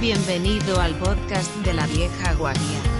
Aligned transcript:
Bienvenido 0.00 0.80
al 0.80 0.94
podcast 0.96 1.54
de 1.56 1.72
la 1.74 1.86
vieja 1.86 2.34
guardia. 2.34 2.95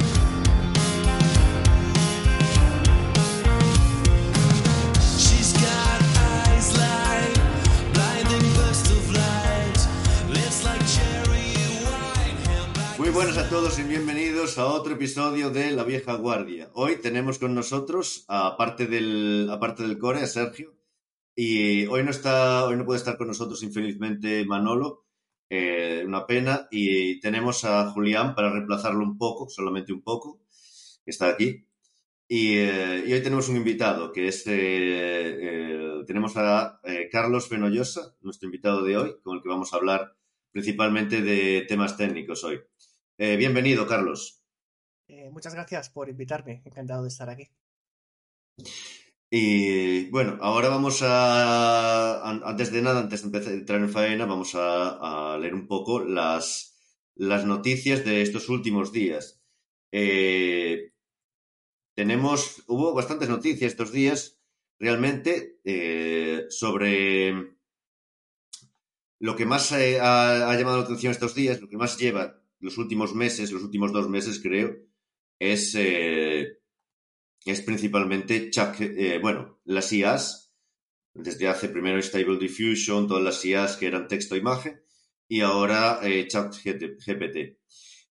Buenas 13.16 13.38
a 13.38 13.48
todos 13.48 13.78
y 13.78 13.82
bienvenidos 13.82 14.58
a 14.58 14.66
otro 14.66 14.92
episodio 14.92 15.48
de 15.48 15.70
La 15.70 15.84
Vieja 15.84 16.16
Guardia. 16.16 16.68
Hoy 16.74 16.96
tenemos 16.96 17.38
con 17.38 17.54
nosotros, 17.54 18.26
aparte 18.28 18.86
del, 18.86 19.48
aparte 19.50 19.84
del 19.84 19.96
core, 19.96 20.20
a 20.20 20.26
Sergio. 20.26 20.74
Y 21.34 21.86
hoy 21.86 22.04
no, 22.04 22.10
está, 22.10 22.66
hoy 22.66 22.76
no 22.76 22.84
puede 22.84 22.98
estar 22.98 23.16
con 23.16 23.28
nosotros, 23.28 23.62
infelizmente, 23.62 24.44
Manolo. 24.44 25.06
eh, 25.48 26.02
una 26.06 26.26
pena. 26.26 26.68
Y 26.70 27.18
tenemos 27.20 27.64
a 27.64 27.90
Julián 27.90 28.34
para 28.34 28.52
reemplazarlo 28.52 29.02
un 29.02 29.16
poco, 29.16 29.48
solamente 29.48 29.94
un 29.94 30.02
poco, 30.02 30.42
que 31.02 31.10
está 31.10 31.28
aquí. 31.30 31.66
Y, 32.28 32.56
eh, 32.56 33.02
y 33.06 33.14
hoy 33.14 33.22
tenemos 33.22 33.48
un 33.48 33.56
invitado, 33.56 34.12
que 34.12 34.28
es... 34.28 34.42
eh, 34.44 36.02
tenemos 36.06 36.36
a 36.36 36.82
Carlos 37.10 37.48
Fenollosa, 37.48 38.14
nuestro 38.20 38.46
invitado 38.46 38.84
de 38.84 38.98
hoy, 38.98 39.16
con 39.22 39.36
el 39.36 39.42
que 39.42 39.48
vamos 39.48 39.72
a 39.72 39.76
hablar 39.76 40.14
principalmente 40.52 41.22
de 41.22 41.66
temas 41.66 41.96
técnicos 41.96 42.44
hoy. 42.44 42.60
Eh, 43.18 43.36
bienvenido, 43.36 43.86
Carlos. 43.86 44.42
Eh, 45.08 45.30
muchas 45.30 45.54
gracias 45.54 45.88
por 45.90 46.08
invitarme, 46.08 46.62
encantado 46.64 47.02
de 47.02 47.08
estar 47.08 47.30
aquí. 47.30 47.48
Y 49.30 50.10
bueno, 50.10 50.38
ahora 50.40 50.68
vamos 50.68 51.02
a, 51.02 52.28
an- 52.28 52.42
antes 52.44 52.70
de 52.72 52.82
nada, 52.82 53.00
antes 53.00 53.22
de 53.22 53.26
empezar 53.26 53.52
entrar 53.54 53.80
en 53.80 53.88
faena, 53.88 54.26
vamos 54.26 54.54
a, 54.54 55.32
a 55.34 55.38
leer 55.38 55.54
un 55.54 55.66
poco 55.66 56.00
las, 56.00 56.74
las 57.14 57.44
noticias 57.44 58.04
de 58.04 58.22
estos 58.22 58.48
últimos 58.48 58.92
días. 58.92 59.40
Eh, 59.92 60.92
tenemos, 61.94 62.64
hubo 62.68 62.92
bastantes 62.92 63.28
noticias 63.28 63.72
estos 63.72 63.92
días, 63.92 64.38
realmente, 64.78 65.58
eh, 65.64 66.44
sobre 66.50 67.56
lo 69.18 69.34
que 69.36 69.46
más 69.46 69.72
ha, 69.72 70.50
ha 70.50 70.54
llamado 70.58 70.78
la 70.78 70.84
atención 70.84 71.12
estos 71.12 71.34
días, 71.34 71.60
lo 71.62 71.68
que 71.68 71.78
más 71.78 71.96
lleva 71.98 72.42
los 72.60 72.78
últimos 72.78 73.14
meses, 73.14 73.52
los 73.52 73.62
últimos 73.62 73.92
dos 73.92 74.08
meses, 74.08 74.40
creo, 74.42 74.76
es, 75.38 75.74
eh, 75.78 76.58
es 77.44 77.60
principalmente 77.62 78.50
Chat, 78.50 78.80
eh, 78.80 79.18
bueno, 79.20 79.60
las 79.64 79.92
IAs, 79.92 80.52
desde 81.14 81.48
hace 81.48 81.68
primero 81.68 82.00
Stable 82.02 82.38
Diffusion, 82.38 83.06
todas 83.08 83.22
las 83.22 83.44
IAs 83.44 83.76
que 83.76 83.86
eran 83.86 84.08
texto-imagen, 84.08 84.80
y 85.28 85.40
ahora 85.40 86.00
eh, 86.02 86.26
Chat 86.28 86.54
GPT. 86.64 87.58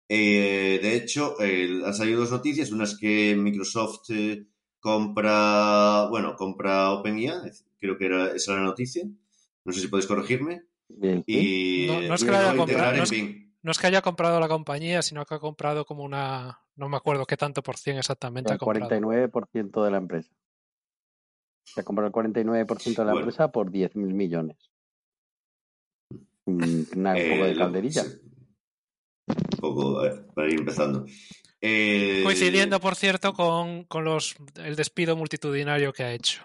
Eh, 0.09 0.79
de 0.83 0.97
hecho, 0.97 1.41
eh, 1.41 1.81
han 1.85 1.95
salido 1.95 2.21
dos 2.21 2.31
noticias, 2.31 2.71
una 2.71 2.85
es 2.85 2.97
que 2.99 3.35
Microsoft 3.37 4.11
eh, 4.11 4.47
compra, 4.79 6.07
bueno, 6.09 6.37
compra 6.37 6.93
OpenIA, 6.93 7.43
creo 7.79 7.99
que 7.99 8.07
era 8.07 8.33
esa 8.35 8.53
era 8.53 8.61
la 8.63 8.69
noticia, 8.69 9.05
no 9.65 9.73
sé 9.73 9.81
si 9.81 9.89
podéis 9.89 10.07
corregirme, 10.07 10.63
Bien, 10.89 11.25
y 11.27 11.87
No- 11.89 12.01
no 12.01 12.15
es 12.15 12.23
que 12.25 12.31
la 12.31 12.39
haya 12.51 12.57
integrar 12.57 12.57
comprado, 12.57 12.93
no 12.93 12.97
en 12.99 13.03
es- 13.03 13.11
Bing. 13.11 13.46
No 13.67 13.73
es 13.73 13.79
que 13.79 13.89
haya 13.89 14.01
comprado 14.01 14.39
la 14.39 14.47
compañía, 14.47 15.03
sino 15.03 15.27
que 15.27 15.35
ha 15.35 15.41
comprado 15.41 15.85
como 15.85 16.05
una. 16.05 16.61
No 16.77 16.89
me 16.89 16.97
acuerdo 16.97 17.27
qué 17.27 17.37
tanto 17.37 17.65
por 17.65 17.77
cien 17.77 17.99
exactamente 17.99 18.53
ha 18.53 18.55
el 18.55 18.61
comprado. 18.61 18.89
49% 18.89 19.85
de 19.85 19.91
la 19.91 19.97
empresa. 19.97 20.31
Se 21.65 21.83
compró 21.83 22.07
el 22.07 22.13
49% 22.13 23.03
de 23.03 23.07
la 23.07 23.13
Bueno. 23.13 23.19
empresa 23.27 23.51
por 23.51 23.73
10.000 23.73 24.15
millones. 24.15 24.57
Mm, 26.47 26.63
un 26.63 26.85
poco 26.85 27.17
Eh, 27.17 27.43
de 27.49 27.55
lo- 27.55 27.59
calderilla. 27.65 28.03
sí. 28.05 28.21
Un 29.27 29.59
poco, 29.59 29.99
a 29.99 30.03
ver, 30.05 30.27
para 30.29 30.49
ir 30.49 30.61
empezando. 30.61 31.05
Eh, 31.61 32.21
Coincidiendo, 32.23 32.79
por 32.79 32.95
cierto, 32.95 33.33
con, 33.33 33.83
con 33.87 34.05
los, 34.05 34.37
el 34.63 34.77
despido 34.77 35.17
multitudinario 35.17 35.93
que 35.93 36.05
ha 36.05 36.13
hecho. 36.13 36.45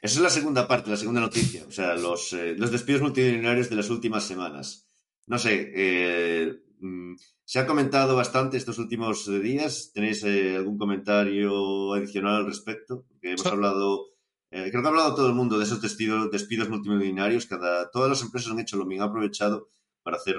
Esa 0.00 0.14
es 0.14 0.20
la 0.20 0.30
segunda 0.30 0.66
parte, 0.66 0.88
la 0.88 0.96
segunda 0.96 1.20
noticia. 1.20 1.66
O 1.68 1.70
sea, 1.70 1.96
los, 1.96 2.32
eh, 2.32 2.54
los 2.56 2.70
despidos 2.70 3.02
multitudinarios 3.02 3.68
de 3.68 3.76
las 3.76 3.90
últimas 3.90 4.24
semanas. 4.24 4.85
No 5.26 5.38
sé, 5.38 5.72
eh, 5.74 6.52
mm, 6.80 7.14
se 7.44 7.58
ha 7.58 7.66
comentado 7.66 8.14
bastante 8.16 8.56
estos 8.56 8.78
últimos 8.78 9.26
días. 9.42 9.90
¿Tenéis 9.92 10.22
eh, 10.24 10.56
algún 10.56 10.78
comentario 10.78 11.94
adicional 11.94 12.36
al 12.36 12.46
respecto? 12.46 13.04
Porque 13.08 13.30
hemos 13.32 13.46
hablado, 13.46 14.06
eh, 14.50 14.68
creo 14.70 14.82
que 14.82 14.86
ha 14.88 14.90
hablado 14.90 15.14
todo 15.14 15.28
el 15.28 15.34
mundo 15.34 15.58
de 15.58 15.64
esos 15.64 15.82
despidos, 15.82 16.30
despidos 16.30 16.68
multitudinarios. 16.68 17.46
Cada, 17.46 17.90
todas 17.90 18.08
las 18.10 18.22
empresas 18.22 18.52
han 18.52 18.60
hecho 18.60 18.76
lo 18.76 18.86
mismo, 18.86 19.04
han 19.04 19.10
aprovechado 19.10 19.68
para 20.02 20.16
hacer, 20.18 20.36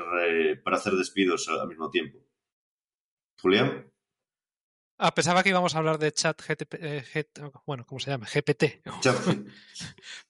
para 0.63 0.77
hacer 0.77 0.93
despidos 0.93 1.47
al 1.49 1.67
mismo 1.67 1.89
tiempo. 1.89 2.19
Julián. 3.41 3.91
Ah, 4.99 5.13
pensaba 5.13 5.43
que 5.43 5.49
íbamos 5.49 5.75
a 5.75 5.77
hablar 5.77 5.99
de 5.99 6.11
chat 6.11 6.41
GTP, 6.41 6.73
eh, 6.81 7.03
G- 7.13 7.51
bueno, 7.67 7.85
¿cómo 7.85 7.99
se 7.99 8.09
llama? 8.09 8.25
GPT. 8.25 8.81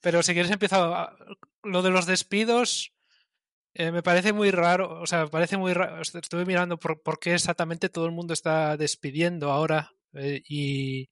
Pero 0.02 0.22
si 0.24 0.34
quieres 0.34 0.52
empezar, 0.52 0.82
a- 0.94 1.16
lo 1.64 1.82
de 1.84 1.90
los 1.90 2.06
despidos 2.06 2.92
eh, 3.74 3.92
me 3.92 4.04
parece 4.04 4.34
muy 4.34 4.52
raro, 4.52 5.02
o 5.02 5.08
sea, 5.08 5.24
me 5.24 5.30
parece 5.30 5.58
muy 5.58 5.74
raro, 5.74 6.02
estuve 6.02 6.46
mirando 6.46 6.78
por, 6.80 7.20
qué 7.20 7.34
exactamente 7.34 7.90
todo 7.90 8.06
el 8.06 8.12
mundo 8.12 8.34
está 8.34 8.78
despidiendo 8.78 9.52
ahora 9.52 9.92
eh, 10.14 10.42
y, 10.48 11.10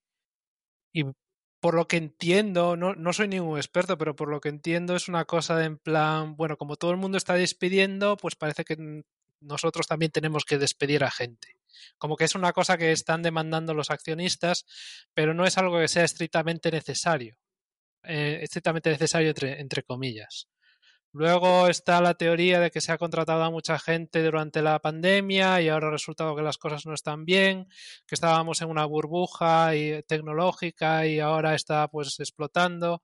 y 0.94 1.06
por 1.60 1.76
lo 1.76 1.88
que 1.88 1.98
entiendo, 1.98 2.78
no, 2.78 2.96
no 2.96 3.14
soy 3.14 3.28
ningún 3.28 3.58
experto, 3.58 3.98
pero 3.98 4.16
por 4.16 4.30
lo 4.30 4.42
que 4.42 4.50
entiendo 4.50 4.96
es 4.96 5.08
una 5.08 5.26
cosa 5.26 5.58
de 5.58 5.66
en 5.66 5.78
plan, 5.78 6.36
bueno, 6.36 6.58
como 6.58 6.76
todo 6.76 6.92
el 6.92 6.98
mundo 6.98 7.18
está 7.18 7.36
despidiendo, 7.36 8.18
pues 8.18 8.36
parece 8.36 8.66
que 8.66 9.04
nosotros 9.42 9.88
también 9.88 10.12
tenemos 10.12 10.46
que 10.46 10.58
despedir 10.58 11.04
a 11.04 11.12
gente. 11.12 11.58
Como 11.98 12.16
que 12.18 12.26
es 12.26 12.36
una 12.36 12.54
cosa 12.54 12.78
que 12.78 12.92
están 12.92 13.22
demandando 13.24 13.74
los 13.74 13.92
accionistas, 13.92 14.66
pero 15.14 15.34
no 15.34 15.46
es 15.46 15.58
algo 15.58 15.80
que 15.80 15.88
sea 15.88 16.04
estrictamente 16.04 16.72
necesario 16.72 17.38
eh, 18.08 18.40
estrictamente 18.44 18.90
necesario 18.90 19.30
entre, 19.30 19.60
entre 19.60 19.84
comillas. 19.84 20.48
Luego 21.18 21.70
está 21.70 22.02
la 22.02 22.16
teoría 22.16 22.60
de 22.60 22.70
que 22.72 22.82
se 22.82 22.92
ha 22.92 22.98
contratado 22.98 23.42
a 23.42 23.50
mucha 23.50 23.80
gente 23.80 24.22
durante 24.22 24.62
la 24.62 24.80
pandemia 24.80 25.62
y 25.62 25.70
ahora 25.70 25.88
ha 25.88 25.92
resultado 25.92 26.36
que 26.36 26.42
las 26.42 26.58
cosas 26.58 26.86
no 26.86 26.94
están 26.94 27.24
bien, 27.24 27.70
que 28.06 28.16
estábamos 28.16 28.62
en 28.62 28.70
una 28.70 28.84
burbuja 28.84 29.78
y, 29.78 30.04
tecnológica 30.04 31.08
y 31.08 31.22
ahora 31.22 31.56
está 31.56 31.88
pues 31.88 32.20
explotando. 32.20 33.02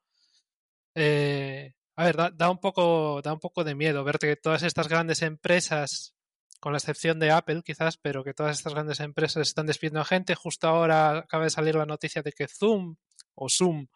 Eh, 0.93 1.73
a 1.95 2.03
ver, 2.03 2.35
da, 2.35 2.49
un 2.49 2.59
poco, 2.59 3.21
da 3.21 3.31
un 3.31 3.39
poco 3.39 3.63
de 3.63 3.75
miedo 3.75 4.03
ver 4.03 4.19
que 4.19 4.35
todas 4.35 4.63
estas 4.63 4.89
grandes 4.89 5.21
empresas, 5.21 6.13
con 6.59 6.73
la 6.73 6.79
excepción 6.79 7.17
de 7.17 7.31
Apple 7.31 7.61
quizás, 7.63 7.95
pero 7.97 8.25
que 8.25 8.33
todas 8.33 8.57
estas 8.57 8.73
grandes 8.73 8.99
empresas 8.99 9.47
están 9.47 9.67
despidiendo 9.67 10.01
a 10.01 10.05
gente. 10.05 10.35
Justo 10.35 10.67
ahora 10.67 11.19
acaba 11.19 11.45
de 11.45 11.49
salir 11.49 11.75
la 11.75 11.85
noticia 11.85 12.21
de 12.21 12.33
que 12.33 12.49
Zoom 12.49 12.97
o 13.35 13.47
Zoom 13.49 13.87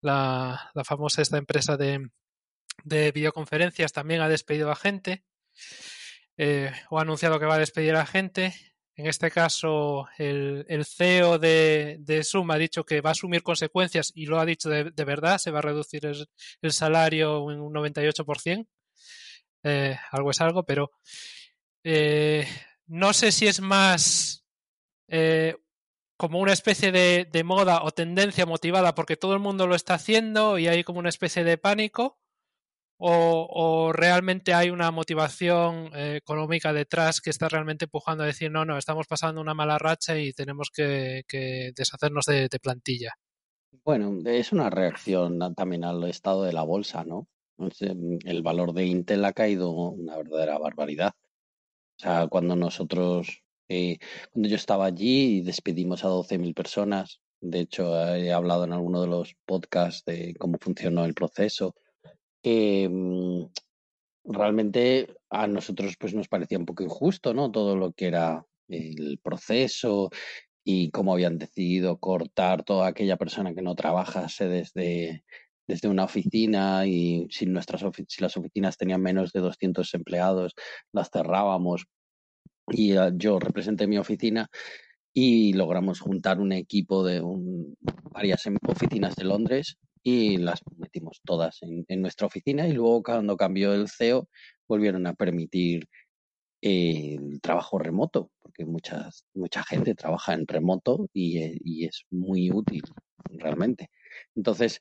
la, 0.00 0.72
la 0.74 0.84
famosa 0.84 1.22
esta 1.22 1.38
empresa 1.38 1.76
de, 1.76 2.00
de 2.84 3.10
videoconferencias 3.12 3.92
también 3.92 4.20
ha 4.20 4.28
despedido 4.28 4.70
a 4.70 4.76
gente 4.76 5.24
eh, 6.36 6.70
o 6.90 6.98
ha 6.98 7.02
anunciado 7.02 7.38
que 7.38 7.46
va 7.46 7.56
a 7.56 7.58
despedir 7.58 7.96
a 7.96 8.06
gente. 8.06 8.54
En 8.96 9.06
este 9.06 9.30
caso, 9.30 10.06
el, 10.18 10.64
el 10.68 10.84
CEO 10.84 11.38
de, 11.38 11.96
de, 11.98 12.22
Zoom 12.22 12.52
ha 12.52 12.58
dicho 12.58 12.84
que 12.84 13.00
va 13.00 13.10
a 13.10 13.12
asumir 13.12 13.42
consecuencias 13.42 14.12
y 14.14 14.26
lo 14.26 14.38
ha 14.38 14.46
dicho 14.46 14.68
de, 14.68 14.92
de 14.92 15.04
verdad, 15.04 15.38
se 15.38 15.50
va 15.50 15.58
a 15.58 15.62
reducir 15.62 16.06
el, 16.06 16.28
el, 16.62 16.72
salario 16.72 17.50
en 17.50 17.60
un 17.60 17.74
98%. 17.74 18.66
Eh, 19.64 19.96
algo 20.12 20.30
es 20.30 20.40
algo, 20.40 20.64
pero 20.64 20.92
eh, 21.82 22.46
no 22.86 23.12
sé 23.12 23.32
si 23.32 23.46
es 23.46 23.60
más 23.60 24.44
eh, 25.08 25.56
como 26.16 26.38
una 26.38 26.52
especie 26.52 26.92
de, 26.92 27.28
de, 27.30 27.44
moda 27.44 27.82
o 27.82 27.90
tendencia 27.90 28.46
motivada 28.46 28.94
porque 28.94 29.16
todo 29.16 29.32
el 29.34 29.40
mundo 29.40 29.66
lo 29.66 29.74
está 29.74 29.94
haciendo 29.94 30.58
y 30.58 30.68
hay 30.68 30.84
como 30.84 31.00
una 31.00 31.08
especie 31.08 31.44
de 31.44 31.58
pánico 31.58 32.20
o, 33.06 33.92
realmente 33.92 34.54
hay 34.54 34.70
una 34.70 34.90
motivación 34.90 35.90
eh, 35.94 36.16
económica 36.16 36.72
detrás 36.72 37.20
que 37.20 37.30
está 37.30 37.48
realmente 37.48 37.84
empujando 37.84 38.24
a 38.24 38.26
decir 38.26 38.50
no, 38.50 38.64
no, 38.64 38.78
estamos 38.78 39.06
pasando 39.06 39.40
una 39.40 39.54
mala 39.54 39.78
racha 39.78 40.18
y 40.18 40.32
tenemos 40.32 40.70
que, 40.74 41.22
deshacernos 41.76 42.24
de, 42.26 42.48
plantilla. 42.62 43.12
Bueno, 43.84 44.18
es 44.24 44.52
una 44.52 44.70
reacción 44.70 45.38
también 45.54 45.84
al 45.84 46.02
estado 46.04 46.44
de 46.44 46.52
la 46.52 46.62
bolsa, 46.62 47.04
¿no? 47.04 47.28
El 47.58 48.42
valor 48.42 48.72
de 48.72 48.86
Intel 48.86 49.24
ha 49.24 49.32
caído 49.32 49.70
una 49.70 50.16
verdadera 50.16 50.58
barbaridad. 50.58 51.12
O 51.96 52.02
sea, 52.02 52.26
cuando 52.28 52.56
nosotros 52.56 53.44
eh, 53.68 53.98
cuando 54.32 54.48
yo 54.48 54.56
estaba 54.56 54.86
allí 54.86 55.40
despedimos 55.42 56.04
a 56.04 56.08
12.000 56.08 56.54
personas. 56.54 57.20
De 57.40 57.60
hecho, 57.60 57.98
he 58.14 58.32
hablado 58.32 58.64
en 58.64 58.72
alguno 58.72 59.02
de 59.02 59.08
los 59.08 59.34
podcasts 59.44 60.04
de 60.06 60.34
cómo 60.38 60.58
funcionó 60.60 61.04
el 61.04 61.14
proceso. 61.14 61.74
Eh, 62.44 62.88
realmente 64.24 65.16
a 65.30 65.46
nosotros 65.46 65.96
pues 65.98 66.14
nos 66.14 66.28
parecía 66.28 66.58
un 66.58 66.66
poco 66.66 66.82
injusto, 66.82 67.34
¿no? 67.34 67.50
Todo 67.50 67.76
lo 67.76 67.92
que 67.92 68.06
era 68.06 68.46
el 68.68 69.18
proceso 69.22 70.10
y 70.64 70.90
cómo 70.90 71.14
habían 71.14 71.38
decidido 71.38 71.98
cortar 71.98 72.64
toda 72.64 72.88
aquella 72.88 73.16
persona 73.16 73.54
que 73.54 73.62
no 73.62 73.74
trabajase 73.74 74.48
desde, 74.48 75.24
desde 75.68 75.88
una 75.88 76.04
oficina 76.04 76.86
y 76.86 77.26
si, 77.30 77.46
nuestras 77.46 77.82
las 78.20 78.36
oficinas 78.36 78.78
tenían 78.78 79.02
menos 79.02 79.32
de 79.32 79.40
200 79.40 79.92
empleados, 79.94 80.54
las 80.92 81.10
cerrábamos. 81.10 81.86
Y 82.70 82.96
eh, 82.96 83.12
yo 83.16 83.38
representé 83.38 83.86
mi 83.86 83.98
oficina 83.98 84.48
y 85.14 85.52
logramos 85.54 86.00
juntar 86.00 86.40
un 86.40 86.52
equipo 86.52 87.04
de 87.04 87.20
un- 87.20 87.76
varias 88.12 88.46
em- 88.46 88.58
oficinas 88.68 89.16
de 89.16 89.24
Londres 89.24 89.78
y 90.04 90.36
las 90.36 90.62
metimos 90.76 91.20
todas 91.24 91.60
en, 91.62 91.84
nuestra 92.02 92.26
oficina 92.28 92.68
y 92.68 92.72
luego 92.72 93.02
cuando 93.02 93.36
cambió 93.36 93.74
el 93.74 93.88
CEO 93.88 94.28
volvieron 94.68 95.06
a 95.06 95.14
permitir 95.14 95.88
el 96.62 97.40
trabajo 97.42 97.78
remoto, 97.78 98.30
porque 98.40 98.64
muchas, 98.64 99.26
mucha 99.34 99.64
gente 99.64 99.94
trabaja 99.94 100.34
en 100.34 100.46
remoto 100.46 101.08
y, 101.12 101.38
eh, 101.38 101.58
y 101.64 101.86
es 101.86 102.04
muy 102.10 102.50
útil 102.50 102.82
realmente. 103.30 103.90
Entonces, 104.34 104.80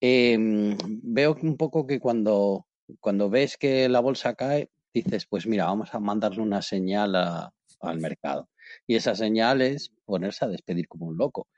em, 0.00 0.76
veo 1.02 1.36
un 1.42 1.56
poco 1.56 1.86
que 1.86 2.00
cuando, 2.00 2.66
cuando 3.00 3.30
ves 3.30 3.56
que 3.56 3.88
la 3.88 4.00
bolsa 4.00 4.34
cae, 4.34 4.70
dices, 4.94 5.26
pues 5.26 5.46
mira, 5.46 5.66
vamos 5.66 5.94
a 5.94 6.00
mandarle 6.00 6.42
una 6.42 6.62
señal 6.62 7.16
a- 7.16 7.52
al 7.80 8.00
mercado. 8.00 8.48
Y 8.86 8.96
esa 8.96 9.14
señal 9.14 9.62
es 9.62 9.90
ponerse 10.04 10.44
a 10.44 10.48
despedir 10.48 10.88
como 10.88 11.06
un 11.06 11.16
loco. 11.18 11.48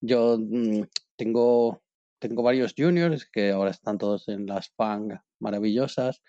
Yo 0.00 0.38
mm, 0.38 0.82
tengo, 1.16 1.82
tengo 2.20 2.42
varios 2.42 2.74
juniors 2.76 3.26
que 3.26 3.50
ahora 3.50 3.70
están 3.70 3.98
todos 3.98 4.28
en 4.28 4.46
las 4.46 4.70
FANG 4.76 5.20
maravillosas. 5.40 6.22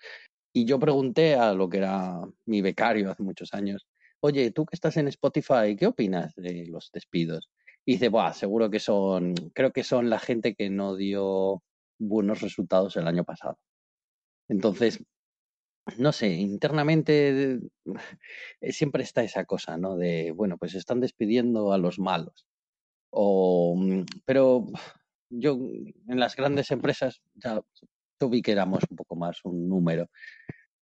Y 0.52 0.64
yo 0.64 0.78
pregunté 0.78 1.36
a 1.36 1.54
lo 1.54 1.68
que 1.68 1.78
era 1.78 2.20
mi 2.46 2.60
becario 2.60 3.10
hace 3.10 3.22
muchos 3.22 3.54
años, 3.54 3.86
oye, 4.20 4.50
tú 4.50 4.66
que 4.66 4.76
estás 4.76 4.96
en 4.96 5.08
Spotify, 5.08 5.76
¿qué 5.78 5.86
opinas 5.86 6.34
de 6.36 6.66
los 6.66 6.90
despidos? 6.92 7.50
Y 7.84 7.92
dice, 7.92 8.08
Buah, 8.08 8.32
seguro 8.32 8.70
que 8.70 8.80
son, 8.80 9.34
creo 9.54 9.72
que 9.72 9.84
son 9.84 10.10
la 10.10 10.18
gente 10.18 10.54
que 10.54 10.70
no 10.70 10.96
dio 10.96 11.62
buenos 11.98 12.40
resultados 12.40 12.96
el 12.96 13.06
año 13.08 13.24
pasado. 13.24 13.58
Entonces, 14.48 15.02
no 15.98 16.12
sé, 16.12 16.28
internamente 16.28 17.58
eh, 18.60 18.72
siempre 18.72 19.02
está 19.02 19.22
esa 19.24 19.44
cosa, 19.44 19.76
¿no? 19.76 19.96
De, 19.96 20.32
bueno, 20.32 20.58
pues 20.58 20.74
están 20.74 21.00
despidiendo 21.00 21.72
a 21.72 21.78
los 21.78 21.98
malos. 21.98 22.46
O, 23.10 23.76
mm, 23.76 24.04
pero 24.24 24.66
yo 25.34 25.58
en 26.08 26.20
las 26.20 26.36
grandes 26.36 26.70
empresas 26.70 27.22
ya 27.34 27.60
tuve 28.18 28.42
que 28.42 28.52
éramos 28.52 28.84
un 28.90 28.96
poco 28.96 29.16
más 29.16 29.40
un 29.44 29.68
número 29.68 30.08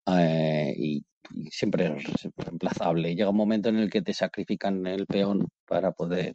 eh, 0.06 0.74
y, 0.76 1.04
y 1.30 1.50
siempre 1.50 1.86
es 1.96 2.28
reemplazable. 2.36 3.14
Llega 3.14 3.30
un 3.30 3.36
momento 3.36 3.68
en 3.68 3.76
el 3.76 3.88
que 3.90 4.02
te 4.02 4.12
sacrifican 4.12 4.86
el 4.86 5.06
peón 5.06 5.48
para 5.66 5.92
poder 5.92 6.34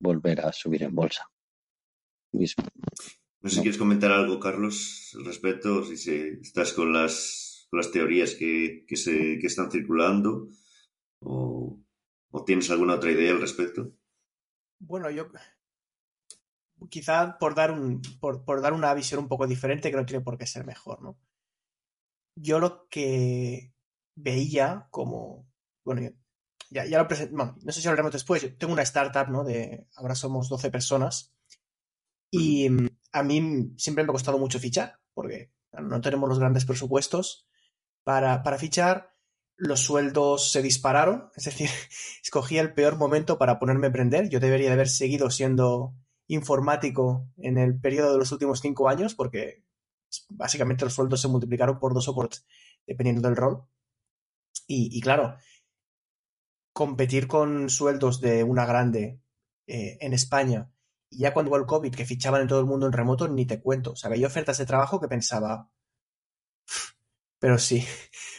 volver 0.00 0.40
a 0.40 0.52
subir 0.52 0.82
en 0.82 0.94
bolsa. 0.94 1.24
Y 2.32 2.40
No 3.40 3.48
sé 3.48 3.56
si 3.56 3.62
quieres 3.62 3.78
comentar 3.78 4.10
algo, 4.12 4.40
Carlos, 4.40 5.14
al 5.18 5.24
respecto, 5.24 5.84
si 5.84 5.96
se- 5.96 6.40
estás 6.40 6.72
con 6.72 6.92
las, 6.92 7.66
con 7.70 7.78
las 7.78 7.90
teorías 7.90 8.34
que, 8.34 8.84
que, 8.86 8.96
se, 8.96 9.38
que 9.38 9.46
están 9.46 9.70
circulando 9.70 10.48
o, 11.20 11.80
o 12.30 12.44
tienes 12.44 12.70
alguna 12.70 12.94
otra 12.94 13.12
idea 13.12 13.32
al 13.32 13.40
respecto. 13.40 13.92
Bueno, 14.78 15.10
yo 15.10 15.28
quizá 16.90 17.38
por 17.38 17.54
dar 17.54 17.70
un 17.72 18.02
por, 18.20 18.44
por 18.44 18.60
dar 18.62 18.72
una 18.72 18.94
visión 18.94 19.20
un 19.20 19.28
poco 19.28 19.46
diferente 19.46 19.90
que 19.90 19.96
no 19.96 20.06
tiene 20.06 20.24
por 20.24 20.38
qué 20.38 20.46
ser 20.46 20.64
mejor, 20.66 21.02
¿no? 21.02 21.18
Yo 22.34 22.58
lo 22.58 22.88
que 22.88 23.72
veía 24.14 24.88
como 24.90 25.46
bueno, 25.84 26.02
yo- 26.02 26.10
ya, 26.70 26.84
ya 26.86 26.98
lo 26.98 27.08
presenté, 27.08 27.34
bueno, 27.34 27.56
no 27.62 27.72
sé 27.72 27.80
si 27.80 27.88
hablaremos 27.88 28.12
después, 28.12 28.42
yo 28.42 28.56
tengo 28.56 28.72
una 28.72 28.82
startup, 28.82 29.28
¿no? 29.30 29.44
De 29.44 29.86
ahora 29.96 30.14
somos 30.16 30.48
12 30.48 30.70
personas 30.70 31.32
y 32.30 32.68
mm, 32.70 32.88
a 33.12 33.22
mí 33.22 33.72
siempre 33.76 34.04
me 34.04 34.10
ha 34.10 34.12
costado 34.12 34.38
mucho 34.38 34.58
fichar 34.58 35.00
porque 35.14 35.52
no 35.72 36.00
tenemos 36.00 36.28
los 36.28 36.38
grandes 36.38 36.64
presupuestos 36.64 37.48
para, 38.04 38.42
para 38.42 38.58
fichar, 38.58 39.14
los 39.56 39.80
sueldos 39.80 40.52
se 40.52 40.62
dispararon, 40.62 41.30
es 41.36 41.44
decir, 41.46 41.70
escogí 42.24 42.58
el 42.58 42.74
peor 42.74 42.96
momento 42.96 43.38
para 43.38 43.58
ponerme 43.60 43.88
a 43.88 43.90
aprender. 43.90 44.28
Yo 44.30 44.40
debería 44.40 44.68
de 44.68 44.74
haber 44.74 44.88
seguido 44.90 45.30
siendo 45.30 45.94
informático 46.28 47.28
en 47.38 47.58
el 47.58 47.78
periodo 47.78 48.12
de 48.12 48.18
los 48.18 48.32
últimos 48.32 48.60
cinco 48.60 48.88
años, 48.88 49.14
porque 49.14 49.64
básicamente 50.30 50.84
los 50.84 50.94
sueldos 50.94 51.20
se 51.20 51.28
multiplicaron 51.28 51.78
por 51.78 51.94
dos 51.94 52.08
o 52.08 52.14
por 52.14 52.28
tres, 52.28 52.46
dependiendo 52.86 53.28
del 53.28 53.36
rol. 53.36 53.64
Y, 54.66 54.96
y 54.96 55.00
claro, 55.00 55.36
competir 56.72 57.28
con 57.28 57.70
sueldos 57.70 58.20
de 58.20 58.44
una 58.44 58.66
grande 58.66 59.20
eh, 59.66 59.98
en 60.00 60.12
España, 60.12 60.70
y 61.10 61.18
ya 61.18 61.32
cuando 61.32 61.50
hubo 61.50 61.58
el 61.58 61.66
COVID, 61.66 61.94
que 61.94 62.04
fichaban 62.04 62.42
en 62.42 62.48
todo 62.48 62.60
el 62.60 62.66
mundo 62.66 62.86
en 62.86 62.92
remoto, 62.92 63.28
ni 63.28 63.46
te 63.46 63.60
cuento. 63.60 63.92
O 63.92 63.96
sea, 63.96 64.10
veía 64.10 64.26
ofertas 64.26 64.58
de 64.58 64.66
trabajo 64.66 65.00
que 65.00 65.08
pensaba, 65.08 65.70
pero 67.38 67.58
sí. 67.58 67.86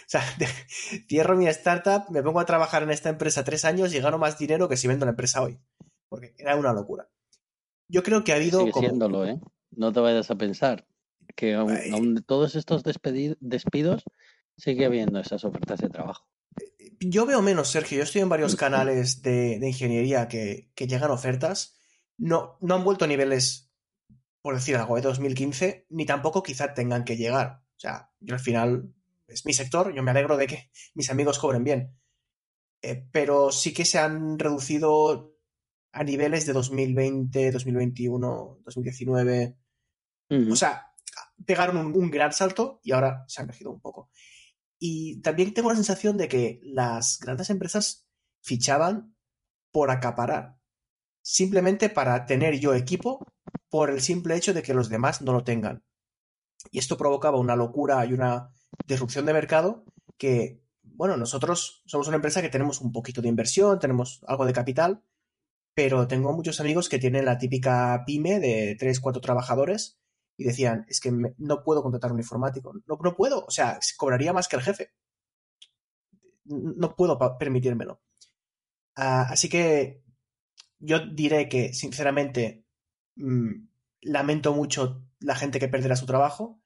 O 0.08 0.10
sea, 0.10 0.22
cierro 1.10 1.36
mi 1.36 1.48
startup, 1.50 2.10
me 2.10 2.24
pongo 2.24 2.40
a 2.40 2.46
trabajar 2.46 2.82
en 2.82 2.92
esta 2.92 3.10
empresa 3.10 3.44
tres 3.44 3.66
años 3.66 3.94
y 3.94 4.00
gano 4.00 4.18
más 4.18 4.38
dinero 4.38 4.70
que 4.70 4.78
si 4.78 4.88
vendo 4.88 5.06
la 5.06 5.12
empresa 5.12 5.42
hoy. 5.42 5.60
Porque 6.08 6.34
era 6.38 6.56
una 6.56 6.72
locura. 6.72 7.10
Yo 7.88 8.04
creo 8.04 8.24
que 8.24 8.34
ha 8.34 8.36
habido 8.36 8.60
sigue 8.60 8.72
como... 8.72 8.88
siéndolo, 8.88 9.26
¿eh? 9.26 9.40
No 9.72 9.92
te 9.92 10.00
vayas 10.00 10.30
a 10.32 10.36
pensar 10.36 10.88
que 11.36 11.54
aun, 11.54 11.78
aun 11.94 12.16
de 12.16 12.22
todos 12.22 12.56
estos 12.56 12.84
despidos 12.84 14.04
sigue 14.58 14.86
habiendo 14.86 15.20
esas 15.20 15.44
ofertas 15.44 15.80
de 15.80 15.90
trabajo. 15.90 16.28
Yo 17.00 17.26
veo 17.26 17.42
menos, 17.42 17.70
Sergio. 17.70 17.98
Yo 17.98 18.04
estoy 18.04 18.22
en 18.22 18.30
varios 18.30 18.56
canales 18.56 19.22
de, 19.22 19.60
de 19.60 19.68
ingeniería 19.68 20.28
que, 20.28 20.72
que 20.74 20.88
llegan 20.88 21.12
ofertas. 21.12 21.78
No, 22.18 22.58
no 22.62 22.76
han 22.76 22.84
vuelto 22.84 23.06
a 23.06 23.08
niveles, 23.08 23.72
por 24.42 24.56
decir 24.56 24.76
algo, 24.76 24.96
de 24.96 25.04
2015, 25.04 25.86
ni 25.90 26.06
tampoco 26.06 26.42
quizá 26.42 26.74
tengan 26.74 27.04
que 27.04 27.18
llegar. 27.18 27.62
O 27.76 27.80
sea, 27.80 28.12
yo 28.20 28.34
al 28.34 28.40
final 28.40 28.96
es 29.28 29.46
mi 29.46 29.54
sector, 29.54 29.94
yo 29.94 30.02
me 30.02 30.12
alegro 30.12 30.38
de 30.38 30.48
que 30.48 30.72
mis 30.96 31.12
amigos 31.12 31.38
cobren 31.38 31.64
bien. 31.64 31.96
Eh, 32.82 33.08
pero 33.12 33.52
sí 33.52 33.74
que 33.74 33.86
se 33.86 34.00
han 34.00 34.40
reducido 34.40 35.37
a 35.98 36.04
niveles 36.04 36.46
de 36.46 36.54
2020, 36.54 37.52
2021, 37.52 38.60
2019. 38.64 39.58
Ujú. 40.30 40.54
O 40.54 40.56
sea, 40.56 40.94
pegaron 41.46 41.78
un, 41.78 41.96
un 41.96 42.12
gran 42.12 42.32
salto 42.34 42.80
y 42.84 42.92
ahora 42.92 43.26
se 43.28 43.42
han 43.42 43.48
regido 43.48 43.72
un 43.72 43.80
poco. 43.80 44.12
Y 44.80 45.22
también 45.22 45.54
tengo 45.54 45.70
la 45.70 45.76
sensación 45.76 46.18
de 46.18 46.28
que 46.28 46.60
las 46.64 47.18
grandes 47.20 47.50
empresas 47.50 48.08
fichaban 48.42 49.16
por 49.72 49.90
acaparar, 49.90 50.60
simplemente 51.22 51.90
para 51.90 52.26
tener 52.26 52.60
yo 52.60 52.76
equipo 52.76 53.26
por 53.70 53.90
el 53.90 54.02
simple 54.02 54.36
hecho 54.36 54.54
de 54.54 54.62
que 54.62 54.76
los 54.76 54.90
demás 54.90 55.22
no 55.22 55.34
lo 55.34 55.44
tengan. 55.44 55.84
Y 56.72 56.80
esto 56.80 56.98
provocaba 56.98 57.40
una 57.40 57.56
locura 57.56 58.06
y 58.06 58.14
una 58.14 58.52
disrupción 58.86 59.26
de 59.26 59.34
mercado 59.34 59.84
que, 60.18 60.62
bueno, 60.84 61.18
nosotros 61.18 61.84
somos 61.88 62.08
una 62.08 62.18
empresa 62.18 62.42
que 62.42 62.50
tenemos 62.50 62.82
un 62.82 62.92
poquito 62.92 63.22
de 63.22 63.30
inversión, 63.30 63.80
tenemos 63.80 64.24
algo 64.28 64.46
de 64.46 64.54
capital, 64.54 65.04
pero 65.78 66.08
tengo 66.08 66.34
muchos 66.34 66.60
amigos 66.60 66.90
que 66.90 66.98
tienen 66.98 67.26
la 67.26 67.38
típica 67.38 68.02
pyme 68.04 68.40
de 68.40 68.76
3, 68.80 69.00
4 69.00 69.22
trabajadores 69.22 70.00
y 70.36 70.44
decían, 70.44 70.88
es 70.90 71.00
que 71.00 71.12
no 71.12 71.64
puedo 71.64 71.84
contratar 71.84 72.12
un 72.12 72.18
informático, 72.18 72.74
no, 72.88 72.98
no 73.00 73.16
puedo, 73.16 73.46
o 73.46 73.52
sea, 73.52 73.78
cobraría 73.96 74.34
más 74.34 74.48
que 74.48 74.56
el 74.56 74.64
jefe. 74.64 74.90
No 76.46 76.96
puedo 76.96 77.20
permitírmelo. 77.38 78.02
Ah, 78.96 79.28
así 79.30 79.50
que 79.50 80.02
yo 80.80 80.98
diré 81.14 81.48
que, 81.48 81.76
sinceramente, 81.76 82.66
mm, 83.16 83.68
lamento 84.02 84.56
mucho 84.56 85.04
la 85.20 85.36
gente 85.36 85.60
que 85.60 85.68
perderá 85.68 85.96
su 85.96 86.08
trabajo, 86.08 86.60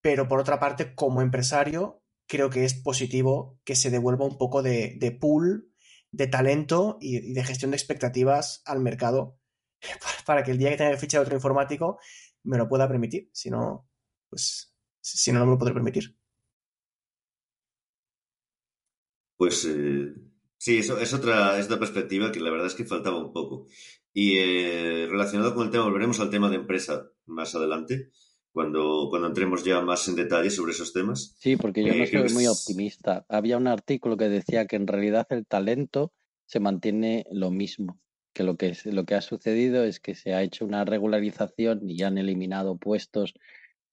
pero 0.00 0.26
por 0.26 0.40
otra 0.40 0.58
parte, 0.58 0.94
como 0.94 1.20
empresario, 1.20 2.02
creo 2.26 2.48
que 2.48 2.64
es 2.64 2.72
positivo 2.72 3.60
que 3.62 3.76
se 3.76 3.90
devuelva 3.90 4.24
un 4.24 4.38
poco 4.38 4.62
de, 4.62 4.96
de 4.98 5.12
pool, 5.12 5.69
de 6.12 6.26
talento 6.26 6.98
y, 7.00 7.32
de 7.32 7.44
gestión 7.44 7.70
de 7.70 7.76
expectativas 7.76 8.62
al 8.64 8.80
mercado 8.80 9.38
para, 10.00 10.24
para 10.26 10.42
que 10.42 10.52
el 10.52 10.58
día 10.58 10.70
que 10.70 10.76
tenga 10.76 10.92
que 10.92 10.98
fichar 10.98 11.22
otro 11.22 11.34
informático 11.34 11.98
me 12.42 12.58
lo 12.58 12.68
pueda 12.68 12.88
permitir. 12.88 13.30
Si 13.32 13.50
no, 13.50 13.88
pues, 14.28 14.74
si 15.00 15.32
no, 15.32 15.40
no 15.40 15.46
me 15.46 15.52
lo 15.52 15.58
podré 15.58 15.74
permitir. 15.74 16.16
Pues 19.36 19.64
eh, 19.64 20.12
sí, 20.58 20.78
eso 20.78 20.98
es 20.98 21.14
otra, 21.14 21.58
es 21.58 21.64
otra 21.66 21.78
perspectiva 21.78 22.30
que 22.30 22.40
la 22.40 22.50
verdad 22.50 22.66
es 22.66 22.74
que 22.74 22.84
faltaba 22.84 23.18
un 23.18 23.32
poco. 23.32 23.66
Y 24.12 24.36
eh, 24.38 25.06
relacionado 25.08 25.54
con 25.54 25.64
el 25.64 25.70
tema, 25.70 25.84
volveremos 25.84 26.20
al 26.20 26.30
tema 26.30 26.50
de 26.50 26.56
empresa 26.56 27.10
más 27.26 27.54
adelante, 27.54 28.10
cuando, 28.52 29.06
cuando 29.10 29.28
entremos 29.28 29.64
ya 29.64 29.80
más 29.80 30.06
en 30.08 30.16
detalle 30.16 30.50
sobre 30.50 30.72
esos 30.72 30.92
temas. 30.92 31.34
Sí, 31.38 31.56
porque 31.56 31.82
yo 31.84 31.94
no 31.94 32.04
Eh, 32.04 32.08
creo 32.10 32.22
soy 32.28 32.34
muy 32.34 32.46
optimista. 32.46 33.24
Había 33.28 33.56
un 33.56 33.66
artículo 33.66 34.16
que 34.16 34.28
decía 34.28 34.66
que 34.66 34.76
en 34.76 34.86
realidad 34.86 35.26
el 35.30 35.46
talento 35.46 36.12
se 36.46 36.60
mantiene 36.60 37.24
lo 37.30 37.50
mismo, 37.50 38.00
que 38.34 38.42
lo 38.42 38.56
que, 38.56 38.68
es- 38.70 38.86
lo 38.86 39.04
que 39.04 39.14
ha 39.14 39.20
sucedido 39.20 39.84
es 39.84 40.00
que 40.00 40.14
se 40.14 40.34
ha 40.34 40.42
hecho 40.42 40.64
una 40.64 40.84
regularización 40.84 41.88
y 41.88 42.02
han 42.02 42.18
eliminado 42.18 42.76
puestos 42.76 43.34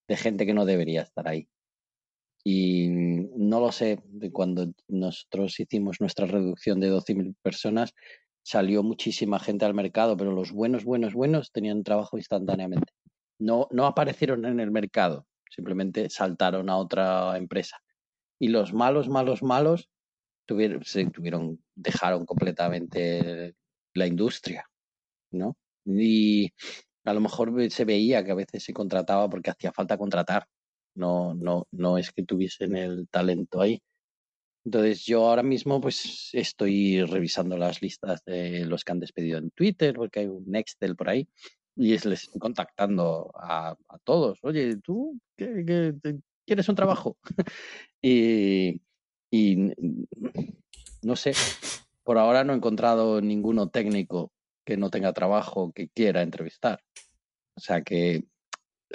de 0.08 0.18
gente 0.18 0.46
que 0.46 0.54
no 0.54 0.66
debería 0.66 1.02
estar 1.04 1.28
ahí. 1.28 1.50
Y 2.44 2.88
no 2.90 3.60
lo 3.60 3.72
sé, 3.72 4.00
cuando 4.32 4.72
nosotros 4.88 5.60
hicimos 5.60 6.00
nuestra 6.00 6.26
reducción 6.28 6.80
de 6.80 6.88
12.000 6.88 7.36
personas, 7.42 7.94
salió 8.44 8.84
muchísima 8.84 9.40
gente 9.40 9.66
al 9.66 9.74
mercado, 9.74 10.16
pero 10.16 10.32
los 10.32 10.52
buenos, 10.54 10.86
buenos, 10.86 11.14
buenos 11.14 11.52
tenían 11.52 11.84
trabajo 11.84 12.18
instantáneamente. 12.18 12.94
No, 13.40 13.68
no 13.72 13.86
aparecieron 13.86 14.46
en 14.46 14.60
el 14.60 14.72
mercado, 14.72 15.28
simplemente 15.50 16.10
saltaron 16.10 16.70
a 16.70 16.78
otra 16.78 17.38
empresa. 17.38 17.78
Y 18.40 18.50
los 18.50 18.74
malos, 18.74 19.10
malos, 19.10 19.44
malos 19.44 19.90
tuvieron, 20.46 20.84
se 20.84 21.06
tuvieron, 21.08 21.64
dejaron 21.76 22.26
completamente 22.26 23.56
la 23.94 24.08
industria, 24.08 24.66
¿no? 25.32 25.58
Y 25.86 26.52
a 27.06 27.14
lo 27.14 27.22
mejor 27.22 27.72
se 27.72 27.86
veía 27.86 28.24
que 28.24 28.32
a 28.32 28.36
veces 28.36 28.64
se 28.64 28.74
contrataba 28.74 29.30
porque 29.30 29.52
hacía 29.52 29.72
falta 29.72 29.98
contratar. 29.98 30.48
No, 30.96 31.34
no, 31.36 31.68
no 31.72 31.98
es 31.98 32.12
que 32.12 32.24
tuviesen 32.24 32.76
el 32.76 33.08
talento 33.10 33.62
ahí. 33.62 33.82
Entonces 34.66 35.06
yo 35.06 35.30
ahora 35.30 35.44
mismo 35.44 35.80
pues 35.80 36.30
estoy 36.34 37.02
revisando 37.04 37.58
las 37.58 37.82
listas 37.82 38.22
de 38.26 38.66
los 38.66 38.84
que 38.84 38.92
han 38.92 39.00
despedido 39.00 39.38
en 39.38 39.52
Twitter, 39.52 39.96
porque 39.96 40.20
hay 40.22 40.26
un 40.26 40.54
Excel 40.56 40.98
por 40.98 41.08
ahí, 41.08 41.30
y 41.78 41.94
es- 41.94 42.06
les 42.06 42.30
contactando 42.40 43.32
a, 43.36 43.76
todos. 44.04 44.40
Oye, 44.44 44.78
¿tú 44.78 45.20
qué, 45.38 45.94
quieres 46.46 46.70
un 46.70 46.76
trabajo? 46.76 47.18
y, 48.02 48.82
y 49.32 49.74
no 51.02 51.16
sé, 51.16 51.34
por 52.04 52.18
ahora 52.18 52.44
no 52.44 52.54
he 52.54 52.58
encontrado 52.58 53.22
ninguno 53.22 53.70
técnico 53.70 54.32
que 54.66 54.78
no 54.78 54.90
tenga 54.90 55.14
trabajo 55.14 55.72
que 55.74 55.90
quiera 55.90 56.22
entrevistar. 56.22 56.82
O 57.56 57.60
sea 57.60 57.82
que 57.82 58.26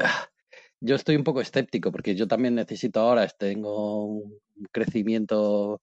ah, 0.00 0.28
yo 0.80 0.96
estoy 0.96 1.16
un 1.16 1.24
poco 1.24 1.40
escéptico 1.40 1.92
porque 1.92 2.14
yo 2.14 2.28
también 2.28 2.54
necesito 2.54 3.00
ahora, 3.00 3.26
tengo 3.28 4.04
un 4.06 4.40
crecimiento 4.72 5.80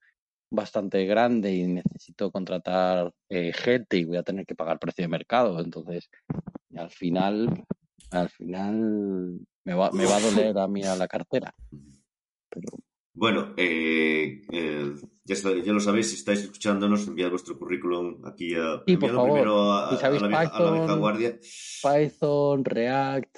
bastante 0.51 1.05
grande 1.05 1.53
y 1.53 1.67
necesito 1.67 2.31
contratar 2.31 3.13
eh, 3.29 3.53
gente 3.53 3.97
y 3.97 4.05
voy 4.05 4.17
a 4.17 4.23
tener 4.23 4.45
que 4.45 4.55
pagar 4.55 4.79
precio 4.79 5.03
de 5.03 5.09
mercado. 5.09 5.59
Entonces, 5.59 6.09
al 6.75 6.89
final, 6.91 7.65
al 8.11 8.29
final 8.29 9.39
me 9.65 9.73
va, 9.73 9.91
me 9.91 10.05
va 10.05 10.17
a 10.17 10.19
doler 10.19 10.57
a 10.57 10.67
mí 10.67 10.83
a 10.83 10.95
la 10.95 11.07
cartera. 11.07 11.53
Pero 12.49 12.69
Bueno, 13.13 13.53
eh, 13.57 14.41
eh, 14.51 14.93
ya, 15.25 15.35
ya 15.35 15.73
lo 15.73 15.79
sabéis, 15.79 16.09
si 16.09 16.15
estáis 16.15 16.39
escuchándonos, 16.41 17.07
enviad 17.07 17.29
vuestro 17.29 17.57
currículum 17.57 18.25
aquí 18.25 18.55
a, 18.55 18.81
Sí, 18.87 18.97
por 18.97 19.09
favor. 19.11 19.29
primero 19.31 19.71
a, 19.73 19.97
Si 19.97 20.05
a 20.05 20.09
la, 20.09 20.27
vieja, 20.27 20.41
a 20.41 20.59
la 20.61 20.71
vieja 20.71 20.85
Python, 20.85 20.99
guardia. 20.99 21.39
Python, 21.83 22.65
React, 22.65 23.37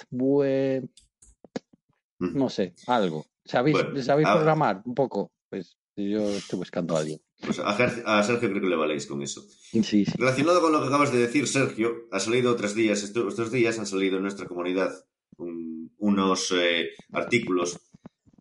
Mm. 2.18 2.38
no 2.38 2.48
sé, 2.48 2.74
algo. 2.86 3.26
¿Sabéis, 3.44 3.76
Bueno, 3.82 4.00
¿sabéis 4.02 4.28
programar 4.28 4.80
un 4.84 4.94
poco? 4.94 5.32
Pues 5.50 5.76
yo 5.96 6.28
estoy 6.30 6.58
buscando 6.60 6.96
a 6.96 7.00
alguien. 7.00 7.20
Pues 7.44 7.58
a, 7.58 7.76
Ger- 7.76 8.02
a 8.06 8.22
Sergio 8.22 8.48
creo 8.50 8.62
que 8.62 8.68
le 8.68 8.76
valéis 8.76 9.06
con 9.06 9.20
eso. 9.22 9.42
Sí, 9.48 9.82
sí. 9.82 10.04
Relacionado 10.16 10.60
con 10.60 10.72
lo 10.72 10.80
que 10.80 10.86
acabas 10.88 11.12
de 11.12 11.18
decir, 11.18 11.46
Sergio, 11.48 12.06
ha 12.12 12.20
salido 12.20 12.54
tres 12.56 12.74
días, 12.74 13.02
esto- 13.02 13.28
estos 13.28 13.50
días 13.50 13.78
han 13.78 13.86
salido 13.86 14.16
en 14.16 14.22
nuestra 14.22 14.46
comunidad 14.46 14.92
un- 15.38 15.92
unos 15.98 16.52
eh, 16.56 16.90
artículos 17.12 17.80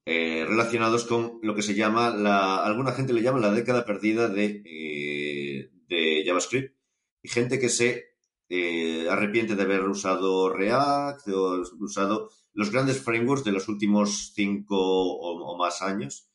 eh, 0.05 0.45
relacionados 0.47 1.05
con 1.05 1.39
lo 1.43 1.53
que 1.55 1.61
se 1.61 1.75
llama, 1.75 2.09
la, 2.09 2.63
alguna 2.63 2.91
gente 2.91 3.13
le 3.13 3.21
llama 3.21 3.39
la 3.39 3.51
década 3.51 3.85
perdida 3.85 4.27
de, 4.29 4.61
eh, 4.65 5.69
de 5.87 6.23
JavaScript 6.25 6.75
y 7.23 7.29
gente 7.29 7.59
que 7.59 7.69
se 7.69 8.05
eh, 8.49 9.07
arrepiente 9.09 9.55
de 9.55 9.61
haber 9.63 9.83
usado 9.87 10.49
React 10.49 11.27
o 11.29 11.61
usado 11.79 12.29
los 12.53 12.71
grandes 12.71 12.99
frameworks 13.01 13.43
de 13.45 13.51
los 13.51 13.67
últimos 13.69 14.31
cinco 14.35 14.75
o, 14.77 15.53
o 15.53 15.57
más 15.57 15.81
años 15.81 16.27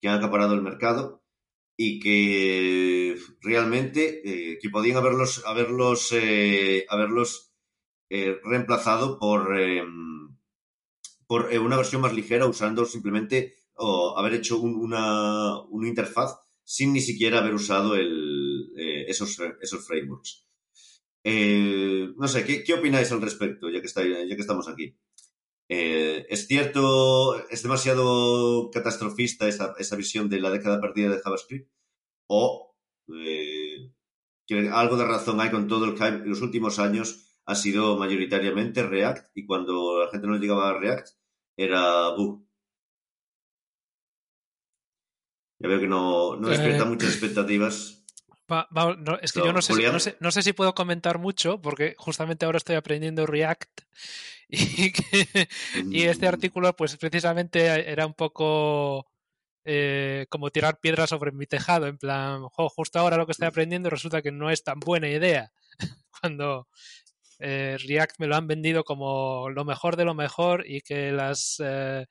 que 0.00 0.08
han 0.08 0.18
acaparado 0.18 0.54
el 0.54 0.62
mercado 0.62 1.22
y 1.76 2.00
que 2.00 3.16
realmente 3.42 4.22
eh, 4.52 4.58
que 4.60 4.70
podían 4.70 4.96
haberlos 4.98 5.44
haberlos 5.46 6.10
eh, 6.12 6.86
haberlos 6.88 7.52
eh, 8.10 8.38
reemplazado 8.44 9.18
por 9.18 9.58
eh, 9.58 9.82
por 11.26 11.46
una 11.66 11.76
versión 11.76 12.02
más 12.02 12.14
ligera 12.14 12.46
usando 12.46 12.84
simplemente 12.84 13.54
o 13.74 14.16
haber 14.18 14.34
hecho 14.34 14.58
un- 14.60 14.76
una, 14.76 15.60
una 15.64 15.88
interfaz 15.88 16.38
sin 16.64 16.92
ni 16.92 17.00
siquiera 17.00 17.38
haber 17.38 17.54
usado 17.54 17.94
el, 17.96 18.72
esos, 19.08 19.36
esos 19.60 19.86
frameworks. 19.86 20.46
No 22.16 22.28
sé, 22.28 22.44
¿qué, 22.46 22.62
¿qué 22.64 22.74
opináis 22.74 23.12
al 23.12 23.22
respecto, 23.22 23.68
ya 23.70 23.80
que, 23.80 23.86
está, 23.86 24.02
ya 24.04 24.34
que 24.36 24.40
estamos 24.46 24.68
aquí? 24.68 24.96
Eh, 25.68 26.26
¿Es 26.28 26.46
cierto, 26.46 27.36
es 27.48 27.62
demasiado 27.62 28.70
catastrofista 28.70 29.48
esa, 29.48 29.74
esa 29.78 29.96
visión 29.96 30.28
de 30.28 30.40
la 30.40 30.50
década 30.50 30.80
perdida 30.80 31.10
de 31.10 31.20
JavaScript? 31.20 31.70
¿O 32.28 32.74
eh, 33.08 33.92
que 34.46 34.68
algo 34.72 34.96
de 34.96 35.04
razón 35.06 35.40
hay 35.40 35.50
con 35.50 35.66
todo 35.68 35.84
el 35.86 35.94
que 35.96 36.04
en 36.06 36.28
los 36.28 36.40
últimos 36.42 36.78
años 36.78 37.36
ha 37.46 37.54
sido 37.54 37.96
mayoritariamente 37.96 38.82
React 38.84 39.36
y 39.36 39.46
cuando 39.46 40.00
la 40.04 40.10
gente 40.10 40.26
no 40.26 40.36
llegaba 40.36 40.70
a 40.70 40.78
React 40.78 41.08
era 41.56 42.10
Vue? 42.10 42.42
Ya 45.58 45.68
veo 45.68 45.80
que 45.80 45.88
no, 45.88 46.36
no 46.36 46.48
despierta 46.48 46.84
Eh, 46.84 46.86
muchas 46.86 47.10
expectativas. 47.10 48.04
Va- 48.50 48.68
va- 48.76 48.94
no, 48.96 49.18
es 49.20 49.32
que 49.32 49.40
No, 49.40 49.46
yo 49.46 49.52
no 49.52 49.62
sé, 49.62 49.68
si- 49.68 49.72
Julián. 49.74 49.92
no, 49.92 49.98
sé, 50.00 50.16
no 50.20 50.30
sé 50.30 50.42
si 50.42 50.52
puedo 50.52 50.74
comentar 50.74 51.18
mucho, 51.18 51.60
porque 51.60 51.94
justamente 51.98 52.44
ahora 52.44 52.58
estoy 52.58 52.76
aprendiendo 52.76 53.26
React 53.26 53.80
y, 54.48 54.92
que- 54.92 55.48
y 55.90 56.02
este 56.04 56.26
Mm, 56.26 56.28
artículo, 56.28 56.76
pues 56.76 56.96
precisamente 56.96 57.64
era 57.90 58.06
un 58.06 58.14
poco 58.14 59.06
eh, 59.64 60.26
como 60.28 60.50
tirar 60.50 60.78
piedras 60.80 61.10
sobre 61.10 61.32
mi 61.32 61.46
tejado, 61.46 61.86
en 61.88 61.98
plan, 61.98 62.42
"Jo, 62.52 62.68
justo 62.68 62.98
ahora 63.00 63.16
lo 63.16 63.26
que 63.26 63.32
estoy 63.32 63.48
aprendiendo 63.48 63.90
resulta 63.90 64.22
que 64.22 64.30
no 64.30 64.50
es 64.50 64.62
tan 64.62 64.78
buena 64.78 65.08
idea, 65.08 65.50
cuando 66.22 66.68
eh, 67.40 67.76
React 67.84 68.20
me 68.20 68.28
lo 68.28 68.36
han 68.36 68.46
vendido 68.46 68.84
como 68.84 69.50
lo 69.50 69.64
mejor 69.64 69.96
de 69.96 70.04
lo 70.04 70.14
mejor 70.14 70.64
y 70.66 70.80
que 70.82 71.10
las... 71.12 71.56
eh, 71.64 72.06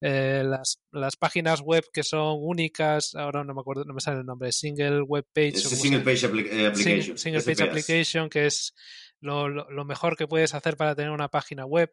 eh, 0.00 0.42
las, 0.44 0.80
las 0.92 1.16
páginas 1.16 1.62
web 1.62 1.82
que 1.90 2.02
son 2.02 2.36
únicas, 2.40 3.14
ahora 3.14 3.42
no 3.42 3.54
me 3.54 3.60
acuerdo, 3.62 3.84
no 3.84 3.94
me 3.94 4.00
sale 4.02 4.20
el 4.20 4.26
nombre, 4.26 4.52
single 4.52 5.00
web 5.00 5.24
page. 5.32 5.56
single 5.56 6.00
page 6.00 6.26
eh, 6.26 6.66
application. 6.66 7.16
Sing- 7.16 7.18
Single 7.18 7.42
Page. 7.42 7.62
Application, 7.62 8.28
que 8.28 8.46
es 8.46 8.74
lo, 9.24 9.48
lo- 9.48 9.84
mejor 9.84 10.16
que 10.16 10.28
puedes 10.28 10.54
hacer 10.54 10.76
para 10.76 10.94
tener 10.94 11.10
una 11.10 11.28
página 11.28 11.64
web. 11.66 11.90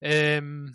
Em, 0.00 0.66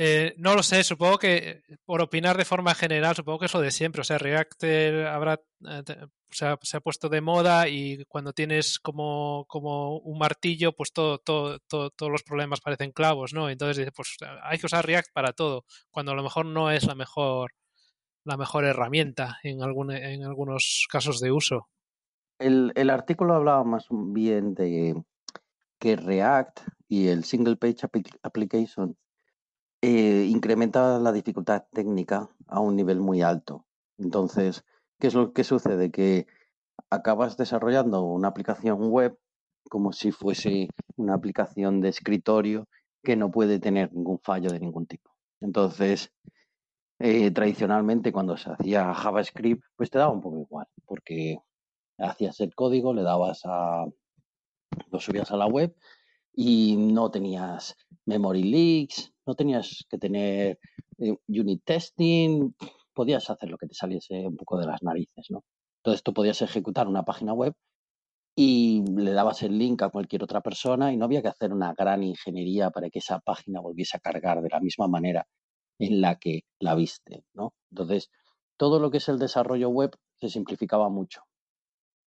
eh, 0.00 0.34
no 0.38 0.54
lo 0.54 0.62
sé, 0.62 0.84
supongo 0.84 1.18
que 1.18 1.62
por 1.84 2.00
opinar 2.00 2.36
de 2.36 2.44
forma 2.44 2.74
general, 2.74 3.16
supongo 3.16 3.40
que 3.40 3.46
es 3.46 3.54
lo 3.54 3.60
de 3.60 3.72
siempre. 3.72 4.00
O 4.02 4.04
sea, 4.04 4.18
React 4.18 4.62
eh, 4.64 5.06
habrá, 5.08 5.40
eh, 5.68 5.82
se, 6.30 6.46
ha, 6.46 6.56
se 6.62 6.76
ha 6.76 6.80
puesto 6.80 7.08
de 7.08 7.20
moda 7.20 7.68
y 7.68 8.04
cuando 8.06 8.32
tienes 8.32 8.78
como, 8.78 9.44
como 9.48 9.96
un 9.98 10.18
martillo, 10.18 10.72
pues 10.72 10.92
todo, 10.92 11.18
todo, 11.18 11.58
todo- 11.68 11.90
todos 11.90 12.12
los 12.12 12.22
problemas 12.22 12.60
parecen 12.60 12.92
clavos, 12.92 13.32
¿no? 13.34 13.50
Entonces 13.50 13.88
pues 13.94 14.16
hay 14.44 14.58
que 14.58 14.66
usar 14.66 14.86
React 14.86 15.10
para 15.12 15.32
todo, 15.32 15.64
cuando 15.90 16.12
a 16.12 16.14
lo 16.14 16.22
mejor 16.22 16.46
no 16.46 16.70
es 16.70 16.84
la 16.86 16.94
mejor, 16.94 17.52
la 18.24 18.36
mejor 18.36 18.64
herramienta 18.66 19.38
en, 19.42 19.62
algún, 19.62 19.92
en 19.92 20.24
algunos 20.24 20.86
casos 20.90 21.20
de 21.20 21.32
uso. 21.32 21.68
El, 22.38 22.90
artículo 22.90 23.34
hablaba 23.34 23.64
más 23.64 23.86
bien 23.90 24.54
de 24.54 25.02
que 25.80 25.96
React 25.96 26.60
y 26.88 27.08
el 27.08 27.24
Single 27.24 27.56
Page 27.56 27.86
Appli- 27.86 28.18
Application 28.22 28.96
eh, 29.82 30.30
la 31.00 31.12
dificultad 31.12 31.64
técnica 31.72 32.28
a 32.46 32.60
un 32.60 32.76
nivel 32.76 33.00
muy 33.00 33.22
alto. 33.22 33.66
Entonces, 33.98 34.64
¿qué 34.98 35.08
es 35.08 35.14
lo 35.14 35.32
que 35.32 35.44
sucede? 35.44 35.90
Que 35.90 36.26
acabas 36.90 37.36
desarrollando 37.36 38.02
una 38.02 38.28
aplicación 38.28 38.90
web 38.90 39.18
como 39.68 39.92
si 39.92 40.12
fuese 40.12 40.68
una 40.96 41.14
aplicación 41.14 41.80
de 41.80 41.90
escritorio 41.90 42.68
que 43.02 43.16
no 43.16 43.30
puede 43.30 43.58
tener 43.58 43.92
ningún 43.92 44.18
fallo 44.18 44.50
de 44.50 44.60
ningún 44.60 44.86
tipo. 44.86 45.10
Entonces, 45.40 46.12
eh, 46.98 47.30
tradicionalmente 47.30 48.12
cuando 48.12 48.36
se 48.36 48.50
hacía 48.50 48.92
JavaScript, 48.94 49.62
pues 49.76 49.90
te 49.90 49.98
daba 49.98 50.12
un 50.12 50.20
poco 50.20 50.40
igual, 50.40 50.66
porque 50.84 51.38
hacías 51.98 52.40
el 52.40 52.54
código, 52.54 52.94
le 52.94 53.02
dabas 53.02 53.42
a, 53.44 53.86
lo 54.90 55.00
subías 55.00 55.30
a 55.30 55.36
la 55.36 55.46
web 55.46 55.74
y 56.32 56.76
no 56.76 57.10
tenías 57.10 57.76
memory 58.06 58.42
leaks, 58.42 59.12
no 59.26 59.34
tenías 59.34 59.84
que 59.88 59.98
tener 59.98 60.58
eh, 60.98 61.16
unit 61.28 61.62
testing, 61.64 62.54
podías 62.94 63.28
hacer 63.30 63.50
lo 63.50 63.58
que 63.58 63.66
te 63.66 63.74
saliese 63.74 64.26
un 64.26 64.36
poco 64.36 64.58
de 64.58 64.66
las 64.66 64.82
narices, 64.82 65.26
¿no? 65.30 65.44
Entonces 65.78 66.02
tú 66.02 66.12
podías 66.12 66.42
ejecutar 66.42 66.88
una 66.88 67.04
página 67.04 67.32
web 67.32 67.54
y 68.36 68.84
le 68.96 69.12
dabas 69.12 69.42
el 69.42 69.58
link 69.58 69.82
a 69.82 69.88
cualquier 69.90 70.22
otra 70.22 70.40
persona 70.40 70.92
y 70.92 70.96
no 70.96 71.04
había 71.06 71.22
que 71.22 71.28
hacer 71.28 71.52
una 71.52 71.74
gran 71.74 72.02
ingeniería 72.02 72.70
para 72.70 72.88
que 72.90 73.00
esa 73.00 73.20
página 73.20 73.60
volviese 73.60 73.96
a 73.96 74.00
cargar 74.00 74.42
de 74.42 74.48
la 74.48 74.60
misma 74.60 74.86
manera 74.88 75.26
en 75.78 76.00
la 76.00 76.18
que 76.18 76.42
la 76.60 76.74
viste, 76.74 77.24
¿no? 77.34 77.54
Entonces, 77.70 78.10
todo 78.56 78.80
lo 78.80 78.90
que 78.90 78.98
es 78.98 79.08
el 79.08 79.18
desarrollo 79.18 79.70
web 79.70 79.96
se 80.20 80.28
simplificaba 80.28 80.88
mucho. 80.88 81.22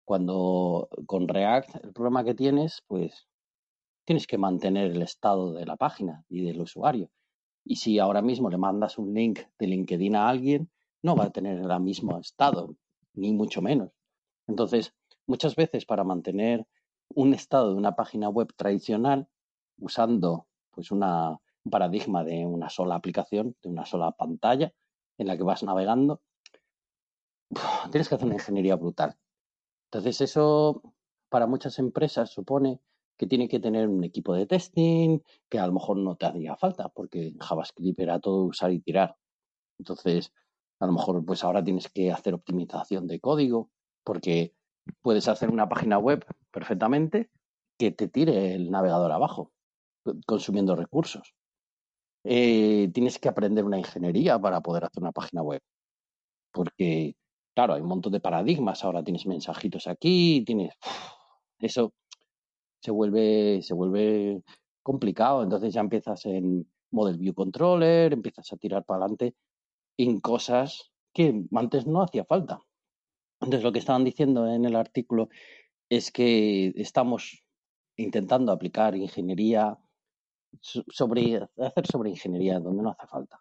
Cuando 0.04 0.88
con 1.06 1.28
React 1.28 1.84
el 1.84 1.92
problema 1.92 2.24
que 2.24 2.34
tienes, 2.34 2.82
pues 2.86 3.28
tienes 4.04 4.26
que 4.26 4.38
mantener 4.38 4.90
el 4.90 5.02
estado 5.02 5.52
de 5.52 5.64
la 5.64 5.76
página 5.76 6.24
y 6.28 6.44
del 6.44 6.60
usuario. 6.60 7.10
Y 7.64 7.76
si 7.76 7.98
ahora 7.98 8.22
mismo 8.22 8.50
le 8.50 8.58
mandas 8.58 8.98
un 8.98 9.14
link 9.14 9.40
de 9.58 9.66
LinkedIn 9.66 10.16
a 10.16 10.28
alguien, 10.28 10.70
no 11.02 11.16
va 11.16 11.24
a 11.24 11.30
tener 11.30 11.58
el 11.58 11.80
mismo 11.80 12.18
estado, 12.18 12.76
ni 13.14 13.32
mucho 13.32 13.62
menos. 13.62 13.90
Entonces, 14.46 14.94
muchas 15.26 15.54
veces 15.54 15.84
para 15.86 16.04
mantener 16.04 16.66
un 17.14 17.34
estado 17.34 17.70
de 17.70 17.76
una 17.76 17.94
página 17.94 18.28
web 18.28 18.52
tradicional, 18.56 19.28
usando 19.78 20.46
pues 20.70 20.90
una, 20.90 21.30
un 21.64 21.70
paradigma 21.70 22.24
de 22.24 22.46
una 22.46 22.70
sola 22.70 22.96
aplicación, 22.96 23.56
de 23.62 23.68
una 23.68 23.86
sola 23.86 24.12
pantalla 24.12 24.72
en 25.18 25.26
la 25.26 25.36
que 25.36 25.42
vas 25.42 25.62
navegando, 25.62 26.20
tienes 27.90 28.08
que 28.08 28.14
hacer 28.14 28.26
una 28.26 28.34
ingeniería 28.34 28.76
brutal. 28.76 29.16
Entonces, 29.92 30.22
eso 30.22 30.82
para 31.28 31.46
muchas 31.46 31.78
empresas 31.78 32.30
supone 32.30 32.80
que 33.18 33.26
tiene 33.26 33.46
que 33.46 33.60
tener 33.60 33.88
un 33.88 34.02
equipo 34.04 34.32
de 34.34 34.46
testing, 34.46 35.20
que 35.50 35.58
a 35.58 35.66
lo 35.66 35.74
mejor 35.74 35.98
no 35.98 36.16
te 36.16 36.24
hacía 36.24 36.56
falta, 36.56 36.88
porque 36.88 37.34
JavaScript 37.38 38.00
era 38.00 38.18
todo 38.18 38.44
usar 38.44 38.72
y 38.72 38.80
tirar. 38.80 39.16
Entonces, 39.78 40.32
a 40.80 40.86
lo 40.86 40.92
mejor 40.92 41.22
pues 41.26 41.44
ahora 41.44 41.62
tienes 41.62 41.90
que 41.90 42.10
hacer 42.10 42.32
optimización 42.32 43.06
de 43.06 43.20
código, 43.20 43.70
porque 44.02 44.54
puedes 45.02 45.28
hacer 45.28 45.50
una 45.50 45.68
página 45.68 45.98
web 45.98 46.24
perfectamente 46.50 47.30
que 47.78 47.90
te 47.90 48.08
tire 48.08 48.54
el 48.54 48.70
navegador 48.70 49.12
abajo, 49.12 49.52
consumiendo 50.26 50.74
recursos. 50.74 51.34
Eh, 52.24 52.90
tienes 52.94 53.18
que 53.18 53.28
aprender 53.28 53.64
una 53.64 53.78
ingeniería 53.78 54.38
para 54.38 54.62
poder 54.62 54.84
hacer 54.84 55.02
una 55.02 55.12
página 55.12 55.42
web, 55.42 55.60
porque, 56.50 57.14
claro, 57.54 57.74
hay 57.74 57.80
un 57.82 57.88
montón 57.88 58.12
de 58.12 58.20
paradigmas. 58.20 58.84
Ahora 58.84 59.02
tienes 59.02 59.26
mensajitos 59.26 59.86
aquí, 59.86 60.42
tienes... 60.44 60.74
Eso 61.58 61.92
se 62.80 62.90
vuelve, 62.90 63.62
se 63.62 63.74
vuelve 63.74 64.42
complicado. 64.82 65.42
Entonces 65.42 65.72
ya 65.72 65.80
empiezas 65.80 66.26
en 66.26 66.66
Model 66.90 67.18
View 67.18 67.34
Controller, 67.34 68.12
empiezas 68.12 68.52
a 68.52 68.56
tirar 68.56 68.84
para 68.84 69.00
adelante 69.04 69.34
en 69.96 70.20
cosas 70.20 70.90
que 71.12 71.44
antes 71.54 71.86
no 71.86 72.02
hacía 72.02 72.24
falta. 72.24 72.60
Entonces 73.40 73.62
lo 73.62 73.72
que 73.72 73.78
estaban 73.78 74.04
diciendo 74.04 74.46
en 74.46 74.64
el 74.64 74.76
artículo 74.76 75.28
es 75.88 76.10
que 76.10 76.72
estamos 76.76 77.44
intentando 77.96 78.52
aplicar 78.52 78.96
ingeniería 78.96 79.78
so- 80.60 80.84
sobre 80.88 81.36
hacer 81.58 81.86
sobre 81.86 82.10
ingeniería 82.10 82.58
donde 82.58 82.82
no 82.82 82.90
hace 82.90 83.06
falta. 83.06 83.40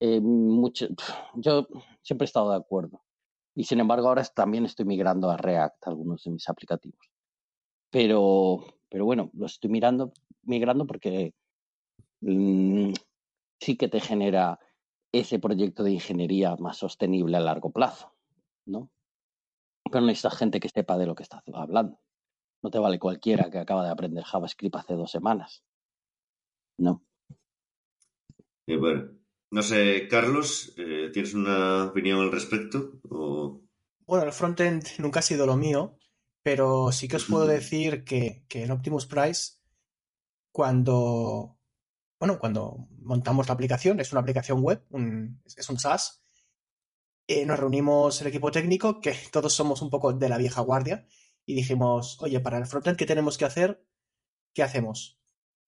Eh, 0.00 0.20
mucho, 0.20 0.88
yo 1.34 1.68
siempre 2.02 2.24
he 2.24 2.26
estado 2.26 2.50
de 2.50 2.56
acuerdo 2.56 3.02
y 3.54 3.64
sin 3.64 3.80
embargo 3.80 4.08
ahora 4.08 4.24
también 4.24 4.64
estoy 4.64 4.86
migrando 4.86 5.30
a 5.30 5.36
React 5.36 5.88
algunos 5.88 6.24
de 6.24 6.30
mis 6.30 6.48
aplicativos. 6.48 7.10
Pero, 7.90 8.64
pero 8.88 9.04
bueno, 9.04 9.30
lo 9.34 9.46
estoy 9.46 9.70
mirando, 9.70 10.12
migrando 10.42 10.86
porque 10.86 11.34
mm, 12.20 12.92
sí 13.60 13.76
que 13.76 13.88
te 13.88 14.00
genera 14.00 14.58
ese 15.12 15.38
proyecto 15.38 15.82
de 15.84 15.92
ingeniería 15.92 16.56
más 16.56 16.78
sostenible 16.78 17.36
a 17.36 17.40
largo 17.40 17.70
plazo, 17.70 18.14
¿no? 18.64 18.90
Pero 19.84 20.06
necesitas 20.06 20.38
gente 20.38 20.58
que 20.58 20.70
sepa 20.70 20.96
de 20.96 21.06
lo 21.06 21.14
que 21.14 21.22
está 21.22 21.42
hablando. 21.52 22.00
No 22.62 22.70
te 22.70 22.78
vale 22.78 22.98
cualquiera 22.98 23.50
que 23.50 23.58
acaba 23.58 23.84
de 23.84 23.90
aprender 23.90 24.24
JavaScript 24.24 24.76
hace 24.76 24.94
dos 24.94 25.10
semanas. 25.10 25.62
No. 26.78 27.02
Bueno, 28.66 29.10
no 29.52 29.62
sé, 29.62 30.08
Carlos, 30.08 30.74
eh, 30.76 31.10
¿tienes 31.12 31.34
una 31.34 31.84
opinión 31.84 32.20
al 32.20 32.32
respecto? 32.32 32.92
O... 33.10 33.60
Bueno, 34.06 34.24
el 34.24 34.32
frontend 34.32 34.84
nunca 34.98 35.20
ha 35.20 35.22
sido 35.22 35.46
lo 35.46 35.56
mío, 35.56 35.96
pero 36.42 36.90
sí 36.90 37.06
que 37.08 37.16
os 37.16 37.24
puedo 37.26 37.46
decir 37.46 38.04
que, 38.04 38.44
que 38.48 38.64
en 38.64 38.70
Optimus 38.72 39.06
Price, 39.06 39.58
cuando, 40.50 41.58
bueno, 42.18 42.38
cuando 42.38 42.88
montamos 43.00 43.46
la 43.48 43.54
aplicación, 43.54 44.00
es 44.00 44.12
una 44.12 44.20
aplicación 44.22 44.60
web, 44.62 44.84
un- 44.90 45.40
es 45.44 45.68
un 45.70 45.78
SaaS, 45.78 46.24
eh, 47.28 47.46
nos 47.46 47.58
reunimos 47.58 48.20
el 48.20 48.26
equipo 48.28 48.50
técnico, 48.50 49.00
que 49.00 49.14
todos 49.30 49.52
somos 49.54 49.80
un 49.82 49.90
poco 49.90 50.12
de 50.12 50.28
la 50.28 50.38
vieja 50.38 50.60
guardia, 50.62 51.06
y 51.46 51.54
dijimos, 51.54 52.18
oye, 52.20 52.40
para 52.40 52.58
el 52.58 52.66
frontend, 52.66 52.96
¿qué 52.96 53.06
tenemos 53.06 53.38
que 53.38 53.44
hacer? 53.44 53.84
¿Qué 54.54 54.62
hacemos? 54.62 55.18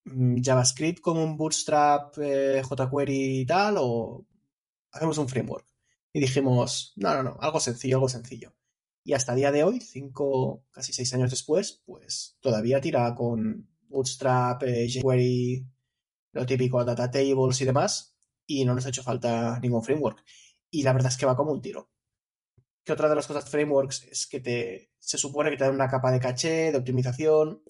Mm, 0.04 0.42
¿JavaScript 0.42 1.00
con 1.00 1.16
un 1.16 1.36
Bootstrap, 1.36 2.16
eh, 2.18 2.62
jQuery 2.62 3.40
y 3.40 3.46
tal? 3.46 3.76
¿O 3.78 4.26
hacemos 4.92 5.18
un 5.18 5.28
framework? 5.28 5.66
Y 6.12 6.20
dijimos, 6.20 6.92
no, 6.96 7.14
no, 7.14 7.22
no, 7.22 7.36
algo 7.40 7.60
sencillo, 7.60 7.96
algo 7.96 8.08
sencillo. 8.08 8.54
Y 9.02 9.14
hasta 9.14 9.32
el 9.32 9.38
día 9.38 9.52
de 9.52 9.64
hoy, 9.64 9.80
cinco, 9.80 10.64
casi 10.70 10.92
seis 10.92 11.12
años 11.14 11.30
después, 11.30 11.82
pues 11.84 12.36
todavía 12.40 12.80
tira 12.80 13.14
con 13.14 13.68
Bootstrap, 13.88 14.62
eh, 14.62 14.86
jQuery, 14.88 15.66
lo 16.32 16.46
típico, 16.46 16.84
data 16.84 17.10
tables 17.10 17.60
y 17.60 17.64
demás, 17.64 18.16
y 18.46 18.64
no 18.64 18.74
nos 18.74 18.86
ha 18.86 18.90
hecho 18.90 19.02
falta 19.02 19.58
ningún 19.60 19.82
framework. 19.82 20.24
Y 20.70 20.82
la 20.82 20.92
verdad 20.92 21.10
es 21.12 21.18
que 21.18 21.26
va 21.26 21.36
como 21.36 21.52
un 21.52 21.62
tiro. 21.62 21.90
Que 22.84 22.92
otra 22.92 23.08
de 23.08 23.14
las 23.14 23.26
cosas 23.26 23.48
frameworks 23.48 24.04
es 24.04 24.26
que 24.26 24.40
te, 24.40 24.90
se 24.98 25.18
supone 25.18 25.50
que 25.50 25.56
te 25.56 25.64
dan 25.64 25.74
una 25.74 25.88
capa 25.88 26.10
de 26.12 26.20
caché, 26.20 26.72
de 26.72 26.78
optimización. 26.78 27.62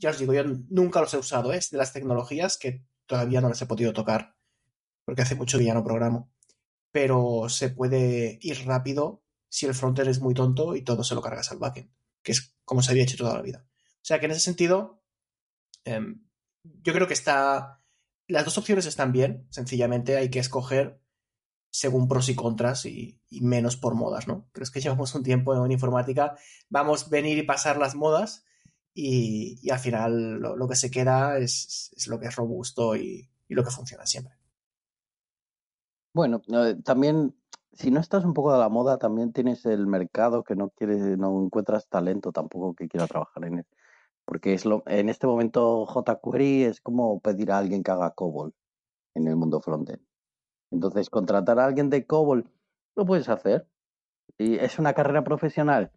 Ya 0.00 0.10
os 0.10 0.18
digo, 0.18 0.32
yo 0.32 0.42
nunca 0.70 1.00
los 1.00 1.12
he 1.12 1.18
usado, 1.18 1.52
¿eh? 1.52 1.58
es 1.58 1.70
de 1.70 1.76
las 1.76 1.92
tecnologías 1.92 2.56
que 2.56 2.82
todavía 3.06 3.42
no 3.42 3.50
las 3.50 3.60
he 3.60 3.66
podido 3.66 3.92
tocar, 3.92 4.34
porque 5.04 5.22
hace 5.22 5.34
mucho 5.34 5.58
que 5.58 5.64
ya 5.64 5.74
no 5.74 5.84
programo. 5.84 6.32
Pero 6.90 7.48
se 7.48 7.68
puede 7.68 8.38
ir 8.40 8.66
rápido 8.66 9.22
si 9.48 9.66
el 9.66 9.74
frontend 9.74 10.08
es 10.08 10.20
muy 10.20 10.32
tonto 10.32 10.74
y 10.74 10.82
todo 10.82 11.04
se 11.04 11.14
lo 11.14 11.20
cargas 11.20 11.52
al 11.52 11.58
backend, 11.58 11.90
que 12.22 12.32
es 12.32 12.56
como 12.64 12.82
se 12.82 12.92
había 12.92 13.02
hecho 13.02 13.18
toda 13.18 13.34
la 13.34 13.42
vida. 13.42 13.66
O 13.96 14.04
sea 14.04 14.18
que 14.18 14.26
en 14.26 14.32
ese 14.32 14.40
sentido, 14.40 15.02
em, 15.84 16.24
yo 16.64 16.92
creo 16.94 17.06
que 17.06 17.14
está. 17.14 17.82
Las 18.26 18.44
dos 18.44 18.56
opciones 18.58 18.86
están 18.86 19.12
bien, 19.12 19.46
sencillamente 19.50 20.16
hay 20.16 20.30
que 20.30 20.38
escoger 20.38 21.00
según 21.70 22.08
pros 22.08 22.28
y 22.28 22.34
contras 22.34 22.86
y, 22.86 23.20
y 23.28 23.42
menos 23.42 23.76
por 23.76 23.94
modas, 23.94 24.26
¿no? 24.26 24.48
Pero 24.52 24.64
es 24.64 24.70
que 24.70 24.80
llevamos 24.80 25.14
un 25.14 25.22
tiempo 25.22 25.54
en 25.64 25.72
informática, 25.72 26.36
vamos 26.68 27.06
a 27.06 27.08
venir 27.10 27.38
y 27.38 27.42
pasar 27.42 27.76
las 27.76 27.94
modas 27.94 28.44
y, 28.94 29.70
al 29.70 29.78
final 29.78 30.40
lo, 30.40 30.68
que 30.68 30.76
se 30.76 30.90
queda 30.90 31.38
es, 31.38 31.92
es 31.96 32.08
lo 32.08 32.18
que 32.18 32.26
es 32.26 32.36
robusto 32.36 32.96
y, 32.96 33.28
y 33.48 33.54
lo 33.54 33.64
que 33.64 33.70
funciona 33.70 34.06
siempre. 34.06 34.34
Bueno, 36.12 36.42
eh, 36.48 36.76
también, 36.84 37.34
si 37.72 37.90
no 37.90 38.00
estás 38.00 38.24
un 38.24 38.34
poco 38.34 38.52
a 38.52 38.58
la 38.58 38.68
moda, 38.68 38.98
también 38.98 39.32
tienes 39.32 39.64
el 39.66 39.86
mercado 39.86 40.42
que 40.44 40.56
no 40.56 40.70
quiere, 40.70 41.16
no 41.16 41.44
encuentras 41.44 41.88
talento 41.88 42.32
tampoco 42.32 42.74
que 42.74 42.88
quiera 42.88 43.06
trabajar 43.06 43.44
en 43.44 43.58
él. 43.58 43.66
Porque 44.24 44.54
es 44.54 44.64
lo, 44.64 44.82
en 44.86 45.08
este 45.08 45.26
momento 45.26 45.86
jQuery 45.86 46.64
es 46.64 46.80
como 46.80 47.20
pedir 47.20 47.52
a 47.52 47.58
alguien 47.58 47.82
que 47.82 47.90
haga 47.90 48.12
COBOL 48.12 48.54
en 49.14 49.28
el 49.28 49.36
mundo 49.36 49.60
frontend. 49.60 50.02
Entonces, 50.70 51.10
contratar 51.10 51.58
a 51.58 51.66
alguien 51.66 51.90
de 51.90 52.06
COBOL 52.06 52.50
lo 52.96 53.06
puedes 53.06 53.28
hacer. 53.28 53.68
¿Y 54.38 54.56
es 54.56 54.78
una 54.78 54.94
carrera 54.94 55.24
profesional? 55.24 55.92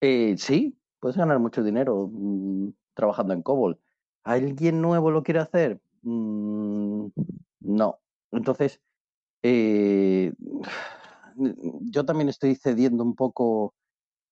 Eh, 0.00 0.36
sí, 0.38 0.78
puedes 1.04 1.18
ganar 1.18 1.38
mucho 1.38 1.62
dinero 1.62 2.08
mm, 2.10 2.70
trabajando 2.94 3.34
en 3.34 3.42
COBOL. 3.42 3.78
¿Alguien 4.22 4.80
nuevo 4.80 5.10
lo 5.10 5.22
quiere 5.22 5.40
hacer? 5.40 5.78
Mm, 6.00 7.08
no. 7.60 7.98
Entonces, 8.30 8.80
eh, 9.42 10.32
yo 11.36 12.06
también 12.06 12.30
estoy 12.30 12.54
cediendo 12.54 13.04
un 13.04 13.14
poco, 13.14 13.74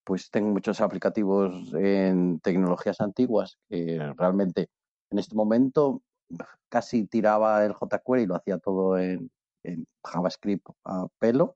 pues 0.02 0.30
tengo 0.30 0.48
muchos 0.48 0.80
aplicativos 0.80 1.74
en 1.74 2.40
tecnologías 2.40 3.02
antiguas 3.02 3.58
que 3.68 3.98
realmente 4.16 4.70
en 5.10 5.18
este 5.18 5.34
momento 5.34 6.00
casi 6.70 7.06
tiraba 7.06 7.66
el 7.66 7.74
jQuery 7.74 8.22
y 8.22 8.26
lo 8.26 8.36
hacía 8.36 8.56
todo 8.56 8.96
en, 8.96 9.30
en 9.62 9.86
JavaScript 10.02 10.66
a 10.84 11.06
pelo 11.18 11.54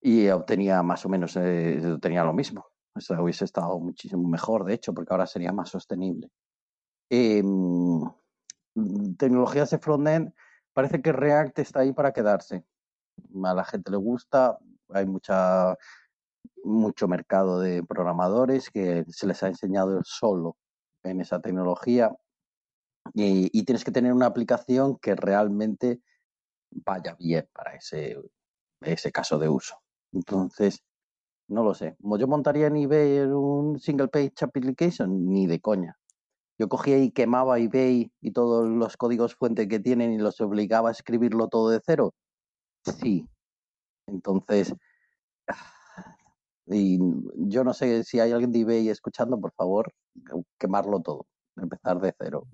y 0.00 0.28
obtenía 0.30 0.82
más 0.82 1.06
o 1.06 1.08
menos 1.08 1.36
eh, 1.36 1.80
obtenía 1.94 2.24
lo 2.24 2.32
mismo. 2.32 2.69
Eso 2.94 3.14
hubiese 3.22 3.44
estado 3.44 3.78
muchísimo 3.78 4.28
mejor, 4.28 4.64
de 4.64 4.74
hecho, 4.74 4.92
porque 4.92 5.12
ahora 5.12 5.26
sería 5.26 5.52
más 5.52 5.70
sostenible. 5.70 6.30
Em, 7.08 8.02
tecnologías 9.16 9.70
de 9.70 9.78
frontend, 9.78 10.32
parece 10.72 11.00
que 11.00 11.12
React 11.12 11.58
está 11.60 11.80
ahí 11.80 11.92
para 11.92 12.12
quedarse. 12.12 12.64
A 13.44 13.54
la 13.54 13.64
gente 13.64 13.90
le 13.90 13.96
gusta, 13.96 14.58
hay 14.88 15.06
mucha 15.06 15.76
mucho 16.62 17.08
mercado 17.08 17.60
de 17.60 17.82
programadores 17.82 18.70
que 18.70 19.04
se 19.08 19.26
les 19.26 19.42
ha 19.42 19.48
enseñado 19.48 20.00
solo 20.04 20.56
en 21.02 21.20
esa 21.20 21.40
tecnología 21.40 22.14
y, 23.14 23.48
y 23.58 23.64
tienes 23.64 23.84
que 23.84 23.92
tener 23.92 24.12
una 24.12 24.26
aplicación 24.26 24.98
que 24.98 25.14
realmente 25.14 26.02
vaya 26.70 27.14
bien 27.14 27.48
para 27.52 27.74
ese, 27.74 28.18
ese 28.80 29.12
caso 29.12 29.38
de 29.38 29.48
uso. 29.48 29.76
Entonces, 30.12 30.82
no 31.50 31.64
lo 31.64 31.74
sé. 31.74 31.96
Yo 31.98 32.26
montaría 32.28 32.68
en 32.68 32.76
eBay 32.76 33.20
un 33.20 33.78
single 33.78 34.08
page 34.08 34.32
application, 34.42 35.28
ni 35.28 35.46
de 35.46 35.60
coña. 35.60 35.98
Yo 36.58 36.68
cogía 36.68 36.98
y 36.98 37.10
quemaba 37.10 37.58
eBay 37.58 38.12
y 38.20 38.30
todos 38.32 38.68
los 38.68 38.96
códigos 38.96 39.34
fuente 39.34 39.66
que 39.66 39.80
tienen 39.80 40.12
y 40.12 40.18
los 40.18 40.40
obligaba 40.40 40.90
a 40.90 40.92
escribirlo 40.92 41.48
todo 41.48 41.70
de 41.70 41.80
cero. 41.84 42.14
Sí. 42.84 43.26
Entonces, 44.06 44.74
y 46.66 46.98
yo 47.36 47.64
no 47.64 47.74
sé 47.74 48.04
si 48.04 48.20
hay 48.20 48.32
alguien 48.32 48.52
de 48.52 48.60
eBay 48.60 48.88
escuchando, 48.88 49.40
por 49.40 49.52
favor, 49.52 49.92
quemarlo 50.58 51.00
todo, 51.00 51.26
empezar 51.56 52.00
de 52.00 52.14
cero. 52.16 52.46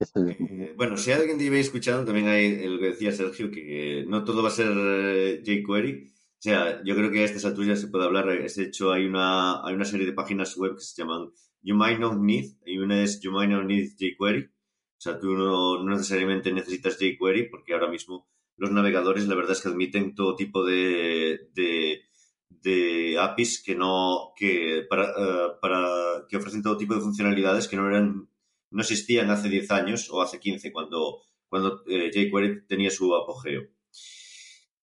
Eh, 0.00 0.74
bueno, 0.76 0.96
si 0.96 1.10
alguien 1.10 1.38
lleva 1.38 1.56
escuchando, 1.56 2.04
también 2.04 2.28
hay 2.28 2.68
lo 2.68 2.78
que 2.78 2.90
decía 2.90 3.10
Sergio, 3.10 3.50
que 3.50 4.04
no 4.06 4.22
todo 4.24 4.42
va 4.42 4.48
a 4.48 4.52
ser 4.52 4.72
eh, 4.72 5.42
jQuery. 5.44 6.17
O 6.38 6.40
sea, 6.40 6.80
yo 6.84 6.94
creo 6.94 7.10
que 7.10 7.20
a 7.20 7.24
estas 7.24 7.44
alturas 7.44 7.80
se 7.80 7.88
puede 7.88 8.04
hablar. 8.04 8.28
Es 8.30 8.58
hecho, 8.58 8.92
hay 8.92 9.06
una, 9.06 9.64
hay 9.66 9.74
una 9.74 9.84
serie 9.84 10.06
de 10.06 10.12
páginas 10.12 10.56
web 10.56 10.76
que 10.76 10.82
se 10.82 11.02
llaman 11.02 11.30
You 11.62 11.74
Might 11.74 11.98
Not 11.98 12.18
Need, 12.20 12.52
y 12.64 12.78
una 12.78 13.02
es 13.02 13.20
You 13.20 13.32
Might 13.32 13.50
Not 13.50 13.64
Need 13.64 13.96
jQuery. 13.98 14.44
O 14.44 15.00
sea, 15.00 15.18
tú 15.18 15.34
no, 15.34 15.82
no 15.82 15.90
necesariamente 15.90 16.52
necesitas 16.52 16.96
jQuery, 16.98 17.50
porque 17.50 17.74
ahora 17.74 17.90
mismo 17.90 18.28
los 18.56 18.70
navegadores, 18.70 19.26
la 19.26 19.34
verdad 19.34 19.52
es 19.52 19.62
que 19.62 19.68
admiten 19.68 20.14
todo 20.14 20.36
tipo 20.36 20.64
de, 20.64 21.48
de, 21.54 22.02
de 22.48 23.18
APIs 23.18 23.62
que 23.62 23.74
no, 23.74 24.32
que 24.36 24.86
para, 24.88 25.04
eh, 25.04 25.48
para, 25.60 26.24
que 26.28 26.36
ofrecen 26.36 26.62
todo 26.62 26.76
tipo 26.76 26.94
de 26.94 27.00
funcionalidades 27.00 27.68
que 27.68 27.76
no 27.76 27.88
eran 27.88 28.28
no 28.70 28.82
existían 28.82 29.30
hace 29.30 29.48
10 29.48 29.70
años 29.70 30.10
o 30.10 30.20
hace 30.20 30.38
15 30.38 30.72
cuando, 30.72 31.22
cuando 31.48 31.82
eh, 31.88 32.10
jQuery 32.12 32.66
tenía 32.66 32.90
su 32.90 33.14
apogeo. 33.14 33.62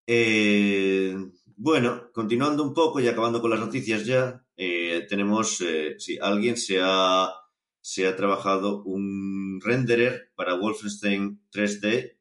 Eh, 0.06 1.14
bueno, 1.56 2.10
continuando 2.12 2.62
un 2.62 2.74
poco 2.74 3.00
y 3.00 3.08
acabando 3.08 3.40
con 3.40 3.50
las 3.50 3.60
noticias 3.60 4.04
ya, 4.04 4.44
eh, 4.56 5.06
tenemos, 5.08 5.60
eh, 5.60 5.96
sí, 5.98 6.18
alguien 6.20 6.56
se 6.56 6.80
ha, 6.82 7.30
se 7.80 8.06
ha 8.06 8.16
trabajado 8.16 8.82
un 8.84 9.60
renderer 9.62 10.32
para 10.34 10.54
Wolfenstein 10.54 11.40
3D 11.52 12.16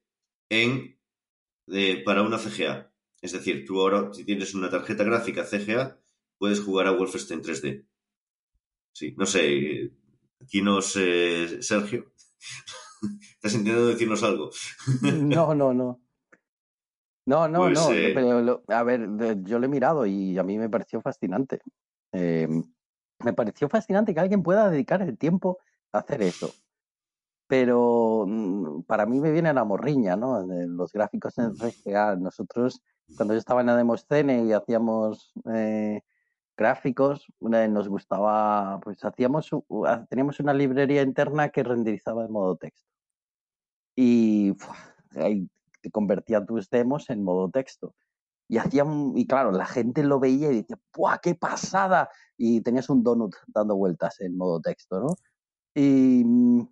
en, 0.50 0.98
eh, 1.68 2.04
para 2.04 2.22
una 2.22 2.38
CGA. 2.38 2.92
Es 3.22 3.32
decir, 3.32 3.66
tú 3.66 3.80
ahora, 3.80 4.14
si 4.14 4.26
tienes 4.26 4.54
una 4.54 4.70
tarjeta 4.70 5.04
gráfica 5.04 5.46
CGA, 5.46 6.00
puedes 6.38 6.60
jugar 6.60 6.88
a 6.88 6.92
Wolfenstein 6.92 7.42
3D. 7.42 7.86
Sí, 8.92 9.16
no 9.18 9.26
sé, 9.26 9.92
aquí 10.42 10.62
nos, 10.62 10.96
eh, 10.98 11.64
Sergio, 11.64 12.14
¿estás 13.36 13.54
intentando 13.54 13.88
decirnos 13.88 14.22
algo? 14.24 14.52
No, 15.02 15.56
no, 15.56 15.74
no. 15.74 16.02
No, 17.26 17.48
no, 17.48 17.60
Pues, 17.60 17.74
no. 17.80 17.92
eh, 17.94 18.12
Pero, 18.14 18.42
lo- 18.42 18.64
a 18.68 18.84
ver, 18.84 19.08
yo 19.44 19.60
lo 19.60 19.66
he 19.66 19.70
mirado 19.70 20.06
y 20.06 20.38
a 20.38 20.44
mí 20.44 20.58
me 20.58 20.70
pareció 20.70 21.02
fascinante. 21.02 21.60
Eh, 22.12 22.48
me 23.24 23.34
pareció 23.34 23.70
fascinante 23.70 24.14
que 24.14 24.20
alguien 24.20 24.44
pueda 24.44 24.70
dedicar 24.70 25.02
el 25.02 25.18
tiempo 25.18 25.58
a 25.94 26.00
hacer 26.00 26.22
eso. 26.22 26.54
Pero 27.48 28.26
mm, 28.28 28.84
para 28.84 29.06
mí 29.06 29.20
me 29.20 29.32
viene 29.32 29.54
la 29.54 29.64
morriña, 29.64 30.16
¿no? 30.16 30.46
Los 30.46 30.92
gráficos 30.92 31.38
en 31.38 31.56
CGA. 31.56 32.16
Nosotros, 32.18 32.82
cuando 33.16 33.34
yo 33.34 33.38
estaba 33.40 33.62
en 33.62 33.68
la 33.68 33.78
Demoscene 33.78 34.44
y 34.44 34.52
hacíamos 34.54 35.32
eh, 35.54 36.02
gráficos, 36.58 37.26
eh, 37.54 37.68
nos 37.70 37.88
gustaba, 37.88 38.80
pues 38.82 39.04
hacíamos, 39.06 39.50
teníamos 40.10 40.40
una 40.40 40.54
librería 40.54 41.02
interna 41.02 41.50
que 41.50 41.64
renderizaba 41.64 42.26
en 42.26 42.32
modo 42.32 42.56
texto. 42.58 42.90
Y 43.96 44.54
convertía 45.92 46.46
tus 46.46 46.70
demos 46.70 47.10
en 47.10 47.24
modo 47.24 47.50
texto. 47.50 47.96
Y 48.50 48.58
hacía 48.58 48.84
un- 48.84 49.18
y 49.18 49.26
claro, 49.28 49.52
la 49.52 49.66
gente 49.66 50.04
lo 50.04 50.20
veía 50.20 50.52
y 50.52 50.58
decía, 50.58 50.78
¡buah, 50.96 51.20
qué 51.20 51.36
pasada! 51.36 52.10
Y 52.38 52.62
tenías 52.62 52.90
un 52.90 53.04
donut 53.04 53.36
dando 53.48 53.76
vueltas 53.76 54.20
en 54.22 54.38
modo 54.38 54.60
texto, 54.62 55.00
¿no? 55.00 55.08
Y 55.76 56.24
mm, 56.26 56.68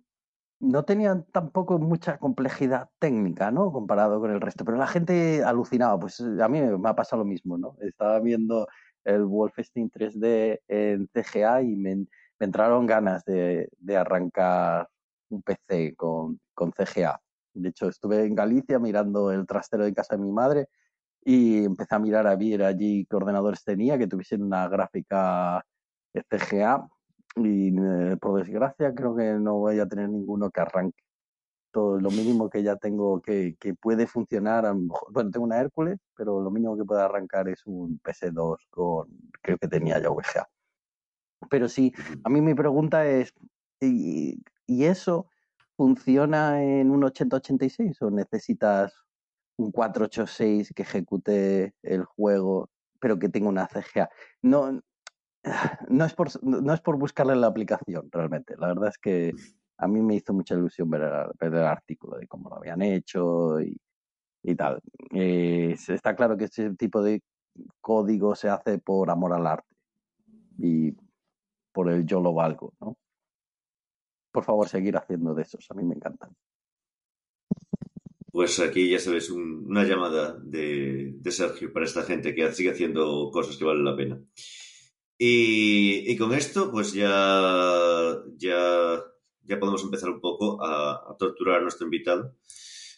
no 0.60 0.84
tenían 0.84 1.24
tampoco 1.32 1.78
mucha 1.78 2.18
complejidad 2.18 2.88
técnica, 3.00 3.50
¿no? 3.50 3.72
Comparado 3.72 4.20
con 4.20 4.30
el 4.32 4.40
resto, 4.40 4.64
pero 4.64 4.78
la 4.78 4.86
gente 4.86 5.42
alucinaba. 5.44 5.98
Pues 5.98 6.20
a 6.20 6.48
mí 6.48 6.60
me, 6.60 6.88
ha 6.88 6.94
pasado 6.96 7.22
lo 7.24 7.28
mismo, 7.28 7.58
¿no? 7.58 7.76
Estaba 7.80 8.20
viendo 8.20 8.68
el 9.04 9.24
Wolfenstein 9.24 9.90
3D 9.90 10.60
en 10.68 11.08
CGA 11.08 11.62
y 11.62 11.76
me, 11.76 11.96
me 11.96 12.06
entraron 12.46 12.86
ganas 12.86 13.24
de, 13.24 13.68
de 13.78 13.96
arrancar 13.96 14.88
un 15.30 15.42
PC 15.42 15.94
con, 15.96 16.40
con 16.54 16.72
CGA. 16.72 17.21
De 17.54 17.68
hecho, 17.70 17.88
estuve 17.88 18.24
en 18.24 18.34
Galicia 18.34 18.78
mirando 18.78 19.30
el 19.32 19.46
trastero 19.46 19.84
de 19.84 19.94
casa 19.94 20.16
de 20.16 20.22
mi 20.22 20.32
madre 20.32 20.68
y 21.24 21.64
empecé 21.64 21.94
a 21.94 21.98
mirar 21.98 22.26
a 22.26 22.36
ver 22.36 22.62
allí 22.64 23.06
qué 23.08 23.16
ordenadores 23.16 23.64
tenía 23.64 23.98
que 23.98 24.06
tuviesen 24.08 24.42
una 24.42 24.68
gráfica 24.68 25.64
CGA 26.14 26.86
y 27.36 27.68
eh, 27.78 28.16
por 28.20 28.38
desgracia 28.42 28.94
creo 28.94 29.16
que 29.16 29.34
no 29.34 29.54
voy 29.58 29.78
a 29.80 29.86
tener 29.86 30.08
ninguno 30.08 30.50
que 30.50 30.60
arranque. 30.60 31.02
Todo 31.72 31.98
lo 32.00 32.10
mínimo 32.10 32.50
que 32.50 32.62
ya 32.62 32.76
tengo 32.76 33.22
que, 33.22 33.56
que 33.58 33.74
puede 33.74 34.06
funcionar, 34.06 34.66
a 34.66 34.70
lo 34.74 34.80
mejor- 34.80 35.12
bueno, 35.12 35.30
tengo 35.30 35.46
una 35.46 35.58
Hércules, 35.60 35.98
pero 36.16 36.40
lo 36.42 36.50
mínimo 36.50 36.76
que 36.76 36.84
puede 36.84 37.02
arrancar 37.02 37.48
es 37.48 37.64
un 37.66 37.98
PS2 38.00 38.66
con, 38.70 39.08
creo 39.42 39.56
que 39.58 39.68
tenía 39.68 39.98
ya 40.00 40.10
VGA. 40.10 40.48
Pero 41.50 41.68
sí, 41.68 41.92
a 42.24 42.28
mí 42.28 42.40
mi 42.40 42.54
pregunta 42.54 43.06
es, 43.06 43.32
¿y, 43.80 44.42
y 44.66 44.84
eso 44.84 45.28
funciona 45.82 46.62
en 46.62 46.92
un 46.92 47.02
8086 47.02 48.00
o 48.02 48.10
necesitas 48.12 48.94
un 49.56 49.72
486 49.72 50.72
que 50.76 50.82
ejecute 50.82 51.74
el 51.82 52.04
juego, 52.04 52.70
pero 53.00 53.18
que 53.18 53.28
tenga 53.28 53.48
una 53.48 53.66
CGA? 53.66 54.08
No, 54.42 54.80
no 55.88 56.04
es 56.04 56.14
por, 56.14 56.28
no 56.44 56.72
es 56.72 56.80
por 56.80 56.98
buscarle 56.98 57.34
la 57.34 57.48
aplicación 57.48 58.08
realmente. 58.12 58.54
La 58.58 58.68
verdad 58.68 58.90
es 58.90 58.98
que 58.98 59.32
a 59.78 59.88
mí 59.88 60.00
me 60.00 60.14
hizo 60.14 60.32
mucha 60.32 60.54
ilusión 60.54 60.88
ver 60.88 61.02
el, 61.02 61.12
ver 61.40 61.52
el 61.52 61.66
artículo 61.66 62.16
de 62.16 62.28
cómo 62.28 62.48
lo 62.48 62.58
habían 62.58 62.80
hecho 62.80 63.60
y, 63.60 63.76
y 64.44 64.54
tal. 64.54 64.78
Está 65.10 66.14
claro 66.14 66.36
que 66.36 66.44
ese 66.44 66.76
tipo 66.76 67.02
de 67.02 67.22
código 67.80 68.36
se 68.36 68.50
hace 68.50 68.78
por 68.78 69.10
amor 69.10 69.32
al 69.32 69.48
arte 69.48 69.74
y 70.58 70.94
por 71.72 71.90
el 71.90 72.06
yo 72.06 72.20
lo 72.20 72.34
valgo, 72.34 72.72
¿no? 72.80 72.96
Por 74.32 74.44
favor, 74.44 74.68
seguir 74.68 74.96
haciendo 74.96 75.34
de 75.34 75.42
esos, 75.42 75.70
a 75.70 75.74
mí 75.74 75.84
me 75.84 75.94
encantan. 75.94 76.34
Pues 78.32 78.58
aquí 78.60 78.88
ya 78.88 78.98
sabes, 78.98 79.30
un- 79.30 79.66
una 79.66 79.84
llamada 79.84 80.38
de, 80.42 81.14
Sergio 81.30 81.72
para 81.72 81.84
esta 81.84 82.02
gente 82.02 82.34
que 82.34 82.50
sigue 82.52 82.70
haciendo 82.70 83.30
cosas 83.30 83.56
que 83.58 83.64
valen 83.64 83.84
la 83.84 83.96
pena. 83.96 84.20
Y, 85.18 86.16
con 86.16 86.32
esto, 86.32 86.70
pues 86.72 86.94
ya, 86.94 88.16
ya, 88.38 89.02
ya 89.44 89.60
podemos 89.60 89.82
empezar 89.84 90.10
un 90.10 90.20
poco 90.20 90.62
a, 90.64 90.94
a 91.12 91.16
torturar 91.18 91.58
a 91.58 91.62
nuestro 91.62 91.86
invitado 91.86 92.34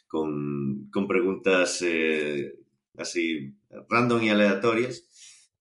con, 0.09 0.89
con 0.93 1.07
preguntas 1.09 1.83
eh, 1.83 2.55
así 2.97 3.55
random 3.89 4.23
y 4.23 4.31
aleatorias. 4.31 5.03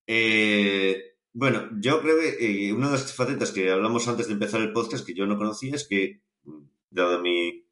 Eh, 0.05 1.12
bueno, 1.34 1.69
yo 1.80 2.02
creo 2.02 2.19
que 2.19 2.67
eh, 2.67 2.74
una 2.74 2.88
de 2.88 2.93
las 2.93 3.13
facetas 3.13 3.52
que 3.52 3.72
hablamos 3.72 4.08
antes 4.08 4.28
de 4.28 4.34
empezar 4.34 4.62
el 4.62 4.72
podcast 4.72 5.06
que 5.06 5.13
yo 5.13 5.26
no 5.26 5.38
conocía 5.38 5.76
es 5.76 5.88
que, 5.88 6.22
dada 6.89 7.19
mi, 7.19 7.65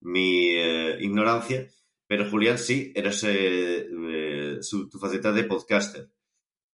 mi 0.00 0.50
eh, 0.56 0.98
ignorancia, 1.00 1.68
pero 2.08 2.28
Julián 2.28 2.58
sí, 2.58 2.90
eras 2.94 3.22
eh, 3.24 3.86
eh, 3.86 4.58
su, 4.62 4.88
tu 4.88 4.98
faceta 4.98 5.30
de 5.30 5.44
podcaster. 5.44 6.10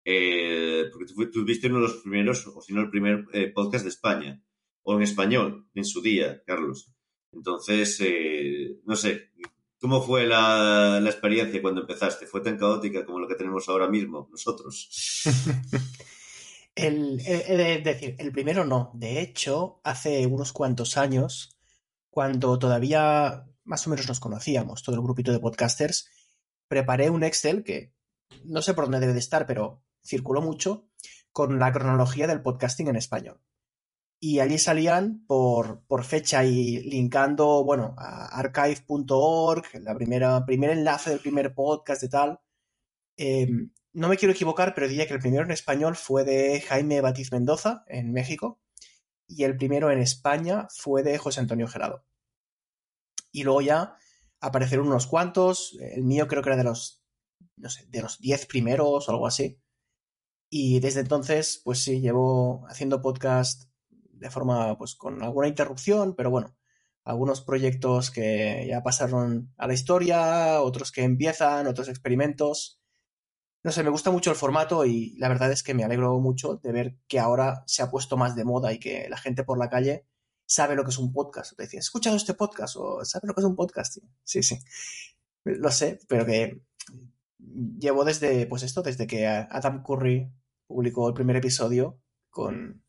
Eh, 0.04 0.84
porque 0.92 1.12
tú, 1.12 1.30
tuviste 1.30 1.66
uno 1.66 1.76
de 1.76 1.88
los 1.88 1.96
primeros, 1.96 2.46
o 2.46 2.60
si 2.62 2.72
no 2.72 2.82
el 2.82 2.90
primer 2.90 3.26
podcast 3.52 3.84
de 3.84 3.90
España, 3.90 4.40
o 4.82 4.94
en 4.94 5.02
español, 5.02 5.68
en 5.74 5.84
su 5.84 6.00
día, 6.00 6.40
Carlos. 6.46 6.92
Entonces, 7.32 8.00
no 8.84 8.94
sé, 8.94 9.30
¿cómo 9.80 10.00
fue 10.02 10.24
la, 10.24 11.00
la 11.02 11.10
experiencia 11.10 11.60
cuando 11.60 11.80
empezaste? 11.80 12.28
¿Fue 12.28 12.40
tan 12.40 12.56
caótica 12.56 13.04
como 13.04 13.18
lo 13.18 13.26
que 13.26 13.34
tenemos 13.34 13.68
ahora 13.68 13.88
mismo 13.88 14.28
nosotros? 14.30 15.24
El, 16.74 17.20
he 17.24 17.52
he 17.52 17.56
de 17.56 17.78
decir, 17.80 18.16
el 18.18 18.32
primero 18.32 18.64
no. 18.64 18.90
De 18.94 19.20
hecho, 19.20 19.80
hace 19.84 20.26
unos 20.26 20.52
cuantos 20.52 20.96
años, 20.96 21.56
cuando 22.10 22.58
todavía 22.58 23.46
más 23.64 23.86
o 23.86 23.90
menos 23.90 24.08
nos 24.08 24.20
conocíamos, 24.20 24.82
todo 24.82 24.96
el 24.96 25.02
grupito 25.02 25.32
de 25.32 25.40
podcasters, 25.40 26.08
preparé 26.68 27.10
un 27.10 27.24
Excel 27.24 27.64
que 27.64 27.94
no 28.44 28.62
sé 28.62 28.74
por 28.74 28.84
dónde 28.84 29.00
debe 29.00 29.12
de 29.12 29.18
estar, 29.18 29.46
pero 29.46 29.82
circuló 30.02 30.42
mucho, 30.42 30.88
con 31.32 31.58
la 31.58 31.72
cronología 31.72 32.26
del 32.26 32.42
podcasting 32.42 32.88
en 32.88 32.96
español. 32.96 33.40
Y 34.20 34.38
allí 34.38 34.58
salían 34.58 35.24
por, 35.26 35.84
por 35.86 36.04
fecha 36.04 36.44
y 36.44 36.80
linkando, 36.82 37.64
bueno, 37.64 37.94
a 37.98 38.26
archive.org, 38.38 39.64
primera, 39.96 40.46
primer 40.46 40.70
enlace 40.70 41.10
del 41.10 41.20
primer 41.20 41.54
podcast 41.54 42.02
de 42.02 42.08
tal. 42.08 42.40
Eh, 43.16 43.48
no 43.94 44.08
me 44.08 44.16
quiero 44.16 44.32
equivocar, 44.32 44.74
pero 44.74 44.88
diría 44.88 45.06
que 45.06 45.14
el 45.14 45.20
primero 45.20 45.44
en 45.44 45.52
español 45.52 45.96
fue 45.96 46.24
de 46.24 46.60
Jaime 46.60 47.00
Batiz 47.00 47.32
Mendoza, 47.32 47.84
en 47.86 48.12
México, 48.12 48.60
y 49.26 49.44
el 49.44 49.56
primero 49.56 49.90
en 49.90 50.00
España 50.00 50.66
fue 50.70 51.02
de 51.02 51.16
José 51.16 51.40
Antonio 51.40 51.68
Gerado. 51.68 52.04
Y 53.32 53.44
luego 53.44 53.62
ya 53.62 53.96
aparecieron 54.40 54.88
unos 54.88 55.06
cuantos, 55.06 55.78
el 55.80 56.04
mío 56.04 56.28
creo 56.28 56.42
que 56.42 56.50
era 56.50 56.56
de 56.56 56.64
los, 56.64 57.02
no 57.56 57.70
sé, 57.70 57.86
de 57.88 58.02
los 58.02 58.18
10 58.18 58.46
primeros 58.46 59.08
o 59.08 59.12
algo 59.12 59.26
así. 59.26 59.60
Y 60.50 60.80
desde 60.80 61.00
entonces, 61.00 61.60
pues 61.64 61.82
sí, 61.82 62.00
llevo 62.00 62.66
haciendo 62.68 63.00
podcast 63.00 63.70
de 63.90 64.30
forma, 64.30 64.76
pues 64.76 64.94
con 64.94 65.22
alguna 65.22 65.48
interrupción, 65.48 66.14
pero 66.16 66.30
bueno, 66.30 66.56
algunos 67.04 67.42
proyectos 67.42 68.10
que 68.10 68.66
ya 68.68 68.82
pasaron 68.82 69.52
a 69.56 69.66
la 69.66 69.74
historia, 69.74 70.60
otros 70.62 70.92
que 70.92 71.02
empiezan, 71.02 71.66
otros 71.66 71.88
experimentos. 71.88 72.80
No 73.64 73.72
sé, 73.72 73.82
me 73.82 73.88
gusta 73.88 74.10
mucho 74.10 74.30
el 74.30 74.36
formato 74.36 74.84
y 74.84 75.16
la 75.16 75.28
verdad 75.28 75.50
es 75.50 75.62
que 75.62 75.72
me 75.72 75.84
alegro 75.84 76.20
mucho 76.20 76.56
de 76.56 76.70
ver 76.70 76.96
que 77.08 77.18
ahora 77.18 77.64
se 77.66 77.82
ha 77.82 77.90
puesto 77.90 78.18
más 78.18 78.36
de 78.36 78.44
moda 78.44 78.74
y 78.74 78.78
que 78.78 79.08
la 79.08 79.16
gente 79.16 79.42
por 79.42 79.58
la 79.58 79.70
calle 79.70 80.06
sabe 80.44 80.76
lo 80.76 80.84
que 80.84 80.90
es 80.90 80.98
un 80.98 81.14
podcast. 81.14 81.56
Te 81.56 81.62
decía, 81.62 81.80
¿has 81.80 81.86
escuchado 81.86 82.14
este 82.14 82.34
podcast? 82.34 82.76
O 82.76 83.02
¿sabe 83.06 83.26
lo 83.26 83.34
que 83.34 83.40
es 83.40 83.46
un 83.46 83.56
podcast? 83.56 83.96
Sí, 84.22 84.42
sí. 84.42 84.58
Lo 85.44 85.70
sé, 85.70 85.98
pero 86.08 86.26
que 86.26 86.60
llevo 87.78 88.04
desde, 88.04 88.46
pues 88.46 88.62
esto, 88.62 88.82
desde 88.82 89.06
que 89.06 89.26
Adam 89.26 89.82
Curry 89.82 90.30
publicó 90.66 91.08
el 91.08 91.14
primer 91.14 91.36
episodio 91.36 91.98
con 92.28 92.84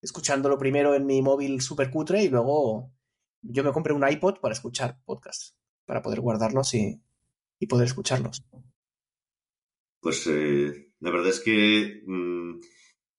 escuchándolo 0.00 0.56
primero 0.56 0.94
en 0.94 1.04
mi 1.04 1.20
móvil 1.20 1.60
super 1.60 1.90
cutre 1.90 2.22
y 2.22 2.28
luego 2.28 2.92
yo 3.40 3.64
me 3.64 3.72
compré 3.72 3.92
un 3.92 4.08
iPod 4.08 4.38
para 4.38 4.52
escuchar 4.52 5.00
podcasts, 5.04 5.56
para 5.84 6.00
poder 6.00 6.20
guardarlos 6.20 6.74
y, 6.74 7.02
y 7.58 7.66
poder 7.66 7.86
escucharlos. 7.86 8.44
Pues 10.02 10.26
eh, 10.26 10.90
la 11.00 11.10
verdad 11.10 11.28
es 11.28 11.40
que 11.40 12.02
mm, 12.06 12.58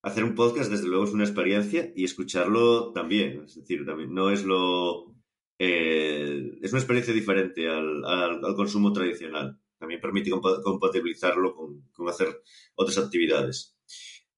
hacer 0.04 0.24
un 0.26 0.36
podcast 0.36 0.70
desde 0.70 0.88
luego 0.88 1.06
es 1.06 1.12
una 1.14 1.24
experiencia 1.24 1.92
y 1.96 2.04
escucharlo 2.04 2.92
también. 2.94 3.46
Es 3.46 3.56
decir, 3.56 3.86
también 3.86 4.14
no 4.14 4.30
es 4.30 4.44
lo... 4.44 5.16
eh, 5.60 6.58
es 6.62 6.72
una 6.72 6.80
experiencia 6.82 7.14
diferente 7.14 7.68
al, 7.70 8.04
al- 8.06 8.44
al 8.46 8.56
consumo 8.56 8.92
tradicional. 8.94 9.60
También 9.80 10.02
permite 10.02 10.30
compa- 10.30 10.62
compatibilizarlo 10.62 11.56
con, 11.56 11.82
con 11.94 12.10
hacer 12.10 12.42
otras 12.76 12.98
actividades. 12.98 13.76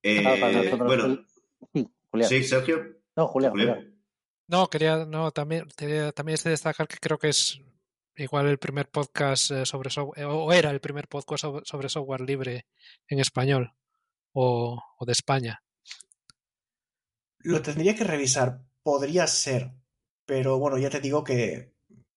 Eh, 0.02 0.20
Claro, 0.20 0.40
para 0.40 0.52
nosotros 0.62 0.86
bueno, 0.86 1.24
Sí, 1.74 1.88
Julián. 2.10 2.28
sí, 2.30 2.44
Sergio. 2.44 2.96
No, 3.16 3.26
Julián, 3.28 3.50
Julián. 3.52 3.74
Julián. 3.76 3.96
No, 4.48 4.68
quería, 4.70 5.04
no, 5.04 5.32
también, 5.32 5.66
quería- 5.76 6.12
también 6.12 6.34
es 6.34 6.44
de 6.44 6.50
destacar 6.50 6.86
que 6.86 6.96
creo 7.00 7.18
que 7.18 7.28
es 7.30 7.60
igual 8.16 8.46
el 8.46 8.58
primer 8.58 8.88
podcast 8.88 9.50
eh, 9.50 9.66
sobre 9.66 9.90
software, 9.90 10.26
o 10.26 10.52
era 10.52 10.70
el 10.70 10.80
primer 10.80 11.08
podcast 11.08 11.44
sobre 11.64 11.88
software 11.88 12.22
libre 12.22 12.66
en 13.08 13.20
español 13.20 13.72
o, 14.32 14.82
o 14.98 15.06
de 15.06 15.12
España. 15.12 15.62
Lo 17.38 17.62
tendría 17.62 17.94
que 17.94 18.04
revisar, 18.04 18.62
podría 18.82 19.26
ser, 19.26 19.72
pero 20.24 20.58
bueno, 20.58 20.78
ya 20.78 20.90
te 20.90 21.00
digo 21.00 21.22
que 21.22 21.74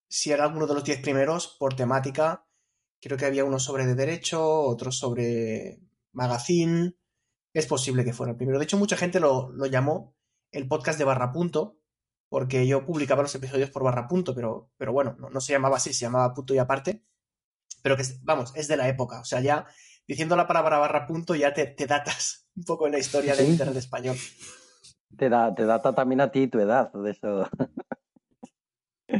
si 0.07 0.31
era 0.31 0.45
alguno 0.45 0.65
de 0.65 0.73
los 0.73 0.83
10 0.83 1.01
primeros, 1.01 1.55
por 1.59 1.75
temática, 1.75 2.45
creo 2.99 3.17
que 3.17 3.25
había 3.25 3.45
uno 3.45 3.59
sobre 3.59 3.85
de 3.85 3.95
derecho, 3.95 4.43
otro 4.43 4.91
sobre 4.91 5.79
magazine, 6.13 6.95
es 7.53 7.65
posible 7.67 8.03
que 8.03 8.13
fuera 8.13 8.31
el 8.31 8.37
primero. 8.37 8.57
De 8.57 8.65
hecho, 8.65 8.77
mucha 8.77 8.97
gente 8.97 9.19
lo, 9.19 9.51
lo 9.51 9.65
llamó 9.65 10.15
el 10.51 10.67
podcast 10.67 10.97
de 10.97 11.05
barra 11.05 11.31
punto, 11.31 11.78
porque 12.29 12.65
yo 12.67 12.85
publicaba 12.85 13.23
los 13.23 13.33
episodios 13.35 13.69
por 13.71 13.83
barra 13.83 14.07
punto, 14.07 14.33
pero, 14.35 14.71
pero 14.77 14.93
bueno, 14.93 15.15
no, 15.19 15.29
no 15.29 15.41
se 15.41 15.53
llamaba 15.53 15.77
así, 15.77 15.91
se 15.93 16.05
llamaba 16.05 16.33
punto 16.33 16.53
y 16.53 16.59
aparte, 16.59 17.03
pero 17.81 17.97
que, 17.97 18.03
vamos, 18.21 18.53
es 18.55 18.67
de 18.67 18.77
la 18.77 18.87
época, 18.87 19.19
o 19.19 19.25
sea, 19.25 19.41
ya 19.41 19.65
diciendo 20.07 20.35
la 20.35 20.47
palabra 20.47 20.77
barra 20.79 21.05
punto 21.07 21.35
ya 21.35 21.53
te, 21.53 21.65
te 21.67 21.85
datas 21.87 22.47
un 22.55 22.63
poco 22.63 22.85
en 22.85 22.93
la 22.93 22.99
historia 22.99 23.35
del 23.35 23.45
Sí. 23.47 23.51
Internet 23.53 23.75
español. 23.77 24.15
Te, 25.17 25.27
da, 25.27 25.53
te 25.55 25.65
data 25.65 25.93
también 25.95 26.21
a 26.21 26.31
ti 26.31 26.47
tu 26.47 26.59
edad, 26.59 26.93
de 26.93 27.11
eso. 27.11 27.49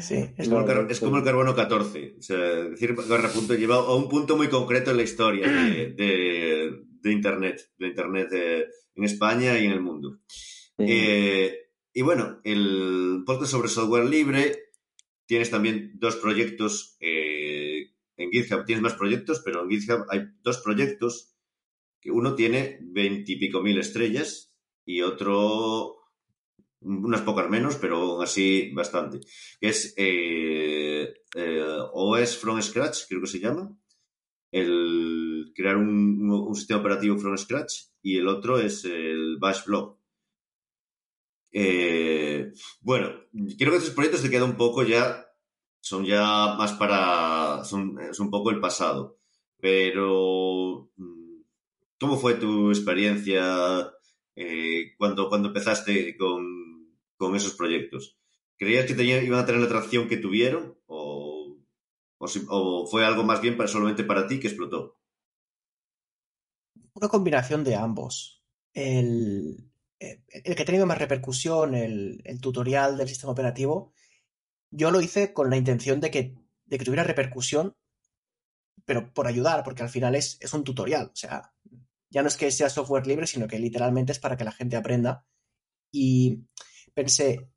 Sí, 0.02 0.30
Es 0.38 0.48
como, 0.48 0.62
el 0.62 0.66
car- 0.68 0.88
es 0.92 1.00
como 1.00 1.18
el 1.18 1.24
carbono 1.24 1.56
14. 1.56 2.16
O 2.20 2.22
sea, 2.22 2.38
decir 2.38 2.94
barra 2.96 3.30
punto 3.30 3.56
lleva 3.56 3.78
a 3.78 3.96
un 3.96 4.08
punto 4.08 4.38
muy 4.38 4.50
concreto 4.50 4.92
en 4.92 4.98
la 4.98 5.04
historia 5.04 5.48
de, 5.52 5.94
de- 5.94 6.84
de 7.02 7.12
Internet, 7.12 7.72
de 7.78 7.88
Internet 7.88 8.30
eh, 8.34 8.66
en 8.96 9.04
España 9.04 9.58
y 9.58 9.66
en 9.66 9.72
el 9.72 9.82
mundo. 9.82 10.20
Sí. 10.28 10.86
Eh, 10.88 11.69
y 12.00 12.02
bueno, 12.02 12.40
el 12.46 13.24
podcast 13.26 13.52
sobre 13.52 13.68
software 13.68 14.06
libre, 14.06 14.72
tienes 15.26 15.50
también 15.50 15.92
dos 15.96 16.16
proyectos 16.16 16.96
eh, 17.02 17.92
en 18.16 18.32
GitHub, 18.32 18.64
tienes 18.64 18.82
más 18.82 18.94
proyectos, 18.94 19.42
pero 19.44 19.64
en 19.64 19.70
GitHub 19.70 20.06
hay 20.10 20.22
dos 20.42 20.60
proyectos, 20.60 21.36
que 22.00 22.10
uno 22.10 22.36
tiene 22.36 22.80
veintipico 22.84 23.62
mil 23.62 23.78
estrellas 23.78 24.56
y 24.86 25.02
otro 25.02 25.98
unas 26.80 27.20
pocas 27.24 27.50
menos, 27.50 27.76
pero 27.76 27.98
aún 27.98 28.24
así 28.24 28.72
bastante. 28.74 29.20
Es 29.60 29.94
eh, 29.98 31.16
eh, 31.36 31.78
OS 31.92 32.38
from 32.38 32.62
scratch, 32.62 33.10
creo 33.10 33.20
que 33.20 33.28
se 33.28 33.42
llama. 33.42 33.78
El 34.54 35.52
crear 35.54 35.76
un 35.76 36.56
sistema 36.56 36.80
operativo 36.80 37.18
from 37.18 37.38
scratch 37.38 37.74
y 38.02 38.20
el 38.20 38.30
otro 38.30 38.58
es 38.58 38.86
el 38.86 39.36
Bash 39.38 39.66
Blog. 39.66 39.99
Eh, 41.52 42.52
bueno, 42.82 43.10
creo 43.58 43.72
que 43.72 43.78
estos 43.78 43.94
proyectos 43.94 44.22
te 44.22 44.30
quedan 44.30 44.52
un 44.52 44.58
poco 44.58 44.84
ya, 44.84 45.26
son 45.82 46.06
ya 46.06 46.56
más 46.58 46.74
para, 46.74 47.62
es 47.64 48.20
un 48.20 48.30
poco 48.32 48.52
el 48.52 48.60
pasado. 48.60 49.18
Pero, 49.60 50.90
mm, 50.98 51.42
¿cómo 52.00 52.18
fue 52.18 52.36
tu 52.36 52.70
experiencia 52.70 53.92
eh, 54.36 54.94
cuando, 54.98 55.30
empezaste 55.36 56.18
con, 56.18 56.96
con 57.18 57.36
esos 57.36 57.54
proyectos? 57.54 58.18
¿Creías 58.58 58.86
que 58.86 59.04
iban 59.04 59.40
a 59.40 59.46
tener 59.46 59.62
la 59.62 59.68
atracción 59.68 60.08
que 60.08 60.18
tuvieron? 60.18 60.78
¿O, 60.88 61.58
o, 62.18 62.88
fue 62.88 63.06
algo 63.06 63.24
más 63.24 63.42
bien 63.42 63.58
solamente 63.68 64.04
para 64.04 64.28
ti 64.28 64.40
que 64.40 64.48
explotó? 64.48 65.00
una 67.00 67.10
combinación 67.10 67.64
de 67.64 67.76
ambos. 67.76 68.44
El, 68.74 69.69
el 70.00 70.56
que 70.56 70.62
ha 70.64 70.66
tenido 70.66 70.86
más 70.86 70.98
repercusión, 70.98 71.76
el, 71.76 72.22
el 72.24 72.40
tutorial 72.40 72.98
del 72.98 73.10
sistema 73.10 73.34
operativo, 73.34 73.94
yo 74.72 74.92
lo 74.92 75.02
hice 75.02 75.34
con 75.34 75.50
la 75.50 75.58
intención 75.58 76.00
de 76.00 76.12
que, 76.12 76.36
tuviera 76.84 77.04
repercusión, 77.04 77.76
pero 78.86 79.14
por 79.14 79.28
ayudar, 79.28 79.64
porque 79.64 79.84
al 79.84 79.90
final 79.90 80.16
es, 80.16 80.38
es 80.40 80.54
un 80.54 80.64
tutorial. 80.64 81.10
O 81.12 81.16
sea, 81.16 81.54
ya 82.10 82.22
no 82.22 82.28
es 82.28 82.38
que 82.38 82.52
sea 82.52 82.70
software 82.70 83.08
libre, 83.08 83.28
sino 83.28 83.48
que 83.48 83.60
literalmente 83.60 84.12
es 84.12 84.20
para 84.20 84.38
que 84.38 84.44
la 84.44 84.52
gente 84.52 84.76
aprenda. 84.76 85.26
Y 85.92 86.44
pensé, 86.94 87.50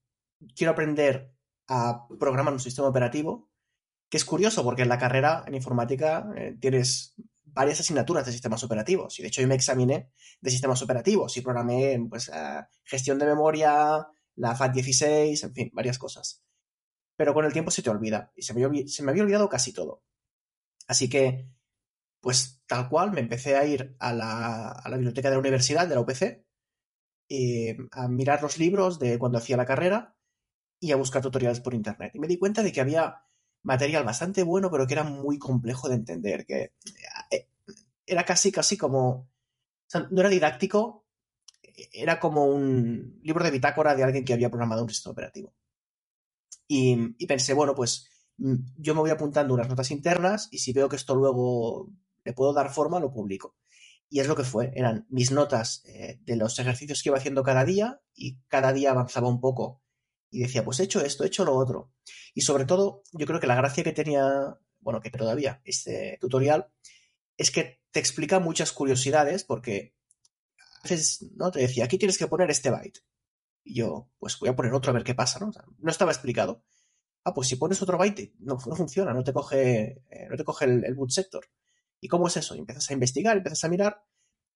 quiero 0.55 0.73
aprender 0.73 1.33
a 1.69 2.07
programar 2.19 2.53
un 2.53 2.61
sistema 2.61 2.89
operativo, 2.89 3.51
que 4.09 4.17
es 4.17 4.25
curioso 4.25 4.63
porque 4.65 4.83
en 4.83 4.89
la 4.89 4.99
carrera 4.99 5.45
en 5.47 5.55
informática 5.55 6.31
eh, 6.37 6.57
tienes 6.61 7.15
varias 7.53 7.81
asignaturas 7.81 8.27
de 8.27 8.33
sistemas 8.33 8.63
operativos. 8.65 9.19
Y 9.19 9.23
de 9.23 9.29
hecho 9.29 9.41
yo 9.41 9.49
me 9.49 9.55
examiné 9.55 10.11
de 10.41 10.51
sistemas 10.51 10.83
operativos 10.83 11.37
y 11.37 11.41
programé 11.41 11.99
pues, 12.09 12.29
eh, 12.29 12.61
gestión 12.85 13.19
de 13.19 13.27
memoria, 13.27 14.07
la 14.37 14.57
FAT16, 14.57 15.45
en 15.45 15.55
fin, 15.55 15.71
varias 15.73 15.99
cosas. 15.99 16.43
Pero 17.17 17.35
con 17.35 17.45
el 17.45 17.53
tiempo 17.53 17.71
se 17.71 17.83
te 17.83 17.91
olvida 17.91 18.33
y 18.35 18.43
se 18.43 18.55
me, 18.55 18.89
se 18.89 19.03
me 19.03 19.11
había 19.11 19.23
olvidado 19.23 19.49
casi 19.49 19.73
todo. 19.73 20.03
Así 20.89 21.09
que, 21.09 21.49
pues 22.21 22.63
tal 22.67 22.89
cual, 22.89 23.13
me 23.13 23.21
empecé 23.21 23.57
a 23.57 23.65
ir 23.65 23.97
a 23.99 24.13
la, 24.13 24.71
a 24.71 24.89
la 24.89 24.97
biblioteca 24.97 25.29
de 25.29 25.37
la 25.37 25.41
universidad, 25.41 25.87
de 25.87 25.95
la 25.95 26.01
UPC, 26.01 26.45
a 27.93 28.09
mirar 28.09 28.43
los 28.43 28.59
libros 28.59 28.99
de 28.99 29.19
cuando 29.19 29.39
hacía 29.39 29.57
la 29.57 29.67
carrera 29.67 30.17
y 30.81 30.93
a 30.93 30.97
buscar 30.97 31.23
tutoriales 31.23 31.61
por 31.61 31.75
internet. 31.75 32.13
Y 32.15 32.19
me 32.19 32.27
di 32.27 32.39
cuenta 32.39 32.63
de 32.63 32.73
que 32.73 32.81
había 32.81 33.23
material 33.63 34.05
bastante 34.05 34.43
bueno, 34.43 34.71
pero 34.71 34.87
que 34.87 34.95
era 34.95 35.05
muy 35.05 35.39
complejo 35.39 35.89
de 35.89 35.95
entender, 35.95 36.45
que 36.45 36.73
era 38.13 38.25
casi, 38.25 38.53
casi 38.53 38.77
como... 38.77 39.31
No 40.11 40.21
era 40.21 40.31
didáctico, 40.31 41.07
era 41.93 42.19
como 42.19 42.47
un 42.47 43.21
libro 43.23 43.45
de 43.45 43.51
bitácora 43.51 43.95
de 43.95 44.05
alguien 44.05 44.25
que 44.25 44.33
había 44.33 44.49
programado 44.49 44.83
un 44.83 44.89
sistema 44.89 45.13
operativo. 45.13 45.55
Y, 46.67 47.15
y 47.19 47.27
pensé, 47.27 47.53
bueno, 47.53 47.75
pues 47.75 48.09
mm, 48.39 48.55
yo 48.79 48.95
me 48.95 49.01
voy 49.01 49.11
apuntando 49.11 49.53
unas 49.53 49.69
notas 49.69 49.91
internas 49.91 50.49
y 50.51 50.59
si 50.59 50.73
veo 50.73 50.89
que 50.89 50.97
esto 50.97 51.15
luego 51.15 51.91
le 52.25 52.33
puedo 52.33 52.53
dar 52.55 52.71
forma, 52.73 53.01
lo 53.01 53.13
publico. 53.13 53.57
Y 54.09 54.21
es 54.21 54.29
lo 54.29 54.37
que 54.37 54.45
fue, 54.45 54.73
eran 54.75 55.07
mis 55.09 55.31
notas 55.31 55.83
eh, 55.87 56.21
de 56.23 56.37
los 56.37 56.59
ejercicios 56.59 57.03
que 57.03 57.09
iba 57.09 57.19
haciendo 57.19 57.43
cada 57.43 57.65
día 57.65 58.01
y 58.15 58.39
cada 58.49 58.73
día 58.73 58.91
avanzaba 58.91 59.29
un 59.29 59.41
poco 59.41 59.83
y 60.31 60.41
decía, 60.41 60.65
pues 60.65 60.81
he 60.81 60.85
hecho 60.85 61.01
esto, 61.01 61.25
he 61.25 61.29
hecho 61.29 61.45
lo 61.45 61.55
otro. 61.55 61.93
Y 62.35 62.41
sobre 62.43 62.65
todo, 62.65 63.03
yo 63.13 63.27
creo 63.27 63.41
que 63.41 63.47
la 63.47 63.55
gracia 63.55 63.85
que 63.85 63.93
tenía, 63.93 64.59
bueno, 64.81 65.01
que 65.01 65.11
todavía 65.11 65.61
este 65.65 66.19
tutorial, 66.21 66.73
es 67.37 67.51
que 67.51 67.82
te 67.93 68.01
explica 68.01 68.41
muchas 68.41 68.73
curiosidades 68.73 69.45
porque 69.45 69.95
a 70.83 70.89
veces, 70.89 71.31
¿no? 71.37 71.51
Te 71.51 71.61
decía, 71.61 71.85
aquí 71.85 71.99
tienes 71.99 72.19
que 72.19 72.27
poner 72.27 72.51
este 72.51 72.71
byte. 72.71 73.01
Y 73.65 73.77
yo, 73.77 74.11
pues 74.19 74.39
voy 74.41 74.49
a 74.49 74.57
poner 74.57 74.75
otro 74.75 74.91
a 74.91 74.95
ver 74.95 75.05
qué 75.05 75.15
pasa, 75.15 75.39
¿no? 75.39 75.49
O 75.51 75.53
no 75.79 75.91
estaba 75.91 76.11
explicado. 76.11 76.65
Ah, 77.25 77.33
pues 77.35 77.47
si 77.49 77.57
pones 77.57 77.81
otro 77.83 77.99
byte, 77.99 78.35
no, 78.41 78.59
no 78.67 78.75
funciona, 78.75 79.15
no 79.15 79.23
te 79.23 79.33
coge, 79.33 80.03
eh, 80.11 80.27
no 80.29 80.37
te 80.37 80.45
coge 80.45 80.65
el, 80.65 80.95
boot 80.95 81.11
sector. 81.11 81.47
¿Y 82.01 82.09
cómo 82.09 82.27
es 82.27 82.37
eso? 82.37 82.57
Y 82.57 82.59
empiezas 82.59 82.91
a 82.91 82.95
investigar, 82.95 83.37
empiezas 83.37 83.63
a 83.63 83.69
mirar 83.69 84.03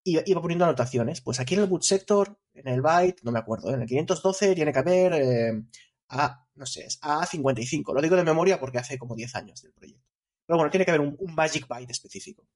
y 0.03 0.19
iba 0.29 0.43
poniendo 0.43 0.65
anotaciones. 0.65 1.21
Pues 1.21 1.39
aquí 1.39 1.55
en 1.55 1.61
el 1.61 1.67
boot 1.67 1.83
sector, 1.83 2.41
en 2.55 2.67
el 2.67 2.83
byte, 2.83 3.23
no 3.23 3.31
me 3.31 3.39
acuerdo, 3.39 3.73
en 3.73 3.83
el 3.83 3.87
512 3.87 4.55
tiene 4.57 4.73
que 4.73 4.79
haber 4.81 5.13
eh, 5.13 5.63
A, 6.09 6.49
no 6.55 6.67
sé, 6.67 6.87
es 6.87 7.01
A55. 7.03 7.95
Lo 7.95 8.03
digo 8.03 8.17
de 8.17 8.25
memoria 8.25 8.59
porque 8.59 8.79
hace 8.79 8.99
como 8.99 9.15
10 9.15 9.35
años 9.37 9.63
del 9.63 9.73
proyecto. 9.73 10.11
Pero 10.45 10.57
bueno, 10.57 10.71
tiene 10.71 10.85
que 10.85 10.91
haber 10.91 11.03
un 11.03 11.35
magic 11.35 11.69
byte 11.69 11.93
específico. 11.93 12.49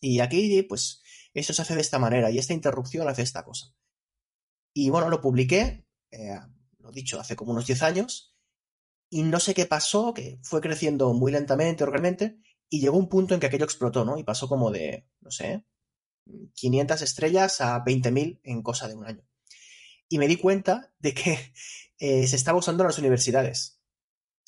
Y 0.00 0.20
aquí, 0.20 0.62
pues, 0.62 1.02
eso 1.34 1.52
se 1.52 1.62
hace 1.62 1.74
de 1.74 1.80
esta 1.80 1.98
manera 1.98 2.30
y 2.30 2.38
esta 2.38 2.54
interrupción 2.54 3.08
hace 3.08 3.22
esta 3.22 3.44
cosa. 3.44 3.74
Y 4.72 4.90
bueno, 4.90 5.08
lo 5.08 5.20
publiqué, 5.20 5.86
eh, 6.10 6.38
lo 6.78 6.90
dicho, 6.92 7.20
hace 7.20 7.36
como 7.36 7.52
unos 7.52 7.66
10 7.66 7.82
años, 7.82 8.36
y 9.10 9.22
no 9.22 9.40
sé 9.40 9.54
qué 9.54 9.66
pasó, 9.66 10.14
que 10.14 10.38
fue 10.42 10.60
creciendo 10.60 11.12
muy 11.12 11.32
lentamente, 11.32 11.82
orgánicamente, 11.84 12.38
y 12.68 12.80
llegó 12.80 12.96
un 12.96 13.08
punto 13.08 13.34
en 13.34 13.40
que 13.40 13.46
aquello 13.46 13.64
explotó, 13.64 14.04
¿no? 14.04 14.16
Y 14.16 14.22
pasó 14.22 14.48
como 14.48 14.70
de, 14.70 15.08
no 15.20 15.30
sé, 15.30 15.64
500 16.54 17.02
estrellas 17.02 17.60
a 17.60 17.84
20.000 17.84 18.40
en 18.44 18.62
cosa 18.62 18.88
de 18.88 18.94
un 18.94 19.06
año. 19.06 19.24
y 20.08 20.18
me 20.18 20.28
di 20.28 20.36
cuenta 20.36 20.92
de 20.98 21.14
que 21.14 21.52
eh, 21.98 22.26
se 22.26 22.36
estaba 22.36 22.58
usando 22.58 22.82
en 22.82 22.88
las 22.88 22.98
universidades. 22.98 23.80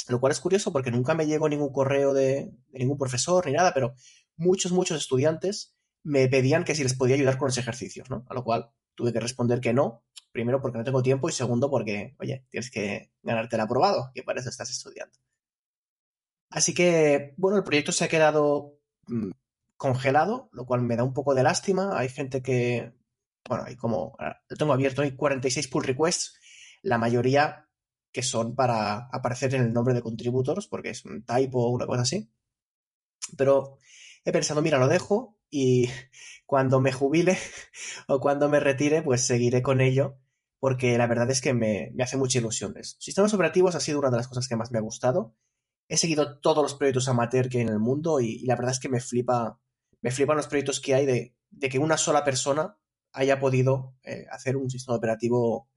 Lo 0.09 0.21
cual 0.21 0.33
es 0.33 0.41
curioso 0.41 0.73
porque 0.73 0.91
nunca 0.91 1.15
me 1.15 1.27
llegó 1.27 1.49
ningún 1.49 1.73
correo 1.73 2.13
de 2.13 2.53
ningún 2.73 2.99
profesor 2.99 3.47
ni 3.47 3.53
nada, 3.53 3.73
pero 3.73 3.95
muchos, 4.43 4.73
muchos 4.73 4.99
estudiantes 4.99 5.75
me 6.03 6.29
pedían 6.29 6.65
que 6.65 6.75
si 6.75 6.83
les 6.83 6.95
podía 6.95 7.15
ayudar 7.15 7.39
con 7.39 7.47
los 7.47 7.59
ejercicios, 7.59 8.11
¿no? 8.11 8.25
A 8.29 8.35
lo 8.35 8.45
cual 8.45 8.71
tuve 8.95 9.13
que 9.13 9.21
responder 9.21 9.61
que 9.61 9.73
no, 9.73 10.05
primero 10.33 10.61
porque 10.61 10.79
no 10.79 10.85
tengo 10.85 11.03
tiempo 11.03 11.29
y 11.29 11.33
segundo 11.33 11.71
porque, 11.71 12.17
oye, 12.19 12.45
tienes 12.51 12.71
que 12.71 13.13
ganarte 13.23 13.57
el 13.57 13.63
aprobado, 13.63 14.11
que 14.15 14.23
para 14.23 14.41
eso 14.41 14.49
estás 14.49 14.71
estudiando. 14.71 15.17
Así 16.51 16.75
que, 16.75 17.35
bueno, 17.37 17.57
el 17.57 17.65
proyecto 17.65 17.93
se 17.93 18.05
ha 18.05 18.09
quedado 18.09 18.79
mm, 19.07 19.31
congelado, 19.77 20.51
lo 20.53 20.67
cual 20.67 20.83
me 20.83 20.97
da 20.97 21.05
un 21.05 21.15
poco 21.15 21.35
de 21.35 21.43
lástima. 21.43 21.99
Hay 21.99 22.09
gente 22.09 22.43
que, 22.43 22.93
bueno, 23.49 23.65
hay 23.67 23.77
como, 23.77 24.17
ah, 24.19 24.41
lo 24.49 24.57
tengo 24.57 24.73
abierto, 24.73 25.03
hay 25.03 25.17
46 25.17 25.69
pull 25.69 25.85
requests, 25.85 26.39
la 26.83 26.99
mayoría 26.99 27.69
que 28.13 28.23
son 28.23 28.55
para 28.55 29.09
aparecer 29.11 29.55
en 29.55 29.63
el 29.63 29.73
nombre 29.73 29.95
de 29.95 30.03
contributors, 30.03 30.67
porque 30.67 30.91
es 30.91 31.05
un 31.07 31.25
typo 31.25 31.65
o 31.67 31.71
una 31.71 31.87
cosa 31.87 32.03
así. 32.03 32.31
Pero 33.39 33.79
he 34.25 34.33
pensado, 34.33 34.63
mira, 34.63 34.79
lo 34.79 34.89
dejo 34.89 35.39
y 35.51 35.89
cuando 36.47 36.81
me 36.81 36.93
jubile 36.93 37.39
o 38.09 38.21
cuando 38.21 38.49
me 38.49 38.61
retire, 38.61 39.03
pues 39.03 39.27
seguiré 39.27 39.63
con 39.63 39.81
ello, 39.81 40.19
porque 40.59 40.97
la 40.99 41.07
verdad 41.07 41.31
es 41.31 41.41
que 41.41 41.55
me, 41.55 41.91
me 41.95 42.05
hace 42.05 42.17
mucha 42.17 42.39
ilusión. 42.39 42.77
eso. 42.77 42.97
Sistemas 43.01 43.35
operativos 43.35 43.75
ha 43.75 43.81
sido 43.81 43.99
una 43.99 44.11
de 44.11 44.17
las 44.17 44.29
cosas 44.29 44.49
que 44.49 44.57
más 44.57 44.71
me 44.71 44.79
ha 44.79 44.83
gustado. 44.83 45.35
He 45.89 45.97
seguido 45.97 46.39
todos 46.41 46.63
los 46.63 46.75
proyectos 46.75 47.09
amateur 47.09 47.49
que 47.49 47.59
hay 47.59 47.65
en 47.65 47.71
el 47.71 47.81
mundo 47.81 48.21
y, 48.21 48.37
y 48.37 48.47
la 48.47 48.57
verdad 48.57 48.73
es 48.73 48.81
que 48.81 48.89
me 48.89 49.01
flipa, 49.01 49.61
me 50.01 50.11
flipan 50.11 50.37
los 50.37 50.47
proyectos 50.47 50.81
que 50.81 50.95
hay 50.95 51.07
de, 51.07 51.35
de 51.51 51.69
que 51.69 51.79
una 51.79 51.97
sola 51.97 52.25
persona 52.25 52.79
haya 53.13 53.39
podido 53.39 53.95
eh, 54.03 54.27
hacer 54.31 54.57
un 54.57 54.71
sistema 54.71 54.97
operativo 54.97 55.69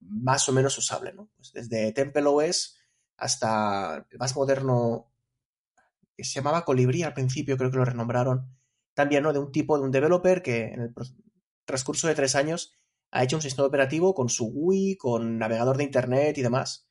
más 0.00 0.48
o 0.48 0.52
menos 0.52 0.76
usable, 0.78 1.12
¿no? 1.12 1.28
Pues 1.36 1.52
desde 1.52 1.92
Temple 1.92 2.24
OS 2.26 2.78
hasta 3.16 4.06
el 4.10 4.18
más 4.18 4.34
moderno 4.36 5.11
se 6.24 6.34
llamaba 6.34 6.64
Colibrí 6.64 7.02
al 7.02 7.14
principio, 7.14 7.56
creo 7.56 7.70
que 7.70 7.76
lo 7.76 7.84
renombraron, 7.84 8.56
también, 8.94 9.22
¿no? 9.22 9.32
De 9.32 9.38
un 9.38 9.52
tipo, 9.52 9.78
de 9.78 9.84
un 9.84 9.90
developer 9.90 10.42
que 10.42 10.66
en 10.66 10.80
el 10.80 10.94
transcurso 11.64 12.08
de 12.08 12.14
tres 12.14 12.34
años 12.34 12.78
ha 13.10 13.22
hecho 13.22 13.36
un 13.36 13.42
sistema 13.42 13.66
operativo 13.66 14.14
con 14.14 14.28
su 14.28 14.46
GUI, 14.46 14.96
con 14.96 15.38
navegador 15.38 15.76
de 15.76 15.84
internet 15.84 16.38
y 16.38 16.42
demás. 16.42 16.88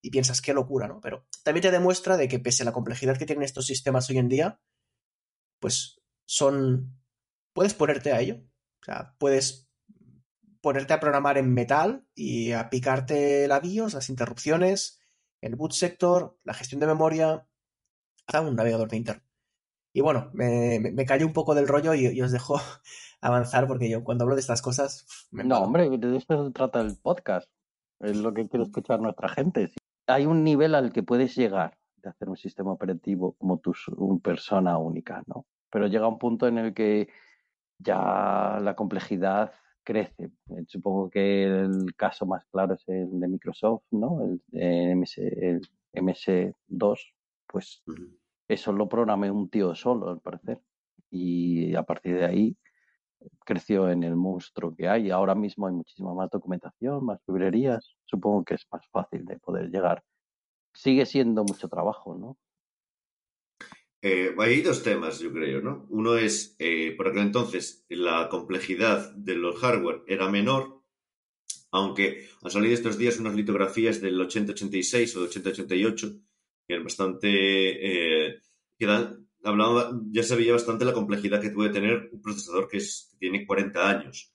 Y 0.00 0.10
piensas, 0.10 0.40
qué 0.40 0.52
locura, 0.52 0.88
¿no? 0.88 1.00
Pero 1.00 1.26
también 1.44 1.62
te 1.62 1.70
demuestra 1.70 2.16
de 2.16 2.26
que 2.26 2.40
pese 2.40 2.62
a 2.62 2.66
la 2.66 2.72
complejidad 2.72 3.16
que 3.16 3.26
tienen 3.26 3.44
estos 3.44 3.66
sistemas 3.66 4.08
hoy 4.10 4.18
en 4.18 4.28
día, 4.28 4.60
pues 5.60 6.00
son... 6.24 6.98
Puedes 7.52 7.74
ponerte 7.74 8.12
a 8.12 8.20
ello. 8.20 8.42
O 8.80 8.84
sea, 8.84 9.14
puedes 9.18 9.68
ponerte 10.62 10.94
a 10.94 11.00
programar 11.00 11.38
en 11.38 11.52
metal 11.52 12.06
y 12.14 12.52
a 12.52 12.70
picarte 12.70 13.46
la 13.46 13.60
BIOS, 13.60 13.94
las 13.94 14.08
interrupciones, 14.08 15.00
el 15.40 15.56
boot 15.56 15.72
sector, 15.72 16.38
la 16.44 16.54
gestión 16.54 16.80
de 16.80 16.86
memoria, 16.86 17.46
un 18.40 18.56
navegador 18.56 18.88
de 18.88 18.96
internet. 18.96 19.24
Y 19.94 20.00
bueno, 20.00 20.30
me, 20.32 20.80
me, 20.80 21.04
callo 21.04 21.26
un 21.26 21.34
poco 21.34 21.54
del 21.54 21.68
rollo 21.68 21.94
y, 21.94 22.06
y 22.06 22.22
os 22.22 22.32
dejo 22.32 22.56
avanzar 23.20 23.66
porque 23.66 23.90
yo 23.90 24.02
cuando 24.02 24.24
hablo 24.24 24.34
de 24.34 24.40
estas 24.40 24.62
cosas 24.62 25.28
me 25.30 25.44
No, 25.44 25.60
hombre, 25.60 25.90
de 25.90 26.16
eso 26.16 26.46
se 26.46 26.52
trata 26.52 26.80
el 26.80 26.96
podcast. 26.96 27.48
Es 28.00 28.16
lo 28.16 28.32
que 28.32 28.48
quiere 28.48 28.64
escuchar 28.64 29.00
nuestra 29.00 29.28
gente. 29.28 29.70
Hay 30.06 30.26
un 30.26 30.42
nivel 30.42 30.74
al 30.74 30.92
que 30.92 31.02
puedes 31.02 31.36
llegar 31.36 31.78
de 31.96 32.10
hacer 32.10 32.28
un 32.28 32.36
sistema 32.36 32.72
operativo 32.72 33.34
como 33.38 33.58
tu 33.58 33.74
un 33.96 34.20
persona 34.20 34.76
única, 34.78 35.22
¿no? 35.26 35.46
Pero 35.70 35.86
llega 35.86 36.08
un 36.08 36.18
punto 36.18 36.48
en 36.48 36.58
el 36.58 36.74
que 36.74 37.08
ya 37.78 38.58
la 38.60 38.74
complejidad 38.74 39.52
crece. 39.84 40.30
Eh, 40.50 40.64
Supongo 40.66 41.10
que 41.10 41.44
el 41.44 41.94
caso 41.96 42.26
más 42.26 42.44
claro 42.46 42.74
es 42.74 42.88
el 42.88 43.20
de 43.20 43.28
Microsoft, 43.28 43.84
¿no? 43.90 44.24
El, 44.24 44.42
de 44.48 44.94
MS, 44.96 45.18
el 45.18 45.60
MS2, 45.92 46.98
pues. 47.46 47.82
Eso 48.52 48.72
lo 48.72 48.88
programé 48.88 49.30
un 49.30 49.48
tío 49.48 49.74
solo, 49.74 50.10
al 50.10 50.20
parecer. 50.20 50.60
Y 51.10 51.74
a 51.74 51.82
partir 51.82 52.16
de 52.16 52.24
ahí 52.24 52.56
creció 53.44 53.90
en 53.90 54.02
el 54.02 54.16
monstruo 54.16 54.74
que 54.74 54.88
hay. 54.88 55.10
Ahora 55.10 55.34
mismo 55.34 55.66
hay 55.66 55.74
muchísima 55.74 56.14
más 56.14 56.30
documentación, 56.30 57.04
más 57.04 57.20
librerías. 57.26 57.94
Supongo 58.04 58.44
que 58.44 58.54
es 58.54 58.66
más 58.70 58.86
fácil 58.90 59.24
de 59.24 59.38
poder 59.38 59.70
llegar. 59.70 60.02
Sigue 60.72 61.06
siendo 61.06 61.44
mucho 61.44 61.68
trabajo, 61.68 62.16
¿no? 62.16 62.38
Eh, 64.04 64.34
hay 64.36 64.62
dos 64.62 64.82
temas, 64.82 65.20
yo 65.20 65.32
creo, 65.32 65.60
¿no? 65.60 65.86
Uno 65.88 66.16
es, 66.16 66.56
eh, 66.58 66.92
por 66.96 67.08
aquel 67.08 67.22
entonces, 67.22 67.84
la 67.88 68.28
complejidad 68.28 69.14
de 69.14 69.36
los 69.36 69.60
hardware 69.60 70.02
era 70.08 70.28
menor, 70.28 70.82
aunque 71.70 72.28
han 72.42 72.50
salido 72.50 72.74
estos 72.74 72.98
días 72.98 73.20
unas 73.20 73.34
litografías 73.34 74.00
del 74.00 74.20
8086 74.20 75.16
o 75.16 75.20
del 75.20 75.28
8088, 75.28 76.16
bastante... 76.80 77.28
eh, 78.28 78.40
ya 80.10 80.22
se 80.22 80.36
veía 80.36 80.52
bastante 80.52 80.84
la 80.84 80.92
complejidad 80.92 81.40
que 81.40 81.50
puede 81.50 81.70
tener 81.70 82.10
un 82.12 82.22
procesador 82.22 82.68
que, 82.68 82.80
tiene 83.18 83.46
40 83.46 83.88
años. 83.88 84.32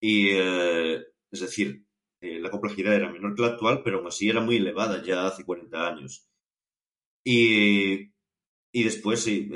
Y, 0.00 0.28
eh, 0.32 1.02
es 1.30 1.40
decir, 1.40 1.84
eh, 2.20 2.38
la 2.40 2.50
complejidad 2.50 2.94
era 2.94 3.12
menor 3.12 3.34
que 3.34 3.42
la 3.42 3.48
actual, 3.48 3.82
pero 3.84 3.98
aún 3.98 4.08
así 4.08 4.28
era 4.28 4.40
muy 4.40 4.56
elevada 4.56 5.02
ya 5.02 5.26
hace 5.26 5.44
40 5.44 5.86
años. 5.88 6.28
Y, 7.24 8.12
y 8.72 8.84
después, 8.84 9.20
sí, 9.22 9.50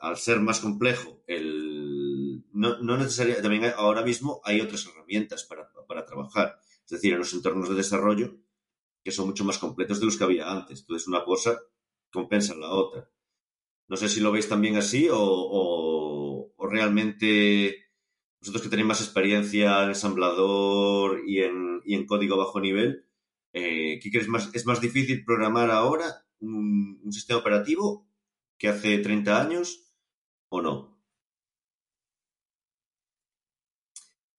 al 0.00 0.16
ser 0.16 0.40
más 0.40 0.60
complejo, 0.60 1.22
el, 1.26 2.44
no, 2.52 2.78
no 2.78 2.96
necesariamente, 2.96 3.42
también 3.42 3.72
ahora 3.76 4.02
mismo 4.02 4.40
hay 4.44 4.60
otras 4.60 4.86
herramientas 4.86 5.44
para, 5.44 5.70
para 5.86 6.04
trabajar. 6.04 6.58
Es 6.84 6.90
decir, 6.90 7.12
en 7.12 7.20
los 7.20 7.32
entornos 7.32 7.68
de 7.68 7.76
desarrollo, 7.76 8.36
que 9.04 9.10
son 9.12 9.26
mucho 9.28 9.44
más 9.44 9.58
completos 9.58 10.00
de 10.00 10.06
los 10.06 10.16
que 10.16 10.24
había 10.24 10.50
antes. 10.50 10.80
Entonces, 10.80 11.08
una 11.08 11.24
cosa 11.24 11.58
compensa 12.12 12.54
la 12.54 12.70
otra. 12.70 13.10
No 13.88 13.96
sé 13.96 14.08
si 14.08 14.20
lo 14.20 14.32
veis 14.32 14.48
también 14.48 14.76
así 14.76 15.08
o, 15.08 15.18
o, 15.20 16.52
o 16.56 16.66
realmente 16.68 17.86
vosotros 18.40 18.62
que 18.62 18.68
tenéis 18.70 18.88
más 18.88 19.00
experiencia 19.00 19.82
en 19.82 19.90
ensamblador 19.90 21.22
y 21.26 21.40
en, 21.40 21.80
y 21.84 21.94
en 21.94 22.06
código 22.06 22.36
bajo 22.36 22.60
nivel, 22.60 23.06
eh, 23.52 23.98
¿qué 24.02 24.10
crees 24.10 24.28
más? 24.28 24.50
¿Es 24.54 24.66
más 24.66 24.80
difícil 24.80 25.24
programar 25.24 25.70
ahora 25.70 26.26
un, 26.40 27.00
un 27.04 27.12
sistema 27.12 27.40
operativo 27.40 28.08
que 28.58 28.68
hace 28.68 28.98
30 28.98 29.40
años 29.40 29.92
o 30.48 30.62
no? 30.62 31.00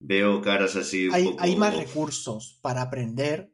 Veo 0.10 0.42
caras 0.42 0.76
así 0.76 1.08
un 1.08 1.14
Hay, 1.14 1.24
poco... 1.26 1.42
hay 1.44 1.56
más 1.56 1.76
recursos 1.76 2.60
para 2.62 2.82
aprender, 2.82 3.54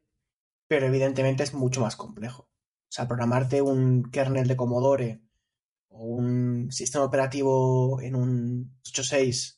pero 0.67 0.87
evidentemente 0.87 1.43
es 1.43 1.53
mucho 1.53 1.81
más 1.81 1.95
complejo. 1.95 2.43
O 2.43 2.91
sea, 2.91 3.07
programarte 3.07 3.61
un 3.61 4.03
kernel 4.11 4.47
de 4.47 4.55
Commodore 4.57 5.21
o 5.89 6.05
un 6.05 6.71
sistema 6.71 7.05
operativo 7.05 8.01
en 8.01 8.15
un 8.15 8.79
8.6 8.85 9.57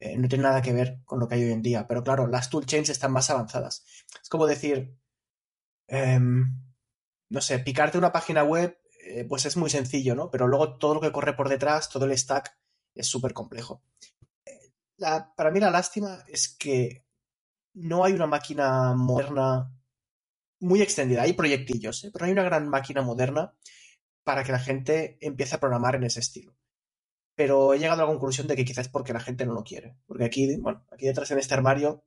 eh, 0.00 0.18
no 0.18 0.28
tiene 0.28 0.44
nada 0.44 0.62
que 0.62 0.72
ver 0.72 1.00
con 1.04 1.20
lo 1.20 1.28
que 1.28 1.36
hay 1.36 1.44
hoy 1.44 1.52
en 1.52 1.62
día. 1.62 1.86
Pero 1.88 2.02
claro, 2.04 2.26
las 2.26 2.50
toolchains 2.50 2.90
están 2.90 3.12
más 3.12 3.30
avanzadas. 3.30 3.84
Es 4.22 4.28
como 4.28 4.46
decir, 4.46 4.96
em, 5.88 6.62
no 7.30 7.40
sé, 7.40 7.58
picarte 7.60 7.98
una 7.98 8.12
página 8.12 8.44
web, 8.44 8.78
eh, 9.06 9.24
pues 9.28 9.46
es 9.46 9.56
muy 9.56 9.70
sencillo, 9.70 10.14
¿no? 10.14 10.30
Pero 10.30 10.48
luego 10.48 10.76
todo 10.78 10.94
lo 10.94 11.00
que 11.00 11.12
corre 11.12 11.34
por 11.34 11.48
detrás, 11.48 11.88
todo 11.90 12.04
el 12.06 12.16
stack, 12.18 12.56
es 12.94 13.06
súper 13.08 13.32
complejo. 13.34 13.82
La- 14.96 15.34
para 15.34 15.50
mí 15.50 15.60
la 15.60 15.70
lástima 15.70 16.24
es 16.28 16.48
que 16.48 17.04
no 17.74 18.04
hay 18.04 18.12
una 18.14 18.26
máquina 18.26 18.94
moderna 18.94 19.72
muy 20.62 20.80
extendida. 20.80 21.22
Hay 21.22 21.34
proyectillos, 21.34 22.04
¿eh? 22.04 22.10
pero 22.12 22.24
no 22.24 22.26
hay 22.26 22.32
una 22.32 22.44
gran 22.44 22.68
máquina 22.68 23.02
moderna 23.02 23.54
para 24.24 24.44
que 24.44 24.52
la 24.52 24.58
gente 24.58 25.18
empiece 25.20 25.56
a 25.56 25.60
programar 25.60 25.96
en 25.96 26.04
ese 26.04 26.20
estilo. 26.20 26.54
Pero 27.34 27.74
he 27.74 27.78
llegado 27.78 28.02
a 28.02 28.04
la 28.06 28.10
conclusión 28.10 28.46
de 28.46 28.56
que 28.56 28.64
quizás 28.64 28.86
es 28.86 28.92
porque 28.92 29.12
la 29.12 29.20
gente 29.20 29.44
no 29.44 29.54
lo 29.54 29.64
quiere. 29.64 29.96
Porque 30.06 30.24
aquí, 30.24 30.56
bueno, 30.56 30.84
aquí 30.90 31.06
detrás 31.06 31.30
en 31.30 31.38
este 31.38 31.54
armario 31.54 32.04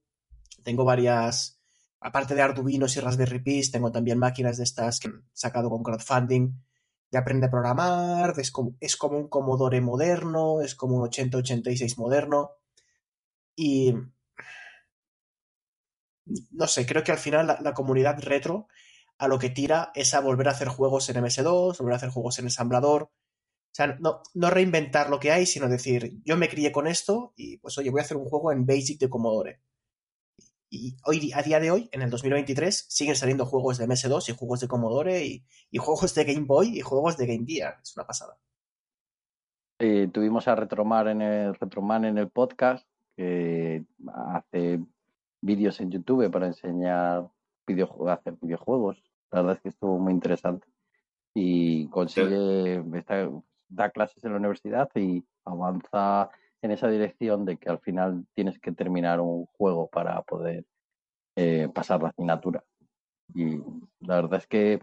tengo 0.63 0.85
varias, 0.85 1.59
aparte 1.99 2.35
de 2.35 2.41
Arduinos 2.41 2.95
y 2.95 2.99
Raspberry 2.99 3.39
Pis, 3.39 3.71
tengo 3.71 3.91
también 3.91 4.17
máquinas 4.17 4.57
de 4.57 4.63
estas 4.63 4.99
que 4.99 5.09
han 5.09 5.27
sacado 5.33 5.69
con 5.69 5.83
crowdfunding 5.83 6.53
de 7.11 7.17
aprende 7.17 7.47
a 7.47 7.51
programar, 7.51 8.33
es 8.37 8.51
como, 8.51 8.75
es 8.79 8.95
como 8.95 9.17
un 9.17 9.27
Commodore 9.27 9.81
moderno, 9.81 10.61
es 10.61 10.75
como 10.75 10.97
un 10.97 11.03
8086 11.03 11.97
moderno. 11.97 12.51
Y 13.55 13.93
no 16.25 16.67
sé, 16.67 16.85
creo 16.85 17.03
que 17.03 17.11
al 17.11 17.17
final 17.17 17.57
la, 17.61 17.73
comunidad 17.73 18.19
retro 18.19 18.67
a 19.17 19.27
lo 19.27 19.39
que 19.39 19.49
tira 19.49 19.91
es 19.95 20.13
a 20.13 20.19
volver 20.19 20.47
a 20.47 20.51
hacer 20.51 20.67
juegos 20.67 21.09
en 21.09 21.17
MS2, 21.17 21.77
volver 21.77 21.93
a 21.93 21.97
hacer 21.97 22.09
juegos 22.09 22.39
en 22.39 22.45
ensamblador. 22.45 23.03
O 23.03 23.75
sea, 23.75 23.97
no, 23.99 24.21
reinventar 24.49 25.09
lo 25.09 25.19
que 25.19 25.31
hay, 25.31 25.45
sino 25.45 25.67
decir, 25.67 26.19
yo 26.23 26.37
me 26.37 26.49
crié 26.49 26.71
con 26.71 26.87
esto 26.87 27.33
y 27.35 27.57
pues 27.57 27.77
oye, 27.77 27.89
voy 27.91 27.99
a 27.99 28.03
hacer 28.03 28.17
un 28.17 28.25
juego 28.25 28.51
en 28.51 28.65
Basic 28.65 28.99
de 28.99 29.09
Commodore. 29.09 29.61
Y 30.69 30.97
hoy, 31.05 31.31
a 31.33 31.41
día 31.41 31.59
de 31.59 31.71
hoy, 31.71 31.89
en 31.91 32.01
el 32.01 32.09
2023, 32.09 32.87
siguen 32.89 33.15
saliendo 33.15 33.45
juegos 33.45 33.77
de 33.77 33.87
MS2 33.87 34.29
y 34.29 34.35
juegos 34.35 34.59
de 34.61 34.67
Commodore 34.67 35.25
y, 35.25 35.45
juegos 35.77 36.15
de 36.15 36.23
Game 36.23 36.45
Boy 36.45 36.77
y 36.77 36.81
juegos 36.81 37.17
de 37.17 37.27
Game 37.27 37.45
Gear. 37.47 37.77
Es 37.81 37.95
una 37.95 38.07
pasada. 38.07 38.37
Eh, 39.79 40.09
tuvimos 40.11 40.47
a 40.47 40.55
Retroman 40.55 41.07
en 41.07 41.21
el, 41.21 41.57
en 42.05 42.17
el 42.17 42.29
podcast, 42.29 42.87
hace 43.17 44.79
vídeos 45.45 45.79
en 45.79 45.91
YouTube 45.91 46.29
para 46.31 46.47
enseñar 46.47 47.27
videojuegos, 47.67 48.11
hacer 48.11 48.35
videojuegos. 48.41 49.01
La 49.31 49.41
verdad 49.41 49.55
es 49.55 49.61
que 49.61 49.69
estuvo 49.69 49.99
muy 49.99 50.13
interesante. 50.13 50.67
Y 51.33 51.87
consigue, 51.89 52.83
da 53.67 53.89
clases 53.89 54.23
en 54.23 54.31
la 54.31 54.37
universidad 54.37 54.89
y 54.95 55.23
avanza 55.43 56.29
en 56.61 56.71
esa 56.71 56.87
dirección 56.87 57.45
de 57.45 57.57
que 57.57 57.69
al 57.69 57.79
final 57.79 58.25
tienes 58.33 58.59
que 58.59 58.71
terminar 58.71 59.19
un 59.19 59.45
juego 59.57 59.87
para 59.87 60.21
poder 60.23 60.65
eh, 61.35 61.69
pasar 61.73 62.01
la 62.01 62.09
asignatura. 62.09 62.63
Y 63.33 63.57
la 63.99 64.15
verdad 64.15 64.39
es 64.39 64.47
que 64.47 64.81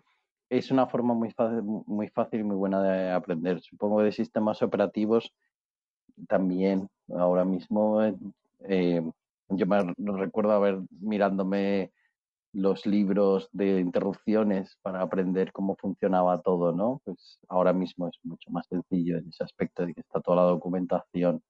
es 0.50 0.70
una 0.70 0.86
forma 0.86 1.14
muy 1.14 1.30
fácil, 1.30 1.62
muy 1.62 2.08
fácil 2.08 2.40
y 2.40 2.44
muy 2.44 2.56
buena 2.56 2.82
de 2.82 3.10
aprender. 3.10 3.60
Supongo 3.60 3.98
que 3.98 4.04
de 4.04 4.12
sistemas 4.12 4.62
operativos 4.62 5.32
también 6.28 6.88
ahora 7.08 7.44
mismo 7.44 8.02
eh, 8.68 9.02
yo 9.57 9.66
me 9.66 10.18
recuerdo 10.18 10.53
haber 10.53 10.80
mirándome 11.00 11.92
los 12.53 12.84
libros 12.84 13.48
de 13.53 13.80
interrupciones 13.80 14.76
para 14.82 15.00
aprender 15.00 15.53
cómo 15.53 15.74
funcionaba 15.76 16.42
todo, 16.42 16.72
¿no? 16.72 17.00
Pues 17.05 17.38
ahora 17.48 17.72
mismo 17.72 18.09
es 18.09 18.18
mucho 18.24 18.50
más 18.50 18.66
sencillo 18.68 19.16
en 19.18 19.28
ese 19.28 19.44
aspecto 19.44 19.86
de 19.86 19.94
que 19.94 20.00
está 20.03 20.20
toda 20.20 20.42
la 20.42 20.50
documentación. 20.50 21.42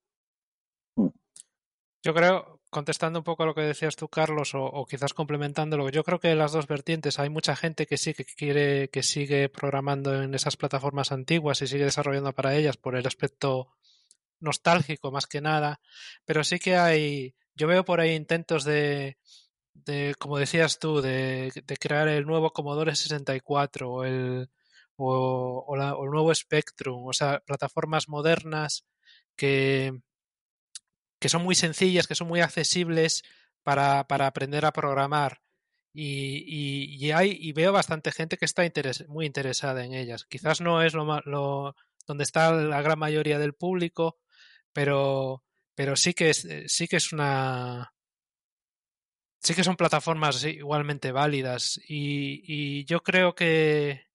Yo 2.05 2.15
creo, 2.15 2.61
contestando 2.71 3.21
un 3.21 3.25
poco 3.25 3.43
a 3.43 3.47
lo 3.47 3.55
que 3.55 3.63
decías 3.63 3.97
tú, 3.97 4.09
Carlos, 4.09 4.55
o, 4.55 4.65
o 4.65 4.87
quizás 4.87 5.15
complementándolo, 5.15 5.89
yo 5.89 6.05
creo 6.05 6.21
que 6.21 6.35
las 6.35 6.53
dos 6.53 6.67
vertientes, 6.67 7.19
hay 7.19 7.31
mucha 7.31 7.57
gente 7.57 7.87
que 7.87 7.97
sí 7.97 8.15
que 8.15 8.25
quiere, 8.25 8.89
que 8.89 9.03
sigue 9.03 9.49
programando 9.49 10.23
en 10.23 10.35
esas 10.35 10.57
plataformas 10.57 11.13
antiguas 11.13 11.63
y 11.63 11.67
sigue 11.67 11.85
desarrollando 11.85 12.33
para 12.33 12.55
ellas 12.57 12.77
por 12.77 12.97
el 12.97 13.07
aspecto 13.07 13.69
nostálgico 14.41 15.11
más 15.13 15.27
que 15.27 15.41
nada, 15.41 15.81
pero 16.25 16.45
sí 16.45 16.59
que 16.59 16.77
hay, 16.77 17.35
yo 17.55 17.67
veo 17.69 17.85
por 17.85 18.01
ahí 18.01 18.15
intentos 18.15 18.65
de, 18.65 19.19
de 19.75 20.15
como 20.19 20.39
decías 20.39 20.79
tú, 20.79 21.01
de, 21.03 21.53
de 21.67 21.77
crear 21.79 22.09
el 22.09 22.27
nuevo 22.27 22.53
Commodore 22.53 22.95
64 22.97 23.91
o 23.93 24.05
el, 24.05 24.51
o, 24.97 25.65
o 25.67 25.77
la- 25.77 25.97
o 25.97 26.05
el 26.05 26.11
nuevo 26.11 26.35
Spectrum, 26.35 27.07
o 27.07 27.13
sea, 27.13 27.41
plataformas 27.47 28.09
modernas 28.09 28.85
que, 29.37 29.93
que 31.21 31.29
son 31.29 31.43
muy 31.43 31.55
sencillas, 31.55 32.07
que 32.07 32.15
son 32.15 32.29
muy 32.29 32.41
accesibles 32.41 33.23
para, 33.63 34.07
para 34.09 34.27
aprender 34.27 34.65
a 34.65 34.73
programar. 34.73 35.41
Y, 35.95 36.45
y- 36.47 36.97
y 37.07 37.11
hay, 37.13 37.37
y 37.39 37.53
veo 37.53 37.73
bastante 37.73 38.13
gente 38.13 38.39
que 38.39 38.45
está 38.47 38.63
muy 39.09 39.27
interesada 39.27 39.85
en 39.85 39.93
ellas. 39.95 40.25
Quizás 40.25 40.61
no 40.61 40.83
es 40.83 40.95
lo, 40.95 41.05
lo- 41.27 41.77
donde 42.07 42.25
está 42.25 42.53
la 42.53 42.83
gran 42.83 42.99
mayoría 42.99 43.39
del 43.39 43.55
público, 43.55 44.19
pero, 44.73 45.45
pero 45.75 45.97
sí 45.97 46.15
que 46.15 46.31
es, 46.31 46.45
eh, 46.45 46.65
sí 46.69 46.89
que 46.89 46.97
es 46.97 47.13
una, 47.13 47.93
sí 49.41 49.55
que 49.55 49.65
son 49.65 49.77
plataformas 49.77 50.45
igualmente 50.45 51.13
válidas. 51.13 51.81
Y, 51.89 52.43
y 52.47 52.85
yo 52.85 53.03
creo 53.03 53.35
que, 53.35 54.07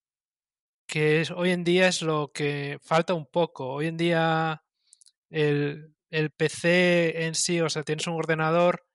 que 0.87 1.21
es- 1.21 1.31
hoy 1.31 1.51
en 1.51 1.65
día 1.65 1.87
es 1.89 2.01
lo 2.03 2.31
que 2.33 2.79
falta 2.83 3.15
un 3.15 3.27
poco. 3.27 3.69
Hoy 3.73 3.87
en 3.87 3.97
día 3.97 4.63
el, 5.31 5.95
el 6.11 6.31
PC 6.31 7.25
en 7.27 7.35
sí, 7.35 7.61
o 7.61 7.69
sea, 7.69 7.83
tienes 7.83 8.07
un 8.07 8.15
ordenador 8.15 8.86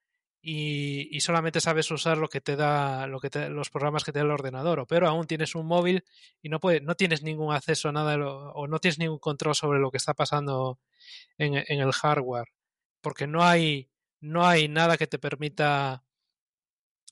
y, 0.42 1.20
solamente 1.20 1.60
sabes 1.60 1.90
usar 1.90 2.18
lo 2.18 2.28
que 2.28 2.40
te 2.40 2.56
da, 2.56 3.06
lo 3.06 3.20
que 3.20 3.30
te- 3.30 3.48
los 3.48 3.70
programas 3.70 4.04
que 4.04 4.12
te 4.12 4.18
da 4.20 4.24
el 4.24 4.30
ordenador, 4.32 4.80
o 4.80 4.86
pero 4.86 5.08
aún 5.08 5.26
tienes 5.26 5.54
un 5.54 5.66
móvil 5.66 6.04
y 6.42 6.48
no 6.48 6.60
puedes, 6.60 6.82
no 6.82 6.94
tienes 6.96 7.22
ningún 7.22 7.54
acceso 7.54 7.88
a 7.88 7.92
nada 7.92 8.16
o 8.26 8.66
no 8.68 8.78
tienes 8.80 8.98
ningún 8.98 9.18
control 9.20 9.54
sobre 9.54 9.78
lo 9.80 9.90
que 9.90 9.98
está 9.98 10.14
pasando 10.14 10.78
en, 11.38 11.54
en 11.56 11.80
el 11.80 11.92
hardware, 11.92 12.48
porque 13.02 13.26
no 13.26 13.44
hay, 13.44 13.90
no 14.20 14.46
hay 14.46 14.68
nada 14.68 14.96
que 14.98 15.06
te 15.08 15.18
permita, 15.18 16.04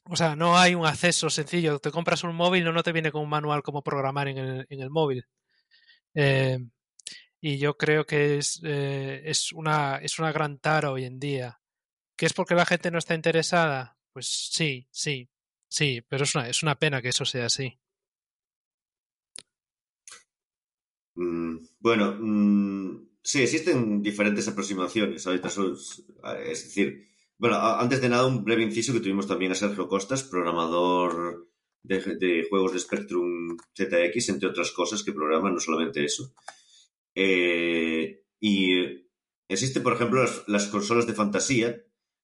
o 0.04 0.16
sea, 0.16 0.34
no 0.36 0.58
hay 0.58 0.74
un 0.74 0.86
acceso 0.86 1.30
sencillo. 1.30 1.78
Te 1.78 1.90
compras 1.90 2.24
un 2.24 2.34
móvil, 2.34 2.64
no, 2.64 2.72
no 2.72 2.82
te 2.82 2.92
viene 2.92 3.12
con 3.12 3.22
un 3.22 3.28
manual 3.28 3.62
como 3.62 3.82
programar 3.82 4.28
en 4.28 4.38
el, 4.38 4.66
en 4.68 4.80
el 4.80 4.90
móvil. 4.90 5.24
Eh, 6.14 6.58
y 7.42 7.58
yo 7.58 7.76
creo 7.78 8.06
que 8.06 8.38
es, 8.38 8.60
eh, 8.64 9.22
es, 9.26 9.52
una, 9.54 9.98
es 9.98 10.18
una 10.20 10.32
gran 10.32 10.58
tara 10.60 10.92
hoy 10.92 11.06
en 11.06 11.20
día. 11.20 11.59
¿Que 12.20 12.26
es 12.26 12.34
porque 12.34 12.54
la 12.54 12.66
gente 12.66 12.90
no 12.90 12.98
está 12.98 13.14
interesada? 13.14 13.98
Pues 14.12 14.26
sí, 14.52 14.86
sí, 14.90 15.30
sí, 15.70 16.02
pero 16.06 16.24
es 16.24 16.34
una, 16.34 16.50
es 16.50 16.62
una 16.62 16.78
pena 16.78 17.00
que 17.00 17.08
eso 17.08 17.24
sea 17.24 17.46
así. 17.46 17.80
Mm, 21.14 21.56
bueno, 21.80 22.16
mm, 22.20 23.08
sí, 23.22 23.42
existen 23.42 24.02
diferentes 24.02 24.46
aproximaciones. 24.48 25.26
Ahorita 25.26 25.48
son- 25.48 25.74
es 26.46 26.64
decir, 26.64 27.06
bueno, 27.38 27.56
antes 27.56 28.02
de 28.02 28.10
nada, 28.10 28.26
un 28.26 28.44
breve 28.44 28.64
inciso 28.64 28.92
que 28.92 29.00
tuvimos 29.00 29.26
también 29.26 29.52
a 29.52 29.54
Sergio 29.54 29.88
Costas, 29.88 30.22
programador 30.22 31.48
de, 31.82 32.00
de 32.16 32.46
juegos 32.50 32.74
de 32.74 32.80
Spectrum 32.80 33.56
ZX, 33.74 34.28
entre 34.28 34.50
otras 34.50 34.72
cosas 34.72 35.02
que 35.02 35.12
programa, 35.14 35.50
no 35.50 35.58
solamente 35.60 36.04
eso. 36.04 36.34
Eh, 37.14 38.24
y 38.40 39.06
existen, 39.48 39.82
por 39.82 39.94
ejemplo, 39.94 40.22
las, 40.22 40.44
las 40.48 40.66
consolas 40.68 41.06
de 41.06 41.14
fantasía, 41.14 41.82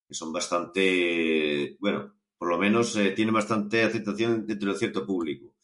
que 0.09 0.15
son 0.15 0.33
bastante, 0.33 1.77
bueno, 1.81 2.15
por 2.39 2.49
lo 2.49 2.59
menos 2.59 2.97
eh, 2.97 3.11
tienen 3.13 3.35
bastante 3.35 3.83
aceptación 3.83 4.47
dentro 4.47 4.73
de 4.73 4.79
cierto 4.79 5.07
público. 5.07 5.55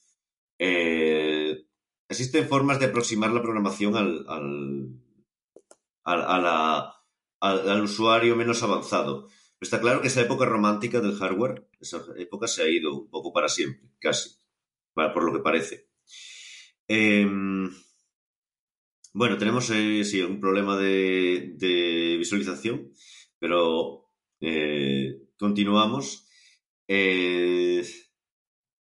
Eh, 0.59 1.67
existen 2.09 2.49
formas 2.49 2.81
de 2.81 2.87
aproximar 2.87 3.33
la 3.33 3.43
programación 3.43 3.97
al, 3.97 4.27
al, 4.29 4.91
al, 6.05 6.45
al- 7.41 7.83
usuario 7.83 8.37
menos 8.37 8.63
avanzado. 8.63 9.29
Está 9.61 9.81
claro 9.81 10.01
que 10.01 10.09
esa 10.09 10.23
época 10.23 10.45
romántica 10.47 11.01
del 11.01 11.17
hardware, 11.17 11.69
esa 11.81 11.99
época 12.17 12.49
se 12.49 12.63
ha 12.63 12.69
ido 12.69 12.95
un 12.95 13.09
poco 13.11 13.33
para 13.33 13.49
siempre, 13.49 13.89
casi, 14.01 14.31
por 14.95 15.23
lo 15.25 15.33
que 15.33 15.41
parece. 15.41 15.89
Em, 16.89 17.71
bueno, 19.15 19.37
tenemos 19.39 19.71
eh, 19.71 20.25
un 20.25 20.41
problema 20.41 20.77
de 20.77 22.17
visualización, 22.19 22.93
pero 23.39 24.02
eh, 24.43 25.19
continuamos. 25.39 26.27
Eh, 26.89 27.83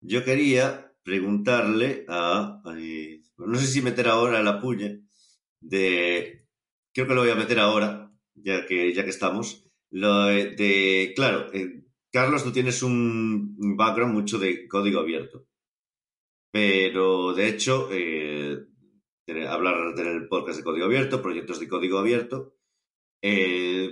yo 0.01 0.23
quería 0.23 0.93
preguntarle 1.03 2.05
a... 2.07 2.61
eh, 2.77 3.21
no 3.37 3.57
sé 3.59 3.67
si 3.67 3.81
meter 3.81 4.07
ahora 4.07 4.43
la 4.43 4.59
puya 4.61 4.97
de... 5.61 6.47
Creo 6.93 7.07
que 7.07 7.13
lo 7.15 7.21
voy 7.21 7.29
a 7.31 7.35
meter 7.35 7.59
ahora, 7.59 8.11
ya 8.35 8.65
que, 8.65 8.93
ya 8.93 9.03
que 9.03 9.09
estamos. 9.11 9.65
De, 9.91 11.13
claro, 11.15 11.47
Carlos, 12.11 12.43
tú 12.43 12.51
tienes 12.51 12.83
un 12.83 13.55
un 13.59 13.75
background 13.77 14.13
mucho 14.13 14.37
de 14.39 14.67
código 14.67 14.99
abierto. 14.99 15.47
Pero, 16.51 17.33
de 17.33 17.47
hecho, 17.49 17.87
tener- 19.25 19.47
hablar 19.47 19.95
del 19.95 20.27
podcast 20.27 20.57
de 20.57 20.63
código 20.63 20.85
abierto, 20.85 21.21
proyectos 21.21 21.59
de 21.59 21.67
código 21.67 21.97
abierto, 21.99 22.55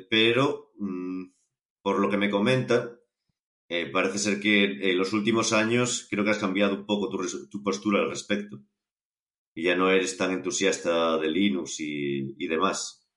pero 0.09 0.71
mm, 0.79 1.06
por 1.87 1.99
lo 1.99 2.09
que 2.09 2.17
me 2.17 2.29
comenta, 2.29 2.99
eh, 3.69 3.89
parece 3.89 4.19
ser 4.19 4.41
que 4.41 4.65
en 4.91 4.97
los 4.97 5.13
últimos 5.13 5.53
años 5.53 6.05
creo 6.09 6.25
que 6.25 6.31
has 6.31 6.37
cambiado 6.37 6.75
un 6.75 6.85
poco 6.85 7.07
tu, 7.09 7.63
postura 7.63 8.01
al 8.01 8.09
respecto. 8.09 8.59
Y 9.55 9.63
ya 9.63 9.75
no 9.77 9.89
eres 9.89 10.17
tan 10.17 10.31
entusiasta 10.31 11.17
de 11.17 11.29
Linux 11.29 11.79
y, 11.79 12.45
demás. 12.45 13.07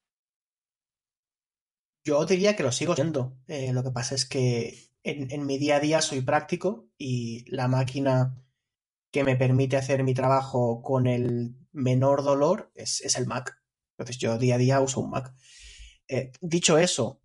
Yo 2.05 2.25
diría 2.25 2.55
que 2.55 2.63
lo 2.63 2.71
sigo 2.71 2.95
siendo. 2.95 3.37
Eh, 3.49 3.73
lo 3.73 3.83
que 3.83 3.91
pasa 3.91 4.15
es 4.15 4.25
que 4.25 4.93
en, 5.03 5.47
mi 5.47 5.59
día 5.59 5.79
a 5.79 5.81
día 5.81 6.01
soy 6.01 6.21
práctico 6.21 6.93
y 6.97 7.45
la 7.51 7.67
máquina 7.67 8.41
que 9.11 9.25
me 9.25 9.35
permite 9.35 9.79
hacer 9.79 10.05
mi 10.05 10.15
trabajo 10.15 10.81
con 10.81 11.09
el 11.09 11.57
menor 11.73 12.23
dolor 12.23 12.71
es, 12.77 13.01
es 13.01 13.17
el 13.17 13.27
Mac. 13.27 13.61
Entonces 13.99 14.19
yo 14.19 14.39
día 14.39 14.55
a 14.55 14.59
día 14.59 14.81
uso 14.81 15.01
un 15.01 15.11
Mac. 15.11 15.35
Eh, 16.07 16.31
dicho 16.41 16.79
eso, 16.79 17.21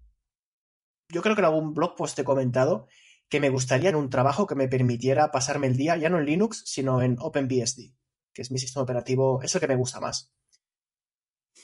yo 1.09 1.21
creo 1.21 1.35
que 1.35 1.41
en 1.41 1.45
algún 1.45 1.73
blog 1.73 1.95
post 1.95 2.17
he 2.19 2.23
comentado 2.23 2.87
que 3.29 3.39
me 3.39 3.49
gustaría 3.49 3.89
en 3.89 3.95
un 3.95 4.09
trabajo 4.09 4.45
que 4.47 4.55
me 4.55 4.67
permitiera 4.67 5.31
pasarme 5.31 5.67
el 5.67 5.77
día 5.77 5.97
ya 5.97 6.09
no 6.09 6.19
en 6.19 6.25
Linux, 6.25 6.63
sino 6.65 7.01
en 7.01 7.17
OpenBSD, 7.19 7.91
que 8.33 8.41
es 8.41 8.51
mi 8.51 8.59
sistema 8.59 8.83
operativo, 8.83 9.41
es 9.41 9.53
el 9.55 9.61
que 9.61 9.67
me 9.67 9.75
gusta 9.75 9.99
más. 9.99 10.31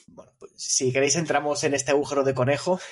Bueno, 0.08 0.32
pues 0.38 0.52
si 0.56 0.92
queréis 0.92 1.16
entramos 1.16 1.62
en 1.64 1.74
este 1.74 1.90
agujero 1.92 2.24
de 2.24 2.34
conejo. 2.34 2.78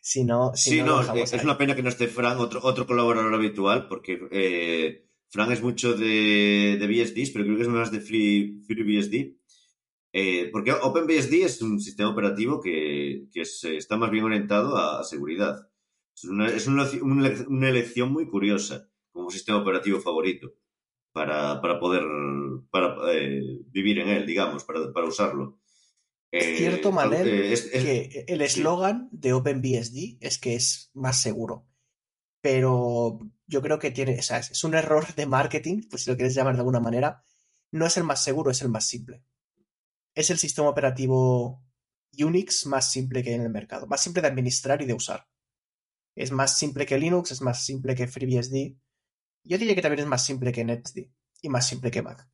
Si 0.00 0.24
no, 0.24 0.52
si 0.54 0.70
Sí, 0.70 0.82
no, 0.82 1.00
es 1.12 1.32
una 1.44 1.58
pena 1.58 1.74
que 1.74 1.82
no 1.82 1.88
esté 1.90 2.06
Fran, 2.06 2.38
otro, 2.38 2.60
otro 2.62 2.86
colaborador 2.86 3.34
habitual, 3.34 3.88
porque 3.88 4.18
eh, 4.30 5.04
Fran 5.28 5.50
es 5.52 5.60
mucho 5.60 5.92
de, 5.94 6.76
de 6.80 6.86
BSDs, 6.86 7.30
pero 7.30 7.44
creo 7.44 7.56
que 7.56 7.62
es 7.62 7.68
más 7.68 7.90
de 7.90 8.00
Free, 8.00 8.62
FreeBSD. 8.64 9.36
Eh, 10.12 10.48
porque 10.52 10.72
OpenBSD 10.72 11.42
es 11.44 11.60
un 11.60 11.80
sistema 11.80 12.10
operativo 12.10 12.60
que, 12.60 13.26
que 13.32 13.40
es- 13.42 13.64
está 13.64 13.96
más 13.98 14.10
bien 14.10 14.24
orientado 14.24 14.76
a 14.78 15.02
seguridad. 15.04 15.67
Es, 16.18 16.24
una, 16.24 16.48
es 16.48 16.66
una, 16.66 16.84
una, 17.02 17.30
una 17.48 17.68
elección 17.68 18.12
muy 18.12 18.28
curiosa 18.28 18.88
como 19.12 19.30
sistema 19.30 19.58
operativo 19.62 20.00
favorito 20.00 20.52
para, 21.12 21.60
para 21.60 21.78
poder 21.78 22.02
para, 22.70 22.96
eh, 23.12 23.40
vivir 23.66 24.00
en 24.00 24.08
él, 24.08 24.26
digamos, 24.26 24.64
para, 24.64 24.92
para 24.92 25.06
usarlo. 25.06 25.58
Es 26.30 26.44
Eh, 26.44 26.56
cierto, 26.58 26.92
Manel, 26.92 27.28
es- 27.28 27.66
es- 27.72 27.84
que 27.84 28.24
el 28.28 28.40
eslogan 28.42 29.08
de 29.12 29.32
OpenBSD 29.32 30.18
es 30.20 30.38
que 30.38 30.54
es 30.56 30.90
más 30.94 31.20
seguro. 31.20 31.66
pero 32.40 33.18
yo 33.46 33.62
creo 33.62 33.78
que 33.78 33.90
tiene, 33.90 34.18
o 34.18 34.22
sea, 34.22 34.38
es 34.38 34.62
un 34.64 34.74
error 34.74 35.14
de 35.14 35.26
marketing, 35.26 35.82
pues 35.90 36.04
si 36.04 36.10
lo 36.10 36.16
quieres 36.16 36.34
llamar 36.34 36.54
de 36.54 36.60
alguna 36.60 36.80
manera. 36.80 37.24
No 37.72 37.86
es 37.86 37.96
el 37.96 38.04
más 38.04 38.22
seguro, 38.22 38.50
es 38.50 38.62
el 38.62 38.68
más 38.68 38.86
simple. 38.86 39.24
Es 40.14 40.30
el 40.30 40.38
sistema 40.38 40.68
operativo 40.68 41.62
Unix 42.18 42.66
más 42.66 42.90
simple 42.92 43.22
que 43.22 43.30
hay 43.30 43.36
en 43.36 43.42
el 43.42 43.50
mercado, 43.50 43.86
más 43.86 44.02
simple 44.02 44.22
de 44.22 44.28
administrar 44.28 44.80
y 44.82 44.86
de 44.86 44.94
usar. 44.94 45.26
Es 46.18 46.32
más 46.32 46.58
simple 46.58 46.84
que 46.86 46.98
Linux, 46.98 47.30
es 47.32 47.40
más 47.42 47.64
simple 47.64 47.94
que 47.94 48.08
FreeBSD. 48.08 48.76
Yo 49.44 49.58
diría 49.58 49.74
que 49.74 49.82
también 49.82 50.00
es 50.00 50.06
más 50.06 50.24
simple 50.24 50.52
que 50.52 50.64
NetBSD 50.64 51.10
y 51.42 51.48
más 51.48 51.66
simple 51.66 51.90
que 51.90 52.02
Mac. 52.02 52.28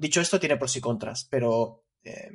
Dicho 0.00 0.20
esto, 0.20 0.40
tiene 0.40 0.56
pros 0.56 0.76
y 0.76 0.80
contras, 0.80 1.24
pero 1.30 1.84
eh, 2.02 2.30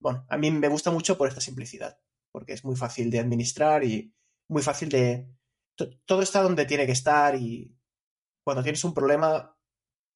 bueno, 0.00 0.26
a 0.28 0.36
mí 0.36 0.50
me 0.50 0.68
gusta 0.68 0.90
mucho 0.90 1.16
por 1.16 1.28
esta 1.28 1.40
simplicidad, 1.40 1.98
porque 2.32 2.52
es 2.52 2.64
muy 2.64 2.74
fácil 2.76 3.10
de 3.10 3.20
administrar 3.20 3.84
y 3.84 4.12
muy 4.48 4.62
fácil 4.62 4.88
de... 4.88 5.28
to- 5.76 5.90
Todo 6.04 6.22
está 6.22 6.42
donde 6.42 6.66
tiene 6.66 6.86
que 6.86 6.92
estar 6.92 7.36
y 7.36 7.76
cuando 8.44 8.62
tienes 8.62 8.82
un 8.84 8.92
problema, 8.94 9.56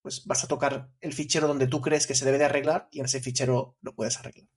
pues 0.02 0.24
vas 0.26 0.42
a 0.44 0.48
tocar 0.48 0.90
el 1.00 1.12
fichero 1.12 1.46
donde 1.48 1.68
tú 1.68 1.80
crees 1.80 2.06
que 2.06 2.14
se 2.16 2.24
debe 2.24 2.38
de 2.38 2.46
arreglar 2.46 2.88
y 2.90 2.98
en 3.00 3.06
ese 3.06 3.20
fichero 3.20 3.76
lo 3.80 3.94
puedes 3.94 4.18
arreglar. 4.18 4.48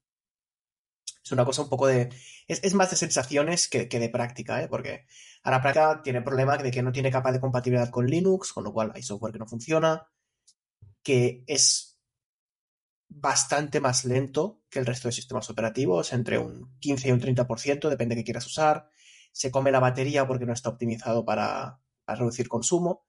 Es 1.23 1.31
una 1.31 1.45
cosa 1.45 1.63
un 1.63 1.69
poco 1.69 1.87
de... 1.87 2.09
Es, 2.47 2.63
es 2.63 2.73
más 2.73 2.89
de 2.89 2.97
sensaciones 2.97 3.67
que, 3.67 3.87
que 3.87 3.99
de 3.99 4.09
práctica, 4.09 4.61
¿eh? 4.61 4.67
porque 4.67 5.05
a 5.43 5.51
la 5.51 5.61
práctica 5.61 6.01
tiene 6.03 6.21
problema 6.21 6.57
de 6.57 6.71
que 6.71 6.81
no 6.81 6.91
tiene 6.91 7.11
capa 7.11 7.31
de 7.31 7.39
compatibilidad 7.39 7.89
con 7.89 8.07
Linux, 8.07 8.53
con 8.53 8.63
lo 8.63 8.73
cual 8.73 8.91
hay 8.95 9.03
software 9.03 9.33
que 9.33 9.39
no 9.39 9.47
funciona, 9.47 10.07
que 11.03 11.43
es 11.47 11.91
bastante 13.13 13.79
más 13.79 14.05
lento 14.05 14.61
que 14.69 14.79
el 14.79 14.85
resto 14.85 15.07
de 15.07 15.11
sistemas 15.11 15.49
operativos, 15.49 16.13
entre 16.13 16.37
un 16.37 16.77
15 16.79 17.09
y 17.09 17.11
un 17.11 17.19
30%, 17.19 17.89
depende 17.89 18.15
de 18.15 18.21
qué 18.21 18.25
quieras 18.25 18.47
usar. 18.47 18.89
Se 19.31 19.51
come 19.51 19.71
la 19.71 19.79
batería 19.79 20.25
porque 20.25 20.45
no 20.45 20.53
está 20.53 20.69
optimizado 20.69 21.25
para, 21.25 21.81
para 22.05 22.19
reducir 22.19 22.47
consumo. 22.47 23.05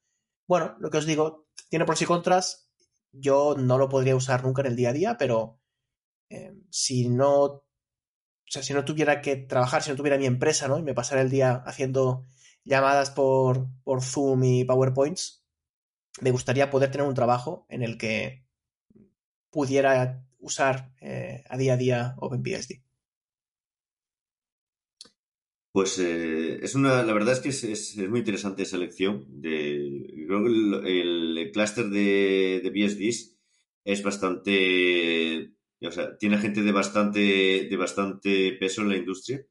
Bueno, 0.46 0.76
lo 0.80 0.90
que 0.90 0.98
os 0.98 1.06
digo, 1.06 1.46
tiene 1.68 1.84
pros 1.84 2.02
y 2.02 2.06
contras. 2.06 2.68
Yo 3.12 3.54
no 3.56 3.78
lo 3.78 3.88
podría 3.88 4.16
usar 4.16 4.42
nunca 4.42 4.62
en 4.62 4.68
el 4.68 4.76
día 4.76 4.90
a 4.90 4.92
día, 4.92 5.16
pero 5.18 5.60
eh, 6.30 6.52
si 6.70 7.08
no, 7.08 7.64
sea, 8.50 8.62
si 8.62 8.74
no 8.74 8.84
tuviera 8.84 9.20
que 9.20 9.36
trabajar, 9.36 9.82
si 9.82 9.90
no 9.90 9.96
tuviera 9.96 10.18
mi 10.18 10.26
empresa, 10.26 10.68
¿no? 10.68 10.78
Y 10.78 10.82
me 10.82 10.94
pasara 10.94 11.22
el 11.22 11.30
día 11.30 11.62
haciendo 11.66 12.26
llamadas 12.64 13.10
por, 13.10 13.68
Zoom 14.00 14.44
y 14.44 14.64
PowerPoints, 14.64 15.44
me 16.20 16.30
gustaría 16.30 16.70
poder 16.70 16.90
tener 16.90 17.06
un 17.06 17.14
trabajo 17.14 17.66
en 17.68 17.82
el 17.82 17.98
que 17.98 18.44
pudiera 19.50 20.24
usar 20.38 20.92
eh, 21.00 21.44
a 21.48 21.56
día 21.56 21.74
a 21.74 21.76
día 21.76 22.14
OpenBSD. 22.18 22.82
Pues 25.72 25.98
eh, 25.98 26.58
es 26.62 26.74
una, 26.74 27.02
la 27.02 27.14
verdad 27.14 27.32
es 27.32 27.40
que 27.40 27.72
es 27.72 27.96
muy 28.08 28.18
interesante 28.18 28.62
esa 28.62 28.76
elección. 28.76 29.24
De, 29.40 30.24
creo 30.26 30.44
que 30.44 30.50
el, 30.50 31.36
el 31.38 31.50
clúster 31.52 31.88
de, 31.88 32.60
de 32.62 32.70
BSDs 32.70 33.38
es 33.84 34.02
bastante, 34.02 35.51
o 35.86 35.92
sea, 35.92 36.16
tiene 36.16 36.38
gente 36.38 36.62
de 36.62 36.72
bastante, 36.72 37.20
de 37.70 37.76
bastante 37.76 38.52
peso 38.58 38.82
en 38.82 38.88
la 38.90 38.96
industria. 38.96 39.44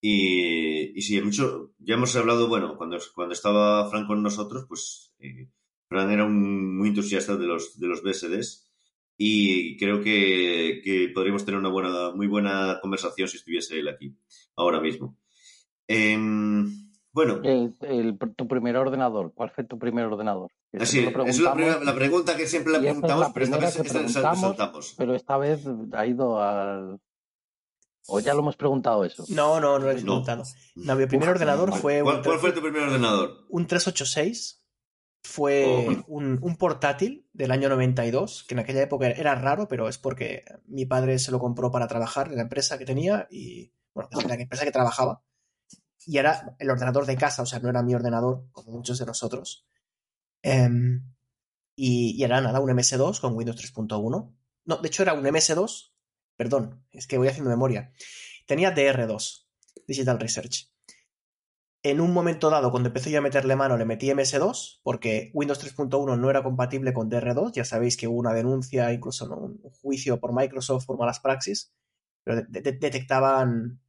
Y, 0.00 0.98
y 0.98 1.02
sí, 1.02 1.20
mucho, 1.22 1.72
ya 1.78 1.94
hemos 1.94 2.14
hablado, 2.16 2.48
bueno, 2.48 2.76
cuando, 2.76 2.98
cuando 3.14 3.32
estaba 3.32 3.88
Fran 3.90 4.06
con 4.06 4.22
nosotros, 4.22 4.66
pues 4.68 5.14
eh, 5.18 5.48
Fran 5.88 6.10
era 6.10 6.24
un 6.24 6.76
muy 6.76 6.88
entusiasta 6.88 7.36
de 7.36 7.46
los, 7.46 7.78
de 7.78 7.86
los 7.88 8.02
BSDs 8.02 8.70
y 9.16 9.76
creo 9.78 10.02
que, 10.02 10.80
que 10.84 11.10
podríamos 11.14 11.44
tener 11.44 11.58
una 11.60 11.70
buena, 11.70 12.10
muy 12.14 12.26
buena 12.26 12.78
conversación 12.82 13.28
si 13.28 13.38
estuviese 13.38 13.78
él 13.78 13.88
aquí 13.88 14.14
ahora 14.56 14.80
mismo. 14.80 15.18
Em, 15.86 16.83
bueno, 17.14 17.40
El- 17.44 17.74
el- 17.80 18.18
tu 18.36 18.46
primer 18.46 18.76
ordenador, 18.76 19.32
¿cuál 19.34 19.50
fue 19.50 19.64
tu 19.64 19.78
primer 19.78 20.04
ordenador? 20.04 20.50
Así, 20.78 21.00
lo 21.08 21.24
es 21.24 21.38
la, 21.38 21.54
primera- 21.54 21.80
la 21.82 21.94
pregunta 21.94 22.36
que 22.36 22.46
siempre 22.46 22.72
le 22.72 22.78
es 22.78 22.84
preguntamos, 22.84 23.28
la 23.28 23.32
pero 23.32 23.44
esta 23.46 23.58
vez 23.58 23.76
esta 23.76 24.08
saltamos. 24.08 24.94
pero 24.98 25.14
esta 25.14 25.36
vez 25.38 25.60
ha 25.92 26.06
ido 26.06 26.42
al... 26.42 27.00
¿O 28.06 28.20
ya 28.20 28.34
lo 28.34 28.40
hemos 28.40 28.56
preguntado 28.56 29.04
eso? 29.04 29.24
No, 29.28 29.60
no, 29.60 29.78
no 29.78 29.86
lo 29.86 29.90
he 29.92 29.94
preguntado. 29.94 30.42
No, 30.74 30.94
mi 30.96 31.06
primer 31.06 31.28
Uf, 31.30 31.34
ordenador 31.36 31.72
fue 31.72 32.02
¿Cuál, 32.02 32.16
un, 32.18 32.22
cuál 32.24 32.38
fue 32.38 32.52
tu 32.52 32.60
primer 32.60 32.82
ordenador? 32.82 33.46
un 33.48 33.66
386. 33.66 34.60
Fue 35.26 35.64
Oh. 35.88 36.04
un, 36.08 36.38
un 36.42 36.56
portátil 36.56 37.26
del 37.32 37.50
año 37.50 37.70
92, 37.70 38.44
que 38.46 38.52
en 38.54 38.58
aquella 38.58 38.82
época 38.82 39.08
era 39.08 39.34
raro, 39.36 39.68
pero 39.68 39.88
es 39.88 39.96
porque 39.96 40.44
mi 40.66 40.84
padre 40.84 41.18
se 41.18 41.30
lo 41.32 41.38
compró 41.38 41.70
para 41.70 41.86
trabajar 41.88 42.28
en 42.28 42.36
la 42.36 42.42
empresa 42.42 42.76
que 42.76 42.84
tenía 42.84 43.26
y, 43.30 43.72
bueno, 43.94 44.10
en 44.20 44.28
la 44.28 44.34
empresa 44.34 44.64
que 44.66 44.70
trabajaba. 44.70 45.22
Y 46.06 46.18
era 46.18 46.54
el 46.58 46.70
ordenador 46.70 47.06
de 47.06 47.16
casa, 47.16 47.42
o 47.42 47.46
sea, 47.46 47.60
no 47.60 47.68
era 47.70 47.82
mi 47.82 47.94
ordenador, 47.94 48.44
como 48.52 48.72
muchos 48.72 48.98
de 48.98 49.06
nosotros. 49.06 49.66
Em, 50.42 51.02
y, 51.76 52.22
era 52.24 52.40
nada, 52.40 52.60
un 52.60 52.70
MS2 52.70 53.20
con 53.20 53.34
Windows 53.36 53.56
3.1. 53.56 54.34
No, 54.66 54.76
de 54.78 54.88
hecho 54.88 55.02
era 55.02 55.14
un 55.14 55.26
MS2, 55.26 55.94
perdón, 56.36 56.84
es 56.92 57.06
que 57.06 57.18
voy 57.18 57.28
haciendo 57.28 57.50
memoria. 57.50 57.92
Tenía 58.46 58.72
DR2, 58.72 59.48
Digital 59.88 60.20
Research. 60.20 60.70
En 61.82 62.00
un 62.00 62.12
momento 62.14 62.48
dado, 62.48 62.70
cuando 62.70 62.88
empecé 62.88 63.10
yo 63.10 63.18
a 63.18 63.22
meterle 63.22 63.56
mano, 63.56 63.76
le 63.76 63.84
metí 63.84 64.10
MS2, 64.10 64.80
porque 64.82 65.30
Windows 65.34 65.58
3.1 65.58 66.16
no 66.16 66.30
era 66.30 66.42
compatible 66.42 66.94
con 66.94 67.10
DR2. 67.10 67.52
Ya 67.52 67.64
sabéis 67.64 67.96
que 67.98 68.08
hubo 68.08 68.18
una 68.18 68.32
denuncia, 68.32 68.92
incluso 68.92 69.26
un 69.36 69.58
juicio 69.82 70.18
por 70.18 70.32
Microsoft 70.34 70.86
por 70.86 70.98
malas 70.98 71.20
praxis, 71.20 71.72
pero 72.24 72.42
de- 72.42 72.60
de- 72.62 72.72
detectaban 72.72 73.80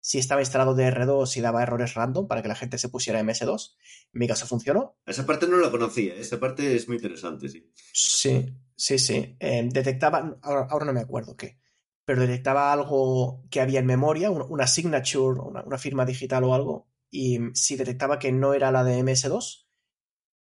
si 0.00 0.18
estaba 0.18 0.40
instalado 0.40 0.74
DR2 0.74 1.36
y 1.36 1.40
daba 1.40 1.62
errores 1.62 1.94
random 1.94 2.26
para 2.26 2.42
que 2.42 2.48
la 2.48 2.54
gente 2.54 2.78
se 2.78 2.88
pusiera 2.88 3.20
MS2. 3.20 3.76
En 4.12 4.18
mi 4.18 4.26
caso 4.28 4.46
funcionó, 4.46 4.96
Esa 5.06 5.26
parte 5.26 5.46
no 5.46 5.56
la 5.58 5.70
conocía, 5.70 6.14
esa 6.14 6.38
parte 6.40 6.74
es 6.74 6.88
muy 6.88 6.96
interesante, 6.96 7.48
sí. 7.48 7.70
Sí, 7.92 8.54
sí, 8.76 8.98
sí. 8.98 9.36
Eh, 9.38 9.68
detectaba, 9.70 10.38
ahora, 10.42 10.66
ahora 10.70 10.86
no 10.86 10.92
me 10.92 11.00
acuerdo 11.00 11.36
qué, 11.36 11.58
pero 12.04 12.22
detectaba 12.22 12.72
algo 12.72 13.44
que 13.50 13.60
había 13.60 13.80
en 13.80 13.86
memoria, 13.86 14.30
un- 14.30 14.46
una 14.48 14.66
signature, 14.66 15.40
una, 15.40 15.62
una 15.64 15.78
firma 15.78 16.04
digital 16.06 16.44
o 16.44 16.54
algo, 16.54 16.88
y 17.10 17.38
si 17.54 17.76
detectaba 17.76 18.18
que 18.18 18.32
no 18.32 18.54
era 18.54 18.70
la 18.72 18.84
de 18.84 18.98
MS2, 19.02 19.66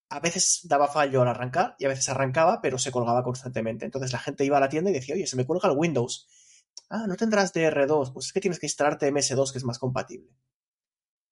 a 0.09 0.19
veces 0.19 0.61
daba 0.63 0.87
fallo 0.87 1.21
al 1.21 1.27
arrancar 1.27 1.75
y 1.77 1.85
a 1.85 1.89
veces 1.89 2.09
arrancaba, 2.09 2.61
pero 2.61 2.77
se 2.79 2.91
colgaba 2.91 3.23
constantemente. 3.23 3.85
Entonces 3.85 4.11
la 4.11 4.19
gente 4.19 4.43
iba 4.43 4.57
a 4.57 4.59
la 4.59 4.69
tienda 4.69 4.89
y 4.89 4.93
decía, 4.93 5.13
oye, 5.15 5.27
se 5.27 5.35
me 5.35 5.45
cuelga 5.45 5.69
el 5.69 5.77
Windows. 5.77 6.27
Ah, 6.89 7.05
no 7.07 7.15
tendrás 7.15 7.51
DR2, 7.53 8.11
pues 8.11 8.27
es 8.27 8.33
que 8.33 8.41
tienes 8.41 8.59
que 8.59 8.67
instalarte 8.67 9.07
MS2 9.07 9.51
que 9.51 9.57
es 9.57 9.63
más 9.65 9.79
compatible. 9.79 10.29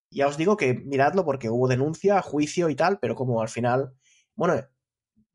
Ya 0.10 0.28
os 0.28 0.38
digo 0.38 0.56
que 0.58 0.74
miradlo 0.74 1.26
porque 1.26 1.50
hubo 1.50 1.68
denuncia, 1.68 2.22
juicio 2.22 2.70
y 2.70 2.76
tal, 2.76 3.00
pero 3.00 3.16
como 3.16 3.42
al 3.42 3.50
final, 3.50 3.94
bueno, 4.36 4.56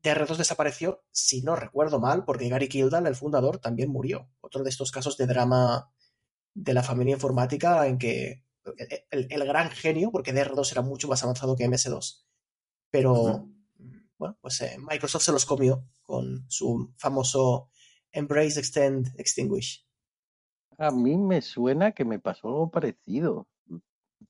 DR2 0.01 0.37
desapareció, 0.37 1.03
si 1.11 1.41
no 1.43 1.55
recuerdo 1.55 1.99
mal, 1.99 2.25
porque 2.25 2.49
Gary 2.49 2.67
Kildall, 2.67 3.07
el 3.07 3.15
fundador, 3.15 3.59
también 3.59 3.89
murió. 3.89 4.29
Otro 4.41 4.63
de 4.63 4.69
estos 4.69 4.91
casos 4.91 5.15
de 5.17 5.27
drama 5.27 5.91
de 6.55 6.73
la 6.73 6.83
familia 6.83 7.13
informática 7.15 7.87
en 7.87 7.97
que 7.99 8.43
el, 8.65 9.05
el- 9.11 9.27
el 9.31 9.45
gran 9.47 9.69
genio, 9.71 10.11
porque 10.11 10.33
DR2 10.33 10.71
era 10.73 10.81
mucho 10.81 11.07
más 11.07 11.23
avanzado 11.23 11.55
que 11.55 11.65
MS2, 11.65 12.27
pero 12.91 13.49
bueno, 14.17 14.37
pues 14.41 14.61
eh, 14.61 14.77
Microsoft 14.79 15.23
se 15.23 15.31
los 15.33 15.45
comió 15.45 15.85
con 16.03 16.45
su 16.49 16.93
famoso 16.97 17.69
Embrace, 18.11 18.59
Extend, 18.59 19.13
Extinguish. 19.19 19.82
A 20.77 20.91
mí 20.91 21.17
me 21.17 21.41
suena 21.41 21.91
que 21.91 22.05
me 22.05 22.19
pasó 22.19 22.47
algo 22.47 22.71
parecido. 22.71 23.47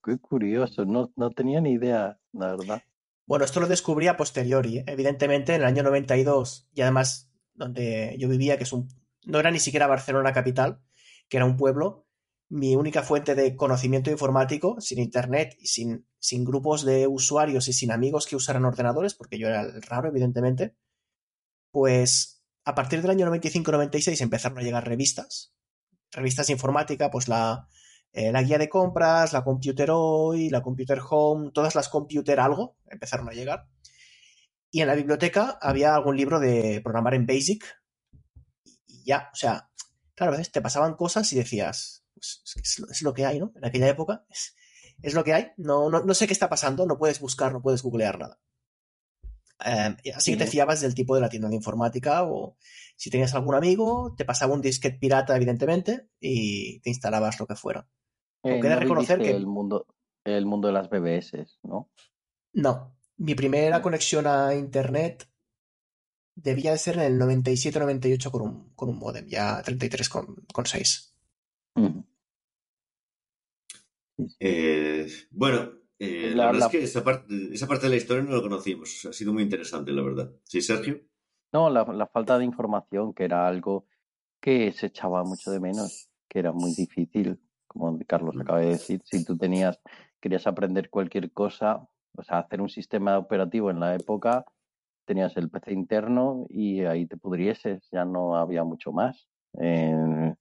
Qué 0.03 0.17
curioso, 0.17 0.85
no, 0.85 1.11
no 1.15 1.31
tenía 1.31 1.61
ni 1.61 1.71
idea, 1.71 2.19
la 2.31 2.55
verdad. 2.55 2.83
Bueno, 3.25 3.45
esto 3.45 3.59
lo 3.59 3.67
descubrí 3.67 4.07
a 4.07 4.17
posteriori, 4.17 4.79
¿eh? 4.79 4.83
evidentemente 4.87 5.55
en 5.55 5.61
el 5.61 5.67
año 5.67 5.83
92, 5.83 6.67
y 6.73 6.81
además 6.81 7.31
donde 7.53 8.15
yo 8.19 8.27
vivía, 8.27 8.57
que 8.57 8.63
es 8.63 8.73
un... 8.73 8.87
no 9.25 9.39
era 9.39 9.51
ni 9.51 9.59
siquiera 9.59 9.87
Barcelona 9.87 10.33
capital, 10.33 10.81
que 11.29 11.37
era 11.37 11.45
un 11.45 11.55
pueblo, 11.55 12.05
mi 12.49 12.75
única 12.75 13.01
fuente 13.01 13.33
de 13.35 13.55
conocimiento 13.55 14.11
informático, 14.11 14.79
sin 14.81 14.99
internet 14.99 15.55
y 15.59 15.67
sin, 15.67 16.05
sin 16.19 16.43
grupos 16.43 16.83
de 16.83 17.07
usuarios 17.07 17.67
y 17.67 17.73
sin 17.73 17.91
amigos 17.91 18.27
que 18.27 18.35
usaran 18.35 18.65
ordenadores, 18.65 19.13
porque 19.13 19.37
yo 19.37 19.47
era 19.47 19.61
el 19.61 19.81
raro, 19.81 20.09
evidentemente, 20.09 20.75
pues 21.71 22.43
a 22.65 22.75
partir 22.75 23.01
del 23.01 23.11
año 23.11 23.27
95-96 23.27 24.21
empezaron 24.21 24.57
a 24.57 24.61
llegar 24.61 24.87
revistas, 24.87 25.52
revistas 26.13 26.47
de 26.47 26.53
informática, 26.53 27.11
pues 27.11 27.27
la, 27.27 27.67
eh, 28.11 28.31
la 28.31 28.43
guía 28.43 28.57
de 28.57 28.69
compras, 28.69 29.33
la 29.33 29.43
Computer 29.43 29.89
Hoy, 29.91 30.49
la 30.49 30.61
Computer 30.61 30.99
Home, 31.09 31.51
todas 31.51 31.75
las 31.75 31.89
Computer 31.89 32.39
algo 32.39 32.77
empezaron 32.87 33.27
a 33.27 33.33
llegar. 33.33 33.67
Y 34.71 34.81
en 34.81 34.87
la 34.87 34.95
biblioteca 34.95 35.57
había 35.61 35.95
algún 35.95 36.17
libro 36.17 36.39
de 36.39 36.81
programar 36.83 37.13
en 37.15 37.25
Basic. 37.25 37.63
Y 38.87 39.03
ya, 39.05 39.29
o 39.31 39.35
sea, 39.35 39.69
claro, 40.15 40.33
a 40.33 40.37
veces 40.37 40.51
te 40.51 40.61
pasaban 40.61 40.95
cosas 40.95 41.31
y 41.33 41.35
decías, 41.35 42.05
pues 42.13 42.41
es, 42.55 42.79
es 42.89 43.01
lo 43.01 43.13
que 43.13 43.25
hay, 43.25 43.39
¿no? 43.39 43.51
En 43.55 43.65
aquella 43.65 43.87
época 43.87 44.25
es, 44.29 44.55
es 45.01 45.13
lo 45.13 45.23
que 45.23 45.33
hay. 45.33 45.51
No, 45.57 45.89
no, 45.89 46.03
no 46.03 46.13
sé 46.13 46.27
qué 46.27 46.33
está 46.33 46.49
pasando, 46.49 46.85
no 46.85 46.97
puedes 46.97 47.19
buscar, 47.19 47.51
no 47.51 47.61
puedes 47.61 47.81
googlear 47.81 48.19
nada. 48.19 48.39
Eh, 49.65 49.95
y 50.03 50.09
así 50.11 50.31
que 50.31 50.37
te 50.37 50.47
fiabas 50.47 50.81
del 50.81 50.93
tipo 50.95 51.15
de 51.15 51.21
la 51.21 51.29
tienda 51.29 51.49
de 51.49 51.55
informática 51.55 52.23
o 52.23 52.57
si 52.95 53.09
tenías 53.09 53.33
algún 53.33 53.55
amigo, 53.55 54.13
te 54.17 54.25
pasaba 54.25 54.53
un 54.53 54.61
disquete 54.61 54.97
pirata, 54.99 55.35
evidentemente, 55.35 56.09
y 56.19 56.79
te 56.81 56.89
instalabas 56.89 57.39
lo 57.39 57.47
que 57.47 57.55
fuera. 57.55 57.87
Eh, 58.43 58.51
Aunque 58.51 58.67
he 58.67 58.69
de 58.69 58.75
¿no 58.75 58.81
reconocer 58.81 59.19
que- 59.21 59.29
el 59.31 59.47
mundo, 59.47 59.87
el 60.25 60.45
mundo 60.45 60.67
de 60.67 60.73
las 60.73 60.89
BBS, 60.89 61.57
¿no? 61.63 61.89
No, 62.53 62.95
mi 63.17 63.35
primera 63.35 63.81
conexión 63.81 64.27
a 64.27 64.53
internet 64.53 65.27
debía 66.35 66.71
de 66.71 66.77
ser 66.77 66.95
en 66.95 67.01
el 67.03 67.17
97-98 67.19 68.31
con 68.31 68.41
un, 68.41 68.73
con 68.75 68.89
un 68.89 68.97
modem, 68.99 69.27
ya 69.27 69.61
33,6. 69.63 71.13
Ujú. 71.75 72.05
Eh, 74.39 75.07
bueno, 75.31 75.71
eh, 76.03 76.29
la, 76.35 76.35
La- 76.35 76.45
verdad 76.51 76.59
la- 76.59 76.65
es 76.67 76.71
que 76.71 76.83
esa 76.83 77.03
parte, 77.03 77.33
esa 77.53 77.67
parte 77.67 77.85
de 77.85 77.89
la 77.91 77.95
historia 77.97 78.23
no 78.23 78.31
lo 78.31 78.41
conocimos. 78.41 79.05
Ha 79.05 79.13
sido 79.13 79.33
muy 79.33 79.43
interesante, 79.43 79.91
la 79.91 80.01
verdad. 80.01 80.31
¿Sí, 80.43 80.61
Sergio? 80.61 80.99
No, 81.51 81.69
la, 81.69 81.83
la 81.85 82.07
falta 82.07 82.37
de 82.37 82.45
información, 82.45 83.13
que 83.13 83.25
era 83.25 83.47
algo 83.47 83.85
que 84.41 84.71
se 84.71 84.87
echaba 84.87 85.23
mucho 85.23 85.51
de 85.51 85.59
menos, 85.59 86.09
que 86.27 86.39
era 86.39 86.51
muy 86.51 86.73
difícil, 86.73 87.39
como 87.67 87.97
Carlos 88.07 88.35
acaba 88.39 88.59
de 88.59 88.71
decir, 88.71 89.01
si 89.05 89.23
tú 89.23 89.37
tenías, 89.37 89.79
querías 90.19 90.45
aprender 90.47 90.89
cualquier 90.89 91.31
cosa, 91.31 91.87
o 92.15 92.23
sea, 92.23 92.39
hacer 92.39 92.59
un 92.61 92.69
sistema 92.69 93.17
operativo 93.17 93.69
en 93.71 93.79
la 93.79 93.95
época, 93.95 94.45
tenías 95.05 95.35
el 95.37 95.49
PC 95.49 95.73
interno 95.73 96.45
y 96.49 96.81
ahí 96.85 97.05
te 97.05 97.17
pudrieses, 97.17 97.87
ya 97.91 98.03
no 98.05 98.35
había 98.35 98.63
mucho 98.63 98.91
más. 98.91 99.27
Eh, 99.59 100.33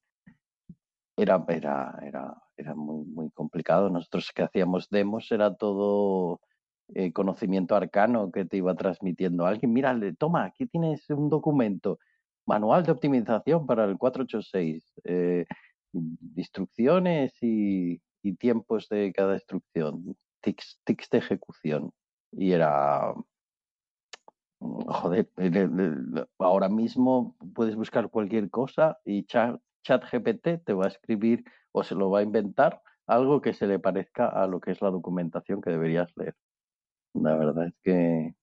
era, 1.16 1.44
era, 1.48 1.98
era, 2.02 2.42
era 2.56 2.74
muy, 2.74 3.04
muy 3.06 3.30
complicado. 3.30 3.90
Nosotros 3.90 4.32
que 4.34 4.42
hacíamos 4.42 4.88
demos 4.90 5.30
era 5.32 5.54
todo 5.54 6.40
eh, 6.94 7.12
conocimiento 7.12 7.74
arcano 7.74 8.30
que 8.30 8.44
te 8.44 8.58
iba 8.58 8.74
transmitiendo 8.74 9.46
alguien. 9.46 9.72
Mira, 9.72 9.98
toma, 10.18 10.44
aquí 10.44 10.66
tienes 10.66 11.08
un 11.10 11.30
documento, 11.30 11.98
manual 12.46 12.84
de 12.84 12.92
optimización 12.92 13.66
para 13.66 13.84
el 13.84 13.96
486, 13.98 14.92
eh, 15.04 15.46
instrucciones 16.36 17.32
y, 17.40 18.00
tiempos 18.38 18.88
de 18.88 19.12
cada 19.12 19.34
instrucción, 19.34 20.16
tics, 20.42 20.78
de 20.86 21.18
ejecución. 21.18 21.92
Y 22.32 22.52
era, 22.52 23.14
mm, 24.60 24.84
joder, 24.86 25.28
ahora 26.38 26.68
mismo 26.68 27.36
puedes 27.54 27.74
buscar 27.76 28.10
cualquier 28.10 28.50
cosa 28.50 28.98
y 29.04 29.24
chat, 29.24 29.60
ChatGPT 29.82 30.64
te 30.64 30.72
va 30.72 30.84
a 30.86 30.88
escribir 30.88 31.44
o 31.72 31.82
se 31.82 31.94
lo 31.94 32.10
va 32.10 32.20
a 32.20 32.22
inventar 32.22 32.82
algo 33.06 33.40
que 33.40 33.52
se 33.52 33.66
le 33.66 33.78
parezca 33.78 34.28
a 34.28 34.46
lo 34.46 34.60
que 34.60 34.70
es 34.72 34.80
la 34.82 34.90
documentación 34.90 35.60
que 35.60 35.70
deberías 35.70 36.10
leer. 36.16 36.34
La 37.14 37.36
verdad 37.36 37.66
es 37.66 37.74
que 37.82 38.34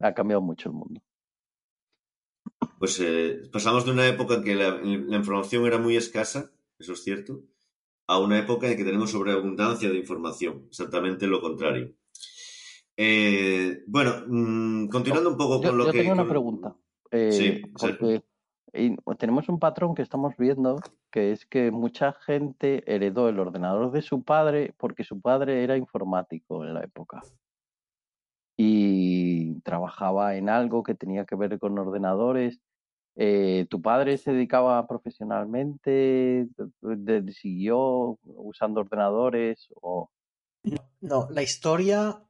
ha 0.00 0.14
cambiado 0.14 0.40
mucho 0.42 0.68
el 0.70 0.74
mundo. 0.76 1.00
Pues 2.78 3.00
eh, 3.00 3.42
pasamos 3.52 3.84
de 3.84 3.92
una 3.92 4.06
época 4.06 4.34
en 4.34 4.44
que 4.44 4.54
la, 4.54 4.70
la 4.82 5.16
información 5.16 5.66
era 5.66 5.78
muy 5.78 5.96
escasa, 5.96 6.50
eso 6.78 6.92
es 6.92 7.02
cierto, 7.02 7.42
a 8.06 8.18
una 8.18 8.38
época 8.38 8.68
en 8.70 8.76
que 8.76 8.84
tenemos 8.84 9.10
sobreabundancia 9.10 9.88
de 9.90 9.96
información, 9.98 10.66
exactamente 10.68 11.26
lo 11.26 11.40
contrario. 11.40 11.92
Eh, 12.96 13.82
bueno, 13.86 14.12
mm, 14.26 14.88
continuando 14.88 15.30
un 15.30 15.36
poco 15.36 15.60
Yo, 15.62 15.70
con 15.70 15.78
lo 15.78 15.86
yo 15.86 15.92
que... 15.92 15.98
tengo 15.98 16.12
una 16.12 16.22
con- 16.22 16.30
pregunta. 16.30 16.76
eh, 17.10 17.30
Sí, 17.32 17.62
porque 17.78 18.22
tenemos 19.18 19.48
un 19.48 19.58
patrón 19.58 19.94
que 19.94 20.02
estamos 20.02 20.36
viendo, 20.36 20.80
que 21.10 21.32
es 21.32 21.46
que 21.46 21.70
mucha 21.70 22.12
gente 22.12 22.82
heredó 22.92 23.28
el 23.28 23.38
ordenador 23.38 23.92
de 23.92 24.02
su 24.02 24.22
padre 24.22 24.74
porque 24.76 25.04
su 25.04 25.20
padre 25.20 25.62
era 25.62 25.76
informático 25.76 26.64
en 26.64 26.74
la 26.74 26.82
época. 26.82 27.22
Y 28.56 29.60
trabajaba 29.60 30.36
en 30.36 30.48
algo 30.48 30.82
que 30.82 30.94
tenía 30.94 31.24
que 31.24 31.34
ver 31.34 31.58
con 31.58 31.78
ordenadores. 31.78 32.60
Eh, 33.16 33.66
¿Tu 33.68 33.80
padre 33.80 34.16
se 34.18 34.32
dedicaba 34.32 34.86
profesionalmente? 34.86 36.48
¿De- 36.80 37.20
de- 37.20 37.32
¿Siguió 37.32 38.18
usando 38.24 38.80
ordenadores? 38.80 39.68
O... 39.80 40.10
No, 41.00 41.28
la 41.30 41.42
historia, 41.42 42.22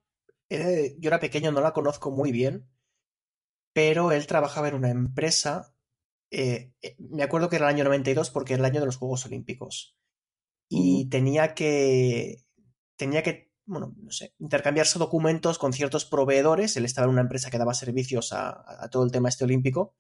eh, 0.49 0.97
yo 0.99 1.09
era 1.09 1.20
pequeño, 1.20 1.53
no 1.53 1.61
la 1.61 1.72
conozco 1.72 2.11
muy 2.11 2.32
bien, 2.32 2.66
pero 3.72 4.12
él 4.12 4.26
trabajaba 4.26 4.68
en 4.68 4.74
una 4.74 4.91
empresa, 4.91 5.74
eh, 6.35 6.72
eh, 6.82 6.97
me 6.99 7.22
acuerdo 7.22 7.49
que 7.49 7.57
era 7.57 7.66
el 7.68 7.74
año 7.74 7.85
92 7.85 8.30
porque 8.30 8.55
era 8.55 8.61
el 8.62 8.70
año 8.72 8.80
de 8.80 8.87
los 8.87 8.97
Juegos 8.97 9.26
Olímpicos, 9.26 9.97
y 10.68 11.09
tenía 11.11 11.55
que, 11.55 12.45
tenía 12.97 13.22
que, 13.22 13.53
bueno, 13.66 13.95
no 13.97 14.11
sé, 14.11 14.35
intercambiarse 14.39 14.99
documentos 14.99 15.59
con 15.59 15.72
ciertos 15.72 16.05
proveedores, 16.05 16.76
él 16.76 16.85
estaba 16.85 17.07
en 17.07 17.12
una 17.12 17.22
empresa 17.22 17.51
que 17.51 17.59
daba 17.59 17.74
servicios 17.74 18.32
a, 18.32 18.64
a 18.85 18.91
todo 18.91 19.05
el 19.05 19.12
tema 19.12 19.28
este 19.28 19.45
olímpico, 19.45 19.95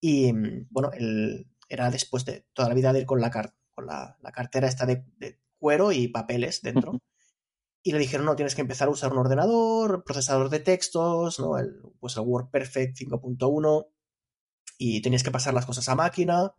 y 0.00 0.32
mm, 0.32 0.68
bueno, 0.70 0.90
él 0.94 1.48
era 1.68 1.90
después 1.90 2.24
de 2.24 2.46
toda 2.54 2.68
la 2.68 2.74
vida 2.74 2.92
de 2.92 3.00
ir 3.00 3.06
con 3.06 3.20
la, 3.20 3.30
car- 3.30 3.54
con 3.74 3.86
la, 3.86 4.16
la 4.22 4.32
cartera 4.32 4.68
esta 4.68 4.86
de, 4.86 5.04
de 5.18 5.40
cuero 5.58 5.92
y 5.92 6.08
papeles 6.08 6.62
dentro. 6.62 6.92
Y 7.82 7.92
le 7.92 7.98
dijeron, 7.98 8.26
no, 8.26 8.36
tienes 8.36 8.54
que 8.56 8.62
empezar 8.62 8.88
a 8.88 8.90
usar 8.90 9.12
un 9.12 9.18
ordenador, 9.18 10.02
procesador 10.04 10.50
de 10.50 10.60
textos, 10.60 11.38
¿no? 11.38 11.56
El, 11.58 11.80
pues 12.00 12.16
el 12.16 12.24
WordPerfect 12.24 12.96
5.1 12.96 13.86
y 14.78 15.00
tenías 15.02 15.22
que 15.22 15.30
pasar 15.30 15.54
las 15.54 15.66
cosas 15.66 15.88
a 15.88 15.94
máquina 15.94 16.52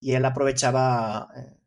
y 0.00 0.12
él 0.12 0.24
aprovechaba, 0.24 1.28
eh, 1.36 1.58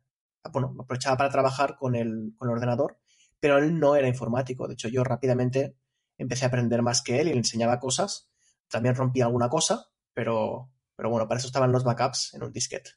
bueno, 0.52 0.74
aprovechaba 0.78 1.16
para 1.16 1.30
trabajar 1.30 1.76
con 1.76 1.94
el, 1.94 2.34
con 2.36 2.48
el 2.48 2.54
ordenador, 2.54 2.98
pero 3.40 3.58
él 3.58 3.78
no 3.78 3.96
era 3.96 4.08
informático. 4.08 4.68
De 4.68 4.74
hecho, 4.74 4.88
yo 4.88 5.04
rápidamente 5.04 5.76
empecé 6.18 6.44
a 6.44 6.48
aprender 6.48 6.82
más 6.82 7.02
que 7.02 7.20
él 7.20 7.28
y 7.28 7.32
le 7.32 7.38
enseñaba 7.38 7.80
cosas. 7.80 8.30
También 8.68 8.94
rompía 8.94 9.24
alguna 9.24 9.48
cosa, 9.48 9.86
pero, 10.14 10.70
pero 10.96 11.10
bueno, 11.10 11.26
para 11.26 11.38
eso 11.38 11.48
estaban 11.48 11.72
los 11.72 11.84
backups 11.84 12.34
en 12.34 12.44
un 12.44 12.52
disquete. 12.52 12.90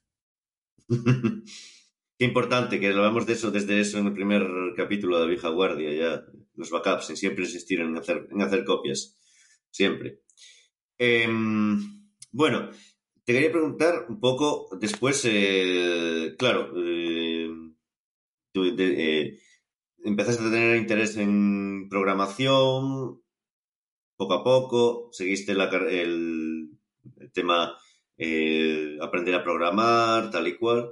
Qué 2.18 2.26
importante 2.26 2.80
que 2.80 2.90
hablamos 2.90 3.26
de 3.26 3.34
eso 3.34 3.50
desde 3.50 3.80
eso 3.80 3.98
en 3.98 4.08
el 4.08 4.14
primer 4.14 4.44
capítulo 4.78 5.20
de 5.20 5.28
vieja 5.28 5.50
guardia, 5.50 5.92
ya 5.94 6.24
los 6.56 6.70
backups, 6.70 7.10
en 7.10 7.18
siempre 7.18 7.46
insistir 7.46 7.80
en 7.82 7.98
hacer, 7.98 8.28
en 8.30 8.42
hacer 8.42 8.64
copias, 8.64 9.18
siempre. 9.72 10.22
Em, 10.98 12.03
bueno, 12.34 12.72
te 13.26 13.34
quería 13.34 13.52
preguntar 13.52 14.08
un 14.10 14.20
poco 14.20 14.68
después, 14.80 15.24
eh, 15.26 16.36
claro, 16.38 16.74
eh, 16.76 17.50
tú 18.52 18.66
eh, 18.78 19.40
empezaste 20.04 20.44
a 20.44 20.52
tener 20.52 20.78
interés 20.78 21.16
en 21.18 21.88
programación, 21.90 23.22
poco 24.18 24.34
a 24.34 24.44
poco, 24.44 25.10
seguiste 25.12 25.54
el, 25.54 26.72
tema 27.34 27.78
aprender 29.02 29.36
a 29.36 29.44
programar, 29.44 30.32
tal 30.32 30.48
y 30.48 30.58
cual. 30.58 30.90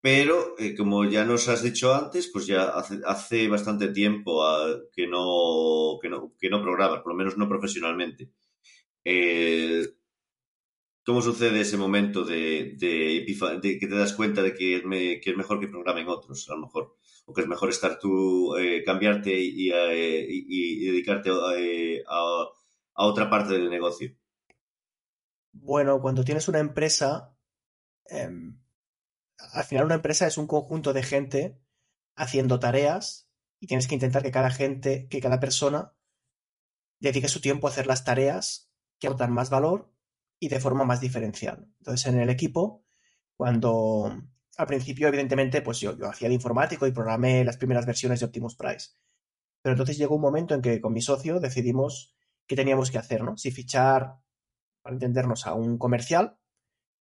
Pero, 0.00 0.54
como 0.78 1.04
ya 1.04 1.24
nos 1.24 1.48
has 1.48 1.62
dicho 1.62 1.94
antes, 1.94 2.30
pues 2.32 2.46
ya 2.46 2.64
hace, 3.06 3.48
bastante 3.48 3.88
tiempo 3.88 4.44
ah, 4.44 4.80
que, 4.94 5.06
no, 5.06 5.98
que, 6.00 6.08
no, 6.08 6.32
que 6.38 6.48
no 6.50 6.62
programas, 6.62 7.00
por 7.02 7.12
lo 7.12 7.18
menos 7.18 7.36
no 7.36 7.48
profesionalmente. 7.48 8.30
¿Cómo 11.04 11.22
sucede 11.22 11.60
ese 11.60 11.78
momento 11.78 12.24
de, 12.24 12.76
que 12.78 13.86
te 13.86 13.94
das 13.94 14.12
cuenta 14.12 14.42
de 14.42 14.54
que 14.54 14.76
es, 14.76 14.84
mejor 14.84 15.58
que 15.58 15.68
programen 15.68 16.08
otros, 16.08 16.48
a 16.50 16.54
lo 16.54 16.62
mejor? 16.62 16.96
O 17.24 17.32
que 17.32 17.40
es 17.40 17.46
mejor 17.46 17.70
estar 17.70 17.98
tú, 17.98 18.54
eh, 18.56 18.84
cambiarte 18.84 19.32
y, 19.32 19.70
eh, 19.72 20.26
dedicarte 20.26 21.30
eh, 21.56 22.04
a, 22.06 22.46
a 22.94 23.06
otra 23.06 23.30
parte 23.30 23.54
del 23.54 23.70
negocio. 23.70 24.14
Bueno, 25.52 26.00
cuando 26.00 26.22
tienes 26.22 26.48
una 26.48 26.58
empresa, 26.58 27.34
em, 28.04 28.60
al 29.52 29.64
final 29.64 29.86
una 29.86 29.94
empresa 29.94 30.26
es 30.26 30.36
un 30.36 30.46
conjunto 30.46 30.92
de 30.92 31.02
gente 31.02 31.58
haciendo 32.14 32.60
tareas 32.60 33.28
y 33.58 33.66
tienes 33.66 33.88
que 33.88 33.94
intentar 33.94 34.22
que 34.22 34.30
cada 34.30 34.50
gente, 34.50 35.08
que 35.08 35.20
cada 35.20 35.40
persona 35.40 35.94
dedique 36.98 37.28
su 37.28 37.40
tiempo 37.40 37.66
a 37.66 37.70
hacer 37.70 37.86
las 37.86 38.04
tareas 38.04 38.70
que 38.98 39.06
aportan 39.06 39.32
más 39.32 39.48
valor 39.48 39.90
y 40.40 40.48
de 40.48 40.58
forma 40.58 40.84
más 40.84 41.00
diferencial. 41.00 41.68
Entonces, 41.78 42.06
en 42.06 42.18
el 42.18 42.30
equipo, 42.30 42.84
cuando 43.36 44.20
al 44.56 44.66
principio, 44.66 45.06
evidentemente, 45.08 45.62
pues 45.62 45.78
yo, 45.80 45.96
yo 45.96 46.08
hacía 46.08 46.28
de 46.28 46.34
informático 46.34 46.86
y 46.86 46.92
programé 46.92 47.44
las 47.44 47.58
primeras 47.58 47.86
versiones 47.86 48.20
de 48.20 48.26
Optimus 48.26 48.56
Price. 48.56 48.90
Pero 49.62 49.74
entonces 49.74 49.98
llegó 49.98 50.16
un 50.16 50.22
momento 50.22 50.54
en 50.54 50.62
que 50.62 50.80
con 50.80 50.92
mi 50.92 51.02
socio 51.02 51.40
decidimos 51.40 52.14
qué 52.46 52.56
teníamos 52.56 52.90
que 52.90 52.98
hacer, 52.98 53.22
¿no? 53.22 53.36
Si 53.36 53.50
fichar, 53.50 54.16
para 54.82 54.94
entendernos, 54.94 55.46
a 55.46 55.54
un 55.54 55.78
comercial 55.78 56.38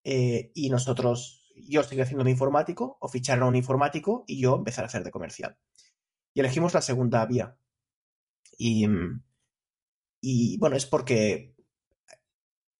eh, 0.03 0.51
y 0.53 0.69
nosotros, 0.69 1.51
yo 1.55 1.83
seguir 1.83 2.03
haciendo 2.03 2.23
de 2.23 2.31
informático, 2.31 2.97
o 3.01 3.09
fichar 3.09 3.39
a 3.39 3.45
un 3.45 3.55
informático 3.55 4.23
y 4.27 4.39
yo 4.39 4.55
empezar 4.55 4.85
a 4.85 4.87
hacer 4.87 5.03
de 5.03 5.11
comercial. 5.11 5.57
Y 6.33 6.39
elegimos 6.39 6.73
la 6.73 6.81
segunda 6.81 7.25
vía. 7.25 7.57
Y, 8.57 8.87
y 10.21 10.57
bueno, 10.57 10.75
es 10.77 10.85
porque 10.85 11.54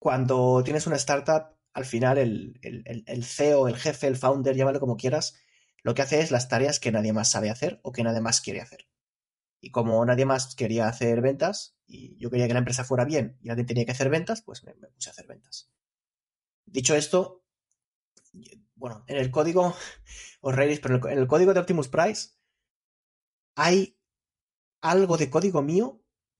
cuando 0.05 0.61
tienes 0.63 0.85
una 0.85 0.97
startup, 0.97 1.57
al 1.73 1.83
final 1.83 2.19
el, 2.19 3.23
CEO, 3.23 3.67
el 3.67 3.75
jefe, 3.75 4.05
el 4.05 4.17
founder, 4.17 4.55
llámalo 4.55 4.79
como 4.79 4.97
quieras, 4.97 5.35
lo 5.81 5.95
que 5.95 6.03
hace 6.03 6.19
es 6.19 6.29
las 6.29 6.47
tareas 6.47 6.79
que 6.79 6.91
nadie 6.91 7.11
más 7.11 7.31
sabe 7.31 7.49
hacer 7.49 7.79
o 7.81 7.91
que 7.91 8.03
nadie 8.03 8.21
más 8.21 8.39
quiere 8.39 8.61
hacer. 8.61 8.87
Y 9.59 9.71
como 9.71 10.05
nadie 10.05 10.27
más 10.27 10.53
quería 10.53 10.87
hacer 10.87 11.21
ventas 11.21 11.75
y 11.87 12.19
yo 12.19 12.29
quería 12.29 12.45
que 12.45 12.53
la 12.53 12.59
empresa 12.59 12.83
fuera 12.83 13.03
bien 13.03 13.39
y 13.41 13.47
nadie 13.47 13.63
tenía 13.63 13.83
que 13.83 13.93
hacer 13.93 14.11
ventas, 14.11 14.43
pues 14.43 14.63
me, 14.63 14.75
puse 14.75 15.09
a 15.09 15.11
hacer 15.11 15.25
ventas. 15.25 15.71
Dicho 16.67 16.93
esto, 16.93 17.43
bueno, 18.75 19.05
en 19.07 19.17
el 19.17 19.31
código, 19.31 19.73
os 20.41 20.55
reiréis, 20.55 20.81
pero 20.81 20.97
en 20.97 21.01
el, 21.03 21.11
en 21.13 21.17
el 21.17 21.27
código 21.27 21.51
de 21.51 21.61
Optimus 21.61 21.87
Price 21.87 22.29
hay 23.55 23.97
algo 24.81 25.17
de 25.17 25.31
código 25.31 25.63
mío, 25.63 25.99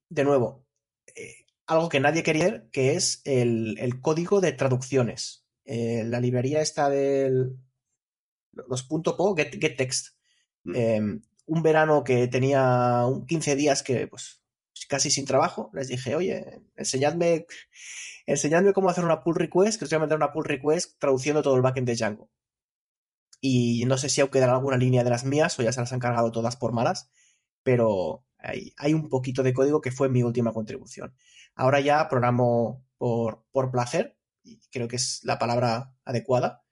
de 0.09 0.23
nuevo, 0.23 0.67
eh, 1.15 1.44
algo 1.67 1.89
que 1.89 1.99
nadie 1.99 2.23
quería 2.23 2.45
ver, 2.45 2.69
que 2.71 2.95
es 2.95 3.21
el, 3.25 3.77
el 3.79 4.01
código 4.01 4.41
de 4.41 4.51
traducciones. 4.51 5.45
Eh, 5.65 6.03
la 6.05 6.19
librería 6.19 6.61
está 6.61 6.89
del 6.89 7.57
los 8.67 8.83
punto 8.83 9.17
.po, 9.17 9.35
get, 9.35 9.59
get 9.59 9.77
text. 9.77 10.15
Mm. 10.63 10.75
Eh, 10.75 11.19
un 11.47 11.61
verano 11.61 12.03
que 12.03 12.27
tenía 12.27 13.05
un 13.05 13.25
15 13.25 13.55
días 13.55 13.83
que, 13.83 14.07
pues, 14.07 14.41
casi 14.87 15.09
sin 15.11 15.25
trabajo, 15.25 15.69
les 15.73 15.87
dije, 15.87 16.15
oye, 16.15 16.61
enseñadme, 16.75 17.45
enseñadme 18.25 18.73
cómo 18.73 18.89
hacer 18.89 19.03
una 19.05 19.23
pull 19.23 19.35
request, 19.35 19.77
que 19.77 19.85
os 19.85 19.91
voy 19.91 19.97
a 19.97 19.99
mandar 19.99 20.17
una 20.17 20.31
pull 20.31 20.45
request 20.45 20.99
traduciendo 20.99 21.41
todo 21.41 21.55
el 21.55 21.61
backend 21.61 21.87
de 21.87 21.95
Django. 21.95 22.29
Y 23.41 23.85
no 23.85 23.97
sé 23.97 24.09
si 24.09 24.21
aún 24.21 24.31
quedará 24.31 24.53
alguna 24.53 24.77
línea 24.77 25.03
de 25.03 25.09
las 25.09 25.23
mías 25.25 25.59
o 25.59 25.63
ya 25.63 25.71
se 25.71 25.79
las 25.79 25.93
han 25.93 25.99
cargado 25.99 26.31
todas 26.31 26.55
por 26.55 26.73
malas, 26.73 27.09
pero 27.63 28.24
hay, 28.37 28.93
un 28.93 29.09
poquito 29.09 29.43
de 29.43 29.53
código 29.53 29.81
que 29.81 29.91
fue 29.91 30.09
mi 30.09 30.23
última 30.23 30.53
contribución. 30.53 31.15
Ahora 31.55 31.79
ya 31.79 32.07
programo 32.07 32.85
por, 32.97 33.43
por 33.51 33.71
placer, 33.71 34.17
creo 34.71 34.87
que 34.87 34.97
es 34.97 35.21
la 35.23 35.39
palabra 35.39 35.93
adecuada. 36.03 36.63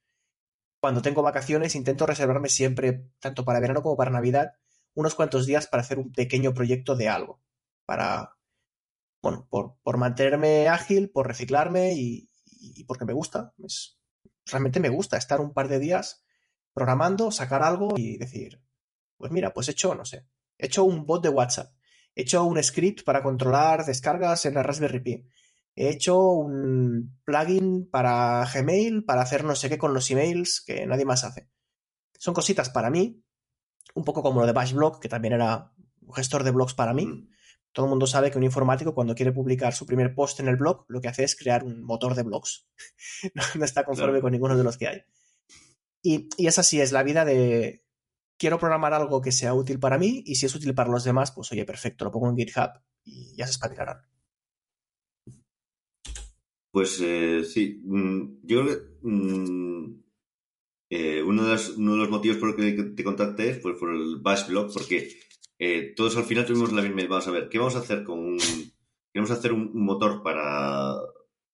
Cuando 0.80 1.02
tengo 1.02 1.22
vacaciones 1.22 1.76
intento 1.76 2.06
reservarme 2.06 2.50
siempre, 2.50 3.08
tanto 3.20 3.46
para 3.46 3.60
verano 3.60 3.82
como 3.82 3.98
para 3.98 4.12
Navidad, 4.12 4.54
unos 4.94 5.16
cuantos 5.16 5.46
días 5.46 5.68
para 5.68 5.82
hacer 5.82 5.98
un 5.98 6.12
pequeño 6.12 6.54
proyecto 6.54 6.96
de 6.96 7.10
algo. 7.10 7.42
Para, 7.86 8.38
bueno, 9.22 9.48
por, 9.50 9.78
por 9.82 9.98
mantenerme 9.98 10.68
ágil, 10.68 11.10
por 11.10 11.28
reciclarme 11.28 11.94
y, 11.94 12.30
porque 12.88 13.06
me 13.06 13.14
gusta. 13.14 13.54
Realmente 14.46 14.80
me 14.80 14.90
gusta 14.90 15.18
estar 15.18 15.42
un 15.42 15.54
par 15.54 15.68
de 15.68 15.80
días 15.80 16.24
programando, 16.74 17.32
sacar 17.32 17.64
algo 17.64 17.94
y 17.98 18.18
decir, 18.18 18.62
pues 19.18 19.32
mira, 19.32 19.54
pues 19.54 19.68
he 19.68 19.72
hecho, 19.72 19.96
no 19.96 20.06
sé, 20.06 20.28
he 20.58 20.68
hecho 20.68 20.84
un 20.84 21.06
bot 21.06 21.24
de 21.24 21.30
WhatsApp, 21.30 21.74
he 22.16 22.22
hecho 22.22 22.44
un 22.44 22.62
script 22.64 23.04
para 23.04 23.24
controlar 23.24 23.86
descargas 23.86 24.46
en 24.46 24.54
la 24.56 24.64
Raspberry 24.64 25.00
Pi, 25.00 25.28
he 25.76 25.90
hecho 25.90 26.20
un 26.20 27.20
plugin 27.26 27.90
para 27.90 28.46
Gmail 28.54 29.06
para 29.06 29.22
hacer 29.22 29.44
no 29.44 29.56
sé 29.56 29.70
qué 29.70 29.78
con 29.78 29.94
los 29.94 30.10
emails 30.12 30.64
que 30.66 30.86
nadie 30.86 31.06
más 31.06 31.24
hace. 31.24 31.50
Son 32.20 32.34
cositas 32.34 32.70
para 32.70 32.90
mí, 32.90 33.24
un 33.96 34.04
poco 34.04 34.22
como 34.22 34.40
lo 34.42 34.46
de 34.46 34.54
Bashblog, 34.54 35.00
que 35.00 35.10
también 35.10 35.34
era 35.34 35.74
un 36.02 36.14
gestor 36.14 36.44
de 36.44 36.52
blogs 36.52 36.74
para 36.74 36.94
mí. 36.94 37.06
Mm. 37.06 37.30
Todo 37.74 37.88
el 37.88 37.90
mundo 37.90 38.06
sabe 38.06 38.30
que 38.30 38.38
un 38.38 38.44
informático 38.44 38.94
cuando 38.94 39.16
quiere 39.16 39.32
publicar 39.32 39.74
su 39.74 39.86
primer 39.88 40.14
post 40.14 40.40
en 40.40 40.48
el 40.48 40.58
blog, 40.58 40.86
lo 40.88 41.02
que 41.02 41.08
hace 41.08 41.24
es 41.24 41.36
crear 41.36 41.64
un 41.64 41.84
motor 41.84 42.14
de 42.14 42.22
blogs. 42.24 42.68
no, 43.34 43.44
no 43.56 43.66
está 43.66 43.84
conforme 43.84 44.12
Claro. 44.12 44.22
con 44.22 44.32
ninguno 44.32 44.56
de 44.56 44.64
los 44.64 44.78
que 44.78 44.88
hay. 44.88 45.02
Y, 46.04 46.30
y 46.38 46.48
esa 46.48 46.62
sí 46.64 46.80
es 46.80 46.92
la 46.92 47.02
vida 47.04 47.26
de 47.26 47.83
quiero 48.44 48.60
programar 48.60 48.94
algo 48.94 49.22
que 49.22 49.32
sea 49.32 49.54
útil 49.54 49.80
para 49.80 49.98
mí 49.98 50.22
y 50.26 50.36
si 50.36 50.48
es 50.48 50.54
útil 50.54 50.76
para 50.76 50.92
los 50.92 51.06
demás, 51.06 51.32
pues 51.32 51.50
oye, 51.54 51.64
perfecto, 51.64 52.04
lo 52.04 52.12
pongo 52.12 52.30
en 52.30 52.36
GitHub 52.36 52.72
y 53.06 53.34
ya 53.38 53.46
se 53.46 53.52
espabilarán. 53.52 54.02
Pues 56.70 57.00
eh, 57.02 57.46
sí, 57.46 57.82
mm, 57.86 58.42
yo 58.44 58.66
mm, 59.02 60.04
eh, 60.90 61.24
uno, 61.24 61.46
de 61.46 61.52
los, 61.54 61.78
motivos 62.10 62.36
por 62.38 62.50
los 62.50 62.58
que 62.58 62.84
te 62.84 63.04
contacté 63.06 63.54
fue 63.54 63.80
por 63.80 63.96
el 63.96 64.18
Bash 64.18 64.50
Blog, 64.50 64.74
porque 64.74 65.08
eh, 65.58 65.94
todos 65.96 66.18
al 66.18 66.26
final 66.26 66.46
tuvimos 66.46 66.74
la 66.74 66.82
misma. 66.82 67.02
Vamos 67.08 67.28
a 67.30 67.32
ver, 67.32 67.48
¿qué 67.48 67.60
vamos 67.60 67.78
a 67.78 67.80
hacer 67.80 68.04
con 68.04 68.20
un. 68.20 68.38
Queremos 69.14 69.32
hacer 69.32 69.54
un 69.54 69.72
motor 69.74 70.22
para, 70.22 70.98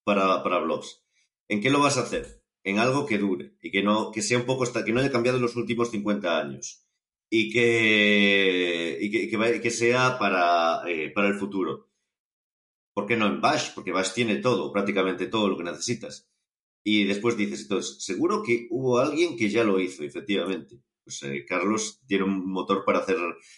para, 0.03 0.41
para 0.41 0.57
blogs. 0.57 1.05
¿En 1.47 1.61
qué 1.61 1.69
lo 1.69 1.81
vas 1.81 1.97
a 1.97 2.01
hacer? 2.01 2.38
En 2.63 2.79
algo 2.79 3.05
que 3.05 3.17
dure 3.17 3.53
y 3.61 3.71
que 3.71 3.83
no 3.83 4.11
que 4.11 4.21
sea 4.21 4.37
un 4.39 4.45
poco 4.45 4.63
hasta 4.63 4.83
que 4.85 4.91
no 4.93 4.99
haya 4.99 5.11
cambiado 5.11 5.37
en 5.37 5.43
los 5.43 5.55
últimos 5.55 5.91
50 5.91 6.39
años 6.39 6.85
y 7.29 7.51
que 7.51 8.97
y 9.01 9.11
que, 9.11 9.29
que, 9.29 9.61
que 9.61 9.71
sea 9.71 10.17
para, 10.19 10.81
eh, 10.89 11.11
para 11.13 11.27
el 11.29 11.35
futuro. 11.35 11.89
¿Por 12.93 13.05
qué 13.07 13.15
no 13.15 13.27
en 13.27 13.41
Bash? 13.41 13.71
Porque 13.75 13.91
Bash 13.91 14.13
tiene 14.13 14.37
todo, 14.37 14.71
prácticamente 14.71 15.27
todo 15.27 15.47
lo 15.47 15.57
que 15.57 15.63
necesitas. 15.63 16.27
Y 16.83 17.05
después 17.05 17.37
dices, 17.37 17.61
entonces, 17.63 18.03
seguro 18.03 18.43
que 18.43 18.67
hubo 18.71 18.99
alguien 18.99 19.37
que 19.37 19.49
ya 19.49 19.63
lo 19.63 19.79
hizo, 19.79 20.03
efectivamente. 20.03 20.79
Pues 21.03 21.23
eh, 21.23 21.45
Carlos 21.47 22.01
tiene 22.07 22.25
un 22.25 22.49
motor 22.51 22.83
para 22.85 22.99
hacer 22.99 23.17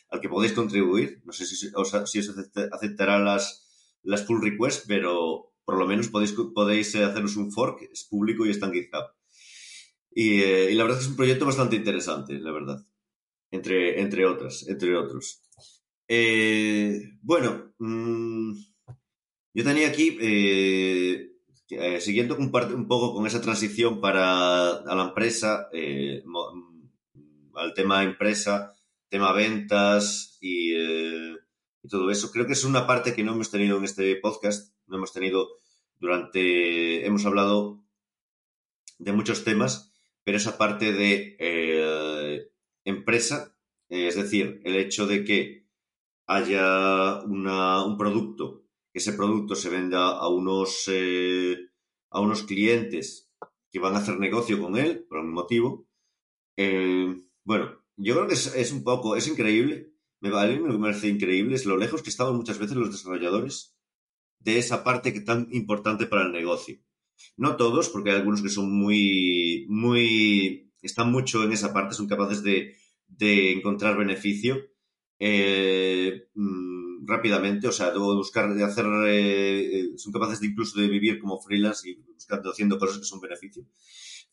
al 0.09 0.21
que 0.21 0.29
podéis 0.29 0.53
contribuir. 0.53 1.21
No 1.25 1.33
sé 1.33 1.45
si, 1.45 1.67
os- 1.75 2.11
si 2.11 2.19
os 2.19 2.29
acepta- 2.29 2.69
aceptará 2.71 3.19
las, 3.19 3.97
las 4.03 4.23
pull 4.23 4.41
requests, 4.41 4.85
pero 4.87 5.50
por 5.65 5.77
lo 5.77 5.87
menos 5.87 6.09
podéis, 6.09 6.33
podéis 6.53 6.93
eh, 6.95 7.03
haceros 7.03 7.35
un 7.35 7.51
fork, 7.51 7.89
es 7.91 8.03
público 8.05 8.45
y 8.45 8.49
está 8.49 8.67
en 8.67 8.73
GitHub. 8.73 9.05
Y, 10.13 10.41
eh, 10.41 10.71
y 10.71 10.75
la 10.75 10.83
verdad 10.83 10.99
es 10.99 11.05
que 11.05 11.07
es 11.07 11.11
un 11.11 11.17
proyecto 11.17 11.45
bastante 11.45 11.75
interesante, 11.75 12.39
la 12.39 12.51
verdad. 12.51 12.85
Entre, 13.51 14.01
entre 14.01 14.25
otras, 14.25 14.67
entre 14.67 14.95
otros. 14.95 15.41
Eh, 16.07 17.17
bueno, 17.21 17.73
mm, 17.79 18.53
yo 19.53 19.63
tenía 19.63 19.89
aquí, 19.89 20.17
siguiendo 21.99 22.37
un, 22.37 22.51
poco 22.51 23.13
con 23.13 23.27
esa 23.27 23.41
transición 23.41 24.01
para 24.01 24.69
a 24.77 24.95
la 24.95 25.03
empresa, 25.03 25.69
mm, 25.73 27.57
al 27.57 27.73
tema 27.73 28.03
empresa, 28.03 28.73
tema 29.09 29.33
ventas 29.33 30.37
y 30.41 30.73
todo 31.89 32.11
eso. 32.11 32.31
Creo 32.31 32.45
que 32.45 32.53
es 32.53 32.63
una 32.63 32.87
parte 32.87 33.13
que 33.13 33.23
no 33.23 33.33
hemos 33.33 33.51
tenido 33.51 33.77
en 33.77 33.83
este 33.83 34.15
podcast, 34.17 34.73
no 34.91 34.97
hemos 34.97 35.13
tenido 35.13 35.49
durante, 35.99 37.05
hemos 37.05 37.25
hablado 37.25 37.83
de 38.99 39.11
muchos 39.13 39.43
temas, 39.43 39.91
pero 40.23 40.37
esa 40.37 40.57
parte 40.57 40.93
de 40.93 41.35
eh, 41.39 42.47
empresa, 42.85 43.55
eh, 43.89 44.07
es 44.07 44.15
decir, 44.15 44.61
el 44.63 44.75
hecho 44.75 45.07
de 45.07 45.23
que 45.23 45.67
haya 46.27 47.21
una- 47.23 47.85
un 47.85 47.97
producto, 47.97 48.63
ese 48.93 49.13
producto 49.13 49.55
se 49.55 49.69
venda 49.69 50.09
a 50.17 50.27
unos, 50.29 50.85
eh, 50.89 51.57
a 52.11 52.21
unos 52.21 52.43
clientes 52.43 53.31
que 53.71 53.79
van 53.79 53.95
a 53.95 53.99
hacer 53.99 54.19
negocio 54.19 54.61
con 54.61 54.77
él, 54.77 55.05
por 55.07 55.19
algún 55.19 55.33
motivo. 55.35 55.87
Bueno, 57.43 57.83
yo 57.97 58.15
creo 58.15 58.27
que 58.27 58.33
es, 58.33 58.71
un 58.71 58.83
poco, 58.83 59.15
es 59.15 59.27
increíble, 59.27 59.93
me, 60.21 60.29
vale, 60.29 60.59
me 60.59 60.77
parece 60.79 61.07
increíble, 61.07 61.57
lo 61.65 61.77
lejos 61.77 62.01
que 62.03 62.09
estaban 62.09 62.35
muchas 62.35 62.59
veces 62.59 62.77
los 62.77 62.91
desarrolladores 62.91 63.70
de 64.43 64.57
esa 64.57 64.83
parte 64.83 65.13
que 65.13 65.21
tan 65.21 65.47
importante 65.51 66.05
para 66.05 66.23
el 66.23 66.31
negocio. 66.31 66.79
No 67.37 67.55
todos, 67.55 67.89
porque 67.89 68.11
hay 68.11 68.17
algunos 68.17 68.41
que 68.41 68.49
son 68.49 68.71
muy, 68.71 69.65
muy, 69.69 70.71
están 70.81 71.11
mucho 71.11 71.43
en 71.43 71.51
esa 71.51 71.73
parte, 71.73 71.95
son 71.95 72.07
capaces 72.07 72.43
de, 72.43 72.75
de 73.07 73.51
encontrar 73.51 73.97
beneficio 73.97 74.59
eh, 75.19 76.29
mm, 76.33 77.05
rápidamente, 77.05 77.67
o 77.67 77.71
sea, 77.71 77.91
de 77.91 77.99
buscar, 77.99 78.53
de 78.55 78.63
hacer, 78.63 78.85
eh, 79.07 79.79
eh, 79.79 79.97
son 79.97 80.11
capaces 80.11 80.39
de 80.39 80.47
incluso 80.47 80.79
de 80.79 80.87
vivir 80.87 81.19
como 81.19 81.39
freelance 81.39 81.89
y 81.89 81.95
buscando, 81.95 82.49
haciendo 82.49 82.79
cosas 82.79 82.97
que 82.97 83.05
son 83.05 83.21
beneficio. 83.21 83.63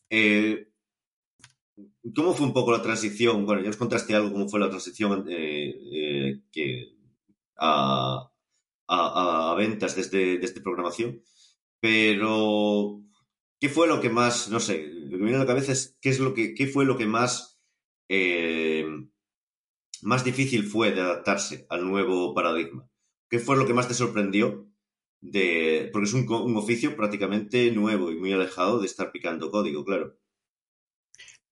Eh, 0.09 0.69
¿Cómo 2.15 2.33
fue 2.33 2.47
un 2.47 2.53
poco 2.53 2.71
la 2.71 2.81
transición? 2.81 3.45
Bueno, 3.45 3.61
ya 3.61 3.69
os 3.69 3.77
contaste 3.77 4.15
algo, 4.15 4.31
cómo 4.31 4.49
fue 4.49 4.59
la 4.59 4.69
transición 4.69 5.25
eh, 5.29 6.41
que, 6.51 6.95
a, 7.57 8.28
a, 8.89 9.53
ventas 9.55 9.95
desde, 9.95 10.37
desde 10.39 10.61
programación, 10.61 11.21
pero 11.79 13.01
¿qué 13.59 13.69
fue 13.69 13.87
lo 13.87 14.01
que 14.01 14.09
más, 14.09 14.49
no 14.49 14.59
sé, 14.59 14.87
lo 14.87 15.11
que 15.11 15.17
me 15.17 15.25
viene 15.25 15.37
a 15.37 15.41
la 15.41 15.47
cabeza 15.47 15.71
es 15.71 15.97
qué 16.01 16.09
es 16.09 16.19
lo 16.19 16.33
que, 16.33 16.53
qué 16.53 16.67
fue 16.67 16.85
lo 16.85 16.97
que 16.97 17.05
más, 17.05 17.61
eh, 18.09 18.87
más 20.01 20.23
difícil 20.23 20.63
fue 20.63 20.91
de 20.91 21.01
adaptarse 21.01 21.65
al 21.69 21.87
nuevo 21.87 22.33
paradigma? 22.33 22.89
¿Qué 23.29 23.39
fue 23.39 23.57
lo 23.57 23.67
que 23.67 23.73
más 23.73 23.87
te 23.87 23.93
sorprendió? 23.93 24.67
De, 25.21 25.89
porque 25.91 26.07
es 26.07 26.13
un, 26.13 26.31
un 26.31 26.57
oficio 26.57 26.95
prácticamente 26.95 27.71
nuevo 27.71 28.11
y 28.11 28.15
muy 28.15 28.31
alejado 28.31 28.79
de 28.79 28.87
estar 28.87 29.11
picando 29.11 29.51
código, 29.51 29.83
claro. 29.83 30.17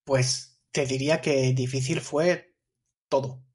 Pues 0.04 0.60
te 0.72 0.86
diría 0.86 1.20
que 1.20 1.52
difícil 1.52 2.00
fue 2.00 2.56
todo. 3.08 3.47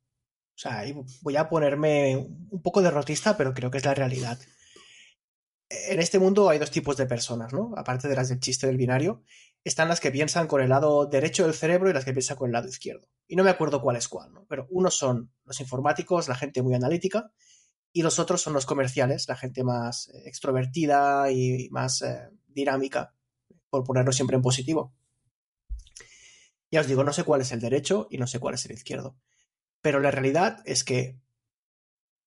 O 0.55 0.57
sea, 0.57 0.83
voy 1.21 1.35
a 1.35 1.49
ponerme 1.49 2.15
un 2.15 2.61
poco 2.61 2.81
derrotista, 2.81 3.35
pero 3.35 3.53
creo 3.53 3.71
que 3.71 3.79
es 3.79 3.85
la 3.85 3.93
realidad. 3.93 4.39
En 5.69 5.99
este 5.99 6.19
mundo 6.19 6.49
hay 6.49 6.59
dos 6.59 6.69
tipos 6.69 6.95
de 6.97 7.07
personas, 7.07 7.53
¿no? 7.53 7.73
Aparte 7.75 8.07
de 8.07 8.15
las 8.15 8.29
del 8.29 8.39
chiste 8.39 8.67
del 8.67 8.77
binario, 8.77 9.23
están 9.63 9.87
las 9.87 9.99
que 9.99 10.11
piensan 10.11 10.47
con 10.47 10.61
el 10.61 10.69
lado 10.69 11.05
derecho 11.07 11.45
del 11.45 11.53
cerebro 11.53 11.89
y 11.89 11.93
las 11.93 12.05
que 12.05 12.13
piensan 12.13 12.37
con 12.37 12.47
el 12.47 12.53
lado 12.53 12.67
izquierdo. 12.67 13.07
Y 13.27 13.35
no 13.35 13.43
me 13.43 13.49
acuerdo 13.49 13.81
cuál 13.81 13.95
es 13.95 14.07
cuál, 14.07 14.33
¿no? 14.33 14.45
Pero 14.47 14.67
unos 14.69 14.95
son 14.95 15.31
los 15.45 15.59
informáticos, 15.59 16.27
la 16.27 16.35
gente 16.35 16.61
muy 16.61 16.75
analítica, 16.75 17.31
y 17.91 18.01
los 18.01 18.19
otros 18.19 18.41
son 18.41 18.53
los 18.53 18.65
comerciales, 18.65 19.27
la 19.27 19.35
gente 19.35 19.63
más 19.63 20.09
eh, 20.09 20.23
extrovertida 20.25 21.31
y 21.31 21.69
más 21.71 22.01
eh, 22.01 22.29
dinámica, 22.47 23.13
por 23.69 23.83
ponerlo 23.83 24.11
siempre 24.11 24.35
en 24.35 24.41
positivo. 24.41 24.93
Ya 26.71 26.81
os 26.81 26.87
digo, 26.87 27.03
no 27.03 27.13
sé 27.13 27.23
cuál 27.23 27.41
es 27.41 27.51
el 27.51 27.61
derecho 27.61 28.07
y 28.09 28.17
no 28.17 28.27
sé 28.27 28.39
cuál 28.39 28.55
es 28.55 28.65
el 28.65 28.71
izquierdo. 28.71 29.15
Pero 29.83 29.99
la 29.99 30.11
realidad 30.11 30.63
es 30.65 30.85
que 30.85 31.19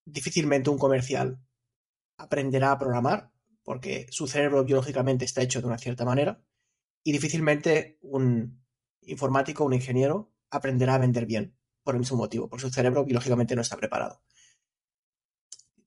difícilmente 0.04 0.68
un 0.70 0.78
comercial 0.78 1.40
aprenderá 2.18 2.70
a 2.70 2.78
programar 2.78 3.32
porque 3.64 4.06
su 4.10 4.28
cerebro 4.28 4.62
biológicamente 4.62 5.24
está 5.24 5.40
hecho 5.42 5.60
de 5.60 5.66
una 5.66 5.78
cierta 5.78 6.04
manera 6.04 6.44
y 7.02 7.12
difícilmente 7.12 7.98
un 8.02 8.62
informático, 9.00 9.64
un 9.64 9.72
ingeniero 9.72 10.34
aprenderá 10.50 10.96
a 10.96 10.98
vender 10.98 11.24
bien 11.24 11.56
por 11.82 11.94
el 11.94 12.00
mismo 12.00 12.18
motivo, 12.18 12.48
porque 12.48 12.66
su 12.66 12.70
cerebro 12.70 13.04
biológicamente 13.04 13.56
no 13.56 13.62
está 13.62 13.76
preparado. 13.76 14.22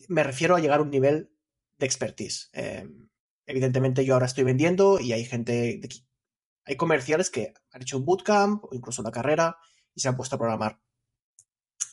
me 0.08 0.24
refiero 0.24 0.56
a 0.56 0.60
llegar 0.60 0.80
a 0.80 0.84
un 0.84 0.90
nivel 0.90 1.32
de 1.78 1.86
expertise. 1.86 2.50
Eh, 2.54 2.90
evidentemente 3.46 4.04
yo 4.04 4.16
ahora 4.16 4.26
estoy 4.26 4.44
vendiendo 4.44 5.00
y 5.00 5.14
hay 5.14 5.24
gente, 5.24 5.52
de, 5.52 5.90
hay 6.66 6.76
comerciales 6.78 7.30
que 7.30 7.54
han 7.72 7.84
hecho 7.84 7.98
un 8.00 8.06
bootcamp 8.06 8.64
o 8.64 8.70
incluso 8.74 9.04
una 9.04 9.12
carrera 9.12 9.58
y 9.94 10.02
se 10.02 10.08
han 10.08 10.16
puesto 10.16 10.36
a 10.36 10.40
programar. 10.40 10.82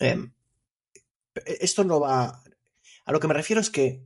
Eh, 0.01 0.31
esto 1.45 1.85
no 1.85 2.01
va... 2.01 2.43
A 3.05 3.13
lo 3.13 3.21
que 3.21 3.29
me 3.29 3.35
refiero 3.35 3.61
es 3.61 3.71
que 3.71 4.05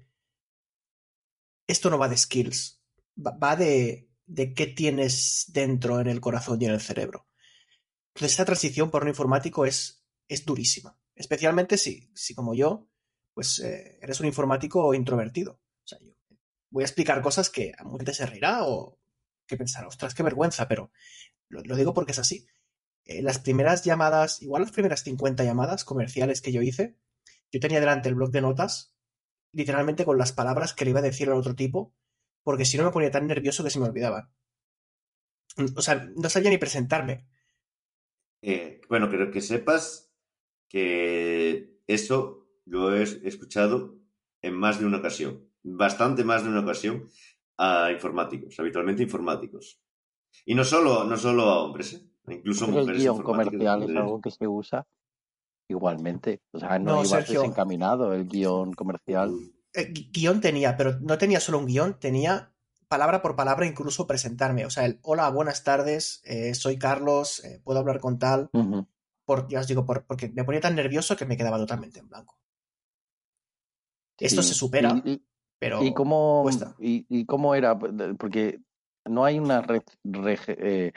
esto 1.67 1.89
no 1.89 1.99
va 1.99 2.09
de 2.09 2.17
skills, 2.17 2.83
va, 3.17 3.57
de, 3.57 4.11
de 4.27 4.55
qué 4.55 4.67
tienes 4.67 5.47
dentro 5.49 6.01
en 6.01 6.09
el 6.09 6.21
corazón 6.21 6.61
y 6.61 6.67
en 6.67 6.73
el 6.73 6.81
cerebro. 6.81 7.29
Entonces 8.09 8.33
esta 8.33 8.45
transición 8.45 8.91
por 8.91 9.03
un 9.03 9.09
informático 9.09 9.65
es, 9.65 10.05
es 10.29 10.45
durísima, 10.45 10.99
especialmente 11.15 11.79
si, 11.79 12.11
si 12.15 12.35
como 12.35 12.55
yo, 12.55 12.89
pues 13.33 13.61
eh, 13.61 13.99
eres 14.03 14.21
un 14.21 14.27
informático 14.27 14.93
introvertido. 14.95 15.53
O 15.53 15.87
sea, 15.87 15.99
yo 16.01 16.13
voy 16.71 16.83
a 16.83 16.87
explicar 16.87 17.23
cosas 17.23 17.49
que 17.49 17.73
a 17.79 17.85
mucha 17.85 17.99
gente 17.99 18.15
se 18.15 18.27
reirá 18.27 18.65
o 18.65 18.99
que 19.47 19.57
pensará, 19.57 19.89
ostras, 19.89 20.15
qué 20.15 20.23
vergüenza, 20.23 20.69
pero 20.69 20.91
lo 21.49 21.77
digo 21.77 21.95
porque 21.95 22.13
es 22.13 22.19
así. 22.19 22.47
Eh, 23.11 23.23
las 23.23 23.41
primeras 23.41 23.83
llamadas, 23.85 24.41
igual 24.41 24.63
las 24.63 24.71
primeras 24.71 25.03
50 25.03 25.43
llamadas 25.43 25.85
comerciales 25.85 26.41
que 26.41 26.53
yo 26.53 26.63
hice, 26.63 26.97
yo 27.51 27.59
tenía 27.59 27.81
delante 27.81 28.09
el 28.09 28.15
blog 28.15 28.31
de 28.31 28.41
notas, 28.41 28.95
literalmente 29.53 30.05
con 30.05 30.17
las 30.17 30.33
palabras 30.33 30.75
que 30.75 30.85
le 30.85 30.93
iba 30.93 31.01
a 31.01 31.03
decir 31.03 31.29
al 31.29 31.37
otro 31.37 31.57
tipo, 31.57 31.93
porque 32.45 32.65
si 32.65 32.79
no 32.79 32.85
me 32.85 32.93
ponía 32.93 33.11
tan 33.11 33.27
nervioso 33.27 33.65
que 33.65 33.71
se 33.71 33.81
me 33.81 33.87
olvidaban. 33.87 34.31
O 35.75 35.83
sea, 35.83 36.09
no 36.15 36.29
sabía 36.29 36.51
ni 36.51 36.59
presentarme. 36.59 37.27
Eh, 38.43 38.81
bueno, 38.89 39.11
creo 39.11 39.33
que 39.33 39.41
sepas 39.41 40.13
que 40.69 41.81
eso 41.89 42.49
lo 42.65 42.95
he 42.95 43.03
escuchado 43.03 43.99
en 44.41 44.55
más 44.55 44.79
de 44.79 44.87
una 44.87 44.99
ocasión, 44.99 45.51
bastante 45.65 46.23
más 46.23 46.45
de 46.45 46.51
una 46.51 46.61
ocasión, 46.61 47.09
a 47.59 47.91
informáticos, 47.91 48.61
habitualmente 48.61 49.03
informáticos. 49.03 49.83
Y 50.45 50.55
no 50.55 50.63
solo, 50.63 51.03
no 51.03 51.17
solo 51.17 51.43
a 51.51 51.65
hombres, 51.65 51.95
¿eh? 51.95 52.10
Incluso 52.33 52.65
el 52.67 52.97
guion 52.97 53.23
comercial 53.23 53.83
es 53.83 53.97
algo 53.97 54.21
que 54.21 54.31
se 54.31 54.47
usa 54.47 54.87
igualmente. 55.69 56.41
O 56.53 56.59
sea, 56.59 56.79
no, 56.79 56.85
No, 56.97 56.97
ibas 57.05 57.09
Sergio. 57.11 57.41
desencaminado 57.43 58.13
el 58.13 58.27
guion 58.27 58.73
comercial. 58.73 59.33
Eh, 59.73 59.93
gui- 59.93 60.11
guion 60.13 60.41
tenía, 60.41 60.77
pero 60.77 60.99
no 61.01 61.17
tenía 61.19 61.39
solo 61.41 61.59
un 61.59 61.67
guion, 61.67 61.99
tenía 62.01 62.53
palabra 62.89 63.23
por 63.23 63.37
palabra 63.37 63.67
incluso 63.67 64.07
presentarme. 64.07 64.67
O 64.67 64.71
sea, 64.71 64.85
el 64.85 64.99
hola, 65.03 65.31
buenas 65.31 65.63
tardes, 65.63 66.21
eh, 66.25 66.55
soy 66.55 66.77
Carlos, 66.77 67.45
eh, 67.45 67.61
puedo 67.63 67.79
hablar 67.79 68.01
con 68.01 68.19
tal. 68.19 68.51
Por, 69.25 69.47
ya 69.49 69.61
os 69.61 69.69
digo, 69.69 69.85
por- 69.85 70.05
porque 70.07 70.29
me 70.31 70.43
ponía 70.43 70.61
tan 70.61 70.75
nervioso 70.75 71.17
que 71.17 71.25
me 71.25 71.37
quedaba 71.37 71.57
totalmente 71.57 72.01
en 72.01 72.09
blanco. 72.09 72.37
Esto 74.19 74.43
Sí. 74.43 74.49
se 74.49 74.55
supera, 74.55 75.01
¿Y, 75.05 75.11
y- 75.13 75.23
pero 75.59 75.83
y 75.85 75.95
cómo, 75.95 76.41
cuesta. 76.43 76.75
y, 76.79 77.07
y 77.09 77.25
cómo 77.27 77.55
era? 77.55 77.79
Porque 77.79 78.61
no 79.07 79.25
hay 79.25 79.39
una 79.39 79.63
red, 79.63 79.83
rege- 80.05 80.57
eh, 80.59 80.93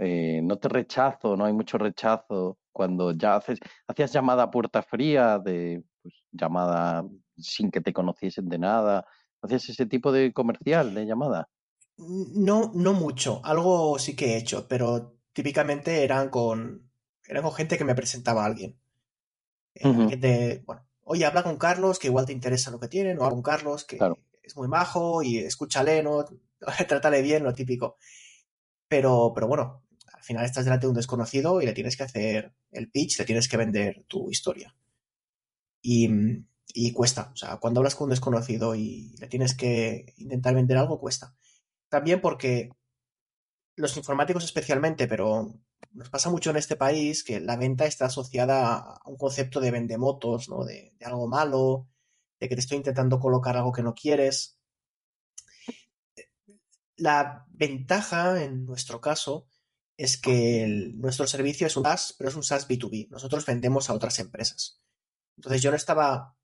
eh, 0.00 0.40
no 0.42 0.58
te 0.58 0.68
rechazo, 0.68 1.36
no 1.36 1.44
hay 1.44 1.52
mucho 1.52 1.78
rechazo 1.78 2.58
cuando 2.72 3.12
ya 3.12 3.36
haces, 3.36 3.58
hacías 3.86 4.12
llamada 4.12 4.44
a 4.44 4.50
puerta 4.50 4.82
fría, 4.82 5.38
de 5.38 5.84
pues, 6.02 6.14
llamada 6.32 7.04
sin 7.36 7.70
que 7.70 7.80
te 7.80 7.92
conociesen 7.92 8.48
de 8.48 8.58
nada, 8.58 9.06
hacías 9.42 9.68
ese 9.68 9.86
tipo 9.86 10.12
de 10.12 10.32
comercial 10.32 10.94
de 10.94 11.06
llamada. 11.06 11.48
No, 11.96 12.72
no 12.74 12.92
mucho. 12.92 13.40
Algo 13.44 13.98
sí 13.98 14.14
que 14.16 14.34
he 14.34 14.36
hecho, 14.36 14.66
pero 14.68 15.16
típicamente 15.32 16.04
eran 16.04 16.28
con, 16.30 16.90
eran 17.26 17.42
con 17.42 17.52
gente 17.52 17.78
que 17.78 17.84
me 17.84 17.94
presentaba 17.94 18.42
a 18.42 18.46
alguien. 18.46 18.78
Eh, 19.74 19.88
Ujú. 19.88 20.02
alguien 20.02 20.20
de, 20.20 20.62
bueno, 20.66 20.86
oye, 21.04 21.24
habla 21.26 21.42
con 21.42 21.56
Carlos, 21.56 21.98
que 21.98 22.08
igual 22.08 22.26
te 22.26 22.32
interesa 22.32 22.70
lo 22.70 22.80
que 22.80 22.88
tienen, 22.88 23.18
o 23.18 23.22
habla 23.24 23.34
con 23.34 23.42
Carlos, 23.42 23.84
que 23.84 23.96
Claro. 23.98 24.18
es 24.42 24.56
muy 24.56 24.68
majo 24.68 25.22
y 25.22 25.38
escúchale, 25.38 26.02
¿no? 26.02 26.24
Trátale 26.88 27.22
bien, 27.22 27.44
lo 27.44 27.54
típico. 27.54 27.96
Pero, 28.88 29.32
pero 29.34 29.48
bueno, 29.48 29.83
al 30.24 30.26
final 30.26 30.44
estás 30.46 30.64
delante 30.64 30.86
de 30.86 30.88
un 30.88 30.96
desconocido 30.96 31.60
y 31.60 31.66
le 31.66 31.74
tienes 31.74 31.98
que 31.98 32.02
hacer 32.02 32.54
el 32.70 32.90
pitch, 32.90 33.18
le 33.18 33.26
tienes 33.26 33.46
que 33.46 33.58
vender 33.58 34.06
tu 34.08 34.30
historia. 34.30 34.74
Y, 35.82 36.08
cuesta. 36.94 37.30
O 37.34 37.36
sea, 37.36 37.58
cuando 37.58 37.80
hablas 37.80 37.94
con 37.94 38.06
un 38.06 38.10
desconocido 38.10 38.74
y 38.74 39.14
le 39.18 39.28
tienes 39.28 39.54
que 39.54 40.14
intentar 40.16 40.54
vender 40.54 40.78
algo, 40.78 40.98
cuesta. 40.98 41.36
También 41.90 42.22
porque 42.22 42.70
los 43.76 43.98
informáticos 43.98 44.44
especialmente, 44.44 45.06
pero 45.06 45.60
nos 45.92 46.08
pasa 46.08 46.30
mucho 46.30 46.48
en 46.48 46.56
este 46.56 46.76
país 46.76 47.22
que 47.22 47.38
la 47.40 47.56
venta 47.56 47.84
está 47.84 48.06
asociada 48.06 48.78
a 48.78 49.02
un 49.04 49.18
concepto 49.18 49.60
de 49.60 49.72
vendemotos, 49.72 50.48
¿no? 50.48 50.64
De, 50.64 50.94
de 50.98 51.04
algo 51.04 51.28
malo, 51.28 51.86
de 52.40 52.48
que 52.48 52.54
te 52.54 52.62
estoy 52.62 52.78
intentando 52.78 53.20
colocar 53.20 53.58
algo 53.58 53.72
que 53.72 53.82
no 53.82 53.94
quieres. 53.94 54.58
La 56.96 57.44
ventaja 57.50 58.42
en 58.42 58.64
nuestro 58.64 59.02
caso 59.02 59.48
es 59.96 60.18
que 60.18 60.92
nuestro 60.94 61.26
servicio 61.26 61.66
es 61.66 61.76
un 61.76 61.84
SaaS, 61.84 62.14
pero 62.18 62.30
es 62.30 62.36
un 62.36 62.42
SaaS 62.42 62.68
B2B. 62.68 63.08
Nosotros 63.10 63.46
vendemos 63.46 63.90
a 63.90 63.94
otras 63.94 64.18
empresas. 64.18 64.80
Entonces 65.36 65.62
yo 65.62 65.70
no 65.70 65.76
estaba, 65.76 66.36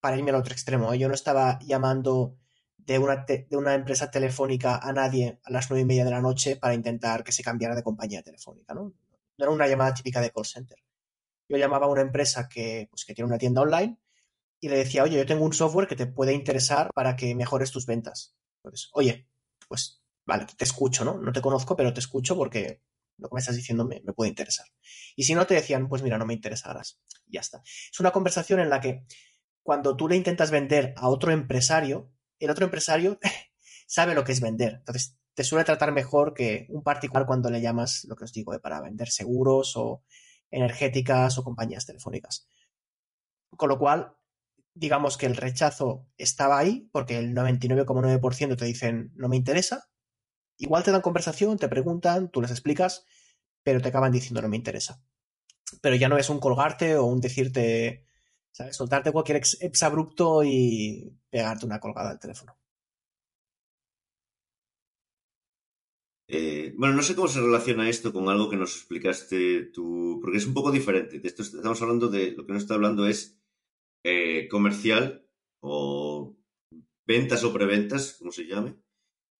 para 0.00 0.16
irme 0.16 0.30
al 0.30 0.36
otro 0.36 0.52
extremo, 0.52 0.92
¿eh? 0.92 0.98
yo 0.98 1.08
no 1.08 1.14
estaba 1.14 1.58
llamando 1.60 2.36
de 2.76 2.98
una, 2.98 3.24
de 3.26 3.56
una 3.56 3.74
empresa 3.74 4.10
telefónica 4.10 4.78
a 4.78 4.92
nadie 4.92 5.40
a 5.44 5.50
las 5.52 5.70
nueve 5.70 5.82
y 5.82 5.86
media 5.86 6.04
de 6.04 6.10
la 6.10 6.20
noche 6.20 6.56
para 6.56 6.74
intentar 6.74 7.22
que 7.22 7.32
se 7.32 7.42
cambiara 7.42 7.74
de 7.74 7.82
compañía 7.82 8.22
telefónica, 8.22 8.74
¿no? 8.74 8.92
No 9.38 9.44
era 9.44 9.50
una 9.50 9.68
llamada 9.68 9.94
típica 9.94 10.20
de 10.20 10.30
call 10.30 10.44
center. 10.44 10.78
Yo 11.48 11.56
llamaba 11.56 11.86
a 11.86 11.90
una 11.90 12.02
empresa 12.02 12.48
que, 12.48 12.88
pues, 12.90 13.04
que 13.04 13.14
tiene 13.14 13.28
una 13.28 13.38
tienda 13.38 13.62
online 13.62 13.98
y 14.60 14.68
le 14.68 14.76
decía, 14.76 15.02
oye, 15.02 15.16
yo 15.16 15.26
tengo 15.26 15.44
un 15.44 15.52
software 15.52 15.88
que 15.88 15.96
te 15.96 16.06
puede 16.06 16.32
interesar 16.32 16.90
para 16.94 17.16
que 17.16 17.34
mejores 17.34 17.70
tus 17.70 17.86
ventas. 17.86 18.34
Entonces, 18.62 18.90
oye, 18.92 19.28
pues 19.68 20.02
vale, 20.24 20.46
te 20.56 20.64
escucho, 20.64 21.04
¿no? 21.04 21.18
No 21.18 21.32
te 21.32 21.40
conozco, 21.40 21.76
pero 21.76 21.92
te 21.92 22.00
escucho 22.00 22.36
porque 22.36 22.82
lo 23.18 23.28
que 23.28 23.34
me 23.34 23.40
estás 23.40 23.56
diciendo 23.56 23.84
me, 23.84 24.00
me 24.04 24.12
puede 24.12 24.30
interesar. 24.30 24.66
Y 25.16 25.24
si 25.24 25.34
no, 25.34 25.46
te 25.46 25.54
decían, 25.54 25.88
pues 25.88 26.02
mira, 26.02 26.18
no 26.18 26.26
me 26.26 26.34
interesarás. 26.34 27.00
Ya 27.26 27.40
está. 27.40 27.62
Es 27.64 28.00
una 28.00 28.10
conversación 28.10 28.60
en 28.60 28.70
la 28.70 28.80
que 28.80 29.04
cuando 29.62 29.96
tú 29.96 30.08
le 30.08 30.16
intentas 30.16 30.50
vender 30.50 30.94
a 30.96 31.08
otro 31.08 31.32
empresario, 31.32 32.12
el 32.38 32.50
otro 32.50 32.64
empresario 32.64 33.18
sabe 33.86 34.14
lo 34.14 34.24
que 34.24 34.32
es 34.32 34.40
vender. 34.40 34.74
Entonces, 34.78 35.18
te 35.34 35.44
suele 35.44 35.64
tratar 35.64 35.92
mejor 35.92 36.34
que 36.34 36.66
un 36.68 36.82
particular 36.82 37.26
cuando 37.26 37.50
le 37.50 37.60
llamas, 37.60 38.04
lo 38.08 38.16
que 38.16 38.24
os 38.24 38.32
digo, 38.32 38.58
para 38.60 38.80
vender 38.80 39.08
seguros 39.08 39.76
o 39.76 40.02
energéticas 40.50 41.38
o 41.38 41.44
compañías 41.44 41.86
telefónicas. 41.86 42.48
Con 43.56 43.68
lo 43.68 43.78
cual, 43.78 44.14
digamos 44.74 45.16
que 45.16 45.26
el 45.26 45.36
rechazo 45.36 46.06
estaba 46.16 46.58
ahí, 46.58 46.88
porque 46.92 47.18
el 47.18 47.34
99,9% 47.34 48.56
te 48.56 48.64
dicen 48.64 49.12
no 49.14 49.28
me 49.28 49.36
interesa. 49.36 49.88
Igual 50.58 50.84
te 50.84 50.92
dan 50.92 51.02
conversación, 51.02 51.58
te 51.58 51.68
preguntan, 51.68 52.30
tú 52.30 52.40
les 52.40 52.50
explicas, 52.50 53.06
pero 53.62 53.80
te 53.80 53.88
acaban 53.88 54.12
diciendo 54.12 54.42
no 54.42 54.48
me 54.48 54.56
interesa. 54.56 55.02
Pero 55.80 55.96
ya 55.96 56.08
no 56.08 56.18
es 56.18 56.30
un 56.30 56.40
colgarte 56.40 56.96
o 56.96 57.04
un 57.06 57.20
decirte, 57.20 58.06
¿sabes? 58.52 58.76
Soltarte 58.76 59.12
cualquier 59.12 59.38
ex, 59.38 59.60
exabrupto 59.62 60.44
y 60.44 61.12
pegarte 61.30 61.66
una 61.66 61.80
colgada 61.80 62.10
al 62.10 62.20
teléfono. 62.20 62.56
Eh, 66.34 66.72
bueno, 66.78 66.94
no 66.94 67.02
sé 67.02 67.14
cómo 67.14 67.28
se 67.28 67.40
relaciona 67.40 67.88
esto 67.90 68.12
con 68.12 68.28
algo 68.28 68.48
que 68.48 68.56
nos 68.56 68.74
explicaste 68.76 69.64
tú, 69.66 70.18
porque 70.22 70.38
es 70.38 70.46
un 70.46 70.54
poco 70.54 70.70
diferente. 70.70 71.20
De 71.20 71.28
esto 71.28 71.42
estamos 71.42 71.82
hablando 71.82 72.08
de 72.08 72.32
lo 72.32 72.46
que 72.46 72.52
nos 72.54 72.62
está 72.62 72.74
hablando 72.74 73.06
es 73.06 73.38
eh, 74.04 74.48
comercial 74.48 75.26
o 75.60 76.36
ventas 77.06 77.44
o 77.44 77.52
preventas, 77.52 78.14
como 78.18 78.32
se 78.32 78.46
llame. 78.46 78.76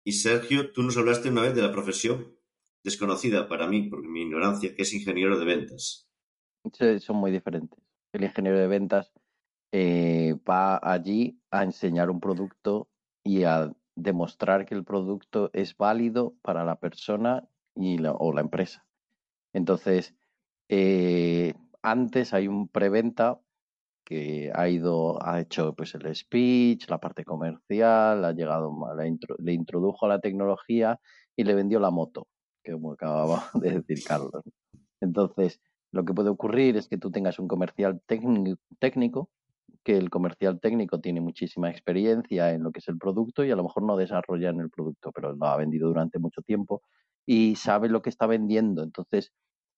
Y 0.05 0.13
Sergio, 0.13 0.73
tú 0.73 0.83
nos 0.83 0.97
hablaste 0.97 1.29
una 1.29 1.43
vez 1.43 1.55
de 1.55 1.63
la 1.63 1.73
profesión 1.73 2.37
desconocida 2.83 3.49
para 3.49 3.69
mí, 3.69 3.89
por 3.89 4.07
mi 4.07 4.23
ignorancia, 4.23 4.75
que 4.75 4.83
es 4.83 4.93
ingeniero 4.93 5.39
de 5.39 5.45
ventas. 5.45 6.09
Son 7.01 7.17
muy 7.17 7.31
diferentes. 7.31 7.79
El 8.13 8.25
ingeniero 8.25 8.59
de 8.59 8.67
ventas 8.67 9.13
eh, 9.71 10.35
va 10.49 10.79
allí 10.83 11.41
a 11.51 11.63
enseñar 11.63 12.11
un 12.11 12.21
producto 12.21 12.89
y 13.25 13.45
a 13.45 13.73
demostrar 13.95 14.67
que 14.67 14.75
el 14.75 14.85
producto 14.85 15.51
es 15.53 15.77
válido 15.77 16.35
para 16.43 16.65
la 16.65 16.77
persona 16.77 17.49
y 17.75 17.99
o 18.05 18.33
la 18.33 18.41
empresa. 18.41 18.85
Entonces, 19.53 20.15
eh, 20.69 21.55
antes 21.83 22.35
hay 22.35 22.49
un 22.49 22.69
preventa 22.69 23.41
ha 24.55 24.69
ido, 24.69 25.19
ha 25.25 25.41
hecho 25.41 25.75
pues 25.75 25.95
el 25.95 26.15
speech, 26.15 26.89
la 26.89 26.99
parte 26.99 27.25
comercial, 27.25 28.25
ha 28.25 28.33
llegado, 28.33 28.73
la 28.95 29.05
le 29.39 29.53
introdujo 29.53 30.07
la 30.07 30.21
tecnología 30.21 30.99
y 31.37 31.45
le 31.45 31.55
vendió 31.55 31.81
la 31.81 31.91
moto, 31.91 32.29
que 32.63 32.73
como 32.73 32.93
acababa 32.93 33.45
de 33.55 33.81
decir 33.81 34.05
Carlos. 34.07 34.43
Entonces, 35.01 35.61
lo 35.93 36.05
que 36.05 36.15
puede 36.15 36.31
ocurrir 36.31 36.77
es 36.77 36.89
que 36.89 36.99
tú 36.99 37.11
tengas 37.11 37.39
un 37.39 37.49
comercial 37.49 38.01
técnico, 38.07 39.31
que 39.85 39.97
el 39.97 40.11
comercial 40.11 40.61
técnico 40.61 41.01
tiene 41.01 41.21
muchísima 41.21 41.71
experiencia 41.71 42.53
en 42.53 42.63
lo 42.63 42.73
que 42.73 42.79
es 42.79 42.89
el 42.89 42.99
producto 42.99 43.45
y 43.45 43.51
a 43.51 43.57
lo 43.57 43.65
mejor 43.65 43.83
no 43.83 43.97
desarrolla 43.97 44.51
en 44.51 44.61
el 44.61 44.71
producto, 44.71 45.11
pero 45.13 45.35
lo 45.35 45.47
ha 45.47 45.57
vendido 45.57 45.89
durante 45.89 46.19
mucho 46.19 46.41
tiempo 46.43 46.83
y 47.27 47.57
sabe 47.57 47.89
lo 47.89 48.01
que 48.01 48.11
está 48.11 48.27
vendiendo. 48.27 48.83
Entonces, 48.83 49.33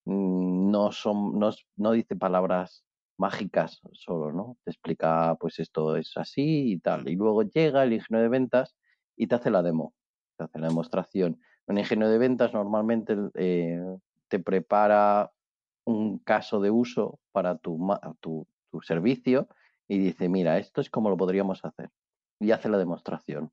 mm, 0.04 0.70
no, 0.70 0.92
son, 0.92 1.38
no, 1.38 1.50
no 1.76 1.92
dice 1.92 2.16
palabras 2.16 2.84
mágicas 3.18 3.80
solo, 3.92 4.32
¿no? 4.32 4.56
Te 4.64 4.70
explica, 4.72 5.36
pues 5.40 5.58
esto 5.60 5.96
es 5.96 6.12
así 6.16 6.72
y 6.72 6.78
tal. 6.80 7.08
Y 7.08 7.16
luego 7.16 7.42
llega 7.42 7.84
el 7.84 7.92
ingeniero 7.92 8.22
de 8.24 8.28
ventas 8.28 8.76
y 9.16 9.26
te 9.28 9.34
hace 9.36 9.50
la 9.50 9.62
demo, 9.62 9.94
te 10.36 10.44
hace 10.44 10.58
la 10.58 10.68
demostración. 10.68 11.40
Un 11.66 11.78
ingeniero 11.78 12.10
de 12.10 12.18
ventas 12.18 12.52
normalmente 12.52 13.16
eh, 13.34 13.80
te 14.28 14.38
prepara 14.40 15.32
un 15.86 16.18
caso 16.18 16.60
de 16.60 16.70
uso 16.70 17.20
para 17.32 17.56
tu, 17.58 17.78
tu, 18.20 18.46
tu 18.70 18.80
servicio 18.82 19.48
y 19.88 19.98
dice, 19.98 20.28
mira, 20.28 20.58
esto 20.58 20.80
es 20.80 20.90
como 20.90 21.10
lo 21.10 21.16
podríamos 21.16 21.64
hacer. 21.64 21.90
Y 22.40 22.50
hace 22.52 22.68
la 22.68 22.78
demostración. 22.78 23.52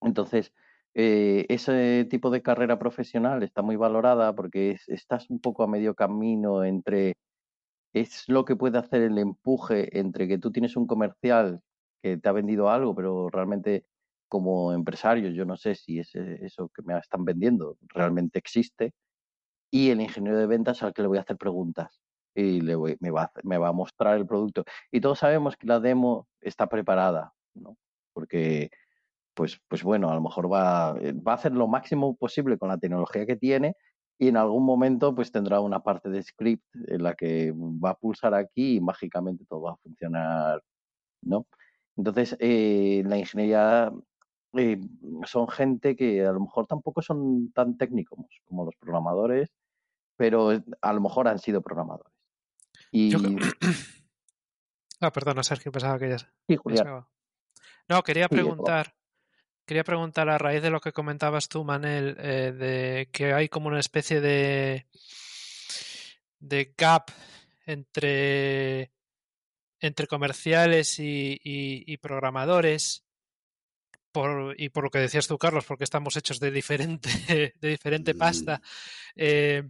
Entonces, 0.00 0.52
eh, 0.94 1.46
ese 1.48 2.06
tipo 2.10 2.30
de 2.30 2.42
carrera 2.42 2.78
profesional 2.78 3.42
está 3.42 3.62
muy 3.62 3.76
valorada 3.76 4.34
porque 4.34 4.72
es- 4.72 4.88
estás 4.88 5.30
un 5.30 5.40
poco 5.40 5.62
a 5.64 5.66
medio 5.68 5.94
camino 5.94 6.64
entre, 6.64 7.16
es 7.94 8.24
lo 8.28 8.44
que 8.46 8.56
puede 8.56 8.78
hacer 8.78 9.02
el 9.02 9.18
empuje 9.18 9.98
entre 9.98 10.28
que 10.28 10.38
tú 10.38 10.52
tienes 10.52 10.76
un 10.76 10.86
comercial 10.88 11.62
que 12.02 12.18
te 12.18 12.28
ha 12.28 12.32
vendido 12.32 12.70
algo, 12.70 12.94
pero 12.96 13.30
realmente 13.30 13.86
como 14.28 14.72
empresario 14.74 15.30
yo 15.30 15.44
no 15.46 15.56
sé 15.56 15.74
si 15.76 16.00
eso 16.00 16.70
que 16.74 16.82
me 16.84 16.98
están 16.98 17.24
vendiendo 17.24 17.78
realmente 17.88 18.38
existe, 18.40 18.94
y 19.70 19.90
el 19.90 20.00
ingeniero 20.00 20.38
de 20.38 20.46
ventas 20.46 20.82
al 20.82 20.92
que 20.94 21.02
le 21.02 21.08
voy 21.08 21.18
a 21.18 21.22
hacer 21.22 21.36
preguntas 21.36 22.00
y 22.34 22.60
le 22.60 22.74
voy- 22.76 22.96
me, 23.00 23.10
va 23.10 23.30
me 23.44 23.58
va 23.58 23.68
a 23.68 23.72
mostrar 23.72 24.16
el 24.16 24.26
producto. 24.26 24.64
Y 24.90 25.00
todos 25.00 25.18
sabemos 25.20 25.56
que 25.56 25.66
la 25.66 25.80
demo 25.80 26.28
está 26.40 26.68
preparada, 26.68 27.34
¿no? 27.54 27.76
Porque 28.12 28.70
pues, 29.34 29.60
pues 29.68 29.82
bueno, 29.82 30.10
a 30.10 30.14
lo 30.14 30.20
mejor 30.22 30.52
va, 30.52 30.94
va 30.94 31.32
a 31.32 31.34
hacer 31.36 31.52
lo 31.52 31.68
máximo 31.68 32.16
posible 32.16 32.58
con 32.58 32.68
la 32.68 32.78
tecnología 32.78 33.26
que 33.26 33.36
tiene 33.36 33.76
y 34.18 34.28
en 34.28 34.36
algún 34.36 34.64
momento 34.64 35.14
pues 35.14 35.32
tendrá 35.32 35.60
una 35.60 35.80
parte 35.80 36.08
de 36.08 36.22
script 36.22 36.64
en 36.88 37.02
la 37.02 37.14
que 37.14 37.52
va 37.52 37.90
a 37.90 37.98
pulsar 37.98 38.34
aquí 38.34 38.76
y 38.76 38.80
mágicamente 38.80 39.44
todo 39.48 39.62
va 39.62 39.72
a 39.72 39.76
funcionar, 39.76 40.62
¿no? 41.22 41.46
Entonces, 41.96 42.36
eh, 42.40 43.02
la 43.06 43.18
ingeniería 43.18 43.92
eh, 44.54 44.80
son 45.24 45.48
gente 45.48 45.96
que 45.96 46.24
a 46.24 46.32
lo 46.32 46.40
mejor 46.40 46.66
tampoco 46.66 47.02
son 47.02 47.52
tan 47.52 47.76
técnicos 47.76 48.18
como 48.44 48.64
los 48.64 48.74
programadores, 48.76 49.50
pero 50.16 50.50
a 50.80 50.92
lo 50.92 51.00
mejor 51.00 51.28
han 51.28 51.38
sido 51.38 51.60
programadores. 51.60 52.12
Y 52.90 53.10
Yo 53.10 53.18
Ah, 55.00 55.10
perdona, 55.10 55.42
Sergio, 55.42 55.70
pensaba 55.70 55.98
que 55.98 56.08
ya 56.08 56.18
se 56.18 56.26
sí, 56.48 56.56
Julián. 56.56 57.04
No, 57.88 58.02
quería 58.02 58.24
Sí, 58.24 58.34
preguntar, 58.34 58.94
quería 59.66 59.84
preguntar 59.84 60.28
a 60.28 60.38
raíz 60.38 60.62
de 60.62 60.70
lo 60.70 60.80
que 60.80 60.92
comentabas 60.92 61.48
tú, 61.48 61.64
Manel, 61.64 62.16
eh, 62.18 62.52
de 62.52 63.08
que 63.12 63.32
hay 63.32 63.48
como 63.48 63.68
una 63.68 63.80
especie 63.80 64.20
de 64.20 64.86
de 66.38 66.74
gap 66.76 67.10
entre 67.66 68.90
entre 69.80 70.06
comerciales 70.06 70.98
y, 70.98 71.32
y- 71.44 71.84
y 71.86 71.96
programadores. 71.98 73.04
Por, 74.12 74.54
y 74.58 74.68
por 74.68 74.84
lo 74.84 74.90
que 74.90 75.00
decías 75.00 75.26
tú, 75.26 75.36
Carlos, 75.38 75.64
porque 75.66 75.82
estamos 75.84 76.16
hechos 76.16 76.38
de 76.38 76.50
diferente, 76.52 77.08
de 77.60 77.68
diferente 77.68 78.14
pasta. 78.14 78.62
Eh, 79.16 79.64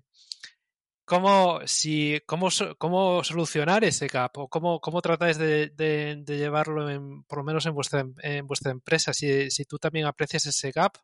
¿Cómo, 1.07 1.61
si, 1.67 2.19
cómo, 2.27 2.49
cómo 2.79 3.23
solucionar 3.25 3.85
ese 3.85 4.07
gap? 4.07 4.39
¿O 4.39 4.49
cómo, 4.49 4.81
cómo 4.81 5.03
tratáis 5.03 5.37
de, 5.37 6.25
llevarlo, 6.27 6.89
en, 6.89 7.25
por 7.25 7.39
lo 7.39 7.45
menos 7.45 7.67
en 7.67 7.75
vuestra, 7.75 8.07
en 8.23 8.47
vuestra 8.47 8.73
empresa? 8.73 9.13
Si, 9.13 9.51
si 9.51 9.67
tú 9.67 9.79
también 9.79 10.07
aprecias 10.07 10.47
ese 10.47 10.71
gap. 10.73 10.97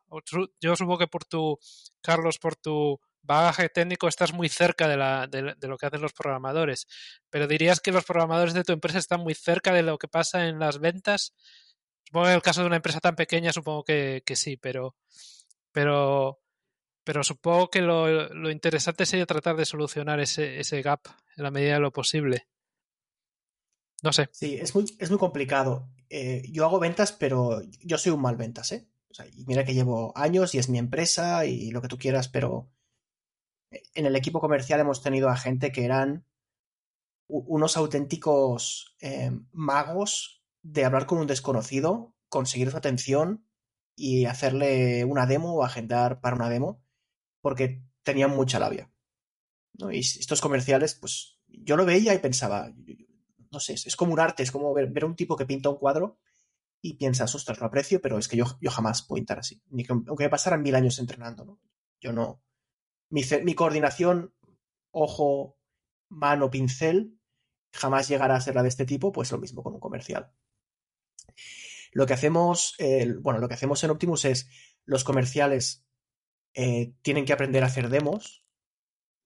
Yo 0.59 0.75
supongo 0.75 0.97
que 0.97 1.07
por 1.07 1.25
tu, 1.25 1.59
Carlos, 2.01 2.39
por 2.39 2.55
tu 2.55 2.99
bagaje 3.21 3.69
técnico 3.69 4.07
estás 4.07 4.33
muy 4.33 4.49
cerca 4.49 4.87
de, 4.87 4.97
la, 4.97 5.27
de, 5.27 5.53
de 5.55 5.67
lo 5.67 5.77
que 5.77 5.85
hacen 5.85 6.01
los 6.01 6.13
programadores. 6.13 6.87
Pero 7.29 7.47
dirías 7.47 7.79
que 7.79 7.91
los 7.91 8.03
programadores 8.03 8.55
de 8.55 8.63
tu 8.63 8.73
empresa 8.73 8.97
están 8.97 9.21
muy 9.21 9.35
cerca 9.35 9.71
de 9.71 9.83
lo 9.83 9.99
que 9.99 10.07
pasa 10.07 10.47
en 10.47 10.57
las 10.57 10.79
ventas. 10.79 11.35
Supongo 12.05 12.25
que 12.25 12.31
en 12.31 12.35
el 12.37 12.41
caso 12.41 12.61
de 12.61 12.67
una 12.67 12.77
empresa 12.77 12.99
tan 12.99 13.15
pequeña, 13.15 13.53
supongo 13.53 13.83
que, 13.83 14.23
que 14.25 14.35
sí, 14.35 14.57
pero, 14.57 14.95
pero, 15.71 16.39
pero 17.03 17.23
supongo 17.23 17.69
que 17.69 17.81
lo, 17.81 18.49
interesante 18.51 19.05
sería 19.05 19.25
tratar 19.25 19.55
de 19.55 19.65
solucionar 19.65 20.19
ese, 20.19 20.81
gap 20.81 21.01
en 21.35 21.43
la 21.43 21.51
medida 21.51 21.75
de 21.75 21.79
lo 21.79 21.91
posible. 21.91 22.47
No 24.03 24.13
sé. 24.13 24.29
Sí, 24.31 24.55
es 24.55 24.73
muy, 24.73 24.85
es 24.99 25.09
muy 25.09 25.19
complicado. 25.19 25.89
Eh, 26.09 26.43
yo 26.51 26.65
hago 26.65 26.79
ventas, 26.79 27.11
pero 27.11 27.61
yo 27.81 27.97
soy 27.97 28.11
un 28.11 28.21
mal 28.21 28.35
ventas, 28.35 28.71
¿eh? 28.71 28.87
O 29.09 29.13
sea, 29.13 29.25
mira 29.45 29.65
que 29.65 29.73
llevo 29.73 30.13
años 30.15 30.55
y 30.55 30.57
es 30.57 30.69
mi 30.69 30.79
empresa 30.79 31.45
y 31.45 31.71
lo 31.71 31.81
que 31.81 31.87
tú 31.87 31.97
quieras, 31.97 32.29
pero 32.29 32.71
en 33.93 34.05
el 34.05 34.15
equipo 34.15 34.39
comercial 34.39 34.79
hemos 34.79 35.01
tenido 35.01 35.29
a 35.29 35.37
gente 35.37 35.71
que 35.71 35.85
eran 35.85 36.25
unos 37.27 37.77
auténticos 37.77 38.95
eh, 38.99 39.31
magos 39.51 40.43
de 40.61 40.85
hablar 40.85 41.05
con 41.05 41.17
un 41.19 41.27
desconocido, 41.27 42.13
conseguir 42.29 42.71
su 42.71 42.77
atención 42.77 43.45
y 43.95 44.25
hacerle 44.25 45.05
una 45.05 45.25
demo 45.25 45.55
o 45.55 45.63
agendar 45.63 46.19
para 46.19 46.35
una 46.35 46.49
demo, 46.49 46.80
porque 47.41 47.83
tenían 48.03 48.31
mucha 48.31 48.59
labia. 48.59 48.91
¿no? 49.73 49.91
Y 49.91 49.99
estos 49.99 50.41
comerciales, 50.41 50.95
pues 50.95 51.39
yo 51.47 51.75
lo 51.75 51.85
veía 51.85 52.13
y 52.13 52.19
pensaba, 52.19 52.73
no 53.51 53.59
sé, 53.59 53.73
es 53.73 53.95
como 53.95 54.13
un 54.13 54.19
arte, 54.19 54.43
es 54.43 54.51
como 54.51 54.73
ver, 54.73 54.89
ver 54.89 55.03
a 55.03 55.07
un 55.07 55.15
tipo 55.15 55.35
que 55.35 55.45
pinta 55.45 55.69
un 55.69 55.77
cuadro 55.77 56.19
y 56.81 56.95
piensas, 56.95 57.33
ostras, 57.35 57.59
lo 57.59 57.67
aprecio, 57.67 58.01
pero 58.01 58.17
es 58.17 58.27
que 58.27 58.37
yo, 58.37 58.45
yo 58.59 58.71
jamás 58.71 59.03
puedo 59.03 59.19
pintar 59.19 59.39
así, 59.39 59.61
ni 59.69 59.83
que, 59.83 59.93
aunque 59.93 60.23
me 60.23 60.29
pasaran 60.29 60.63
mil 60.63 60.75
años 60.75 60.97
entrenando, 60.99 61.45
¿no? 61.45 61.59
Yo 61.99 62.11
no. 62.11 62.41
Mi, 63.09 63.23
mi 63.43 63.53
coordinación, 63.53 64.33
ojo, 64.89 65.57
mano, 66.09 66.49
pincel, 66.49 67.19
jamás 67.71 68.07
llegará 68.07 68.35
a 68.35 68.41
ser 68.41 68.55
la 68.55 68.63
de 68.63 68.69
este 68.69 68.85
tipo, 68.85 69.11
pues 69.11 69.31
lo 69.31 69.37
mismo 69.37 69.63
con 69.63 69.73
un 69.73 69.79
comercial. 69.79 70.31
Lo 71.91 72.05
que 72.05 72.13
hacemos, 72.13 72.75
bueno, 73.19 73.39
lo 73.39 73.47
que 73.47 73.53
hacemos 73.53 73.83
en 73.83 73.91
Optimus 73.91 74.25
es 74.25 74.49
los 74.85 75.03
comerciales 75.03 75.85
eh, 76.53 76.93
tienen 77.01 77.25
que 77.25 77.33
aprender 77.33 77.63
a 77.63 77.67
hacer 77.67 77.89
demos 77.89 78.43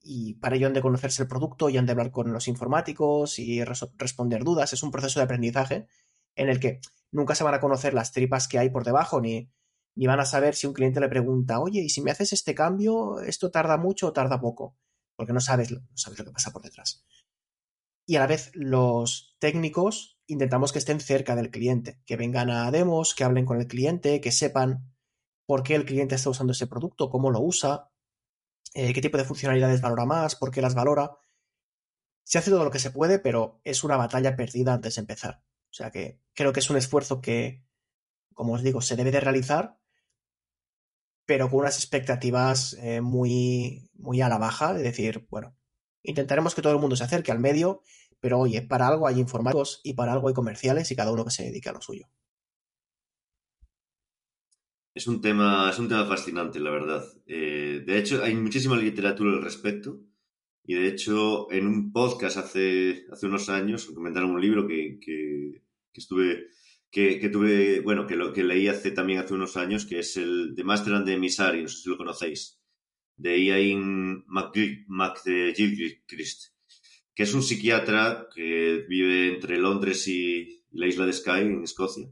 y 0.02 0.36
para 0.36 0.56
ello 0.56 0.68
han 0.68 0.74
de 0.74 0.82
conocerse 0.82 1.24
el 1.24 1.28
producto 1.28 1.70
y 1.70 1.78
han 1.78 1.86
de 1.86 1.94
hablar 1.94 2.12
con 2.12 2.32
los 2.32 2.48
informáticos 2.48 3.40
y 3.40 3.64
responder 3.64 4.44
dudas. 4.44 4.72
Es 4.72 4.84
un 4.84 4.92
proceso 4.92 5.20
de 5.20 5.24
aprendizaje 5.24 5.88
en 6.36 6.50
el 6.50 6.60
que 6.60 6.80
nunca 7.12 7.34
se 7.34 7.44
van 7.44 7.56
a 7.56 7.60
conocer 7.60 7.94
las 7.94 8.12
tripas 8.12 8.48
que 8.48 8.60
hay 8.60 8.70
por 8.70 8.84
debajo 8.84 9.20
ni, 9.20 9.50
ni 9.96 10.06
van 10.06 10.20
a 10.20 10.26
saber 10.26 10.54
si 10.54 10.68
un 10.68 10.74
cliente 10.74 11.00
le 11.00 11.10
pregunta, 11.10 11.60
oye, 11.60 11.82
¿y 11.82 11.90
si 11.90 12.02
me 12.02 12.12
haces 12.12 12.34
este 12.34 12.54
cambio, 12.54 13.20
esto 13.22 13.50
tarda 13.50 13.78
mucho 13.78 14.08
o 14.08 14.14
tarda 14.14 14.40
poco? 14.40 14.78
Porque 15.16 15.34
no 15.34 15.40
sabes, 15.40 15.72
no 15.72 15.82
sabes 15.96 16.20
lo 16.20 16.26
que 16.26 16.32
pasa 16.32 16.52
por 16.52 16.62
detrás. 16.62 17.04
Y 18.06 18.18
a 18.18 18.20
la 18.20 18.28
vez 18.28 18.52
los 18.54 19.36
técnicos 19.40 20.20
intentamos 20.28 20.72
que 20.72 20.80
estén 20.80 21.00
cerca 21.00 21.36
del 21.36 21.50
cliente, 21.50 22.00
que 22.06 22.18
vengan 22.18 22.52
a 22.52 22.70
demos, 22.70 23.16
que 23.16 23.24
hablen 23.24 23.46
con 23.46 23.60
el 23.60 23.68
cliente, 23.68 24.22
que 24.22 24.32
sepan 24.32 24.95
por 25.46 25.64
qué 25.64 25.76
el 25.76 25.86
cliente 25.86 26.16
está 26.16 26.30
usando 26.30 26.54
ese 26.54 26.68
producto, 26.68 27.10
cómo 27.10 27.32
lo 27.32 27.42
usa, 27.42 27.90
eh, 28.74 28.94
qué 28.94 29.02
tipo 29.02 29.18
de 29.18 29.26
funcionalidades 29.26 29.82
valora 29.82 30.06
más, 30.06 30.36
por 30.36 30.52
qué 30.52 30.62
las 30.62 30.76
valora. 30.76 31.18
Se 32.24 32.38
hace 32.38 32.52
todo 32.52 32.64
lo 32.64 32.72
que 32.72 32.80
se 32.80 32.92
puede, 32.92 33.20
pero 33.20 33.62
es 33.64 33.84
una 33.84 33.98
batalla 33.98 34.36
perdida 34.36 34.74
antes 34.74 34.96
de 34.96 35.02
empezar. 35.02 35.44
O 35.70 35.74
sea 35.74 35.92
que 35.92 36.20
creo 36.34 36.54
que 36.54 36.60
es 36.60 36.70
un 36.70 36.78
esfuerzo 36.78 37.22
que, 37.22 37.64
como 38.34 38.54
os 38.54 38.64
digo, 38.64 38.82
se 38.82 38.96
debe 38.96 39.12
de 39.12 39.20
realizar, 39.20 39.78
pero 41.26 41.50
con 41.50 41.60
unas 41.60 41.78
expectativas 41.78 42.74
eh, 42.80 43.02
muy, 43.02 43.90
muy 43.94 44.22
a 44.22 44.30
la 44.30 44.38
baja, 44.38 44.74
de 44.74 44.84
decir, 44.84 45.28
bueno, 45.30 45.56
intentaremos 46.04 46.56
que 46.56 46.62
todo 46.62 46.74
el 46.74 46.80
mundo 46.80 46.96
se 46.96 47.04
acerque 47.04 47.32
al 47.32 47.40
medio, 47.40 47.82
pero 48.20 48.40
oye, 48.40 48.62
para 48.62 48.88
algo 48.88 49.08
hay 49.08 49.20
informáticos 49.20 49.82
y 49.84 49.94
para 49.94 50.14
algo 50.14 50.28
hay 50.28 50.34
comerciales 50.34 50.90
y 50.92 50.96
cada 50.96 51.12
uno 51.12 51.26
que 51.26 51.32
se 51.32 51.44
dedique 51.44 51.70
a 51.70 51.74
lo 51.74 51.82
suyo. 51.82 52.08
Es 54.96 55.08
un 55.08 55.22
tema, 55.22 55.70
es 55.70 55.78
un 55.78 55.88
tema 55.90 56.06
fascinante, 56.06 56.60
la 56.60 56.72
verdad. 56.72 57.04
Eh, 57.28 57.84
de 57.86 57.98
hecho, 58.00 58.24
hay 58.24 58.34
muchísima 58.36 58.78
literatura 58.78 59.32
al 59.34 59.44
respecto. 59.44 60.00
Y 60.64 60.74
de 60.76 60.88
hecho, 60.88 61.52
en 61.52 61.68
un 61.68 61.92
podcast 61.92 62.38
hace, 62.38 63.06
hace 63.12 63.28
unos 63.28 63.50
años 63.50 63.88
recomendaron 63.88 64.32
un 64.32 64.42
libro 64.42 64.68
que, 64.68 64.98
que, 65.00 65.62
que 65.94 66.02
estuve, 66.02 66.48
que, 66.90 67.20
que 67.20 67.30
tuve, 67.30 67.82
bueno, 67.82 68.08
que, 68.08 68.16
lo, 68.16 68.34
que 68.34 68.44
leí 68.44 68.68
hace, 68.68 68.92
también 68.92 69.20
hace 69.20 69.34
unos 69.36 69.58
años, 69.58 69.86
que 69.86 70.00
es 70.00 70.18
el 70.18 70.56
de 70.56 70.64
Master 70.64 70.94
and 70.96 71.06
the 71.06 71.14
Emissary, 71.14 71.62
no 71.62 71.68
sé 71.68 71.78
si 71.84 71.90
lo 71.90 71.98
conocéis, 71.98 72.60
de 73.18 73.38
McGil- 73.38 74.86
McGilchrist, 74.88 76.54
que 77.14 77.24
es 77.24 77.34
un 77.34 77.44
psiquiatra 77.44 78.28
que 78.34 78.86
vive 78.90 79.36
entre 79.36 79.60
Londres 79.60 80.08
y 80.08 80.64
la 80.72 80.88
isla 80.88 81.06
de 81.06 81.14
Skye, 81.14 81.42
en 81.42 81.64
Escocia. 81.64 82.08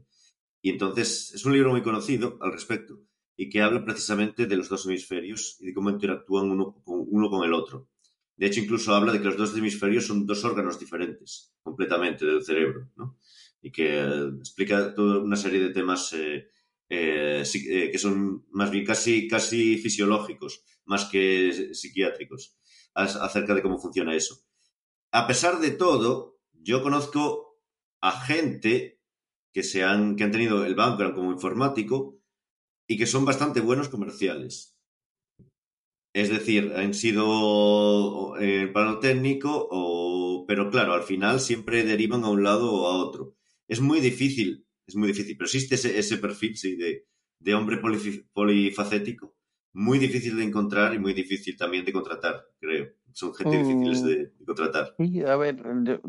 Y 0.64 0.70
entonces 0.70 1.30
es 1.34 1.44
un 1.44 1.52
libro 1.52 1.72
muy 1.72 1.82
conocido 1.82 2.38
al 2.40 2.50
respecto 2.50 2.98
y 3.36 3.50
que 3.50 3.60
habla 3.60 3.84
precisamente 3.84 4.46
de 4.46 4.56
los 4.56 4.70
dos 4.70 4.86
hemisferios 4.86 5.58
y 5.60 5.66
de 5.66 5.74
cómo 5.74 5.90
interactúan 5.90 6.50
uno 6.50 6.80
con, 6.82 7.04
uno 7.06 7.28
con 7.28 7.44
el 7.44 7.52
otro. 7.52 7.90
De 8.34 8.46
hecho, 8.46 8.60
incluso 8.60 8.94
habla 8.94 9.12
de 9.12 9.18
que 9.18 9.26
los 9.26 9.36
dos 9.36 9.54
hemisferios 9.54 10.06
son 10.06 10.24
dos 10.24 10.42
órganos 10.42 10.78
diferentes 10.78 11.52
completamente 11.62 12.24
del 12.24 12.42
cerebro, 12.42 12.90
¿no? 12.96 13.18
Y 13.60 13.70
que 13.70 13.98
eh, 13.98 14.30
explica 14.38 14.94
toda 14.94 15.18
una 15.18 15.36
serie 15.36 15.60
de 15.60 15.68
temas 15.68 16.14
eh, 16.14 16.48
eh, 16.88 17.42
que 17.92 17.98
son 17.98 18.46
más 18.50 18.70
bien 18.70 18.86
casi, 18.86 19.28
casi 19.28 19.76
fisiológicos, 19.76 20.64
más 20.86 21.04
que 21.04 21.74
psiquiátricos, 21.74 22.56
acerca 22.94 23.54
de 23.54 23.60
cómo 23.60 23.78
funciona 23.78 24.16
eso. 24.16 24.40
A 25.10 25.26
pesar 25.26 25.60
de 25.60 25.72
todo, 25.72 26.38
yo 26.54 26.82
conozco 26.82 27.60
a 28.00 28.12
gente 28.12 28.94
que, 29.54 29.62
se 29.62 29.84
han, 29.84 30.16
que 30.16 30.24
han 30.24 30.32
tenido 30.32 30.66
el 30.66 30.74
background 30.74 31.14
como 31.14 31.32
informático 31.32 32.18
y 32.88 32.98
que 32.98 33.06
son 33.06 33.24
bastante 33.24 33.60
buenos 33.60 33.88
comerciales. 33.88 34.76
Es 36.12 36.28
decir, 36.28 36.72
han 36.76 36.92
sido 36.92 38.36
eh, 38.38 38.68
para 38.72 38.90
lo 38.92 38.98
técnico, 38.98 39.68
o, 39.70 40.44
pero 40.46 40.70
claro, 40.70 40.92
al 40.92 41.02
final 41.02 41.40
siempre 41.40 41.84
derivan 41.84 42.24
a 42.24 42.30
un 42.30 42.42
lado 42.44 42.72
o 42.72 42.86
a 42.86 42.96
otro. 42.96 43.36
Es 43.68 43.80
muy 43.80 44.00
difícil, 44.00 44.66
es 44.86 44.96
muy 44.96 45.08
difícil, 45.08 45.36
pero 45.36 45.46
existe 45.46 45.74
ese, 45.74 46.18
perfil 46.18 46.56
sí, 46.56 46.76
de, 46.76 47.06
de 47.38 47.54
hombre 47.54 47.78
polifacético, 48.32 49.34
muy 49.74 49.98
difícil 49.98 50.36
de 50.36 50.44
encontrar 50.44 50.94
y 50.94 50.98
muy 50.98 51.12
difícil 51.12 51.56
también 51.56 51.84
de 51.84 51.92
contratar, 51.92 52.44
creo. 52.60 52.86
Son 53.12 53.34
gente 53.34 53.56
Mm. 53.58 53.62
difíciles 53.62 54.02
de, 54.04 54.16
de 54.38 54.44
contratar. 54.46 54.94
Sí, 54.96 55.22
a 55.22 55.36
ver, 55.36 55.56
yo- 55.84 56.00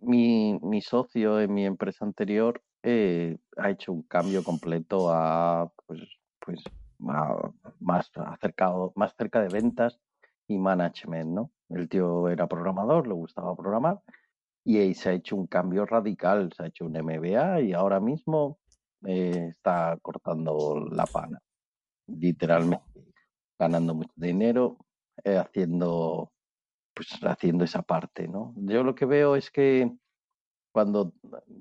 mi, 0.00 0.58
mi 0.62 0.80
socio 0.82 1.40
en 1.40 1.52
mi 1.54 1.64
empresa 1.66 2.04
anterior 2.04 2.62
eh, 2.82 3.36
ha 3.56 3.70
hecho 3.70 3.92
un 3.92 4.02
cambio 4.02 4.42
completo 4.42 5.10
a, 5.12 5.70
pues, 5.86 6.00
pues, 6.40 6.62
a- 7.08 7.50
más 7.80 8.10
acercado, 8.16 8.92
más 8.96 9.14
cerca 9.16 9.40
de 9.42 9.48
ventas 9.48 9.98
y 10.46 10.58
management, 10.58 11.30
¿no? 11.30 11.50
El 11.68 11.88
tío 11.88 12.28
era 12.28 12.46
programador, 12.46 13.06
le 13.06 13.14
gustaba 13.14 13.54
programar 13.54 14.00
y 14.64 14.78
ahí 14.78 14.94
se 14.94 15.10
ha 15.10 15.12
hecho 15.12 15.36
un 15.36 15.46
cambio 15.46 15.84
radical, 15.86 16.50
se 16.56 16.62
ha 16.62 16.66
hecho 16.66 16.84
un 16.86 16.96
MBA 16.96 17.60
y 17.60 17.72
ahora 17.74 18.00
mismo 18.00 18.58
eh, 19.06 19.48
está 19.50 19.98
cortando 20.00 20.86
la 20.90 21.06
pana, 21.06 21.40
literalmente, 22.08 22.84
ganando 23.58 23.94
mucho 23.94 24.12
dinero, 24.16 24.78
eh, 25.24 25.36
haciendo 25.36 26.32
pues 26.94 27.08
haciendo 27.22 27.64
esa 27.64 27.82
parte, 27.82 28.26
¿no? 28.26 28.52
Yo 28.56 28.82
lo 28.82 28.96
que 28.96 29.04
veo 29.04 29.36
es 29.36 29.52
que 29.52 29.88
cuando 30.72 31.12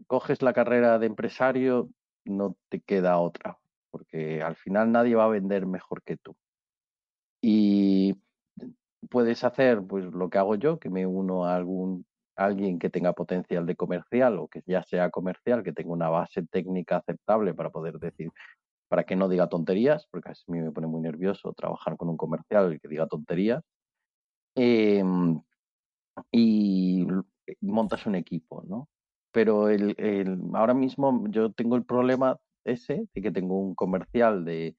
coges 0.08 0.41
la 0.41 0.54
carrera 0.54 0.98
de 0.98 1.06
empresario 1.06 1.89
no 2.26 2.58
te 2.70 2.82
queda 2.82 3.20
otra, 3.20 3.60
porque 3.91 4.41
al 4.41 4.56
final 4.56 4.91
nadie 4.91 5.16
va 5.16 5.26
a 5.26 5.30
vender 5.30 5.68
mejor 5.68 6.02
que 6.02 6.18
tú. 6.18 6.36
Y 7.39 8.16
puedes 9.12 9.43
hacer 9.43 9.82
pues 9.88 10.06
lo 10.06 10.30
que 10.30 10.39
hago 10.39 10.56
yo, 10.56 10.80
que 10.80 10.89
me 10.89 11.06
uno 11.06 11.45
a 11.45 11.56
algún 11.56 12.06
alguien 12.36 12.80
que 12.80 12.89
tenga 12.89 13.14
potencial 13.14 13.66
de 13.66 13.76
comercial 13.76 14.38
o 14.39 14.48
que 14.48 14.62
ya 14.66 14.84
sea 14.84 15.10
comercial, 15.10 15.64
que 15.64 15.74
tenga 15.74 15.91
una 15.91 16.10
base 16.10 16.43
técnica 16.43 16.98
aceptable 16.98 17.54
para 17.54 17.70
poder 17.72 18.00
decir, 18.00 18.30
para 18.88 19.04
que 19.06 19.16
no 19.16 19.30
diga 19.30 19.50
tonterías, 19.50 20.08
porque 20.12 20.30
a 20.30 20.34
mí 20.48 20.60
me 20.62 20.72
pone 20.72 20.88
muy 20.88 21.02
nervioso 21.02 21.54
trabajar 21.54 21.98
con 21.98 22.10
un 22.10 22.18
comercial 22.18 22.80
que 22.82 22.88
diga 22.88 23.08
tonterías. 23.08 23.64
Em, 24.56 25.42
y 26.32 27.04
l- 27.08 27.24
montas 27.62 28.06
un 28.06 28.16
equipo, 28.16 28.64
¿no? 28.68 28.90
Pero 29.32 29.70
el, 29.70 29.96
el- 30.00 30.40
ahora 30.54 30.74
mismo 30.74 31.26
yo 31.30 31.52
tengo 31.54 31.76
el 31.76 31.86
problema 31.86 32.38
ese 32.66 33.08
de 33.14 33.22
que 33.22 33.32
tengo 33.32 33.60
un 33.60 33.76
comercial 33.76 34.46
de 34.46 34.78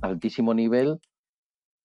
altísimo 0.00 0.54
nivel 0.54 1.00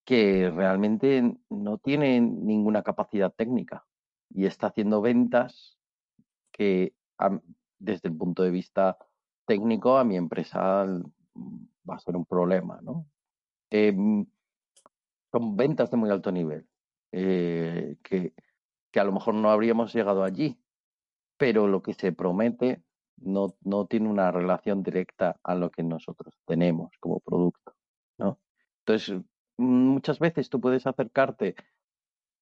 que 0.06 0.52
realmente 0.52 1.38
no 1.50 1.78
tiene 1.78 2.20
ninguna 2.22 2.84
capacidad 2.84 3.34
técnica 3.34 3.86
y 4.30 4.46
está 4.46 4.68
haciendo 4.68 5.02
ventas 5.02 5.78
que 6.52 6.94
desde 7.80 8.10
el 8.10 8.18
punto 8.18 8.44
de 8.44 8.52
vista 8.52 8.98
técnico 9.46 9.98
a 9.98 10.04
mi 10.04 10.18
empresa 10.18 10.86
va 11.36 11.96
a 11.96 12.00
ser 12.00 12.16
un 12.16 12.26
problema, 12.26 12.80
¿no? 12.82 13.08
Em, 13.70 14.26
son 15.32 15.56
ventas 15.58 15.90
de 15.92 15.98
muy 15.98 16.10
alto 16.10 16.32
nivel, 16.32 16.68
eh, 17.12 17.98
que, 18.04 18.34
que 18.92 19.00
a 19.00 19.04
lo 19.04 19.12
mejor 19.12 19.34
no 19.36 19.50
habríamos 19.50 19.94
llegado 19.94 20.24
allí, 20.24 20.60
pero 21.38 21.68
lo 21.68 21.82
que 21.82 21.94
se 21.94 22.12
promete 22.12 22.84
no, 23.18 23.56
no 23.62 23.88
tiene 23.88 24.10
una 24.10 24.32
relación 24.32 24.84
directa 24.84 25.40
a 25.44 25.56
lo 25.56 25.72
que 25.72 25.84
nosotros 25.84 26.40
tenemos 26.46 26.92
como 27.00 27.20
producto, 27.20 27.76
¿no? 28.18 28.40
Entonces, 28.80 29.22
mm, 29.58 29.64
muchas 29.66 30.20
veces 30.20 30.50
tú 30.50 30.62
puedes 30.62 30.86
acercarte 30.88 31.56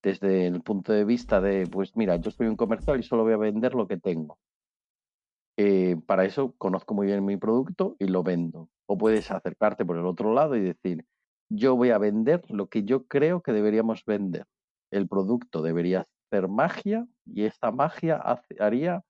desde 0.04 0.48
el 0.48 0.62
punto 0.62 0.94
de 0.94 1.06
vista 1.06 1.42
de, 1.42 1.68
pues 1.68 1.96
mira, 1.96 2.16
yo 2.18 2.32
soy 2.32 2.48
un 2.48 2.56
comercial 2.56 3.00
y 3.00 3.04
solo 3.04 3.24
voy 3.24 3.34
a 3.34 3.38
vender 3.38 3.76
lo 3.76 3.88
que 3.88 3.98
tengo. 3.98 4.40
Eh, 5.58 5.98
para 6.08 6.26
eso 6.26 6.56
conozco 6.58 6.94
muy 6.94 7.08
bien 7.08 7.24
mi 7.24 7.38
producto 7.38 7.96
y 8.00 8.08
lo 8.08 8.24
vendo. 8.24 8.70
O 8.92 8.98
puedes 8.98 9.32
acercarte 9.32 9.86
por 9.86 9.98
el 9.98 10.06
otro 10.06 10.34
lado 10.34 10.58
y 10.58 10.60
decir, 10.60 11.06
yo 11.50 11.78
voy 11.78 11.92
a 11.92 11.98
vender 11.98 12.42
lo 12.50 12.68
que 12.68 12.84
yo 12.84 13.08
creo 13.08 13.42
que 13.42 13.54
deberíamos 13.54 14.04
vender. 14.04 14.44
El 14.92 15.08
producto 15.08 15.62
debería 15.62 16.06
hacer 16.30 16.50
magia 16.50 17.08
y 17.26 17.46
esta 17.46 17.72
magia 17.72 18.22
haría, 18.60 19.02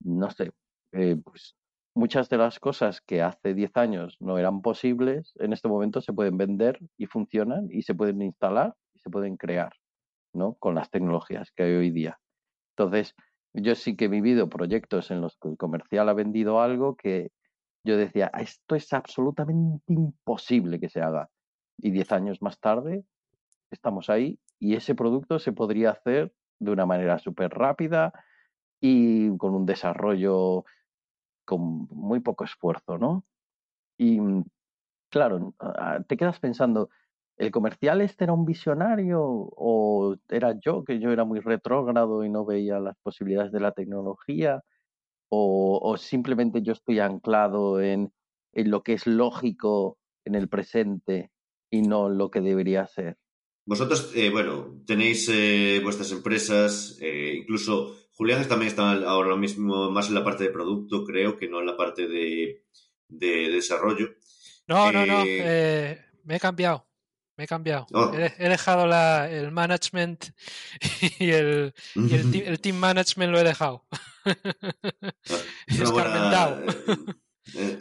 no 0.00 0.28
sé, 0.32 0.50
eh, 0.90 1.14
pues 1.22 1.54
muchas 1.94 2.28
de 2.30 2.38
las 2.38 2.58
cosas 2.58 3.00
que 3.00 3.22
hace 3.22 3.54
10 3.54 3.76
años 3.76 4.16
no 4.18 4.38
eran 4.38 4.60
posibles, 4.60 5.34
en 5.36 5.52
este 5.52 5.68
momento 5.68 6.00
se 6.00 6.12
pueden 6.12 6.36
vender 6.36 6.80
y 6.98 7.06
funcionan 7.06 7.68
y 7.70 7.82
se 7.82 7.94
pueden 7.94 8.22
instalar 8.22 8.74
y 8.92 8.98
se 8.98 9.08
pueden 9.08 9.36
crear, 9.36 9.72
¿no? 10.34 10.54
Con 10.54 10.74
las 10.74 10.90
tecnologías 10.90 11.52
que 11.52 11.62
hay 11.62 11.74
hoy 11.74 11.90
día. 11.92 12.18
Entonces, 12.76 13.14
yo 13.54 13.76
sí 13.76 13.94
que 13.94 14.06
he 14.06 14.08
vivido 14.08 14.48
proyectos 14.48 15.12
en 15.12 15.20
los 15.20 15.36
que 15.36 15.48
el 15.48 15.56
comercial 15.56 16.08
ha 16.08 16.12
vendido 16.12 16.60
algo 16.60 16.96
que 16.96 17.30
yo 17.84 17.96
decía, 17.96 18.30
"Ah, 18.32 18.42
esto 18.42 18.74
es 18.76 18.92
absolutamente 18.92 19.92
imposible 19.92 20.80
que 20.80 20.88
se 20.90 21.00
haga. 21.02 21.30
Y 21.78 21.90
10 21.90 22.12
años 22.12 22.42
más 22.42 22.60
tarde 22.60 23.04
estamos 23.70 24.10
ahí 24.10 24.38
y 24.60 24.76
ese 24.76 24.94
producto 24.94 25.38
se 25.38 25.52
podría 25.52 25.90
hacer 25.92 26.34
de 26.60 26.72
una 26.72 26.86
manera 26.86 27.18
súper 27.18 27.50
rápida 27.52 28.12
y 28.80 29.36
con 29.38 29.54
un 29.54 29.66
desarrollo 29.66 30.64
con 31.44 31.86
muy 31.90 32.20
poco 32.20 32.44
esfuerzo, 32.44 32.98
¿no? 32.98 33.24
Y 33.98 34.20
mm, 34.20 34.44
claro, 35.10 35.54
ah, 35.60 36.00
te 36.08 36.16
quedas 36.18 36.40
pensando, 36.40 36.90
¿el 37.38 37.50
comercial 37.50 38.00
este 38.02 38.24
era 38.24 38.32
un 38.34 38.46
visionario 38.46 39.22
o 39.24 40.16
era 40.30 40.54
yo, 40.60 40.84
que 40.84 41.00
yo 41.00 41.12
era 41.12 41.24
muy 41.24 41.40
retrógrado 41.40 42.24
y 42.24 42.30
no 42.30 42.44
veía 42.46 42.80
las 42.80 42.96
posibilidades 43.02 43.52
de 43.52 43.60
la 43.60 43.72
tecnología? 43.72 44.62
¿O, 45.34 45.80
o 45.82 45.96
simplemente 45.96 46.60
yo 46.60 46.74
estoy 46.74 46.98
anclado 47.00 47.80
en, 47.80 48.12
en 48.52 48.70
lo 48.70 48.82
que 48.82 48.92
es 48.92 49.06
lógico 49.06 49.98
en 50.26 50.34
el 50.34 50.50
presente 50.50 51.30
y 51.70 51.80
no 51.80 52.08
en 52.08 52.18
lo 52.18 52.30
que 52.30 52.42
debería 52.42 52.86
ser? 52.86 53.16
Vosotros, 53.64 54.12
eh, 54.14 54.28
bueno, 54.28 54.82
tenéis 54.86 55.30
eh, 55.32 55.80
vuestras 55.82 56.12
empresas, 56.12 56.98
eh, 57.00 57.32
incluso 57.34 57.96
Julián 58.12 58.46
también 58.46 58.68
está 58.68 58.92
ahora 58.92 59.34
mismo 59.36 59.90
más 59.90 60.08
en 60.08 60.16
la 60.16 60.24
parte 60.24 60.44
de 60.44 60.50
producto, 60.50 61.02
creo, 61.06 61.38
que 61.38 61.48
no 61.48 61.60
en 61.60 61.66
la 61.66 61.78
parte 61.78 62.08
de, 62.08 62.64
de 63.08 63.48
desarrollo. 63.48 64.10
No, 64.68 64.92
no, 64.92 65.06
no. 65.06 65.24
Me 65.24 66.36
he 66.36 66.40
cambiado. 66.40 66.84
Me 67.36 67.44
he 67.44 67.46
cambiado. 67.46 67.86
Oh. 67.92 68.12
He, 68.14 68.32
he 68.38 68.48
dejado 68.48 68.86
la, 68.86 69.30
el 69.30 69.52
management 69.52 70.26
y, 71.18 71.30
el, 71.30 71.74
y 71.94 72.14
el, 72.14 72.60
team 72.60 72.76
management 72.76 73.32
lo 73.32 73.40
he 73.40 73.44
dejado. 73.44 73.84
Buena, 75.92 76.62
eh, 76.64 76.74
eh, 77.54 77.78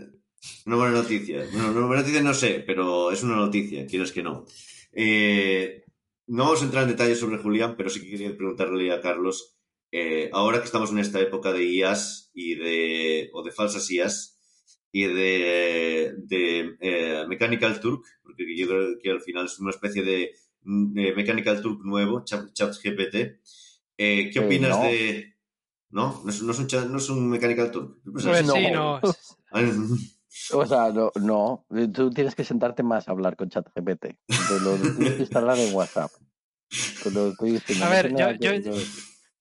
una 0.65 0.75
buena 0.75 0.93
noticia. 0.93 1.45
Bueno, 1.51 1.71
una 1.71 1.85
buena 1.85 2.01
noticia 2.01 2.21
no 2.21 2.33
sé, 2.33 2.63
pero 2.65 3.11
es 3.11 3.21
una 3.23 3.35
noticia, 3.35 3.85
quieres 3.85 4.11
que 4.11 4.23
no. 4.23 4.45
Eh, 4.93 5.83
no 6.27 6.45
vamos 6.45 6.61
a 6.61 6.65
entrar 6.65 6.83
en 6.83 6.89
detalles 6.89 7.19
sobre 7.19 7.37
Julián, 7.37 7.75
pero 7.77 7.89
sí 7.89 8.01
que 8.01 8.09
quería 8.09 8.35
preguntarle 8.35 8.91
a 8.91 9.01
Carlos, 9.01 9.57
eh, 9.91 10.29
ahora 10.33 10.59
que 10.59 10.65
estamos 10.65 10.91
en 10.91 10.99
esta 10.99 11.19
época 11.19 11.51
de 11.51 11.65
IAS 11.65 12.31
y 12.33 12.55
de, 12.55 13.29
o 13.33 13.43
de 13.43 13.51
falsas 13.51 13.89
IAS 13.91 14.40
y 14.91 15.03
de, 15.05 16.13
de 16.17 16.75
eh, 16.81 17.25
Mechanical 17.27 17.79
Turk, 17.79 18.03
porque 18.23 18.43
yo 18.57 18.67
creo 18.67 18.99
que 19.01 19.09
al 19.11 19.21
final 19.21 19.45
es 19.45 19.59
una 19.59 19.69
especie 19.71 20.03
de, 20.03 20.31
de 20.61 21.13
Mechanical 21.15 21.61
Turk 21.61 21.79
nuevo, 21.83 22.23
Chat, 22.25 22.51
ChatGPT. 22.53 23.15
Eh, 23.97 24.29
¿Qué 24.31 24.39
Eh, 24.39 24.45
opinas 24.45 24.77
no. 24.77 24.83
de...? 24.83 25.27
¿No? 25.89 26.21
¿No 26.23 26.29
es, 26.29 26.41
no 26.41 26.51
es 26.53 26.59
un, 26.59 26.67
chat- 26.67 26.87
no 26.89 26.97
es 26.97 27.09
un 27.09 27.29
Mechanical 27.29 27.69
Turk? 27.71 27.97
Pues 28.11 28.23
Pues 28.25 28.39
sí, 28.51 28.71
No. 28.71 28.99
no. 29.01 29.01
O 30.53 30.65
sea, 30.65 30.91
no, 30.91 31.11
no, 31.21 31.65
tú 31.93 32.09
tienes 32.09 32.35
que 32.35 32.43
sentarte 32.45 32.83
más 32.83 33.07
a 33.07 33.11
hablar 33.11 33.35
con 33.35 33.49
ChatGPT. 33.49 34.01
Te 34.01 34.59
lo 34.61 34.77
tienes 34.77 35.13
que 35.15 35.21
instalar 35.23 35.57
en 35.59 35.73
WhatsApp. 35.73 36.11
Te 37.03 37.11
lo 37.11 37.27
estoy 37.29 37.51
diciendo, 37.51 37.85
A 37.85 37.89
ver, 37.89 38.09
yo- 38.11 38.31
yo- 38.31 38.51
ver. 38.73 38.83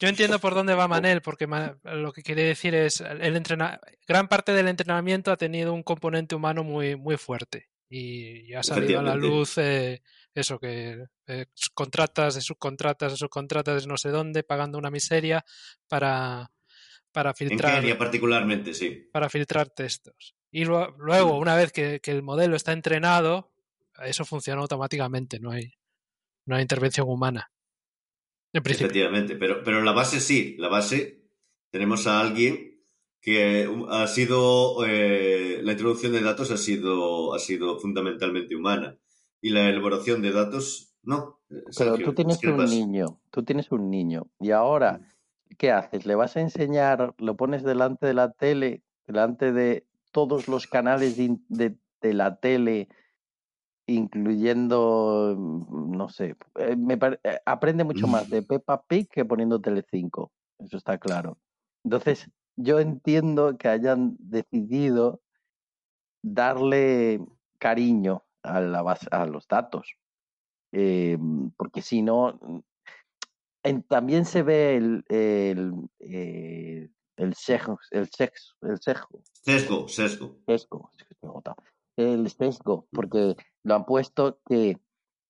Yo 0.01 0.09
entiendo 0.09 0.39
por 0.39 0.55
dónde 0.55 0.75
va 0.75 0.89
Manel, 0.89 1.21
porque 1.21 1.47
lo 1.85 2.13
que 2.13 2.23
quiere 2.23 2.45
decir 2.45 2.75
es 2.75 3.01
el 3.03 3.37
entrena 3.37 3.79
gran 4.09 4.29
parte 4.29 4.53
del 4.53 4.69
entrenamiento 4.69 5.31
ha 5.31 5.37
tenido 5.37 5.75
un 5.75 5.83
componente 5.83 6.35
humano 6.35 6.65
muy, 6.65 6.97
muy 6.97 7.17
fuerte 7.19 7.69
y, 7.89 8.55
ha 8.55 8.63
salido 8.63 9.01
a 9.01 9.03
la 9.03 9.15
luz 9.15 9.59
eh, 9.59 10.03
eso 10.35 10.59
que 10.59 11.05
eh, 11.27 11.47
contratas 11.75 12.35
de 12.35 12.41
subcontratas 12.41 13.13
de 13.13 13.19
subcontratas 13.19 13.83
de 13.83 13.89
no 13.89 13.99
sé 13.99 14.09
dónde 14.09 14.43
pagando 14.43 14.79
una 14.79 14.91
miseria 14.91 15.45
para 15.87 16.51
para 17.13 17.31
en 17.31 17.37
filtrar 17.37 17.81
Kenia 17.81 17.99
particularmente, 17.99 18.73
sí. 18.73 19.09
para 19.13 19.29
filtrar 19.29 19.69
textos. 19.69 20.35
Y 20.51 20.65
lo- 20.65 20.97
luego, 20.99 21.37
una 21.37 21.57
vez 21.57 21.73
que, 21.73 22.01
que 22.01 22.11
el 22.11 22.23
modelo 22.23 22.57
está 22.57 22.73
entrenado, 22.73 23.53
eso 24.05 24.25
funciona 24.25 24.63
automáticamente, 24.63 25.41
no 25.41 25.51
hay, 25.51 25.75
no 26.47 26.57
hay 26.57 26.63
intervención 26.63 27.09
humana. 27.09 27.51
En 28.53 28.63
principio. 28.63 28.87
Efectivamente, 28.87 29.37
pero, 29.37 29.63
pero 29.65 29.83
la 29.83 29.93
base 29.93 30.21
sí, 30.21 30.57
la 30.59 30.69
base 30.69 31.23
tenemos 31.71 32.07
a 32.07 32.21
alguien 32.21 32.81
que 33.21 33.63
eh, 33.63 33.69
ha 33.91 34.07
sido, 34.07 34.85
eh, 34.87 35.61
la 35.63 35.73
introducción 35.73 36.13
de 36.13 36.23
datos 36.23 36.51
ha 36.51 36.57
sido, 36.57 37.35
ha 37.35 37.39
sido 37.39 37.79
fundamentalmente 37.79 38.57
humana 38.57 38.97
y 39.41 39.51
la 39.51 39.69
elaboración 39.69 40.23
de 40.23 40.33
datos, 40.33 40.95
no. 41.03 41.41
Pero 41.77 41.97
tú 41.99 42.13
tienes 42.15 42.43
un 42.45 42.65
niño, 42.65 43.21
tú 43.31 43.43
tienes 43.45 43.71
un 43.73 43.91
niño 43.91 44.27
y 44.41 44.51
ahora, 44.53 45.01
¿qué 45.59 45.71
haces? 45.71 46.07
¿Le 46.07 46.15
vas 46.15 46.37
a 46.37 46.41
enseñar, 46.41 47.15
lo 47.19 47.37
pones 47.37 47.63
delante 47.63 48.07
de 48.07 48.15
la 48.15 48.33
tele, 48.33 48.83
delante 49.07 49.53
de 49.53 49.87
todos 50.13 50.49
los 50.49 50.67
canales 50.67 51.17
de- 51.17 51.77
de 52.01 52.15
la 52.15 52.37
tele, 52.41 52.89
incluyendo, 53.95 55.35
mm, 55.37 55.97
no 55.97 56.09
sé, 56.09 56.37
eh, 56.57 56.77
me 56.77 56.95
eh, 57.25 57.41
aprende 57.47 57.85
mucho 57.85 58.07
más 58.07 58.29
de 58.29 58.43
Peppa 58.43 58.83
Pig 58.87 59.09
que 59.09 59.25
poniendo 59.25 59.61
Telecinco, 59.61 60.31
eso 60.59 60.77
está 60.77 60.99
claro. 60.99 61.39
Entonces, 61.85 62.31
yo 62.57 62.79
entiendo 62.81 63.57
que 63.57 63.69
hayan 63.69 64.17
decidido 64.19 65.21
darle 66.23 67.25
cariño 67.59 68.25
a, 68.43 68.61
la 68.61 68.83
base- 68.83 69.09
a 69.11 69.27
los 69.27 69.47
datos, 69.49 69.97
eh, 70.73 71.19
porque 71.57 71.83
si 71.83 72.03
no, 72.03 72.39
mm, 72.43 72.59
en- 73.65 73.83
también 73.85 74.25
se 74.25 74.43
ve 74.43 74.77
el, 74.77 75.05
el, 75.09 75.73
eh, 76.01 76.89
el 77.17 77.35
sesgo, 77.35 77.79
el 77.91 78.09
sexo, 78.09 78.55
el 78.63 78.79
sesgo, 78.81 79.23
Sesgo, 79.43 79.89
sesgo. 79.89 80.37
sesgo, 80.47 81.43
el 82.01 82.29
sesgo, 82.31 82.89
porque 82.93 83.37
lo 83.65 83.75
han 83.75 83.85
puesto 83.87 84.41
que 84.47 84.79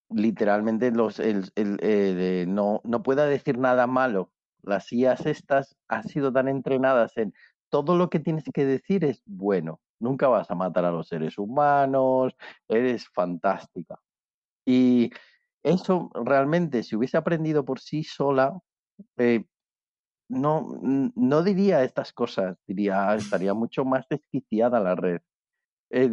literalmente 0.09 0.91
los, 0.91 1.19
el, 1.19 1.51
el, 1.55 1.79
eh, 1.81 2.45
no, 2.47 2.81
no 2.83 3.03
pueda 3.03 3.25
decir 3.25 3.57
nada 3.57 3.87
malo. 3.87 4.31
Las 4.63 4.91
IAs 4.93 5.25
estas 5.25 5.77
han 5.87 6.03
sido 6.07 6.33
tan 6.33 6.47
entrenadas 6.47 7.17
en 7.17 7.33
todo 7.69 7.97
lo 7.97 8.09
que 8.09 8.19
tienes 8.19 8.45
que 8.53 8.65
decir 8.65 9.05
es 9.05 9.21
bueno. 9.25 9.81
Nunca 9.99 10.27
vas 10.27 10.51
a 10.51 10.55
matar 10.55 10.85
a 10.85 10.91
los 10.91 11.07
seres 11.07 11.37
humanos, 11.37 12.35
eres 12.67 13.07
fantástica. 13.09 13.99
Y 14.65 15.11
eso 15.63 16.09
realmente, 16.13 16.83
si 16.83 16.95
hubiese 16.95 17.17
aprendido 17.17 17.65
por 17.65 17.79
sí 17.79 18.03
sola, 18.03 18.59
eh, 19.17 19.45
no, 20.29 20.67
no 21.15 21.43
diría 21.43 21.83
estas 21.83 22.13
cosas, 22.13 22.57
diría, 22.67 23.09
"Ah, 23.09 23.15
estaría 23.15 23.53
mucho 23.53 23.85
más 23.85 24.05
desquiciada 24.09 24.79
la 24.79 24.95
red. 24.95 25.21
Eh, 25.91 26.09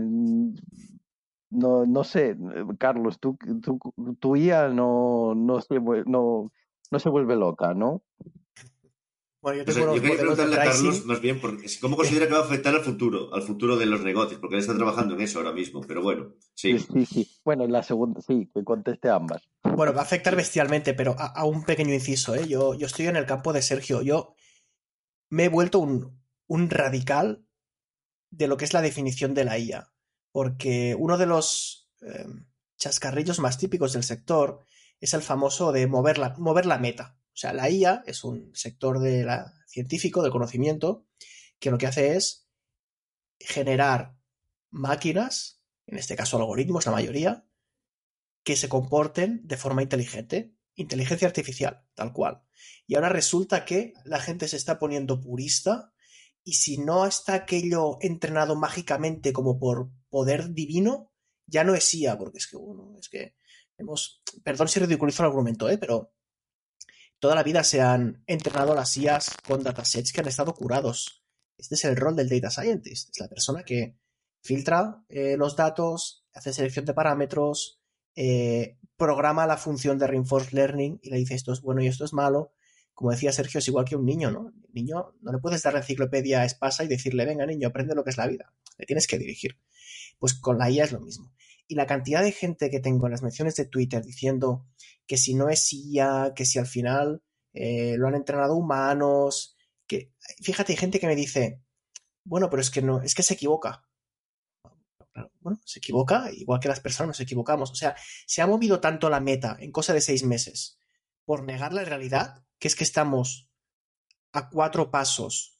no, 1.50 1.86
no 1.86 2.04
sé, 2.04 2.36
Carlos, 2.78 3.18
tú, 3.20 3.38
tú, 3.62 3.78
tu 4.18 4.36
IA 4.36 4.68
no, 4.68 5.34
no, 5.34 5.60
se, 5.60 5.80
no, 5.80 6.52
no 6.90 6.98
se 6.98 7.08
vuelve 7.08 7.36
loca, 7.36 7.74
¿no? 7.74 8.02
Bueno, 9.40 9.58
yo 9.58 9.70
O 9.70 9.72
sea, 9.72 9.82
tengo 9.82 9.94
yo 9.94 10.02
quería 10.02 10.18
preguntarle 10.18 10.56
a 10.56 10.64
Carlos 10.64 11.06
más 11.06 11.20
bien 11.20 11.40
porque 11.40 11.66
cómo 11.80 11.96
considera 11.96 12.26
que 12.26 12.32
va 12.32 12.40
a 12.40 12.44
afectar 12.44 12.74
al 12.74 12.82
futuro, 12.82 13.32
al 13.32 13.42
futuro 13.42 13.76
de 13.76 13.86
los 13.86 14.02
negocios, 14.02 14.40
porque 14.40 14.56
él 14.56 14.60
está 14.60 14.74
trabajando 14.76 15.14
en 15.14 15.20
eso 15.20 15.38
ahora 15.38 15.52
mismo, 15.52 15.80
pero 15.86 16.02
bueno, 16.02 16.34
sí. 16.54 16.76
Sí, 16.78 16.86
sí, 16.92 17.06
sí. 17.06 17.28
Bueno, 17.44 17.64
en 17.64 17.72
la 17.72 17.84
segunda, 17.84 18.20
sí, 18.20 18.50
que 18.52 18.64
conteste 18.64 19.08
ambas. 19.08 19.48
Bueno, 19.62 19.94
va 19.94 20.00
a 20.00 20.04
afectar 20.04 20.34
bestialmente, 20.34 20.92
pero 20.92 21.14
a, 21.16 21.26
a 21.26 21.44
un 21.44 21.62
pequeño 21.64 21.94
inciso, 21.94 22.34
¿eh? 22.34 22.48
Yo, 22.48 22.74
yo 22.74 22.86
estoy 22.86 23.06
en 23.06 23.16
el 23.16 23.26
campo 23.26 23.52
de 23.52 23.62
Sergio. 23.62 24.02
Yo 24.02 24.34
me 25.30 25.44
he 25.44 25.48
vuelto 25.48 25.78
un, 25.78 26.20
un 26.48 26.68
radical 26.68 27.44
de 28.30 28.46
lo 28.48 28.56
que 28.56 28.64
es 28.64 28.72
la 28.72 28.82
definición 28.82 29.34
de 29.34 29.44
la 29.44 29.58
IA. 29.58 29.92
Porque 30.30 30.94
uno 30.98 31.18
de 31.18 31.26
los 31.26 31.90
eh, 32.02 32.26
chascarrillos 32.76 33.38
más 33.38 33.58
típicos 33.58 33.92
del 33.92 34.04
sector 34.04 34.64
es 35.00 35.14
el 35.14 35.22
famoso 35.22 35.72
de 35.72 35.86
mover 35.86 36.18
la, 36.18 36.34
mover 36.38 36.66
la 36.66 36.78
meta. 36.78 37.18
O 37.32 37.36
sea, 37.36 37.52
la 37.52 37.70
IA 37.70 38.02
es 38.06 38.24
un 38.24 38.50
sector 38.54 38.98
de 39.00 39.24
la, 39.24 39.54
científico, 39.68 40.22
del 40.22 40.32
conocimiento, 40.32 41.06
que 41.58 41.70
lo 41.70 41.78
que 41.78 41.86
hace 41.86 42.16
es 42.16 42.48
generar 43.38 44.16
máquinas, 44.70 45.62
en 45.86 45.98
este 45.98 46.16
caso 46.16 46.36
algoritmos, 46.36 46.86
la 46.86 46.92
mayoría, 46.92 47.46
que 48.42 48.56
se 48.56 48.68
comporten 48.68 49.46
de 49.46 49.56
forma 49.56 49.82
inteligente. 49.82 50.54
Inteligencia 50.74 51.26
artificial, 51.26 51.84
tal 51.94 52.12
cual. 52.12 52.42
Y 52.86 52.94
ahora 52.94 53.08
resulta 53.08 53.64
que 53.64 53.94
la 54.04 54.20
gente 54.20 54.48
se 54.48 54.56
está 54.56 54.78
poniendo 54.78 55.20
purista 55.20 55.92
y 56.48 56.54
si 56.54 56.78
no 56.78 57.04
está 57.04 57.34
aquello 57.34 57.98
entrenado 58.00 58.56
mágicamente 58.56 59.34
como 59.34 59.58
por 59.58 59.90
poder 60.08 60.54
divino, 60.54 61.12
ya 61.44 61.62
no 61.62 61.74
es 61.74 61.92
IA, 61.92 62.16
porque 62.16 62.38
es 62.38 62.46
que, 62.46 62.56
bueno, 62.56 62.96
es 62.98 63.10
que 63.10 63.34
hemos, 63.76 64.22
perdón 64.42 64.66
si 64.66 64.80
ridiculizo 64.80 65.22
el 65.22 65.28
argumento, 65.28 65.68
¿eh? 65.68 65.76
pero 65.76 66.14
toda 67.18 67.34
la 67.34 67.42
vida 67.42 67.62
se 67.64 67.82
han 67.82 68.24
entrenado 68.26 68.74
las 68.74 68.96
IAs 68.96 69.36
con 69.46 69.62
datasets 69.62 70.10
que 70.10 70.22
han 70.22 70.28
estado 70.28 70.54
curados. 70.54 71.22
Este 71.58 71.74
es 71.74 71.84
el 71.84 71.96
rol 71.96 72.16
del 72.16 72.30
data 72.30 72.50
scientist, 72.50 73.10
es 73.10 73.20
la 73.20 73.28
persona 73.28 73.62
que 73.62 73.98
filtra 74.40 75.04
eh, 75.10 75.36
los 75.36 75.54
datos, 75.54 76.24
hace 76.32 76.54
selección 76.54 76.86
de 76.86 76.94
parámetros, 76.94 77.82
eh, 78.16 78.78
programa 78.96 79.46
la 79.46 79.58
función 79.58 79.98
de 79.98 80.06
reinforced 80.06 80.54
learning 80.54 80.98
y 81.02 81.10
le 81.10 81.18
dice 81.18 81.34
esto 81.34 81.52
es 81.52 81.60
bueno 81.60 81.82
y 81.82 81.88
esto 81.88 82.06
es 82.06 82.14
malo. 82.14 82.54
Como 82.98 83.12
decía 83.12 83.30
Sergio, 83.30 83.58
es 83.58 83.68
igual 83.68 83.84
que 83.84 83.94
un 83.94 84.04
niño, 84.04 84.32
¿no? 84.32 84.48
El 84.48 84.74
niño 84.74 85.14
no 85.20 85.30
le 85.30 85.38
puedes 85.38 85.62
dar 85.62 85.72
la 85.72 85.78
enciclopedia 85.78 86.40
a 86.40 86.44
espasa 86.44 86.82
y 86.82 86.88
decirle, 86.88 87.24
venga 87.26 87.46
niño, 87.46 87.68
aprende 87.68 87.94
lo 87.94 88.02
que 88.02 88.10
es 88.10 88.16
la 88.16 88.26
vida. 88.26 88.52
Le 88.76 88.86
tienes 88.86 89.06
que 89.06 89.18
dirigir. 89.18 89.56
Pues 90.18 90.34
con 90.34 90.58
la 90.58 90.68
IA 90.68 90.82
es 90.82 90.90
lo 90.90 90.98
mismo. 90.98 91.32
Y 91.68 91.76
la 91.76 91.86
cantidad 91.86 92.24
de 92.24 92.32
gente 92.32 92.70
que 92.70 92.80
tengo 92.80 93.06
en 93.06 93.12
las 93.12 93.22
menciones 93.22 93.54
de 93.54 93.66
Twitter 93.66 94.04
diciendo 94.04 94.66
que 95.06 95.16
si 95.16 95.34
no 95.34 95.48
es 95.48 95.72
IA, 95.72 96.32
que 96.34 96.44
si 96.44 96.58
al 96.58 96.66
final 96.66 97.22
eh, 97.52 97.94
lo 97.96 98.08
han 98.08 98.16
entrenado 98.16 98.56
humanos, 98.56 99.56
que 99.86 100.12
fíjate, 100.42 100.72
hay 100.72 100.76
gente 100.76 100.98
que 100.98 101.06
me 101.06 101.14
dice, 101.14 101.62
bueno, 102.24 102.50
pero 102.50 102.62
es 102.62 102.70
que 102.72 102.82
no, 102.82 103.00
es 103.00 103.14
que 103.14 103.22
se 103.22 103.34
equivoca. 103.34 103.88
Bueno, 105.38 105.60
se 105.64 105.78
equivoca 105.78 106.32
igual 106.32 106.58
que 106.58 106.66
las 106.66 106.80
personas 106.80 107.10
nos 107.10 107.20
equivocamos. 107.20 107.70
O 107.70 107.76
sea, 107.76 107.94
se 108.26 108.42
ha 108.42 108.46
movido 108.48 108.80
tanto 108.80 109.08
la 109.08 109.20
meta 109.20 109.56
en 109.60 109.70
cosa 109.70 109.94
de 109.94 110.00
seis 110.00 110.24
meses 110.24 110.80
por 111.24 111.44
negar 111.44 111.72
la 111.72 111.84
realidad, 111.84 112.42
que 112.58 112.68
es 112.68 112.76
que 112.76 112.84
estamos 112.84 113.50
a 114.32 114.50
cuatro 114.50 114.90
pasos 114.90 115.58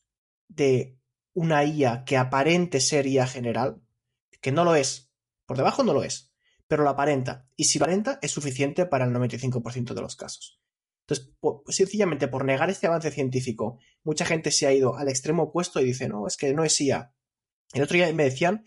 de 0.48 0.98
una 1.34 1.64
IA 1.64 2.04
que 2.04 2.16
aparente 2.16 2.80
ser 2.80 3.06
IA 3.06 3.26
general, 3.26 3.82
que 4.40 4.52
no 4.52 4.64
lo 4.64 4.74
es. 4.74 5.12
Por 5.46 5.56
debajo 5.56 5.82
no 5.84 5.92
lo 5.92 6.02
es, 6.02 6.32
pero 6.66 6.82
lo 6.82 6.90
aparenta. 6.90 7.48
Y 7.56 7.64
si 7.64 7.78
lo 7.78 7.84
aparenta, 7.84 8.18
es 8.22 8.30
suficiente 8.30 8.86
para 8.86 9.04
el 9.04 9.12
95% 9.12 9.94
de 9.94 10.00
los 10.00 10.16
casos. 10.16 10.60
Entonces, 11.06 11.32
sencillamente 11.68 12.28
por 12.28 12.44
negar 12.44 12.68
este 12.68 12.86
avance 12.86 13.10
científico, 13.10 13.78
mucha 14.02 14.26
gente 14.26 14.50
se 14.50 14.66
ha 14.66 14.72
ido 14.72 14.96
al 14.96 15.08
extremo 15.08 15.44
opuesto 15.44 15.80
y 15.80 15.84
dice, 15.84 16.08
no, 16.08 16.26
es 16.26 16.36
que 16.36 16.52
no 16.52 16.64
es 16.64 16.78
IA. 16.80 17.14
El 17.72 17.82
otro 17.82 17.96
día 17.96 18.12
me 18.12 18.24
decían 18.24 18.64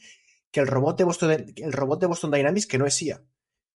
que 0.49 0.59
el 0.59 0.67
robot 0.67 0.97
de 0.97 1.03
Boston, 1.03 1.53
el 1.55 1.71
robot 1.71 2.01
de 2.01 2.07
Boston 2.07 2.31
Dynamics 2.31 2.65
que 2.65 2.79
no 2.79 2.87
es 2.87 2.99
IA. 3.01 3.23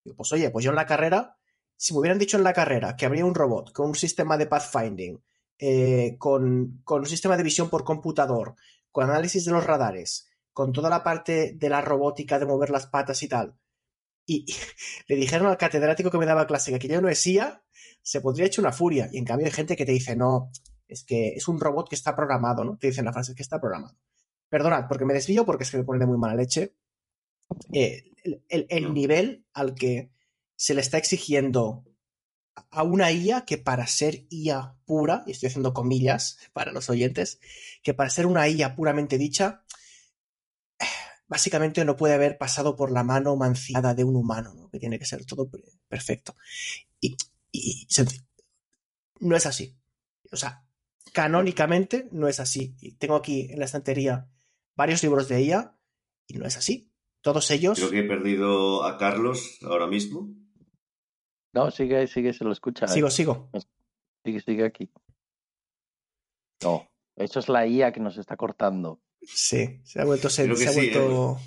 Digo, 0.02 0.16
pues 0.16 0.32
oye, 0.32 0.50
pues 0.50 0.64
yo 0.64 0.70
en 0.70 0.76
la 0.76 0.86
carrera, 0.86 1.36
si 1.76 1.92
me 1.92 2.00
hubieran 2.00 2.18
dicho 2.18 2.36
en 2.36 2.44
la 2.44 2.52
carrera 2.52 2.96
que 2.96 3.06
habría 3.06 3.24
un 3.26 3.34
robot 3.34 3.72
con 3.72 3.88
un 3.88 3.94
sistema 3.94 4.36
de 4.38 4.46
pathfinding, 4.46 5.22
eh, 5.58 6.16
con, 6.18 6.80
con 6.84 7.00
un 7.00 7.06
sistema 7.06 7.36
de 7.36 7.42
visión 7.42 7.70
por 7.70 7.84
computador, 7.84 8.56
con 8.90 9.04
análisis 9.10 9.44
de 9.44 9.52
los 9.52 9.64
radares, 9.66 10.28
con 10.52 10.72
toda 10.72 10.90
la 10.90 11.02
parte 11.02 11.52
de 11.54 11.68
la 11.68 11.80
robótica 11.80 12.38
de 12.38 12.46
mover 12.46 12.70
las 12.70 12.86
patas 12.86 13.22
y 13.22 13.28
tal, 13.28 13.56
y, 14.26 14.44
y 14.50 14.54
le 15.08 15.16
dijeron 15.16 15.46
al 15.48 15.56
catedrático 15.58 16.10
que 16.10 16.18
me 16.18 16.26
daba 16.26 16.46
clase 16.46 16.70
que 16.70 16.76
aquello 16.76 17.00
no 17.00 17.08
es 17.08 17.26
IA, 17.26 17.62
se 18.02 18.20
podría 18.20 18.46
echar 18.46 18.64
una 18.64 18.72
furia. 18.72 19.08
Y 19.12 19.18
en 19.18 19.24
cambio 19.24 19.46
hay 19.46 19.52
gente 19.52 19.76
que 19.76 19.86
te 19.86 19.92
dice, 19.92 20.16
no, 20.16 20.50
es 20.88 21.04
que 21.04 21.28
es 21.34 21.48
un 21.48 21.60
robot 21.60 21.88
que 21.88 21.94
está 21.96 22.14
programado, 22.16 22.64
¿no? 22.64 22.76
Te 22.78 22.88
dicen 22.88 23.04
la 23.04 23.12
frase, 23.12 23.34
que 23.34 23.42
está 23.42 23.60
programado. 23.60 23.96
Perdonad, 24.48 24.86
porque 24.88 25.04
me 25.04 25.14
desvío 25.14 25.44
porque 25.44 25.64
es 25.64 25.70
que 25.70 25.78
me 25.78 25.84
pone 25.84 25.98
de 26.00 26.06
muy 26.06 26.18
mala 26.18 26.34
leche. 26.36 26.74
Eh, 27.72 28.04
el, 28.24 28.42
el- 28.48 28.66
el 28.70 28.84
No. 28.84 28.92
nivel 28.92 29.44
al 29.52 29.74
que 29.74 30.10
se 30.56 30.74
le 30.74 30.80
está 30.80 30.98
exigiendo 30.98 31.84
a 32.70 32.82
una 32.82 33.10
IA 33.10 33.44
que 33.44 33.58
para 33.58 33.86
ser 33.86 34.26
IA 34.30 34.76
pura, 34.84 35.24
y 35.26 35.32
estoy 35.32 35.48
haciendo 35.48 35.74
comillas 35.74 36.38
para 36.52 36.72
los 36.72 36.88
oyentes, 36.88 37.40
que 37.82 37.94
para 37.94 38.10
ser 38.10 38.26
una 38.26 38.48
IA 38.48 38.76
puramente 38.76 39.18
dicha, 39.18 39.64
básicamente 41.26 41.84
no 41.84 41.96
puede 41.96 42.14
haber 42.14 42.38
pasado 42.38 42.76
por 42.76 42.92
la 42.92 43.02
mano 43.02 43.36
mancillada 43.36 43.94
de 43.94 44.04
un 44.04 44.16
humano, 44.16 44.54
¿no? 44.54 44.70
que 44.70 44.78
tiene 44.78 44.98
que 44.98 45.06
ser 45.06 45.24
todo 45.24 45.50
perfecto. 45.88 46.36
Y, 47.00 47.16
y 47.50 47.86
no 49.20 49.36
es 49.36 49.46
así. 49.46 49.76
O 50.30 50.36
sea, 50.36 50.64
canónicamente 51.12 52.08
no 52.12 52.28
es 52.28 52.40
así. 52.40 52.76
Y 52.80 52.92
tengo 52.92 53.16
aquí 53.16 53.48
en 53.50 53.58
la 53.58 53.64
estantería 53.64 54.28
varios 54.76 55.02
libros 55.02 55.28
de 55.28 55.38
ella 55.38 55.76
y 56.26 56.38
no 56.38 56.46
es 56.46 56.56
así. 56.56 56.90
Todos 57.20 57.50
ellos. 57.50 57.78
Creo 57.78 57.90
que 57.90 58.00
he 58.00 58.08
perdido 58.08 58.84
a 58.84 58.98
Carlos 58.98 59.58
ahora 59.62 59.86
mismo. 59.86 60.34
No, 61.54 61.70
sigue, 61.70 62.06
sigue, 62.08 62.32
se 62.32 62.44
lo 62.44 62.52
escucha. 62.52 62.86
¿eh? 62.86 62.88
Sigo, 62.88 63.10
sigo. 63.10 63.48
Sigue, 64.24 64.40
sigue 64.40 64.64
aquí. 64.64 64.90
No, 66.62 66.88
eso 67.16 67.38
es 67.38 67.48
la 67.48 67.66
IA 67.66 67.92
que 67.92 68.00
nos 68.00 68.18
está 68.18 68.36
cortando. 68.36 69.00
Sí, 69.22 69.80
se 69.84 70.00
ha 70.00 70.04
vuelto. 70.04 70.28
Se, 70.28 70.44
se 70.56 70.68
ha 70.68 70.72
sí, 70.72 70.90
vuelto 70.90 71.38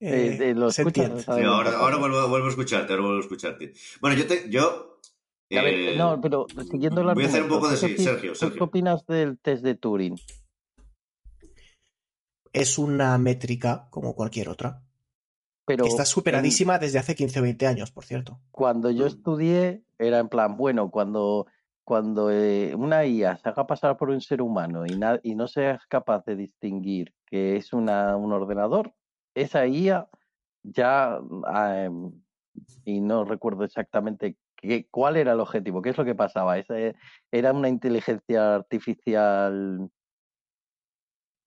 Eh, 0.00 0.38
eh, 0.40 0.54
lo 0.54 0.70
se. 0.70 0.84
Sí, 0.84 1.00
ahora, 1.44 1.76
ahora 1.78 1.96
vuelvo, 1.98 2.28
vuelvo 2.28 2.46
a 2.46 2.50
escucharte, 2.50 2.92
ahora 2.92 3.04
vuelvo 3.04 3.18
a 3.18 3.22
escucharte. 3.22 3.74
Bueno, 4.00 4.16
yo, 4.16 4.26
te, 4.26 4.48
yo 4.48 5.00
A 5.54 5.62
ver, 5.62 5.74
Eh, 5.74 5.96
no, 5.96 6.18
pero 6.20 6.46
siguiendo 6.70 7.02
el 7.02 7.14
voy 7.14 7.24
a 7.24 7.26
hacer 7.26 7.42
un 7.42 7.48
poco 7.48 7.68
de 7.68 7.76
¿tú 7.76 7.86
sí, 7.86 7.98
Sergio, 7.98 8.32
¿Qué 8.32 8.62
opinas 8.62 9.04
del 9.06 9.38
test 9.38 9.62
de 9.62 9.74
Turing? 9.74 10.18
Es 12.52 12.78
una 12.78 13.18
métrica 13.18 13.88
como 13.90 14.14
cualquier 14.14 14.48
otra. 14.48 14.85
Pero 15.66 15.84
está 15.86 16.02
en- 16.02 16.06
superadísima 16.06 16.78
desde 16.78 16.98
hace 16.98 17.14
15 17.14 17.40
o 17.40 17.42
20 17.42 17.66
años, 17.66 17.90
por 17.90 18.04
cierto. 18.04 18.40
cuando 18.50 18.90
yo 18.90 19.04
Mm. 19.04 19.08
estudié, 19.08 19.82
era 19.98 20.18
en 20.18 20.28
plan, 20.28 20.56
bueno, 20.56 20.90
cuando, 20.90 21.46
cuando 21.84 22.30
eh, 22.30 22.74
una 22.74 23.04
IA 23.04 23.36
se 23.36 23.48
haga 23.48 23.66
pasar 23.66 23.96
por 23.96 24.10
un 24.10 24.20
ser 24.20 24.40
humano 24.42 24.86
y, 24.86 24.94
no 25.34 25.46
seas 25.48 25.86
capaz 25.88 26.24
de 26.24 26.36
distinguir 26.36 27.12
que 27.26 27.56
es 27.56 27.72
una, 27.72 28.16
un 28.16 28.32
ordenador, 28.32 28.94
esa 29.34 29.66
IA 29.66 30.08
ya, 30.62 31.18
em, 31.84 32.12
y 32.84 33.00
no 33.00 33.24
recuerdo 33.24 33.64
exactamente 33.64 34.36
qué, 34.56 34.88
cuál 34.90 35.16
era 35.16 35.32
el 35.32 35.40
objetivo, 35.40 35.82
qué 35.82 35.90
es 35.90 35.98
lo 35.98 36.04
que 36.04 36.14
pasaba. 36.14 36.58
Esa, 36.58 36.78
eh, 36.78 36.94
era 37.30 37.52
una 37.52 37.68
inteligencia 37.68 38.54
artificial, 38.54 39.90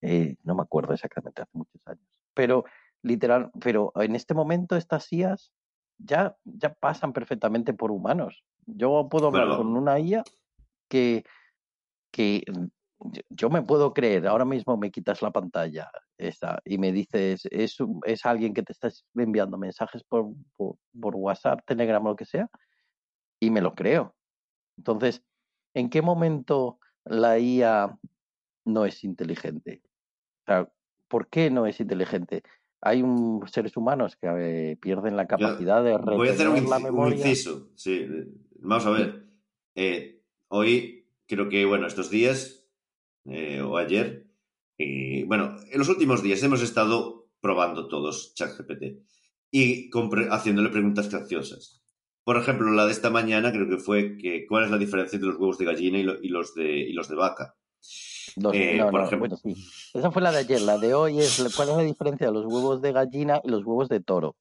eh, 0.02 0.36
no 0.44 0.56
me 0.56 0.62
acuerdo 0.62 0.94
exactamente, 0.94 1.42
hace 1.42 1.52
muchos 1.58 1.82
años. 1.86 2.06
Pero 2.34 2.64
literal, 3.04 3.52
pero 3.62 3.92
en 3.96 4.16
este 4.16 4.34
momento 4.34 4.76
estas 4.76 5.12
IAs 5.14 5.52
ya, 5.98 6.36
ya 6.46 6.74
pasan 6.74 7.14
perfectamente 7.14 7.74
por 7.74 7.92
humanos. 7.92 8.44
Yo 8.66 9.08
puedo 9.10 9.28
hablar 9.28 9.52
con 9.54 9.68
una 9.76 10.00
IA 10.00 10.24
que, 10.90 11.24
que 12.12 12.44
yo- 13.00 13.22
yo 13.30 13.50
me 13.50 13.64
puedo 13.64 13.94
creer, 13.94 14.28
ahora 14.28 14.46
mismo 14.46 14.78
me 14.78 14.92
quitas 14.92 15.22
la 15.22 15.32
pantalla 15.32 15.90
esa, 16.18 16.60
y 16.66 16.78
me 16.78 16.92
dices, 16.92 17.48
es, 17.52 17.78
es 18.06 18.26
alguien 18.26 18.54
que 18.54 18.64
te 18.64 18.74
está 18.74 18.90
enviando 19.16 19.58
mensajes 19.58 20.04
por, 20.04 20.28
por, 20.58 20.76
por 21.00 21.16
WhatsApp, 21.16 21.62
Telegram 21.66 22.06
o 22.06 22.10
lo 22.10 22.16
que 22.16 22.26
sea, 22.26 22.50
y 23.40 23.52
me 23.52 23.62
lo 23.62 23.74
creo. 23.76 24.16
Entonces, 24.78 25.24
¿en 25.74 25.90
qué 25.90 26.02
momento 26.02 26.80
la 27.06 27.40
IA 27.40 27.98
no 28.66 28.86
es 28.86 29.04
inteligente? 29.04 29.82
O 30.44 30.46
sea, 30.46 30.70
¿por 31.08 31.30
qué 31.30 31.50
no 31.52 31.66
es 31.68 31.80
inteligente? 31.80 32.44
Hay 32.82 33.02
un, 33.02 33.46
seres 33.48 33.76
humanos 33.76 34.16
que 34.16 34.28
eh, 34.72 34.78
pierden 34.78 35.16
la 35.18 35.28
capacidad 35.28 35.84
de 35.84 35.98
retener 35.98 36.18
Voy 36.18 36.30
a 36.30 36.32
hacer 36.32 36.48
un, 36.50 36.56
la 36.56 36.62
inci- 36.62 36.78
un 36.78 36.84
memoria. 36.84 37.16
inciso. 37.28 37.70
Sí, 37.76 38.06
vamos 38.60 38.86
a 38.86 38.92
ver. 38.92 39.26
Eh, 39.76 40.22
hoy 40.48 41.06
creo 41.28 41.50
que, 41.50 41.66
bueno, 41.66 41.88
estos 41.88 42.10
días 42.10 42.66
eh, 43.26 43.62
o 43.62 43.78
ayer, 43.78 44.28
eh, 44.78 45.26
bueno, 45.28 45.56
en 45.72 45.78
los 45.78 45.90
últimos 45.90 46.24
días 46.24 46.42
hemos 46.44 46.62
estado 46.62 47.30
probando 47.42 47.88
todos 47.88 48.34
ChatGPT 48.36 49.02
y 49.52 49.90
haciéndole 50.30 50.70
preguntas 50.70 51.08
capciosas. 51.10 51.84
Por 52.24 52.38
ejemplo, 52.38 52.70
la 52.72 52.86
de 52.86 52.92
esta 52.92 53.10
mañana 53.10 53.52
creo 53.52 53.68
que 53.68 53.78
fue 53.78 54.18
que 54.18 54.46
cuál 54.48 54.66
es 54.66 54.72
la 54.72 54.78
diferencia 54.78 55.18
entre 55.18 55.30
los 55.30 55.40
huevos 55.40 55.58
de 55.58 55.66
gallina 55.66 55.98
y, 55.98 56.04
lo- 56.04 56.22
y 56.22 56.30
los, 56.30 56.54
de, 56.56 56.80
y 56.80 56.94
los 56.94 57.10
de 57.10 57.16
vaca. 57.16 57.56
Eh, 58.54 58.78
no, 58.78 58.90
por 58.90 59.00
no, 59.02 59.06
ejemplo. 59.06 59.20
bueno, 59.20 59.38
sí. 59.38 59.56
Esa 59.94 60.12
fue 60.12 60.22
la 60.22 60.32
de 60.32 60.40
ayer. 60.40 60.62
La 60.62 60.78
de 60.78 60.94
hoy 60.94 61.20
es 61.20 61.36
cuál 61.56 61.70
es 61.70 61.76
la 61.78 61.84
diferencia 61.84 62.28
de 62.28 62.34
los 62.34 62.46
huevos 62.46 62.82
de 62.82 62.92
gallina 62.92 63.42
y 63.44 63.50
los 63.50 63.64
huevos 63.66 63.90
de 63.90 64.00
toro. 64.00 64.36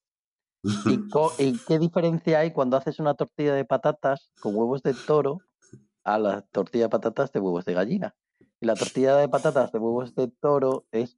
¿Y, 0.63 0.63
co- 1.11 1.33
y 1.39 1.59
qué 1.67 1.79
diferencia 1.79 2.41
hay 2.41 2.53
cuando 2.53 2.77
haces 2.77 2.99
una 3.01 3.15
tortilla 3.15 3.55
de 3.55 3.65
patatas 3.65 4.31
con 4.41 4.55
huevos 4.57 4.83
de 4.83 4.95
toro 4.95 5.41
a 6.05 6.19
la 6.19 6.43
tortilla 6.43 6.85
de 6.85 6.91
patatas 6.91 7.33
de 7.33 7.41
huevos 7.41 7.65
de 7.65 7.75
gallina? 7.75 8.15
Y 8.61 8.67
la 8.67 8.77
tortilla 8.77 9.17
de 9.17 9.29
patatas 9.29 9.73
de 9.73 9.79
huevos 9.79 10.15
de 10.15 10.29
toro 10.29 10.87
es 10.93 11.17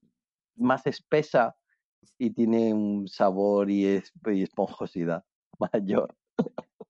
más 0.56 0.86
espesa 0.86 1.56
y 2.18 2.30
tiene 2.30 2.72
un 2.74 3.08
sabor 3.08 3.70
y, 3.70 3.86
es- 3.86 4.12
y 4.26 4.42
esponjosidad 4.42 5.24
mayor. 5.58 6.14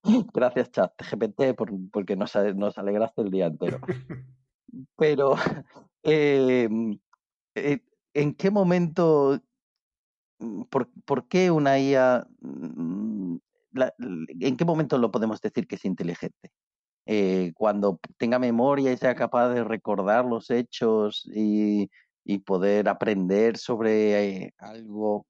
Gracias, 0.35 0.71
chat 0.71 0.93
GPT, 1.03 1.55
por, 1.55 1.71
porque 1.93 2.17
nos 2.17 2.35
alegraste 2.37 3.23
el 3.23 3.31
día 3.31 3.47
entero. 3.47 3.81
Pero, 4.97 5.35
eh, 6.05 6.69
eh, 7.55 7.81
¿en 8.15 8.35
qué 8.35 8.51
momento, 8.51 9.41
mm, 10.39 10.65
por, 10.65 10.91
por 11.05 11.29
qué 11.29 11.51
una 11.51 11.79
IA, 11.79 12.27
mm, 12.41 13.37
en 14.41 14.57
qué 14.57 14.65
momento 14.65 14.99
lo 14.99 15.11
podemos 15.11 15.41
decir 15.41 15.67
que 15.67 15.77
es 15.77 15.85
inteligente? 15.85 16.51
Eh, 17.07 17.53
cuando 17.57 18.01
tenga 18.19 18.39
memoria 18.39 18.93
y 18.93 18.97
sea 18.99 19.15
capaz 19.17 19.51
de 19.51 19.65
recordar 19.65 20.25
los 20.27 20.51
hechos 20.51 21.29
y, 21.35 21.91
y 22.25 22.39
poder 22.41 22.89
aprender 22.89 23.59
sobre 23.59 24.45
eh, 24.47 24.55
algo 24.59 25.27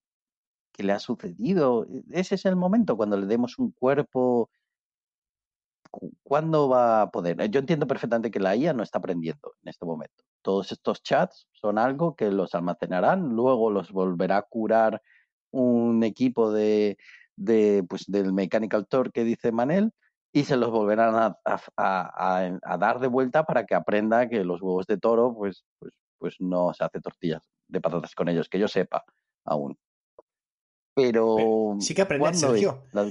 que 0.73 0.83
le 0.85 0.93
ha 0.93 0.99
sucedido. 1.01 1.87
Ese 2.11 2.37
es 2.37 2.45
el 2.47 2.57
momento 2.57 2.97
cuando 2.97 3.17
le 3.19 3.27
demos 3.27 3.59
un 3.59 3.73
cuerpo. 3.73 4.51
Cu- 5.91 6.13
¿Cuándo 6.23 6.69
va 6.69 7.03
a 7.03 7.11
poder? 7.11 7.51
Yo 7.51 7.61
entiendo 7.61 7.87
perfectamente 7.87 8.31
que 8.31 8.41
la 8.41 8.55
IA 8.57 8.73
no 8.73 8.83
está 8.83 8.99
aprendiendo 8.99 9.55
en 9.63 9.69
este 9.69 9.85
momento. 9.85 10.25
Todos 10.43 10.73
estos 10.73 11.03
chats 11.03 11.47
son 11.53 11.79
algo 11.79 12.15
que 12.17 12.31
los 12.31 12.55
almacenarán, 12.55 13.31
luego 13.31 13.71
los 13.71 13.93
volverá 13.93 14.39
a 14.39 14.43
curar 14.43 15.03
un 15.53 16.03
equipo 16.05 16.53
de, 16.53 16.97
de, 17.37 17.85
pues, 17.89 18.05
del 18.07 18.33
Mechanical 18.33 18.87
Turk 18.87 19.13
que 19.13 19.25
dice 19.25 19.53
Manel 19.53 19.93
y 20.33 20.45
se 20.45 20.57
los 20.57 20.71
volverán 20.71 21.15
a, 21.17 21.27
a- 21.45 21.61
a- 21.77 22.39
a- 22.47 22.59
a 22.63 22.79
dar 22.79 23.01
de 23.01 23.09
vuelta 23.09 23.43
para 23.45 23.67
que 23.67 23.75
aprenda 23.75 24.29
que 24.29 24.45
los 24.45 24.63
huevos 24.63 24.87
de 24.87 24.97
toro 24.97 25.35
pues, 25.35 25.65
pues, 25.81 25.93
pues 26.19 26.37
no 26.39 26.73
se 26.73 26.85
hace 26.85 27.01
tortillas 27.01 27.43
de 27.67 27.81
patatas 27.81 28.15
con 28.15 28.29
ellos, 28.29 28.49
que 28.49 28.59
yo 28.61 28.69
sepa 28.69 29.05
aún. 29.45 29.77
Pero, 30.95 31.77
sí 31.81 31.95
que 31.95 32.03
aprender, 32.03 32.31
¿cuándo 32.33 32.55
es 32.55 32.61
Sergio. 32.61 32.85
la? 32.93 33.11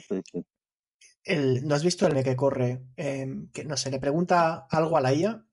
¿No 1.25 1.75
has 1.75 1.83
visto 1.83 2.07
el 2.07 2.23
que 2.23 2.35
corre? 2.35 2.81
Em, 2.95 3.49
que 3.51 3.63
no 3.63 3.77
sé, 3.77 3.91
le 3.91 3.99
pregunta 3.99 4.65
algo 4.69 4.97
a 4.97 5.01
la 5.01 5.13
IA 5.13 5.45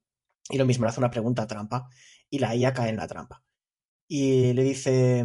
y 0.51 0.59
lo 0.59 0.64
mismo, 0.66 0.84
le 0.84 0.90
hace 0.90 1.01
una 1.01 1.10
pregunta 1.10 1.47
trampa 1.47 1.88
y 2.30 2.38
la 2.38 2.55
IA 2.55 2.72
cae 2.72 2.90
en 2.90 2.97
la 2.97 3.06
trampa. 3.09 3.44
Y 4.09 4.52
le 4.55 4.64
dice, 4.64 5.24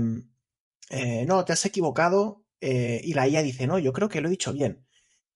eh, 0.89 1.25
no, 1.27 1.45
te 1.45 1.53
has 1.53 1.65
equivocado. 1.65 2.45
eh, 2.61 3.01
y 3.03 3.13
la 3.15 3.27
IA 3.27 3.41
dice, 3.43 3.67
no, 3.67 3.79
yo 3.79 3.93
creo 3.93 4.09
que 4.09 4.21
lo 4.21 4.27
he 4.27 4.31
dicho 4.31 4.53
bien. 4.53 4.85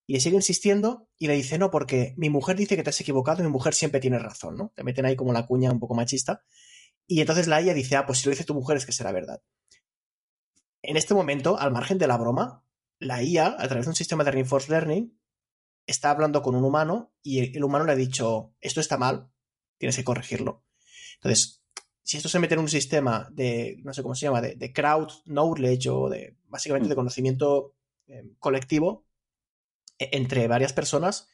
Y 0.08 0.14
le 0.14 0.22
sigue 0.22 0.36
insistiendo 0.38 1.10
y 1.20 1.28
le 1.28 1.36
dice, 1.36 1.58
no, 1.60 1.72
porque 1.72 2.16
mi 2.18 2.30
mujer 2.30 2.58
dice 2.58 2.76
que 2.78 2.84
te 2.84 2.92
has 2.92 3.02
equivocado 3.02 3.42
y 3.42 3.46
mi 3.46 3.52
mujer 3.52 3.74
siempre 3.76 4.02
tiene 4.02 4.20
razón, 4.20 4.58
¿no? 4.58 4.74
Te 4.76 4.84
meten 4.84 5.06
ahí 5.06 5.16
como 5.18 5.34
la 5.34 5.48
cuña 5.48 5.72
un 5.72 5.80
poco 5.80 5.96
machista. 5.96 6.44
Y 7.08 7.22
entonces 7.22 7.48
la 7.48 7.62
IA 7.62 7.74
dice, 7.76 7.98
ah, 7.98 8.06
pues 8.08 8.20
si 8.20 8.26
lo 8.28 8.32
dice 8.32 8.46
tu 8.46 8.56
mujer 8.56 8.78
es 8.78 8.86
que 8.88 8.94
será 8.94 9.12
verdad. 9.14 9.42
En 10.84 10.96
este 10.96 11.14
momento, 11.14 11.60
al 11.60 11.74
margen 11.74 11.98
de 11.98 12.08
la 12.08 12.16
broma, 12.18 12.64
la 13.00 13.24
IA, 13.24 13.56
a 13.60 13.68
través 13.68 13.86
de 13.86 13.90
un 13.90 13.96
sistema 13.96 14.24
de 14.24 14.32
reinforced 14.32 14.70
learning, 14.70 15.18
está 15.88 16.12
hablando 16.12 16.42
con 16.42 16.56
un 16.56 16.64
humano 16.64 17.14
y 17.22 17.56
el 17.56 17.64
humano 17.64 17.86
le 17.86 17.94
ha 17.94 17.96
dicho, 17.96 18.54
esto 18.62 18.80
está 18.80 18.98
mal, 18.98 19.30
tienes 19.78 19.96
que 19.96 20.04
corregirlo. 20.04 20.64
Entonces, 21.16 21.64
si 22.04 22.18
esto 22.18 22.30
se 22.30 22.40
mete 22.40 22.54
en 22.54 22.62
un 22.62 22.70
sistema 22.70 23.30
de, 23.32 23.78
no 23.84 23.94
sé 23.94 24.04
cómo 24.04 24.16
se 24.16 24.26
llama, 24.26 24.42
de, 24.42 24.56
de 24.56 24.74
crowd 24.74 25.10
knowledge 25.26 25.90
o 25.90 26.10
de, 26.10 26.38
básicamente, 26.48 26.90
de 26.90 26.96
conocimiento 26.96 27.76
eh, 28.08 28.32
colectivo 28.40 29.06
e- 30.00 30.10
entre 30.14 30.48
varias 30.48 30.74
personas, 30.74 31.28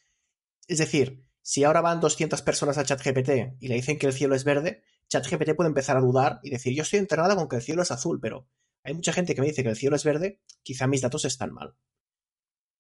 es 0.68 0.78
decir, 0.78 1.26
si 1.42 1.64
ahora 1.64 1.82
van 1.82 2.00
200 2.00 2.42
personas 2.42 2.78
a 2.78 2.84
ChatGPT 2.84 3.58
y 3.60 3.68
le 3.68 3.76
dicen 3.76 3.98
que 3.98 4.08
el 4.08 4.14
cielo 4.14 4.36
es 4.36 4.44
verde, 4.44 4.84
ChatGPT 5.10 5.56
puede 5.56 5.70
empezar 5.70 5.98
a 5.98 6.02
dudar 6.02 6.40
y 6.44 6.50
decir, 6.50 6.74
yo 6.76 6.84
estoy 6.84 7.00
entrenada 7.00 7.36
con 7.36 7.50
que 7.50 7.58
el 7.58 7.62
cielo 7.62 7.82
es 7.82 7.92
azul, 7.92 8.20
pero 8.22 8.48
hay 8.84 8.94
mucha 8.94 9.14
gente 9.14 9.36
que 9.36 9.42
me 9.42 9.48
dice 9.48 9.64
que 9.64 9.70
el 9.70 9.76
cielo 9.76 9.96
es 9.96 10.04
verde, 10.04 10.42
quizá 10.64 10.88
mis 10.88 11.02
datos 11.02 11.26
están 11.26 11.54
mal. 11.54 11.76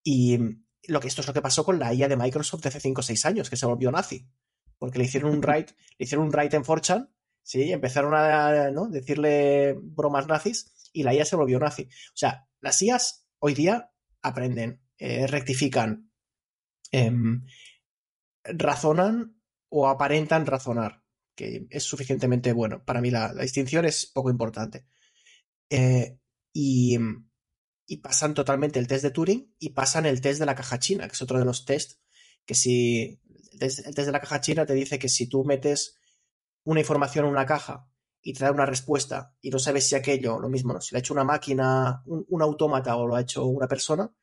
Y 0.03 0.37
mm, 0.37 0.65
lo 0.87 0.99
que 0.99 1.07
esto 1.07 1.21
es 1.21 1.27
lo 1.27 1.33
que 1.33 1.41
pasó 1.41 1.63
con 1.63 1.79
la 1.79 1.93
IA 1.93 2.07
de 2.07 2.17
Microsoft 2.17 2.63
de 2.63 2.69
hace 2.69 2.79
5 2.79 3.01
o 3.01 3.03
6 3.03 3.25
años, 3.25 3.49
que 3.49 3.57
se 3.57 3.65
volvió 3.65 3.91
nazi. 3.91 4.27
Porque 4.77 4.97
le 4.97 5.05
hicieron 5.05 5.31
un 5.31 5.41
write, 5.43 5.75
le 5.97 6.05
hicieron 6.05 6.25
un 6.25 6.31
write 6.33 6.55
en 6.55 6.63
4chan, 6.63 7.09
sí, 7.43 7.63
y 7.63 7.71
empezaron 7.71 8.13
a 8.15 8.71
¿no? 8.71 8.87
decirle 8.87 9.75
bromas 9.79 10.27
nazis, 10.27 10.73
y 10.93 11.03
la 11.03 11.13
IA 11.13 11.25
se 11.25 11.35
volvió 11.35 11.59
nazi. 11.59 11.83
O 11.83 12.17
sea, 12.17 12.47
las 12.59 12.81
IAs 12.81 13.27
hoy 13.39 13.53
día 13.53 13.91
aprenden, 14.21 14.81
eh, 14.97 15.27
rectifican, 15.27 16.11
em, 16.91 17.45
razonan 18.43 19.39
o 19.69 19.87
aparentan 19.87 20.45
razonar, 20.45 21.03
que 21.35 21.67
es 21.69 21.83
suficientemente 21.83 22.53
bueno. 22.53 22.83
Para 22.83 23.01
mí 23.01 23.09
la, 23.09 23.33
la 23.33 23.43
distinción 23.43 23.85
es 23.85 24.05
poco 24.07 24.29
importante. 24.29 24.85
Eh, 25.71 26.19
y, 26.53 26.97
pasan 28.01 28.33
totalmente 28.33 28.77
el 28.79 28.87
test 28.87 29.03
de 29.03 29.11
Turing 29.11 29.55
y 29.59 29.69
pasan 29.69 30.05
el 30.05 30.21
test 30.21 30.39
de 30.39 30.45
la 30.45 30.55
caja 30.55 30.79
china, 30.79 31.07
que 31.07 31.13
es 31.13 31.21
otro 31.21 31.39
de 31.39 31.45
los 31.45 31.65
test 31.65 31.99
que 32.45 32.55
si 32.55 33.21
el 33.51 33.59
test, 33.59 33.85
de 33.85 34.11
la 34.11 34.19
caja 34.19 34.41
china 34.41 34.65
te 34.65 34.73
dice 34.73 34.97
que 34.97 35.09
si 35.09 35.27
tú 35.27 35.43
metes 35.43 35.97
una 36.63 36.79
información 36.79 37.25
en 37.25 37.31
una 37.31 37.45
caja 37.45 37.89
y 38.21 38.33
te 38.33 38.43
da 38.43 38.51
una 38.51 38.65
respuesta 38.65 39.35
y 39.41 39.49
no 39.49 39.59
sabes 39.59 39.87
si 39.87 39.95
aquello, 39.95 40.39
lo 40.39 40.49
mismo, 40.49 40.73
¿no? 40.73 40.81
si 40.81 40.93
lo 40.93 40.97
ha 40.97 40.99
hecho 40.99 41.13
una 41.13 41.23
máquina, 41.23 42.01
un, 42.05 42.25
un 42.27 42.41
autómata 42.41 42.95
o 42.95 43.07
lo 43.07 43.15
ha 43.15 43.21
hecho 43.21 43.45
una 43.45 43.67
persona, 43.67 44.13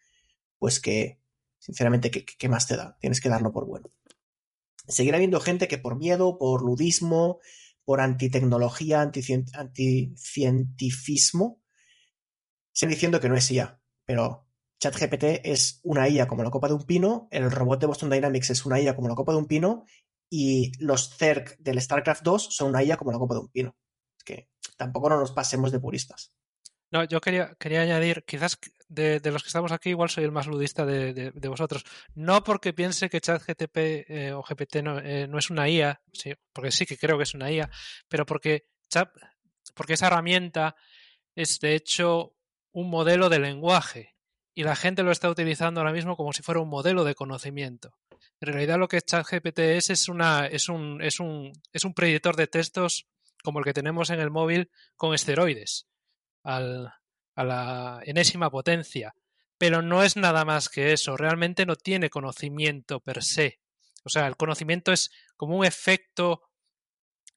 pues 0.59 0.81
que, 0.81 1.21
sinceramente, 1.59 2.11
¿qué, 2.11 2.25
qué 2.25 2.49
más 2.49 2.67
te 2.67 2.77
da? 2.77 2.97
Tienes 3.01 3.21
que 3.21 3.29
darlo 3.29 3.53
por 3.53 3.67
bueno. 3.67 3.91
Seguirá 4.87 5.17
habiendo 5.17 5.41
gente 5.41 5.69
que 5.69 5.79
por 5.79 5.97
miedo, 5.97 6.39
por 6.39 6.63
ludismo, 6.63 7.41
por 7.89 7.99
antitecnología, 8.03 8.97
anticien- 9.03 9.47
anticientifismo, 9.55 11.47
sigue 12.73 12.95
diciendo 12.95 13.21
que 13.21 13.29
no 13.29 13.37
es 13.37 13.51
IA, 13.51 13.81
pero 14.05 14.47
ChatGPT 14.81 15.25
es 15.45 15.81
una 15.83 16.09
IA 16.09 16.29
como 16.29 16.43
la 16.43 16.51
copa 16.51 16.69
de 16.69 16.75
un 16.75 16.85
pino, 16.85 17.29
el 17.31 17.51
robot 17.51 17.81
de 17.81 17.87
Boston 17.87 18.11
Dynamics 18.11 18.51
es 18.51 18.65
una 18.67 18.81
IA 18.81 18.97
como 18.97 19.09
la 19.09 19.15
copa 19.15 19.33
de 19.33 19.39
un 19.39 19.47
pino 19.47 19.85
y 20.31 20.73
los 20.79 21.17
Zerg 21.17 21.57
del 21.59 21.81
StarCraft 21.81 22.23
2 22.23 22.55
son 22.55 22.69
una 22.71 22.83
IA 22.83 22.97
como 22.97 23.13
la 23.13 23.19
copa 23.19 23.35
de 23.35 23.41
un 23.41 23.49
pino. 23.49 23.77
Es 24.17 24.25
que 24.25 24.49
tampoco 24.77 25.09
no 25.09 25.19
nos 25.19 25.33
pasemos 25.33 25.73
de 25.73 25.81
puristas. 25.81 26.33
No, 26.91 27.05
yo 27.05 27.21
quería, 27.21 27.55
quería 27.59 27.83
añadir, 27.83 28.25
quizás 28.27 28.59
de, 28.89 29.21
de 29.21 29.31
los 29.31 29.43
que 29.43 29.49
estamos 29.49 29.73
aquí, 29.73 29.91
igual 29.91 30.09
soy 30.09 30.25
el 30.25 30.33
más 30.33 30.47
ludista 30.47 30.87
de, 30.87 31.13
de- 31.13 31.49
vosotros. 31.49 31.85
No 32.15 32.43
porque 32.43 32.73
piense 32.73 33.11
que 33.11 33.21
ChatGTP 33.21 33.77
eh, 34.09 34.33
o 34.33 34.43
GPT 34.43 34.83
no, 34.83 34.99
eh, 34.99 35.27
no 35.29 35.39
es 35.39 35.51
una 35.51 35.69
IA, 35.69 36.01
sí, 36.13 36.33
porque 36.53 36.71
sí 36.71 36.87
que 36.87 36.97
creo 36.97 37.19
que 37.19 37.25
es 37.25 37.35
una 37.35 37.51
IA, 37.51 37.71
pero 38.09 38.25
porque, 38.25 38.67
Chat, 38.89 39.11
porque 39.75 39.95
esa 39.95 40.07
herramienta 40.07 40.77
es 41.35 41.61
de 41.61 41.75
hecho 41.75 42.35
un 42.73 42.89
modelo 42.91 43.29
de 43.29 43.39
lenguaje 43.41 44.15
y 44.55 44.63
la 44.65 44.77
gente 44.77 45.03
lo 45.03 45.13
está 45.13 45.29
utilizando 45.31 45.81
ahora 45.81 45.93
mismo 45.93 46.17
como 46.17 46.33
si 46.33 46.43
fuera 46.43 46.61
un 46.61 46.69
modelo 46.71 47.05
de 47.05 47.15
conocimiento. 47.15 47.93
En 48.41 48.49
realidad 48.53 48.79
lo 48.79 48.89
que 48.89 49.03
ChatGPT 49.03 49.59
es 49.61 49.91
es 49.91 50.09
una 50.09 50.47
es 50.47 50.69
un 50.69 51.03
es 51.03 51.21
un 51.21 51.53
es 51.73 51.85
un 51.85 51.95
predictor 51.95 52.37
de 52.37 52.47
textos 52.47 53.07
como 53.45 53.59
el 53.59 53.65
que 53.65 53.75
tenemos 53.75 54.11
en 54.11 54.21
el 54.21 54.31
móvil 54.31 54.71
con 54.97 55.15
esteroides 55.15 55.87
al- 56.43 56.93
a 57.35 57.45
la 57.45 58.01
enésima 58.05 58.51
potencia. 58.51 59.15
Pero 59.59 59.83
no 59.83 60.03
es 60.03 60.17
nada 60.17 60.45
más 60.45 60.69
que 60.69 60.93
eso, 60.93 61.17
realmente 61.17 61.67
no 61.67 61.75
tiene 61.77 62.11
conocimiento 62.11 63.01
per 63.01 63.23
se. 63.25 63.61
O 64.05 64.09
sea, 64.09 64.27
el 64.27 64.37
conocimiento 64.37 64.93
es 64.93 65.11
como 65.37 65.57
un 65.57 65.65
efecto 65.65 66.43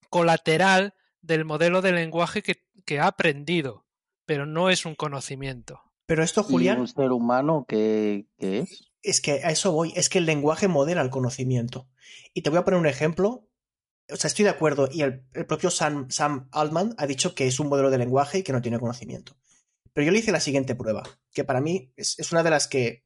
colateral 0.09 0.93
del 1.21 1.45
modelo 1.45 1.81
de 1.81 1.91
lenguaje 1.91 2.41
que, 2.41 2.63
que 2.85 2.99
ha 2.99 3.07
aprendido, 3.07 3.85
pero 4.25 4.45
no 4.45 4.69
es 4.69 4.85
un 4.85 4.95
conocimiento. 4.95 5.81
Pero 6.05 6.23
esto, 6.23 6.41
¿Y 6.41 6.51
Julián, 6.51 6.79
un 6.81 6.87
ser 6.87 7.11
humano 7.11 7.65
qué, 7.67 8.25
qué 8.37 8.59
es? 8.59 8.91
es 9.01 9.21
que 9.21 9.43
a 9.43 9.49
eso 9.51 9.71
voy, 9.71 9.93
es 9.95 10.09
que 10.09 10.17
el 10.19 10.25
lenguaje 10.25 10.67
modela 10.67 11.01
el 11.01 11.09
conocimiento. 11.09 11.87
Y 12.33 12.41
te 12.41 12.49
voy 12.49 12.59
a 12.59 12.65
poner 12.65 12.79
un 12.79 12.87
ejemplo. 12.87 13.47
O 14.11 14.15
sea, 14.15 14.27
estoy 14.27 14.43
de 14.43 14.51
acuerdo, 14.51 14.89
y 14.91 15.01
el, 15.01 15.25
el 15.33 15.45
propio 15.45 15.69
Sam, 15.71 16.09
Sam 16.09 16.49
Altman 16.51 16.95
ha 16.97 17.07
dicho 17.07 17.33
que 17.33 17.47
es 17.47 17.59
un 17.59 17.67
modelo 17.67 17.89
de 17.89 17.97
lenguaje 17.97 18.39
y 18.39 18.43
que 18.43 18.51
no 18.51 18.61
tiene 18.61 18.79
conocimiento. 18.79 19.37
Pero 19.93 20.05
yo 20.05 20.11
le 20.11 20.19
hice 20.19 20.31
la 20.31 20.39
siguiente 20.39 20.75
prueba, 20.75 21.03
que 21.33 21.43
para 21.43 21.61
mí 21.61 21.93
es, 21.95 22.17
es 22.19 22.31
una 22.31 22.43
de 22.43 22.49
las 22.49 22.67
que 22.67 23.05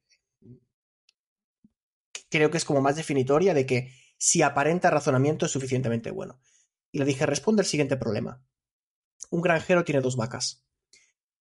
creo 2.30 2.50
que 2.50 2.58
es 2.58 2.64
como 2.64 2.80
más 2.80 2.96
definitoria 2.96 3.54
de 3.54 3.66
que 3.66 3.92
si 4.18 4.42
aparenta 4.42 4.90
razonamiento 4.90 5.46
es 5.46 5.52
suficientemente 5.52 6.10
bueno. 6.10 6.40
Y 6.92 6.98
le 6.98 7.04
dije, 7.04 7.26
responde 7.26 7.62
el 7.62 7.68
siguiente 7.68 7.96
problema. 7.96 8.44
Un 9.30 9.42
granjero 9.42 9.84
tiene 9.84 10.00
dos 10.00 10.16
vacas. 10.16 10.64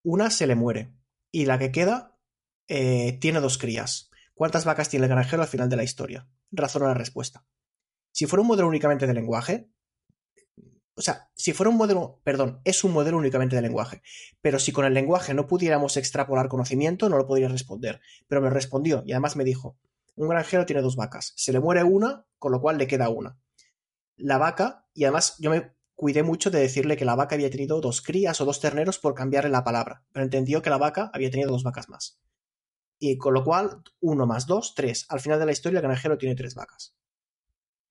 Una 0.03 0.29
se 0.29 0.47
le 0.47 0.55
muere 0.55 0.93
y 1.31 1.45
la 1.45 1.57
que 1.59 1.71
queda 1.71 2.17
eh, 2.67 3.17
tiene 3.19 3.39
dos 3.39 3.57
crías. 3.57 4.09
¿Cuántas 4.33 4.65
vacas 4.65 4.89
tiene 4.89 5.05
el 5.05 5.11
granjero 5.11 5.41
al 5.41 5.47
final 5.47 5.69
de 5.69 5.77
la 5.77 5.83
historia? 5.83 6.27
Razona 6.51 6.87
la 6.87 6.93
respuesta. 6.93 7.45
Si 8.15 8.27
fuera 8.27 8.43
un 8.43 8.47
modelo 8.47 8.69
únicamente 8.69 9.07
de 9.07 9.13
lenguaje, 9.13 9.67
o 10.95 11.01
sea, 11.01 11.29
si 11.35 11.51
fuera 11.51 11.69
un 11.69 11.75
modelo, 11.75 12.21
perdón, 12.23 12.61
es 12.63 12.85
un 12.85 12.93
modelo 12.93 13.17
únicamente 13.17 13.57
de 13.57 13.61
lenguaje, 13.61 14.01
pero 14.39 14.57
si 14.57 14.71
con 14.71 14.85
el 14.85 14.93
lenguaje 14.93 15.33
no 15.33 15.47
pudiéramos 15.47 15.97
extrapolar 15.97 16.47
conocimiento, 16.47 17.09
no 17.09 17.17
lo 17.17 17.27
podría 17.27 17.49
responder. 17.49 17.99
Pero 18.29 18.39
me 18.39 18.49
respondió 18.49 19.03
y 19.05 19.11
además 19.11 19.35
me 19.35 19.43
dijo, 19.43 19.77
un 20.15 20.29
granjero 20.29 20.65
tiene 20.65 20.81
dos 20.81 20.95
vacas, 20.95 21.33
se 21.35 21.51
le 21.51 21.59
muere 21.59 21.83
una, 21.83 22.25
con 22.39 22.53
lo 22.53 22.61
cual 22.61 22.77
le 22.77 22.87
queda 22.87 23.09
una. 23.09 23.37
La 24.15 24.37
vaca, 24.37 24.87
y 24.93 25.03
además 25.03 25.35
yo 25.39 25.49
me 25.49 25.73
cuidé 25.93 26.23
mucho 26.23 26.49
de 26.49 26.61
decirle 26.61 26.95
que 26.95 27.03
la 27.03 27.15
vaca 27.15 27.35
había 27.35 27.49
tenido 27.49 27.81
dos 27.81 28.01
crías 28.01 28.39
o 28.39 28.45
dos 28.45 28.61
terneros 28.61 28.97
por 28.97 29.13
cambiarle 29.13 29.49
la 29.49 29.65
palabra, 29.65 30.05
pero 30.13 30.23
entendió 30.23 30.61
que 30.61 30.69
la 30.69 30.77
vaca 30.77 31.11
había 31.13 31.31
tenido 31.31 31.51
dos 31.51 31.63
vacas 31.63 31.89
más. 31.89 32.17
Y 32.97 33.17
con 33.17 33.33
lo 33.33 33.43
cual, 33.43 33.81
uno 33.99 34.25
más 34.25 34.47
dos, 34.47 34.73
tres. 34.73 35.05
Al 35.09 35.19
final 35.19 35.37
de 35.37 35.47
la 35.47 35.51
historia, 35.51 35.79
el 35.79 35.85
granjero 35.85 36.17
tiene 36.17 36.35
tres 36.35 36.55
vacas. 36.55 36.95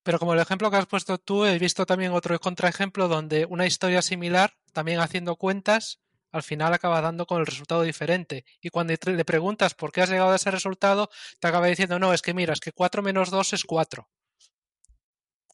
Pero 0.05 0.19
como 0.19 0.35
el 0.35 0.39
ejemplo 0.39 0.69
que 0.69 0.77
has 0.77 0.85
puesto 0.85 1.17
tú, 1.17 1.45
he 1.45 1.57
visto 1.57 1.87
también 1.87 2.11
otro 2.11 2.39
contraejemplo 2.39 3.07
donde 3.07 3.47
una 3.47 3.65
historia 3.65 4.03
similar, 4.03 4.53
también 4.71 4.99
haciendo 4.99 5.35
cuentas, 5.35 5.99
al 6.31 6.43
final 6.43 6.75
acaba 6.75 7.01
dando 7.01 7.25
con 7.25 7.39
el 7.39 7.47
resultado 7.47 7.81
diferente. 7.81 8.45
Y 8.61 8.69
cuando 8.69 8.93
le 9.03 9.25
preguntas 9.25 9.73
por 9.73 9.91
qué 9.91 10.03
has 10.03 10.11
llegado 10.11 10.29
a 10.29 10.35
ese 10.35 10.51
resultado, 10.51 11.09
te 11.39 11.47
acaba 11.47 11.65
diciendo, 11.65 11.97
no, 11.97 12.13
es 12.13 12.21
que 12.21 12.35
mira, 12.35 12.53
es 12.53 12.59
que 12.59 12.71
4 12.71 13.01
menos 13.01 13.31
2 13.31 13.53
es 13.53 13.63
4. 13.63 14.07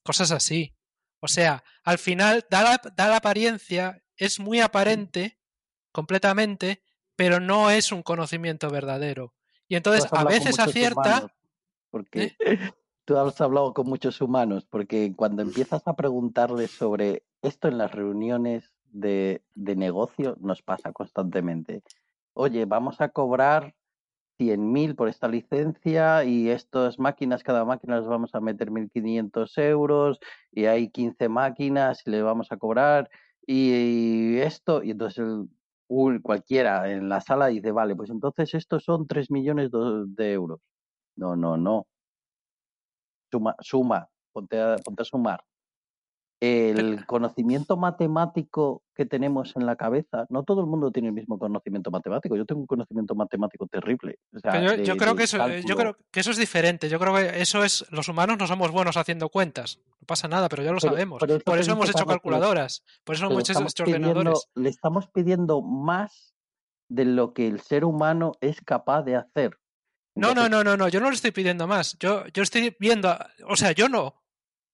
Cosas 0.03 0.31
así. 0.31 0.75
O 1.21 1.29
sea, 1.29 1.63
al 1.85 1.97
final 1.97 2.45
da 2.49 2.61
la, 2.61 2.81
da 2.93 3.07
la 3.07 3.17
apariencia, 3.17 4.03
es 4.17 4.41
muy 4.41 4.59
aparente, 4.59 5.39
completamente, 5.93 6.83
pero 7.15 7.39
no 7.39 7.71
es 7.71 7.93
un 7.93 8.03
conocimiento 8.03 8.69
verdadero. 8.69 9.33
Y 9.69 9.77
entonces 9.77 10.11
a 10.11 10.25
veces 10.25 10.59
acierta, 10.59 11.33
tú 13.11 13.17
has 13.17 13.41
hablado 13.41 13.73
con 13.73 13.87
muchos 13.87 14.21
humanos, 14.21 14.65
porque 14.69 15.13
cuando 15.15 15.41
empiezas 15.41 15.85
a 15.85 15.95
preguntarles 15.97 16.71
sobre 16.71 17.23
esto 17.41 17.67
en 17.67 17.77
las 17.77 17.91
reuniones 17.91 18.71
de, 18.85 19.43
de 19.53 19.75
negocio, 19.75 20.37
nos 20.39 20.61
pasa 20.61 20.93
constantemente. 20.93 21.83
Oye, 22.33 22.63
vamos 22.65 23.01
a 23.01 23.09
cobrar 23.09 23.75
100.000 24.37 24.95
por 24.95 25.09
esta 25.09 25.27
licencia 25.27 26.23
y 26.23 26.49
estas 26.49 26.99
máquinas, 26.99 27.43
cada 27.43 27.65
máquina 27.65 27.97
les 27.99 28.07
vamos 28.07 28.33
a 28.33 28.39
meter 28.39 28.71
1.500 28.71 29.57
euros 29.57 30.19
y 30.51 30.65
hay 30.65 30.89
15 30.89 31.27
máquinas 31.29 32.03
y 32.07 32.11
le 32.11 32.21
vamos 32.21 32.51
a 32.53 32.57
cobrar 32.57 33.09
y 33.45 34.37
esto, 34.37 34.83
y 34.83 34.91
entonces 34.91 35.19
el, 35.19 35.49
un- 35.89 36.19
cualquiera 36.21 36.89
en 36.91 37.09
la 37.09 37.19
sala 37.19 37.47
dice, 37.47 37.71
vale, 37.73 37.93
pues 37.95 38.09
entonces 38.09 38.53
estos 38.53 38.85
son 38.85 39.05
3 39.07 39.29
millones 39.31 39.69
de 39.71 40.31
euros. 40.33 40.61
No, 41.17 41.35
no, 41.35 41.57
no. 41.57 41.87
Suma, 43.31 43.55
suma, 43.61 44.09
ponte 44.33 44.59
a, 44.59 44.75
ponte 44.83 45.03
a 45.03 45.05
sumar. 45.05 45.41
El 46.41 47.05
conocimiento 47.05 47.77
matemático 47.77 48.81
que 48.95 49.05
tenemos 49.05 49.55
en 49.55 49.67
la 49.67 49.75
cabeza, 49.75 50.25
no 50.29 50.41
todo 50.41 50.61
el 50.61 50.67
mundo 50.67 50.91
tiene 50.91 51.09
el 51.09 51.13
mismo 51.13 51.37
conocimiento 51.37 51.91
matemático. 51.91 52.35
Yo 52.35 52.45
tengo 52.47 52.61
un 52.61 52.67
conocimiento 52.67 53.13
matemático 53.13 53.67
terrible. 53.67 54.17
O 54.35 54.39
sea, 54.39 54.51
Pero 54.53 54.71
yo, 54.71 54.77
de- 54.77 54.83
yo 54.85 54.97
creo 54.97 55.15
que 55.15 55.23
eso, 55.23 55.37
eh, 55.47 55.61
yo 55.67 55.75
creo 55.77 55.95
que 56.11 56.19
eso 56.19 56.31
es 56.31 56.37
diferente. 56.37 56.89
Yo 56.89 56.97
creo 56.99 57.13
que 57.13 57.39
eso 57.41 57.63
es, 57.63 57.85
los 57.91 58.07
humanos 58.09 58.37
no 58.39 58.47
somos 58.47 58.71
buenos 58.71 58.97
haciendo 58.97 59.29
cuentas. 59.29 59.79
No 59.99 60.07
pasa 60.07 60.27
nada, 60.27 60.49
pero 60.49 60.63
ya 60.63 60.71
lo 60.71 60.79
Pero- 60.79 60.93
sabemos. 60.93 61.19
pero 61.19 61.39
Por 61.41 61.59
eso 61.59 61.73
hemos 61.73 61.89
hecho 61.91 62.07
calculadoras. 62.07 62.83
Por 63.03 63.15
eso 63.15 63.25
hemos 63.27 63.47
hecho 63.47 63.83
pidiendo- 63.85 64.09
ordenadores. 64.09 64.47
le 64.55 64.69
estamos 64.69 65.07
pidiendo 65.09 65.61
más 65.61 66.33
de 66.89 67.05
lo 67.05 67.33
que 67.33 67.47
el 67.47 67.59
ser 67.61 67.85
humano 67.85 68.31
es 68.41 68.59
capaz 68.61 69.03
de 69.03 69.15
hacer. 69.15 69.57
No, 70.15 70.33
no, 70.33 70.49
no, 70.49 70.63
no, 70.63 70.75
no. 70.75 70.89
Yo 70.89 70.99
no 70.99 71.09
le 71.09 71.15
estoy 71.15 71.31
pidiendo 71.31 71.67
más. 71.67 71.97
Yo, 71.99 72.25
yo 72.33 72.43
estoy 72.43 72.75
viendo, 72.79 73.17
o 73.47 73.55
sea, 73.55 73.71
yo 73.71 73.87
no, 73.87 74.21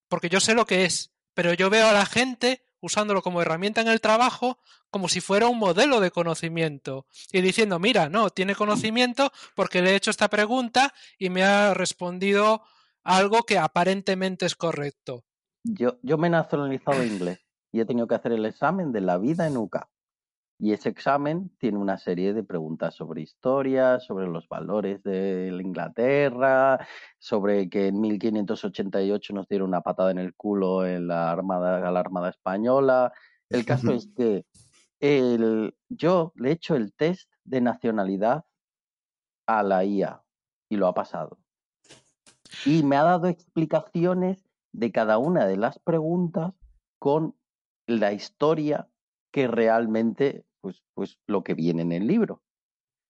porque 0.08 0.30
yo 0.30 0.40
sé 0.40 0.54
lo 0.54 0.66
que 0.66 0.86
es, 0.86 1.14
pero 1.34 1.54
yo 1.54 1.70
veo 1.70 1.88
a 1.88 1.94
la 1.94 2.06
gente 2.06 2.64
usándolo 2.80 3.22
como 3.22 3.42
herramienta 3.42 3.82
en 3.82 3.88
el 3.88 4.02
trabajo 4.02 4.60
como 4.90 5.10
si 5.10 5.20
fuera 5.20 5.48
un 5.48 5.60
modelo 5.60 6.00
de 6.00 6.12
conocimiento 6.12 7.08
y 7.32 7.42
diciendo, 7.42 7.80
mira, 7.80 8.10
no, 8.10 8.30
tiene 8.30 8.56
conocimiento 8.56 9.32
porque 9.56 9.82
le 9.82 9.92
he 9.92 9.96
hecho 9.96 10.12
esta 10.12 10.30
pregunta 10.30 10.94
y 11.18 11.30
me 11.30 11.44
ha 11.44 11.74
respondido 11.74 12.64
algo 13.04 13.44
que 13.44 13.58
aparentemente 13.58 14.46
es 14.46 14.56
correcto. 14.56 15.26
Yo, 15.64 15.98
yo 16.02 16.18
me 16.18 16.28
he 16.28 16.32
nacionalizado 16.32 17.04
inglés 17.04 17.40
y 17.72 17.82
he 17.82 17.86
tenido 17.86 18.08
que 18.08 18.16
hacer 18.16 18.32
el 18.32 18.46
examen 18.46 18.92
de 18.92 19.02
la 19.02 19.18
vida 19.18 19.48
en 19.48 19.58
UCA. 19.58 19.90
Y 20.60 20.74
ese 20.74 20.90
examen 20.90 21.52
tiene 21.60 21.78
una 21.78 21.98
serie 21.98 22.34
de 22.34 22.44
preguntas 22.44 22.96
sobre 22.96 23.22
historia, 23.22 24.00
sobre 24.00 24.28
los 24.28 24.48
valores 24.50 25.04
de 25.04 25.52
la 25.52 25.62
Inglaterra, 25.62 26.80
sobre 27.20 27.70
que 27.70 27.88
en 27.88 28.02
1588 28.02 29.34
nos 29.34 29.48
dieron 29.48 29.70
una 29.70 29.82
patada 29.82 30.10
en 30.10 30.18
el 30.18 30.34
culo 30.34 30.86
en 30.86 31.08
la 31.08 31.32
armada, 31.32 31.88
a 31.88 31.92
la 31.92 32.00
Armada 32.00 32.30
Española. 32.30 33.14
El 33.50 33.66
caso 33.66 33.92
es 33.92 34.08
que 34.16 34.46
el, 35.00 35.76
yo 35.90 36.34
le 36.36 36.50
he 36.50 36.54
hecho 36.54 36.76
el 36.76 36.92
test 36.94 37.32
de 37.44 37.62
nacionalidad 37.62 38.46
a 39.46 39.62
la 39.62 39.86
IA 39.86 40.24
y 40.70 40.78
lo 40.78 40.88
ha 40.88 40.94
pasado. 40.96 41.38
Y 42.66 42.82
me 42.82 42.98
ha 42.98 43.04
dado 43.04 43.28
explicaciones 43.28 44.44
de 44.72 44.92
cada 44.92 45.20
una 45.20 45.46
de 45.46 45.58
las 45.58 45.78
preguntas 45.78 46.54
con 47.00 47.36
la 47.86 48.12
historia 48.14 48.90
que 49.32 49.48
realmente, 49.48 50.46
pues, 50.62 50.84
pues 50.94 51.18
lo 51.28 51.44
que 51.44 51.54
viene 51.54 51.82
en 51.82 51.92
el 51.92 52.08
libro. 52.08 52.42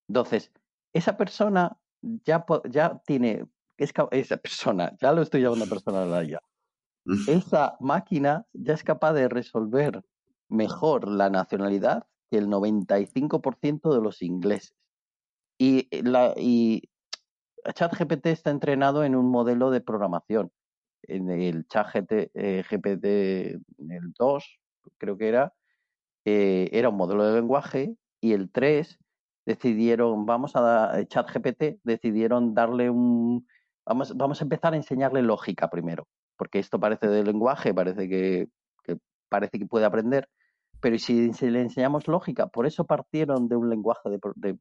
Entonces, 0.07 0.52
esa 0.94 1.18
persona 1.18 1.78
ya, 2.02 2.45
ya 2.69 3.02
tiene, 3.06 3.45
esa 3.78 4.38
persona, 4.38 4.95
ya 4.99 5.11
lo 5.11 5.22
estoy 5.22 5.41
llamando 5.41 5.68
persona 5.68 6.03
a 6.03 6.06
la 6.06 6.24
IA, 6.24 6.41
esa 7.28 7.78
máquina 7.80 8.45
ya 8.52 8.74
es 8.74 8.84
capaz 8.84 9.14
de 9.14 9.30
resolver 9.30 10.03
mejor 10.49 11.07
la 11.07 11.30
nacionalidad 11.30 12.06
que 12.30 12.38
el 12.38 12.48
95% 12.48 13.94
de 13.94 14.02
los 14.02 14.22
ingleses. 14.22 14.76
Y, 15.57 15.88
la, 16.03 16.34
y 16.36 16.90
ChatGPT 17.74 18.28
está 18.28 18.52
entrenado 18.52 19.03
en 19.03 19.15
un 19.15 19.30
modelo 19.30 19.72
de 19.72 19.82
programación. 19.82 20.52
En 21.03 21.30
el 21.30 21.65
ChatGPT 21.68 22.11
eh, 22.34 22.64
GPT, 22.69 23.06
el 23.90 24.14
2, 24.18 24.60
creo 24.98 25.18
que 25.18 25.30
era, 25.30 25.53
eh, 26.30 26.68
era 26.74 26.90
un 26.90 26.98
modelo 26.98 27.24
de 27.24 27.40
lenguaje 27.40 27.95
y 28.20 28.34
el 28.34 28.52
3 28.52 28.99
decidieron, 29.45 30.26
vamos 30.26 30.58
a 30.58 30.62
dar, 30.62 31.08
ChatGPT, 31.08 31.80
decidieron 31.84 32.54
darle 32.54 32.90
un, 32.90 33.48
vamos, 33.86 34.18
vamos 34.18 34.41
a 34.41 34.44
empezar 34.44 34.74
a 34.74 34.76
enseñarle 34.76 35.22
lógica 35.22 35.70
primero, 35.70 36.06
porque 36.36 36.60
esto 36.60 36.82
parece 36.82 37.08
de 37.08 37.24
lenguaje, 37.24 37.74
parece 37.74 38.10
que, 38.10 38.49
parece 39.30 39.58
que 39.58 39.68
puede 39.68 39.86
aprender, 39.86 40.28
pero 40.82 40.98
¿y 40.98 40.99
si, 40.99 41.32
le 41.49 41.62
enseñamos 41.62 42.10
lógica, 42.10 42.48
por 42.48 42.66
eso 42.66 42.86
partieron 42.86 43.48
de 43.48 43.56
un 43.56 43.70
lenguaje 43.70 44.10
de, 44.10 44.20
de- 44.36 44.60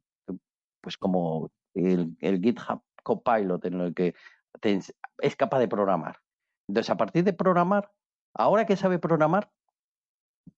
pues 0.81 0.97
como 0.97 1.51
el, 1.75 2.17
GitHub 2.21 2.81
Copilot 3.03 3.65
en 3.65 3.81
el 3.81 3.93
que 3.93 4.15
es 4.63 5.37
capaz 5.37 5.59
de 5.59 5.67
programar. 5.67 6.21
Entonces, 6.69 6.91
a 6.91 6.97
partir 6.97 7.25
de 7.25 7.33
programar, 7.33 7.91
ahora 8.35 8.67
que 8.67 8.77
sabe 8.77 9.01
programar, 9.01 9.51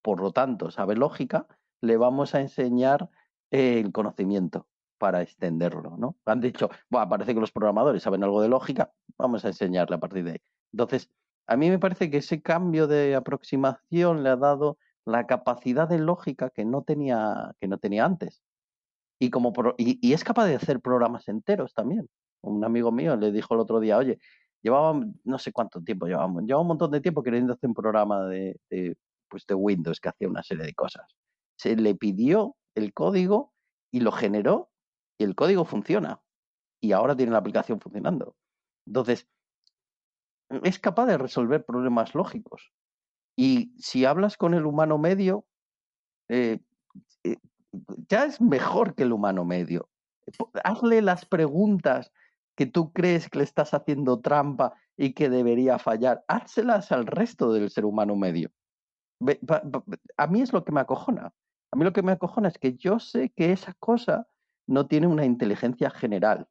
por 0.02 0.20
lo 0.20 0.32
tanto, 0.32 0.70
sabe 0.70 0.96
lógica, 0.96 1.46
le 1.80 1.96
vamos 1.96 2.34
a 2.34 2.40
enseñar 2.40 3.10
el 3.50 3.92
conocimiento 3.92 4.66
para 4.98 5.22
extenderlo, 5.22 5.96
¿no? 5.96 6.16
Han 6.26 6.40
dicho, 6.40 6.70
"Buah, 6.90 7.08
parece 7.08 7.34
que 7.34 7.40
los 7.40 7.52
programadores 7.52 8.02
saben 8.02 8.24
algo 8.24 8.42
de 8.42 8.48
lógica, 8.48 8.92
vamos 9.16 9.44
a 9.44 9.48
enseñarle 9.48 9.96
a 9.96 10.00
partir 10.00 10.24
de 10.24 10.32
ahí. 10.32 10.38
Entonces, 10.72 11.10
a 11.46 11.56
mí 11.56 11.70
me 11.70 11.78
parece 11.78 12.10
que 12.10 12.18
ese 12.18 12.42
cambio 12.42 12.86
de 12.86 13.14
aproximación 13.14 14.22
le 14.22 14.30
ha 14.30 14.36
dado 14.36 14.78
la 15.06 15.26
capacidad 15.26 15.88
de 15.88 15.98
lógica 15.98 16.50
que 16.50 16.64
no 16.64 16.82
tenía, 16.82 17.54
que 17.60 17.68
no 17.68 17.78
tenía 17.78 18.04
antes. 18.04 18.42
Y, 19.18 19.30
como 19.30 19.52
y, 19.78 20.12
es 20.12 20.24
capaz 20.24 20.46
de 20.46 20.56
hacer 20.56 20.80
programas 20.80 21.28
enteros 21.28 21.74
también. 21.74 22.08
Un 22.42 22.64
amigo 22.64 22.92
mío 22.92 23.16
le 23.16 23.32
dijo 23.32 23.54
el 23.54 23.60
otro 23.60 23.80
día, 23.80 23.96
oye, 23.98 24.18
llevaba 24.62 25.00
no 25.24 25.38
sé 25.38 25.52
cuánto 25.52 25.82
tiempo, 25.82 26.06
llevaba, 26.06 26.28
llevaba 26.42 26.62
un 26.62 26.68
montón 26.68 26.90
de 26.90 27.00
tiempo 27.00 27.22
queriendo 27.22 27.54
hacer 27.54 27.68
un 27.68 27.74
programa 27.74 28.26
de, 28.26 28.60
pues 29.28 29.46
de 29.46 29.54
Windows 29.54 30.00
que 30.00 30.08
hacía 30.08 30.28
una 30.28 30.42
serie 30.42 30.64
de 30.64 30.74
cosas. 30.74 31.06
Se 31.56 31.76
le 31.76 31.94
pidió 31.94 32.56
el 32.74 32.92
código 32.92 33.52
y 33.90 34.00
lo 34.00 34.12
generó 34.12 34.70
y 35.18 35.24
el 35.24 35.34
código 35.34 35.64
funciona. 35.64 36.20
Y 36.80 36.92
ahora 36.92 37.16
tiene 37.16 37.32
la 37.32 37.38
aplicación 37.38 37.80
funcionando. 37.80 38.36
Entonces, 38.86 39.28
es 40.62 40.78
capaz 40.78 41.06
de 41.06 41.18
resolver 41.18 41.64
problemas 41.64 42.14
lógicos. 42.14 42.72
Y 43.36 43.72
si 43.78 44.04
hablas 44.04 44.36
con 44.36 44.54
el 44.54 44.66
humano 44.66 44.98
medio, 44.98 45.46
eh, 46.28 46.60
eh, 47.24 47.36
ya 48.08 48.24
es 48.24 48.40
mejor 48.40 48.94
que 48.94 49.02
el 49.02 49.12
humano 49.12 49.44
medio. 49.44 49.88
Hazle 50.64 51.02
las 51.02 51.24
preguntas 51.26 52.12
que 52.56 52.66
tú 52.66 52.92
crees 52.92 53.28
que 53.28 53.38
le 53.38 53.44
estás 53.44 53.74
haciendo 53.74 54.20
trampa 54.20 54.74
y 54.96 55.12
que 55.12 55.28
debería 55.30 55.78
fallar. 55.78 56.24
Házselas 56.26 56.90
al 56.90 57.06
resto 57.06 57.52
del 57.52 57.70
ser 57.70 57.84
humano 57.84 58.16
medio. 58.16 58.50
A 60.16 60.26
mí 60.26 60.42
es 60.42 60.52
lo 60.52 60.64
que 60.64 60.72
me 60.72 60.80
acojona. 60.80 61.32
A 61.72 61.76
mí 61.76 61.84
lo 61.84 61.92
que 61.92 62.02
me 62.02 62.12
acojona 62.12 62.48
es 62.48 62.58
que 62.58 62.76
yo 62.76 62.98
sé 62.98 63.30
que 63.34 63.52
esa 63.52 63.74
cosa 63.74 64.26
no 64.66 64.86
tiene 64.86 65.06
una 65.06 65.24
inteligencia 65.24 65.90
general 65.90 66.46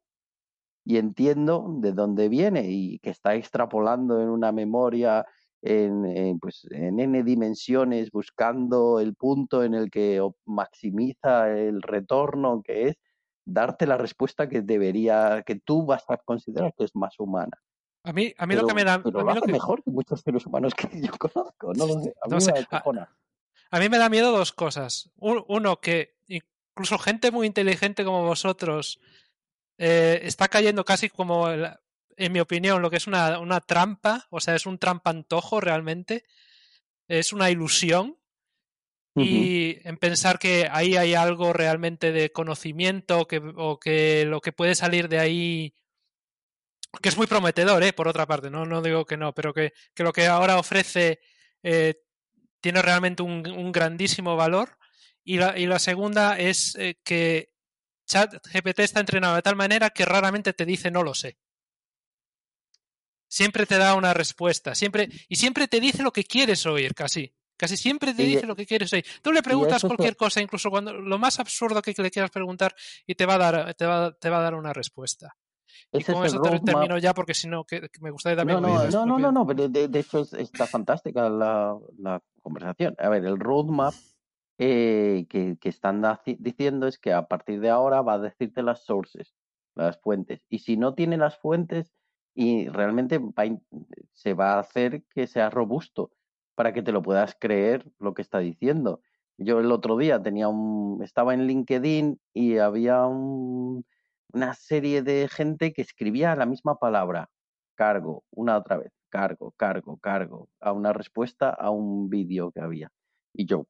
y 0.84 0.96
entiendo 0.98 1.66
de 1.80 1.92
dónde 1.92 2.28
viene 2.28 2.64
y 2.70 2.98
que 3.00 3.10
está 3.10 3.34
extrapolando 3.34 4.20
en 4.20 4.28
una 4.28 4.52
memoria 4.52 5.26
en, 5.62 6.04
en, 6.06 6.38
pues, 6.38 6.66
en 6.70 7.00
n 7.00 7.22
dimensiones 7.24 8.10
buscando 8.10 9.00
el 9.00 9.14
punto 9.14 9.64
en 9.64 9.74
el 9.74 9.90
que 9.90 10.20
maximiza 10.46 11.50
el 11.50 11.82
retorno 11.82 12.62
que 12.62 12.88
es 12.88 12.96
darte 13.44 13.86
la 13.86 13.96
respuesta 13.98 14.48
que 14.48 14.62
debería 14.62 15.42
que 15.44 15.56
tú 15.56 15.84
vas 15.84 16.04
a 16.08 16.16
considerar 16.18 16.72
que 16.76 16.84
es 16.84 16.94
más 16.94 17.18
humana 17.18 17.58
A 18.04 18.12
mí, 18.12 18.32
a 18.38 18.46
mí 18.46 18.54
pero, 18.54 18.62
lo 18.62 18.68
que 18.68 18.74
me 18.74 18.84
da. 18.84 19.02
pero 19.02 19.20
A 19.20 19.24
mí 19.24 19.32
lo 19.32 19.38
hace 19.38 19.46
que, 19.46 19.52
mejor 19.52 19.82
que 19.82 19.90
muchos 19.90 20.20
seres 20.20 20.46
humanos 20.46 20.74
que 20.74 20.88
yo 21.00 21.10
conozco 21.18 21.72
no 21.74 21.86
lo 21.86 22.00
sé 22.02 22.14
a 22.22 22.26
mí 22.28 22.30
no 22.34 22.40
sé, 22.40 22.52
me 22.52 22.58
a- 22.70 23.80
mí 23.80 23.88
me 23.88 23.98
da 23.98 24.08
miedo 24.08 24.32
dos 24.32 24.52
cosas. 24.52 25.10
Un- 25.16 25.44
Uno, 25.48 25.80
que 25.80 26.16
incluso 26.26 26.98
gente 26.98 27.30
muy 27.30 27.46
inteligente 27.46 28.04
como 28.04 28.24
vosotros 28.24 29.00
eh, 29.78 30.20
está 30.22 30.48
cayendo 30.48 30.84
casi 30.84 31.08
como, 31.08 31.48
en 31.50 32.32
mi 32.32 32.40
opinión, 32.40 32.80
lo 32.82 32.90
que 32.90 32.96
es 32.96 33.06
una, 33.06 33.38
una 33.40 33.60
trampa, 33.60 34.26
o 34.30 34.40
sea, 34.40 34.54
es 34.54 34.64
un 34.66 34.78
trampantojo 34.78 35.60
realmente, 35.60 36.24
es 37.08 37.32
una 37.32 37.50
ilusión. 37.50 38.16
Y 39.16 39.78
en 39.88 39.96
pensar 39.96 40.38
que 40.38 40.68
ahí 40.70 40.96
hay 40.96 41.14
algo 41.14 41.52
realmente 41.52 42.12
de 42.12 42.30
conocimiento 42.30 43.26
que, 43.26 43.38
o 43.56 43.80
que 43.80 44.24
lo 44.26 44.40
que 44.40 44.52
puede 44.52 44.76
salir 44.76 45.08
de 45.08 45.18
ahí, 45.18 45.74
que 47.02 47.08
es 47.08 47.16
muy 47.16 47.26
prometedor, 47.26 47.82
¿eh? 47.82 47.92
por 47.92 48.08
otra 48.08 48.26
parte, 48.26 48.50
no, 48.50 48.64
no 48.64 48.82
digo 48.82 49.04
que 49.04 49.16
no, 49.16 49.34
pero 49.34 49.52
que, 49.52 49.72
que 49.94 50.02
lo 50.02 50.12
que 50.12 50.26
ahora 50.26 50.58
ofrece 50.58 51.20
eh, 51.62 52.02
tiene 52.60 52.82
realmente 52.82 53.22
un, 53.22 53.46
un 53.46 53.72
grandísimo 53.72 54.36
valor. 54.36 54.76
Y 55.24 55.36
la, 55.36 55.58
y 55.58 55.66
la 55.66 55.78
segunda 55.78 56.38
es 56.38 56.74
eh, 56.76 56.98
que 57.04 57.52
ChatGPT 58.06 58.80
está 58.80 59.00
entrenado 59.00 59.36
de 59.36 59.42
tal 59.42 59.56
manera 59.56 59.90
que 59.90 60.06
raramente 60.06 60.54
te 60.54 60.64
dice 60.64 60.90
no 60.90 61.02
lo 61.02 61.14
sé. 61.14 61.38
Siempre 63.28 63.66
te 63.66 63.76
da 63.76 63.94
una 63.94 64.14
respuesta, 64.14 64.74
siempre, 64.74 65.10
y 65.28 65.36
siempre 65.36 65.68
te 65.68 65.80
dice 65.80 66.02
lo 66.02 66.12
que 66.12 66.24
quieres 66.24 66.64
oír, 66.64 66.94
casi. 66.94 67.34
Casi 67.58 67.76
siempre 67.76 68.14
te 68.14 68.22
dice 68.22 68.46
lo 68.46 68.56
que 68.56 68.64
quieres 68.64 68.90
oír. 68.92 69.04
Tú 69.20 69.32
le 69.32 69.42
preguntas 69.42 69.82
cualquier 69.82 70.16
cosa, 70.16 70.40
incluso 70.40 70.70
cuando 70.70 70.94
lo 70.94 71.18
más 71.18 71.40
absurdo 71.40 71.82
que 71.82 71.92
le 71.98 72.10
quieras 72.10 72.30
preguntar, 72.30 72.74
y 73.04 73.16
te 73.16 73.26
va 73.26 73.34
a 73.34 73.38
dar, 73.38 73.74
te 73.74 73.84
va, 73.84 74.12
te 74.12 74.30
va 74.30 74.38
a 74.38 74.42
dar 74.42 74.54
una 74.54 74.72
respuesta. 74.72 75.36
Y 75.92 75.98
ese 75.98 76.12
con 76.12 76.24
es 76.26 76.32
el 76.32 76.36
eso 76.36 76.42
ter- 76.42 76.52
roadmap 76.52 76.64
termino 76.64 76.98
ya, 76.98 77.14
porque 77.14 77.34
si 77.34 77.48
no, 77.48 77.64
que, 77.64 77.80
que 77.80 78.00
me 78.00 78.10
gustaría 78.10 78.36
también 78.36 78.60
No, 78.60 78.68
no, 78.68 79.06
no, 79.06 79.18
no, 79.18 79.32
no, 79.32 79.46
pero 79.46 79.68
de, 79.68 79.88
de 79.88 79.98
hecho 80.00 80.20
es- 80.20 80.32
está 80.34 80.66
fantástica 80.66 81.28
la, 81.28 81.76
la 81.98 82.22
conversación. 82.42 82.94
A 82.98 83.08
ver, 83.08 83.24
el 83.24 83.38
roadmap 83.38 83.94
eh, 84.58 85.26
que, 85.28 85.56
que 85.60 85.68
están 85.68 86.02
diciendo 86.38 86.86
es 86.86 86.98
que 86.98 87.12
a 87.12 87.26
partir 87.28 87.60
de 87.60 87.70
ahora 87.70 88.02
va 88.02 88.14
a 88.14 88.18
decirte 88.18 88.62
las 88.62 88.84
sources, 88.84 89.34
las 89.74 90.00
fuentes. 90.00 90.44
Y 90.48 90.58
si 90.60 90.76
no 90.76 90.94
tiene 90.94 91.16
las 91.16 91.38
fuentes, 91.38 91.92
y 92.34 92.68
realmente 92.68 93.18
va 93.18 93.44
se 94.12 94.34
va 94.34 94.54
a 94.54 94.60
hacer 94.60 95.02
que 95.14 95.26
sea 95.26 95.50
robusto 95.50 96.10
para 96.54 96.72
que 96.72 96.82
te 96.82 96.92
lo 96.92 97.02
puedas 97.02 97.36
creer 97.38 97.90
lo 97.98 98.14
que 98.14 98.22
está 98.22 98.38
diciendo. 98.40 99.00
Yo 99.38 99.60
el 99.60 99.70
otro 99.70 99.96
día 99.96 100.20
tenía 100.22 100.48
un, 100.48 101.00
estaba 101.04 101.34
en 101.34 101.46
LinkedIn 101.46 102.20
y 102.34 102.58
había 102.58 103.06
un, 103.06 103.86
una 104.38 104.54
serie 104.54 105.02
de 105.02 105.26
gente 105.28 105.72
que 105.72 105.82
escribía 105.82 106.36
la 106.36 106.46
misma 106.46 106.78
palabra, 106.78 107.28
cargo, 107.74 108.22
una 108.30 108.56
otra 108.56 108.76
vez, 108.76 108.92
cargo, 109.08 109.52
cargo, 109.56 109.96
cargo, 109.98 110.48
a 110.60 110.72
una 110.72 110.92
respuesta 110.92 111.50
a 111.50 111.70
un 111.70 112.08
vídeo 112.08 112.52
que 112.52 112.60
había. 112.60 112.88
Y 113.34 113.46
yo 113.46 113.66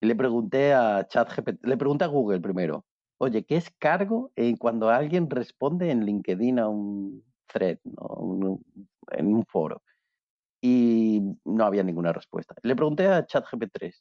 y 0.00 0.06
le 0.06 0.14
pregunté 0.14 0.72
a 0.72 1.06
ChatGPT, 1.08 1.64
le 1.66 1.76
pregunté 1.76 2.04
a 2.04 2.08
Google 2.08 2.40
primero, 2.40 2.84
oye, 3.18 3.44
¿qué 3.44 3.56
es 3.56 3.70
cargo 3.78 4.30
eh, 4.36 4.56
cuando 4.56 4.88
alguien 4.88 5.28
responde 5.28 5.90
en 5.90 6.04
LinkedIn 6.04 6.60
a 6.60 6.68
un 6.68 7.24
thread, 7.46 7.78
en 9.12 9.26
un 9.26 9.44
foro? 9.46 9.82
Y 10.60 11.22
no 11.44 11.64
había 11.64 11.82
ninguna 11.82 12.12
respuesta. 12.12 12.54
Le 12.62 12.76
pregunté 12.76 13.08
a 13.08 13.26
ChatGPT3 13.26 13.94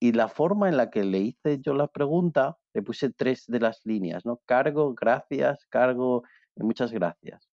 y 0.00 0.12
la 0.12 0.28
forma 0.28 0.68
en 0.68 0.76
la 0.76 0.90
que 0.90 1.04
le 1.04 1.18
hice 1.18 1.60
yo 1.60 1.74
la 1.74 1.88
pregunta, 1.88 2.56
le 2.74 2.82
puse 2.82 3.10
tres 3.10 3.44
de 3.46 3.60
las 3.60 3.80
líneas, 3.84 4.24
¿no? 4.24 4.40
Cargo, 4.46 4.94
gracias, 4.94 5.66
cargo, 5.66 6.22
y 6.56 6.62
muchas 6.62 6.92
gracias. 6.92 7.48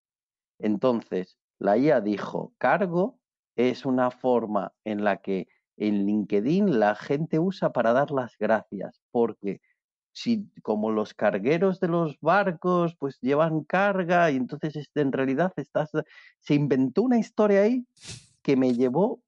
Entonces, 0.60 1.38
la 1.60 1.78
IA 1.78 2.02
dijo, 2.02 2.54
cargo 2.58 3.20
es 3.56 3.86
una 3.86 4.12
forma 4.12 4.74
en 4.84 5.04
la 5.04 5.18
que 5.18 5.48
en 5.78 6.06
LinkedIn 6.06 6.80
la 6.80 6.96
gente 6.96 7.40
usa 7.40 7.72
para 7.72 7.94
dar 7.94 8.12
las 8.12 8.38
gracias, 8.38 9.02
porque 9.12 9.62
si 10.14 10.50
como 10.62 10.92
los 10.92 11.14
cargueros 11.14 11.82
de 11.82 11.90
los 11.90 12.18
barcos 12.22 12.96
pues 12.96 13.20
llevan 13.20 13.66
carga 13.66 14.32
y 14.32 14.38
entonces 14.38 14.90
en 14.96 15.12
realidad 15.12 15.52
estás 15.58 15.92
se 16.40 16.54
inventó 16.54 17.02
una 17.02 17.20
historia 17.20 17.64
ahí 17.64 17.86
que 18.42 18.56
me 18.56 18.74
llevó 18.74 19.22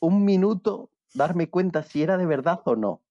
un 0.00 0.24
minuto 0.24 0.91
darme 1.14 1.48
cuenta 1.48 1.82
si 1.82 2.02
era 2.02 2.16
de 2.16 2.26
verdad 2.26 2.60
o 2.64 2.76
no. 2.76 3.02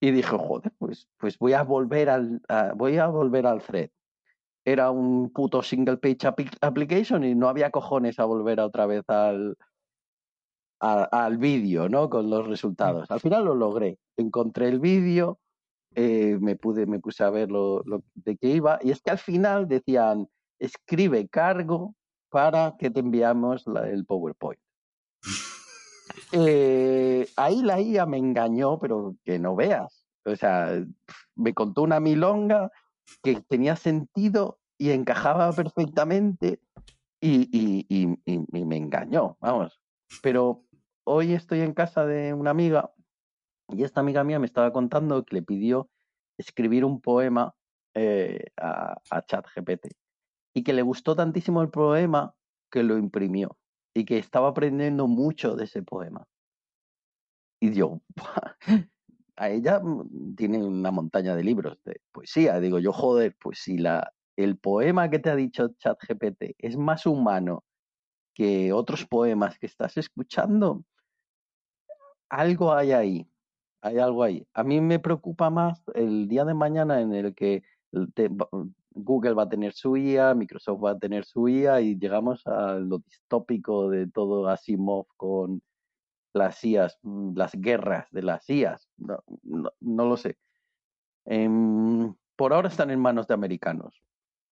Y 0.00 0.10
dije, 0.12 0.36
joder, 0.38 0.72
pues, 0.78 1.08
pues 1.16 1.38
voy 1.38 1.54
a 1.54 1.62
volver 1.64 2.08
al 2.08 2.40
a- 2.48 2.72
voy 2.74 2.98
a 2.98 3.08
volver 3.08 3.46
al 3.46 3.62
thread. 3.62 3.90
Era 4.64 4.90
un 4.90 5.30
puto 5.32 5.62
single 5.62 5.96
page 5.96 6.26
application 6.60 7.24
y 7.24 7.34
no 7.34 7.48
había 7.48 7.70
cojones 7.70 8.18
a 8.18 8.24
volver 8.24 8.60
otra 8.60 8.86
vez 8.86 9.02
al, 9.08 9.56
a- 10.80 11.04
al 11.24 11.38
vídeo, 11.38 11.88
¿no? 11.88 12.08
Con 12.10 12.30
los 12.30 12.46
resultados. 12.46 13.10
Al 13.10 13.20
final 13.20 13.44
lo 13.44 13.54
logré. 13.54 13.98
Encontré 14.16 14.68
el 14.68 14.78
vídeo, 14.78 15.40
eh, 15.94 16.38
me 16.40 16.54
pude, 16.54 16.86
me 16.86 17.00
puse 17.00 17.24
a 17.24 17.30
ver 17.30 17.50
lo, 17.50 17.82
lo 17.84 18.02
de 18.14 18.36
qué 18.36 18.48
iba, 18.50 18.78
y 18.82 18.90
es 18.90 19.00
que 19.02 19.10
al 19.10 19.18
final 19.18 19.66
decían, 19.66 20.28
escribe 20.60 21.28
cargo 21.28 21.94
para 22.30 22.76
que 22.78 22.90
te 22.90 23.00
enviamos 23.00 23.66
la- 23.66 23.88
el 23.88 24.04
PowerPoint. 24.04 24.60
Eh, 26.32 27.28
ahí 27.36 27.62
la 27.62 27.80
IA 27.80 28.06
me 28.06 28.18
engañó, 28.18 28.78
pero 28.78 29.16
que 29.24 29.38
no 29.38 29.56
veas. 29.56 30.06
O 30.24 30.36
sea, 30.36 30.84
me 31.34 31.54
contó 31.54 31.82
una 31.82 32.00
milonga 32.00 32.70
que 33.22 33.40
tenía 33.40 33.76
sentido 33.76 34.58
y 34.78 34.90
encajaba 34.90 35.52
perfectamente 35.52 36.60
y 37.20 38.16
me 38.26 38.76
engañó, 38.76 39.36
vamos. 39.40 39.80
Pero 40.22 40.64
hoy 41.04 41.32
estoy 41.32 41.60
en 41.60 41.74
casa 41.74 42.06
de 42.06 42.32
una 42.34 42.50
amiga 42.50 42.92
y 43.68 43.82
esta 43.82 44.00
amiga 44.00 44.24
mía 44.24 44.38
me 44.38 44.46
estaba 44.46 44.72
contando 44.72 45.24
que 45.24 45.36
le 45.36 45.42
pidió 45.42 45.90
escribir 46.38 46.84
un 46.84 47.00
poema 47.00 47.54
eh, 47.94 48.46
a, 48.56 49.00
a 49.10 49.22
ChatGPT 49.24 49.88
y 50.54 50.62
que 50.62 50.72
le 50.72 50.82
gustó 50.82 51.16
tantísimo 51.16 51.62
el 51.62 51.70
poema 51.70 52.34
que 52.70 52.82
lo 52.82 52.96
imprimió 52.96 53.58
y 53.94 54.04
que 54.04 54.18
estaba 54.18 54.48
aprendiendo 54.48 55.06
mucho 55.06 55.56
de 55.56 55.64
ese 55.64 55.82
poema. 55.82 56.26
Y 57.60 57.72
yo, 57.74 58.00
a 59.36 59.50
ella 59.50 59.80
mm, 59.80 60.34
tiene 60.36 60.64
una 60.64 60.90
montaña 60.90 61.34
de 61.36 61.44
libros 61.44 61.78
de 61.84 62.00
poesía. 62.12 62.60
Digo 62.60 62.78
yo, 62.78 62.92
joder, 62.92 63.36
pues 63.40 63.58
si 63.60 63.78
la, 63.78 64.12
el 64.36 64.58
poema 64.58 65.10
que 65.10 65.18
te 65.18 65.30
ha 65.30 65.36
dicho 65.36 65.68
ChatGPT 65.78 66.54
es 66.58 66.76
más 66.76 67.06
humano 67.06 67.64
que 68.34 68.72
otros 68.72 69.06
poemas 69.06 69.58
que 69.58 69.66
estás 69.66 69.96
escuchando, 69.96 70.84
algo 72.28 72.72
hay 72.74 72.92
ahí. 72.92 73.30
Hay 73.82 73.98
algo 73.98 74.24
ahí. 74.24 74.46
A 74.54 74.64
mí 74.64 74.80
me 74.80 74.98
preocupa 74.98 75.50
más 75.50 75.82
el 75.94 76.28
día 76.28 76.44
de 76.44 76.54
mañana 76.54 77.00
en 77.00 77.14
el 77.14 77.34
que 77.34 77.62
te- 78.14 78.30
Google 78.90 79.34
va 79.34 79.44
a 79.44 79.48
tener 79.48 79.72
su 79.72 79.96
IA, 79.96 80.34
Microsoft 80.34 80.84
va 80.84 80.90
a 80.92 80.98
tener 80.98 81.24
su 81.24 81.48
IA 81.48 81.80
y 81.80 81.98
llegamos 81.98 82.46
a 82.46 82.74
lo 82.74 82.98
distópico 82.98 83.90
de 83.90 84.08
todo 84.08 84.48
Asimov 84.48 85.06
con 85.16 85.62
las 86.34 86.62
IAs, 86.64 86.98
mm, 87.02 87.36
las 87.36 87.52
guerras 87.54 88.10
de 88.10 88.22
las 88.22 88.48
IAs. 88.48 88.88
No, 88.96 90.04
lo 90.04 90.16
sé. 90.16 90.38
Em, 91.26 92.14
por 92.36 92.52
ahora 92.52 92.68
están 92.68 92.90
en 92.90 93.00
manos 93.00 93.26
de 93.26 93.34
americanos. 93.34 94.02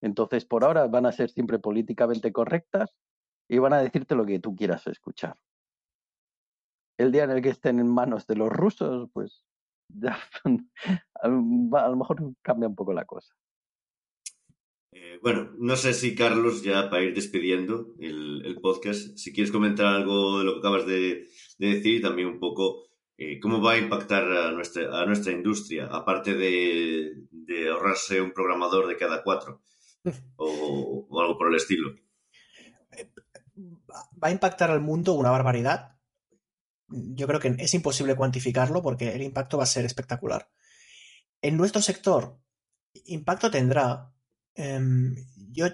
Entonces, 0.01 0.45
por 0.45 0.63
ahora 0.63 0.87
van 0.87 1.05
a 1.05 1.11
ser 1.11 1.29
siempre 1.29 1.59
políticamente 1.59 2.31
correctas 2.31 2.93
y 3.49 3.57
van 3.59 3.73
a 3.73 3.81
decirte 3.81 4.15
lo 4.15 4.25
que 4.25 4.39
tú 4.39 4.55
quieras 4.55 4.85
escuchar. 4.87 5.35
El 6.97 7.11
día 7.11 7.23
en 7.23 7.31
el 7.31 7.41
que 7.41 7.49
estén 7.49 7.79
en 7.79 7.87
manos 7.87 8.27
de 8.27 8.35
los 8.35 8.49
rusos, 8.49 9.09
pues 9.13 9.45
ya 9.89 10.17
a 11.21 11.27
lo 11.27 11.95
mejor 11.95 12.33
cambia 12.41 12.69
un 12.69 12.75
poco 12.75 12.93
la 12.93 13.05
cosa. 13.05 13.33
Eh, 14.99 15.19
bueno, 15.21 15.51
no 15.59 15.75
sé 15.75 15.93
si 15.93 16.15
Carlos, 16.15 16.63
ya 16.63 16.89
para 16.89 17.03
ir 17.03 17.13
despidiendo 17.13 17.93
el, 17.99 18.57
podcast, 18.61 19.15
si 19.15 19.31
quieres 19.31 19.51
comentar 19.51 19.85
algo 19.85 20.39
de 20.39 20.45
lo 20.45 20.53
que 20.53 20.59
acabas 20.59 20.87
de, 20.87 21.27
de 21.59 21.67
decir 21.67 22.01
también 22.01 22.27
un 22.27 22.39
poco 22.39 22.87
eh, 23.15 23.39
cómo 23.39 23.61
va 23.61 23.73
a 23.73 23.77
impactar 23.77 24.23
a 24.23 24.51
nuestra, 24.51 24.99
a 24.99 25.05
nuestra 25.05 25.31
industria, 25.31 25.85
aparte 25.85 26.33
de, 26.33 27.13
ahorrarse 27.71 28.19
un 28.21 28.31
programador 28.31 28.87
de 28.87 28.97
cada 28.97 29.23
cuatro 29.23 29.61
o, 30.35 31.07
o 31.09 31.21
algo 31.21 31.37
por 31.37 31.49
el 31.49 31.55
estilo. 31.55 31.93
va 34.21 34.29
a 34.29 34.31
impactar 34.31 34.71
al 34.71 34.81
mundo 34.81 35.13
una 35.13 35.29
barbaridad. 35.29 35.95
Yo 36.87 37.27
creo 37.27 37.39
que 37.39 37.55
es 37.59 37.73
imposible 37.75 38.15
cuantificarlo 38.15 38.81
porque 38.81 39.13
el 39.13 39.21
impacto 39.21 39.57
va 39.57 39.63
a 39.63 39.67
ser 39.67 39.85
espectacular. 39.85 40.49
En 41.41 41.55
nuestro 41.55 41.83
sector, 41.83 42.39
impacto 43.05 43.51
tendrá. 43.51 44.11
Em, 44.57 45.15
yo, 45.51 45.67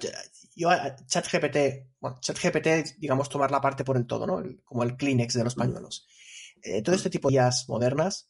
yo 0.56 0.70
ChatGPT, 1.08 1.58
bueno, 2.00 2.20
ChatGPT, 2.22 2.68
digamos, 3.00 3.30
tomar 3.30 3.52
la 3.52 3.62
parte 3.62 3.84
por 3.84 3.98
el 3.98 4.06
todo, 4.06 4.28
¿no? 4.28 4.40
El- 4.40 4.62
como 4.64 4.84
el 4.84 4.96
Kleenex 4.98 5.34
de 5.34 5.44
los 5.44 5.56
pañuelos. 5.56 6.08
Eh, 6.62 6.82
todo 6.84 6.96
este 6.96 7.10
tipo 7.10 7.30
de 7.30 7.36
IAs 7.36 7.68
modernas 7.70 8.30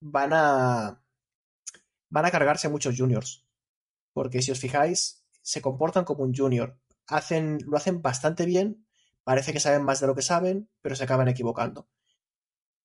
van 0.00 0.32
a 0.34 1.02
van 2.08 2.24
a 2.26 2.30
cargarse 2.30 2.66
a 2.66 2.70
muchos 2.70 2.96
juniors. 2.96 3.46
Porque 4.12 4.42
si 4.42 4.50
os 4.50 4.58
fijáis, 4.60 5.24
se 5.42 5.62
comportan 5.62 6.04
como 6.04 6.24
un 6.24 6.34
junior. 6.34 6.78
Hacen, 7.06 7.58
lo 7.66 7.76
hacen 7.76 8.02
bastante 8.02 8.46
bien, 8.46 8.86
parece 9.24 9.52
que 9.52 9.60
saben 9.60 9.84
más 9.84 10.00
de 10.00 10.06
lo 10.08 10.14
que 10.14 10.22
saben, 10.22 10.70
pero 10.82 10.96
se 10.96 11.04
acaban 11.04 11.28
equivocando. 11.28 11.88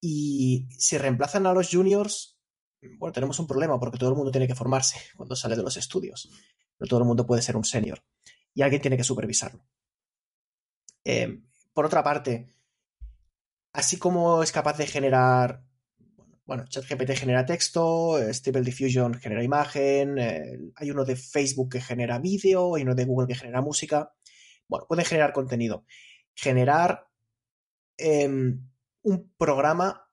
Y 0.01 0.67
si 0.77 0.97
reemplazan 0.97 1.45
a 1.47 1.53
los 1.53 1.69
juniors, 1.71 2.37
bueno, 2.99 3.13
tenemos 3.13 3.39
un 3.39 3.47
problema 3.47 3.79
porque 3.79 3.97
todo 3.97 4.09
el 4.11 4.15
mundo 4.15 4.31
tiene 4.31 4.47
que 4.47 4.55
formarse 4.55 4.99
cuando 5.17 5.35
sale 5.35 5.55
de 5.55 5.63
los 5.63 5.77
estudios. 5.77 6.29
No 6.79 6.87
todo 6.87 6.99
el 6.99 7.05
mundo 7.05 7.25
puede 7.25 7.41
ser 7.41 7.57
un 7.57 7.63
senior. 7.63 8.03
Y 8.53 8.61
alguien 8.61 8.81
tiene 8.81 8.97
que 8.97 9.03
supervisarlo. 9.03 9.65
Eh, 11.03 11.41
por 11.73 11.85
otra 11.85 12.03
parte, 12.03 12.53
así 13.73 13.97
como 13.97 14.41
es 14.41 14.51
capaz 14.51 14.77
de 14.77 14.87
generar 14.87 15.63
bueno, 16.45 16.65
ChatGPT 16.67 17.17
genera 17.17 17.45
texto, 17.45 18.19
eh, 18.19 18.31
Stable 18.33 18.61
Diffusion 18.61 19.15
genera 19.15 19.43
imagen, 19.43 20.19
eh, 20.19 20.59
hay 20.75 20.91
uno 20.91 21.03
de 21.03 21.15
Facebook 21.15 21.71
que 21.71 21.81
genera 21.81 22.19
vídeo, 22.19 22.75
hay 22.75 22.83
uno 22.83 22.93
de 22.93 23.05
Google 23.05 23.27
que 23.27 23.35
genera 23.35 23.61
música. 23.61 24.13
Bueno, 24.67 24.85
pueden 24.87 25.05
generar 25.05 25.33
contenido. 25.33 25.85
Generar 26.35 27.07
em, 27.97 28.69
un 29.01 29.33
programa 29.37 30.04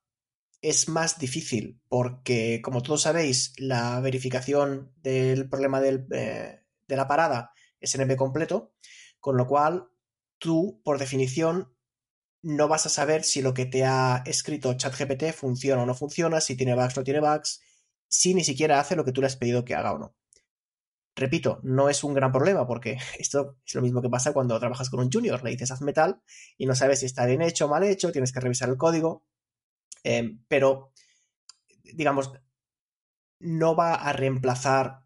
es 0.63 0.89
más 0.89 1.19
difícil 1.19 1.81
porque, 1.89 2.61
como 2.63 2.83
todos 2.83 3.03
sabéis, 3.03 3.53
la 3.59 4.01
verificación 4.01 4.93
del 5.03 5.49
problema 5.49 5.83
eh, 5.85 6.63
de 6.89 6.97
la 6.97 7.09
parada 7.09 7.53
es 7.81 7.95
M 7.97 8.17
completo, 8.17 8.73
con 9.19 9.37
lo 9.37 9.47
cual 9.49 9.89
tú, 10.39 10.81
por 10.85 10.99
definición, 10.99 11.75
no 12.43 12.69
vas 12.69 12.87
a 12.87 12.91
saber 12.91 13.25
si 13.25 13.43
lo 13.43 13.55
que 13.55 13.67
te 13.67 13.85
ha 13.85 14.23
escrito 14.25 14.75
ChatGPT 14.75 15.33
funciona 15.33 15.83
o 15.83 15.87
no 15.87 15.95
funciona, 15.95 16.41
si 16.41 16.57
tiene 16.57 16.75
bugs 16.75 16.97
o 16.97 17.01
no 17.01 17.05
tiene 17.05 17.21
bugs, 17.21 17.61
si 18.09 18.33
ni 18.35 18.45
siquiera 18.45 18.79
hace 18.79 18.95
lo 18.95 19.05
que 19.05 19.13
tú 19.13 19.21
le 19.21 19.27
has 19.27 19.37
pedido 19.37 19.65
que 19.65 19.75
haga 19.75 19.93
o 19.93 19.99
no. 19.99 20.15
Repito, 21.15 21.61
no 21.63 21.89
es 21.89 22.05
un 22.05 22.15
gran 22.15 22.33
problema 22.33 22.67
porque 22.67 22.99
esto 23.19 23.59
es 23.67 23.75
lo 23.75 23.83
mismo 23.83 24.01
que 24.01 24.09
pasa 24.09 24.33
cuando 24.33 24.59
trabajas 24.61 24.91
con 24.91 25.01
un 25.01 25.11
junior, 25.11 25.43
le 25.43 25.51
dices 25.51 25.73
hazme 25.73 25.93
tal 25.93 26.23
y 26.57 26.67
no 26.67 26.77
sabes 26.77 27.01
si 27.01 27.07
está 27.07 27.27
bien 27.27 27.43
hecho 27.43 27.67
o 27.67 27.69
mal 27.69 27.83
hecho, 27.83 28.13
tienes 28.13 28.33
que 28.33 28.41
revisar 28.41 28.69
el 28.69 28.77
código, 28.77 29.25
eh, 30.05 30.39
pero 30.49 30.93
digamos, 31.85 32.33
no 33.41 33.75
va 33.77 33.95
a 33.95 34.13
reemplazar 34.13 35.05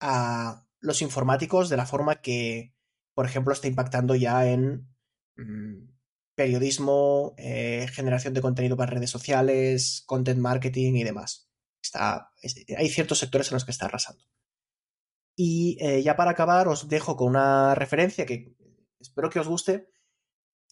a 0.00 0.66
los 0.80 1.02
informáticos 1.02 1.68
de 1.68 1.76
la 1.76 1.86
forma 1.86 2.20
que, 2.20 2.74
por 3.14 3.26
ejemplo, 3.26 3.52
está 3.52 3.68
impactando 3.68 4.14
ya 4.14 4.46
en 4.50 4.88
mm, 5.36 5.88
periodismo, 6.34 7.34
eh, 7.38 7.86
generación 7.92 8.34
de 8.34 8.40
contenido 8.42 8.76
para 8.76 8.90
redes 8.92 9.10
sociales, 9.10 10.02
content 10.06 10.40
marketing 10.40 10.94
y 10.94 11.04
demás. 11.04 11.48
Está, 11.82 12.30
es- 12.42 12.64
hay 12.76 12.88
ciertos 12.88 13.18
sectores 13.18 13.50
en 13.50 13.54
los 13.56 13.64
que 13.64 13.70
está 13.70 13.86
arrasando. 13.86 14.24
Y 15.36 15.76
eh, 15.80 16.02
ya 16.02 16.16
para 16.16 16.30
acabar, 16.32 16.68
os 16.68 16.88
dejo 16.88 17.16
con 17.16 17.28
una 17.30 17.74
referencia 17.74 18.26
que 18.26 18.54
espero 19.00 19.30
que 19.30 19.40
os 19.40 19.48
guste. 19.48 19.88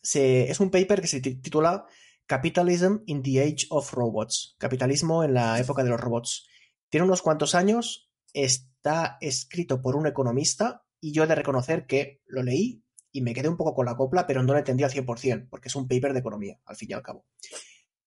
Se- 0.02 0.50
es 0.50 0.60
un 0.60 0.70
paper 0.70 1.00
que 1.00 1.06
se 1.08 1.20
ti- 1.20 1.36
titula 1.36 1.86
Capitalism 2.26 2.98
in 3.06 3.22
the 3.22 3.40
Age 3.40 3.66
of 3.70 3.92
Robots. 3.92 4.56
Capitalismo 4.58 5.24
en 5.24 5.34
la 5.34 5.58
época 5.58 5.82
de 5.82 5.90
los 5.90 6.00
robots. 6.00 6.46
Tiene 6.88 7.06
unos 7.06 7.22
cuantos 7.22 7.54
años, 7.54 8.10
está 8.32 9.18
escrito 9.20 9.82
por 9.82 9.96
un 9.96 10.06
economista 10.06 10.84
y 11.00 11.12
yo 11.12 11.24
he 11.24 11.26
de 11.26 11.34
reconocer 11.34 11.86
que 11.86 12.22
lo 12.26 12.42
leí 12.42 12.84
y 13.10 13.20
me 13.20 13.34
quedé 13.34 13.48
un 13.48 13.56
poco 13.56 13.74
con 13.74 13.86
la 13.86 13.96
copla, 13.96 14.26
pero 14.26 14.42
no 14.42 14.52
lo 14.52 14.58
entendí 14.58 14.84
al 14.84 14.90
100%, 14.90 15.48
porque 15.50 15.68
es 15.68 15.76
un 15.76 15.86
paper 15.86 16.12
de 16.12 16.20
economía, 16.20 16.58
al 16.64 16.76
fin 16.76 16.90
y 16.90 16.94
al 16.94 17.02
cabo. 17.02 17.26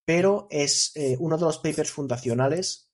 Pero 0.03 0.47
es 0.49 0.91
eh, 0.95 1.15
uno 1.19 1.37
de 1.37 1.45
los 1.45 1.59
papers 1.59 1.91
fundacionales 1.91 2.89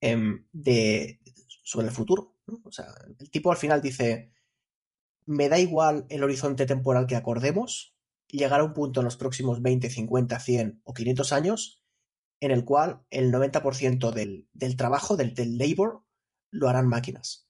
em, 0.00 0.46
de, 0.52 1.20
sobre 1.62 1.88
el 1.88 1.92
futuro. 1.92 2.38
O 2.64 2.72
sea, 2.72 2.86
el 3.18 3.30
tipo 3.30 3.50
al 3.50 3.58
final 3.58 3.82
dice, 3.82 4.32
me 5.26 5.48
da 5.48 5.58
igual 5.58 6.06
el 6.08 6.22
horizonte 6.22 6.66
temporal 6.66 7.06
que 7.06 7.16
acordemos, 7.16 7.93
llegar 8.38 8.60
a 8.60 8.64
un 8.64 8.72
punto 8.72 9.00
en 9.00 9.04
los 9.04 9.16
próximos 9.16 9.62
20, 9.62 9.90
50, 9.90 10.38
100 10.38 10.80
o 10.84 10.94
500 10.94 11.32
años 11.32 11.84
en 12.40 12.50
el 12.50 12.64
cual 12.64 13.04
el 13.10 13.32
90% 13.32 14.12
del, 14.12 14.48
del 14.52 14.76
trabajo, 14.76 15.16
del, 15.16 15.34
del 15.34 15.56
labor, 15.56 16.04
lo 16.50 16.68
harán 16.68 16.88
máquinas. 16.88 17.48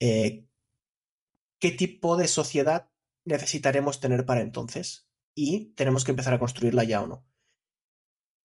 Eh, 0.00 0.46
¿Qué 1.58 1.70
tipo 1.72 2.16
de 2.16 2.28
sociedad 2.28 2.90
necesitaremos 3.24 4.00
tener 4.00 4.24
para 4.24 4.40
entonces? 4.40 5.08
Y 5.34 5.74
tenemos 5.74 6.04
que 6.04 6.12
empezar 6.12 6.34
a 6.34 6.38
construirla 6.38 6.84
ya 6.84 7.02
o 7.02 7.06
no. 7.06 7.26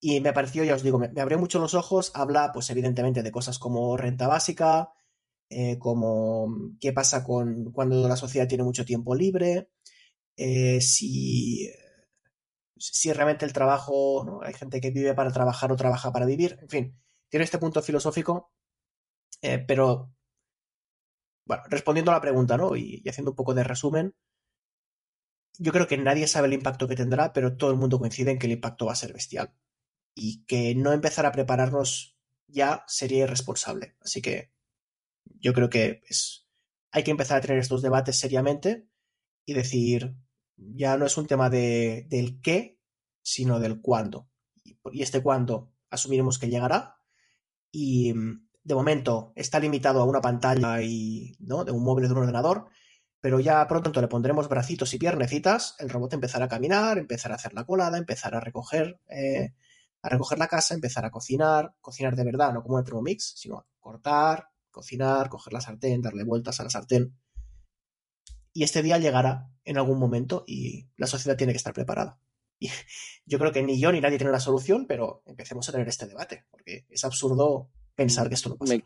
Y 0.02 0.22
me 0.22 0.34
pareció, 0.34 0.64
ya 0.64 0.76
os 0.76 0.84
digo, 0.84 0.98
me, 0.98 1.08
abrió 1.20 1.38
mucho 1.38 1.60
los 1.60 1.74
ojos. 1.74 2.12
Habla, 2.14 2.52
pues 2.54 2.70
evidentemente, 2.70 3.24
de 3.24 3.32
cosas 3.32 3.60
como 3.60 3.98
renta 3.98 4.28
básica, 4.28 4.94
eh, 5.50 5.78
como 5.80 6.76
qué 6.80 6.94
pasa 6.94 7.24
con 7.24 7.72
cuando 7.72 8.08
la 8.08 8.16
sociedad 8.16 8.48
tiene 8.48 8.64
mucho 8.64 8.86
tiempo 8.86 9.16
libre, 9.16 9.70
eh, 10.40 10.80
si, 10.82 11.70
si 12.78 13.12
realmente 13.12 13.46
el 13.46 13.52
trabajo, 13.52 14.42
hay 14.44 14.54
gente 14.54 14.80
que 14.80 14.92
vive 14.92 15.14
para 15.14 15.32
trabajar 15.34 15.72
o 15.72 15.76
trabaja 15.76 16.14
para 16.14 16.26
vivir, 16.26 16.58
en 16.62 16.70
fin, 16.70 17.00
tiene 17.28 17.44
este 17.44 17.58
punto 17.60 17.82
filosófico, 17.82 18.54
eh, 19.42 19.60
pero 19.60 20.14
bueno, 21.46 21.64
respondiendo 21.70 22.12
a 22.12 22.16
la 22.16 22.22
pregunta, 22.22 22.56
¿no? 22.56 22.76
Y, 22.78 23.02
y 23.04 23.10
haciendo 23.10 23.32
un 23.32 23.36
poco 23.36 23.54
de 23.54 23.66
resumen, 23.66 24.16
yo 25.58 25.74
creo 25.74 25.88
que 25.88 25.98
nadie 25.98 26.26
sabe 26.28 26.48
el 26.48 26.54
impacto 26.54 26.88
que 26.88 26.96
tendrá, 26.96 27.34
pero 27.34 27.58
todo 27.58 27.72
el 27.72 27.78
mundo 27.78 28.00
coincide 28.00 28.32
en 28.32 28.40
que 28.40 28.48
el 28.48 28.54
impacto 28.54 28.86
va 28.86 28.94
a 28.94 28.96
ser 28.96 29.12
bestial. 29.12 29.54
Y 30.16 30.46
que 30.46 30.74
no 30.74 30.94
empezar 30.94 31.26
a 31.26 31.34
prepararnos 31.34 32.18
ya 32.48 32.86
sería 32.88 33.26
irresponsable. 33.26 33.98
Así 34.00 34.22
que 34.22 34.54
yo 35.26 35.54
creo 35.54 35.70
que 35.70 36.02
es, 36.08 36.48
hay 36.92 37.04
que 37.04 37.12
empezar 37.12 37.38
a 37.38 37.42
tener 37.42 37.58
estos 37.58 37.82
debates 37.82 38.18
seriamente 38.18 38.88
y 39.46 39.54
decir, 39.54 40.16
ya 40.76 40.98
no 40.98 41.06
es 41.06 41.18
un 41.18 41.28
tema 41.28 41.50
de, 41.50 42.06
del 42.10 42.42
qué, 42.42 42.80
sino 43.22 43.60
del 43.60 43.82
cuándo. 43.82 44.30
Y, 44.64 45.02
este 45.02 45.22
cuándo 45.22 45.72
asumiremos 45.90 46.40
que 46.40 46.50
llegará 46.50 46.98
y 47.72 48.14
mm, 48.14 48.48
de 48.64 48.76
momento 48.76 49.34
está 49.36 49.60
limitado 49.60 50.02
a 50.02 50.06
una 50.06 50.22
pantalla 50.22 50.82
y, 50.82 51.36
¿no? 51.40 51.64
de 51.64 51.72
un 51.72 51.84
móvil 51.84 52.08
de 52.08 52.14
un 52.14 52.20
ordenador, 52.20 52.68
pero 53.22 53.40
ya 53.40 53.68
pronto 53.68 54.00
le 54.02 54.08
pondremos 54.08 54.48
bracitos 54.48 54.94
y 54.94 54.98
piernecitas, 54.98 55.76
el 55.80 55.90
robot 55.90 56.14
empezará 56.14 56.46
a 56.46 56.50
caminar, 56.50 56.98
empezará 56.98 57.36
a 57.36 57.38
hacer 57.38 57.54
la 57.54 57.66
colada, 57.66 57.98
empezará 57.98 58.38
a 58.38 58.42
recoger, 58.42 59.00
eh, 59.10 59.54
a 60.02 60.10
recoger 60.10 60.40
la 60.40 60.48
casa, 60.48 60.74
empezar 60.74 61.06
a 61.06 61.12
cocinar, 61.12 61.76
cocinar 61.82 62.16
de 62.16 62.24
verdad, 62.24 62.54
no 62.54 62.64
como 62.64 62.80
el 62.80 62.86
Thermomix, 62.86 63.34
sino 63.36 63.58
a 63.58 63.66
cortar, 63.80 64.50
cocinar, 64.72 65.30
coger 65.30 65.54
la 65.54 65.62
sartén, 65.62 66.02
darle 66.02 66.24
vueltas 66.24 66.60
a 66.60 66.64
la 66.64 66.70
sartén. 66.70 67.14
Y 68.54 68.64
este 68.64 68.82
día 68.82 68.98
llegará 68.98 69.50
en 69.64 69.78
algún 69.78 70.00
momento 70.00 70.44
y 70.48 70.88
la 70.98 71.08
sociedad 71.08 71.38
tiene 71.38 71.54
que 71.54 71.58
estar 71.58 71.74
preparada. 71.74 72.20
Y 72.60 72.70
yo 73.26 73.40
creo 73.40 73.52
que 73.52 73.64
ni 73.64 73.80
yo 73.80 73.92
ni 73.92 74.02
nadie 74.02 74.18
tiene 74.18 74.34
la 74.34 74.40
solución, 74.40 74.86
pero 74.88 75.24
empecemos 75.26 75.68
a 75.70 75.72
tener 75.72 75.88
este 75.88 76.08
debate, 76.08 76.46
porque 76.52 76.86
es 76.90 77.06
absurdo 77.06 77.70
pensar 77.96 78.28
que 78.28 78.36
esto 78.36 78.50
no 78.50 78.58
pasa. 78.58 78.76
Me, 78.76 78.84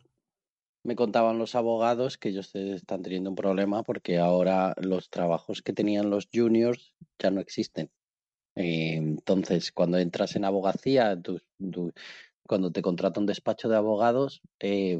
me 0.84 0.96
contaban 0.96 1.38
los 1.38 1.54
abogados 1.54 2.18
que 2.18 2.28
ellos 2.28 2.54
están 2.54 3.02
teniendo 3.02 3.30
un 3.30 3.36
problema 3.36 3.82
porque 3.82 4.18
ahora 4.18 4.74
los 4.80 5.10
trabajos 5.10 5.62
que 5.62 5.72
tenían 5.72 6.10
los 6.10 6.28
juniors 6.32 6.94
ya 7.18 7.30
no 7.30 7.40
existen. 7.40 7.90
Eh, 8.56 8.94
entonces, 8.96 9.72
cuando 9.72 9.98
entras 9.98 10.36
en 10.36 10.44
abogacía, 10.44 11.20
cuando 12.46 12.70
te 12.70 12.82
contrata 12.82 13.18
un 13.18 13.26
despacho 13.26 13.68
de 13.68 13.76
abogados, 13.76 14.42
eh, 14.60 14.98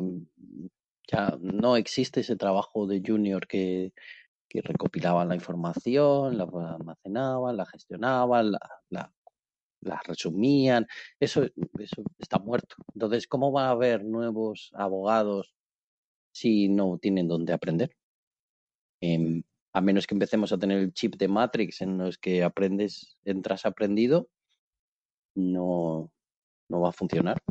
ya 1.07 1.37
no 1.41 1.77
existe 1.77 2.21
ese 2.21 2.37
trabajo 2.37 2.87
de 2.87 3.03
junior 3.07 3.47
que, 3.47 3.93
que 4.55 4.63
recopilaban 4.63 5.29
la 5.29 5.35
información, 5.35 6.39
la 6.39 6.45
almacenaban, 6.45 7.57
la 7.57 7.67
gestionaban, 7.67 8.53
la, 8.53 8.61
la, 8.89 9.13
la 9.81 10.01
resumían. 10.07 10.87
Eso, 11.19 11.43
eso 11.43 12.03
está 12.19 12.39
muerto. 12.39 12.77
Entonces, 12.95 13.27
¿cómo 13.27 13.51
va 13.51 13.67
a 13.67 13.71
haber 13.71 14.05
nuevos 14.05 14.71
abogados 14.75 15.53
si 16.33 16.69
no 16.69 16.99
tienen 16.99 17.27
dónde 17.27 17.53
aprender? 17.53 17.97
Em, 19.01 19.43
a 19.73 19.81
menos 19.81 20.07
que 20.07 20.15
empecemos 20.15 20.53
a 20.53 20.59
tener 20.59 20.79
el 20.79 20.93
chip 20.93 21.17
de 21.17 21.27
Matrix 21.27 21.81
en 21.83 21.99
los 21.99 22.17
que 22.17 22.45
aprendes, 22.45 23.19
entras 23.25 23.67
aprendido, 23.67 24.29
no, 25.35 26.13
no 26.69 26.81
va 26.81 26.91
a 26.91 26.93
funcionar. 26.93 27.43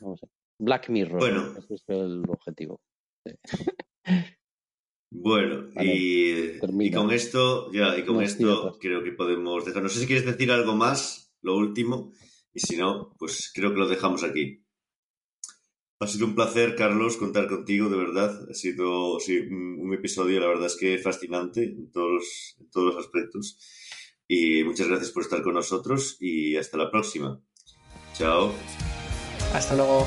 No 0.00 0.16
sé. 0.16 0.26
Black 0.58 0.88
Mirror, 0.88 1.18
Bueno. 1.20 1.58
ese 1.58 1.74
es 1.74 1.84
el 1.88 2.22
objetivo. 2.26 2.80
Bueno, 5.16 5.68
Vale, 5.74 5.94
y, 5.94 6.58
y 6.80 6.90
con 6.90 7.10
esto, 7.12 7.70
ya, 7.72 7.96
y 7.96 8.04
con 8.04 8.16
No, 8.16 8.22
esto 8.22 8.76
creo 8.80 9.04
que 9.04 9.12
podemos 9.12 9.64
dejar. 9.64 9.82
No 9.82 9.88
sé 9.88 10.00
si 10.00 10.06
quieres 10.06 10.26
decir 10.26 10.50
algo 10.50 10.74
más, 10.74 11.32
lo 11.40 11.56
último, 11.56 12.12
y 12.52 12.58
si 12.60 12.76
no, 12.76 13.14
pues 13.18 13.50
creo 13.54 13.72
que 13.72 13.78
lo 13.78 13.88
dejamos 13.88 14.24
aquí. 14.24 14.64
Ha 16.00 16.06
sido 16.08 16.26
un 16.26 16.34
placer, 16.34 16.74
Carlos, 16.74 17.16
contar 17.16 17.48
contigo, 17.48 17.88
de 17.88 17.96
verdad. 17.96 18.46
Ha 18.50 18.54
sido 18.54 19.18
sí, 19.20 19.38
un 19.38 19.78
un 19.84 19.94
episodio, 19.94 20.40
la 20.40 20.48
verdad 20.48 20.66
es 20.66 20.76
que 20.76 20.98
fascinante 20.98 21.62
en 21.62 21.90
todos, 21.92 22.10
los- 22.10 22.56
en 22.60 22.70
todos 22.70 22.94
los 22.94 23.04
aspectos. 23.04 23.58
Y 24.26 24.64
muchas 24.64 24.88
gracias 24.88 25.12
por 25.12 25.22
estar 25.22 25.42
con 25.42 25.54
nosotros 25.54 26.16
y 26.20 26.56
hasta 26.56 26.76
la 26.76 26.90
próxima. 26.90 27.40
Chao. 28.14 28.52
Hasta 29.52 29.76
luego. 29.76 30.06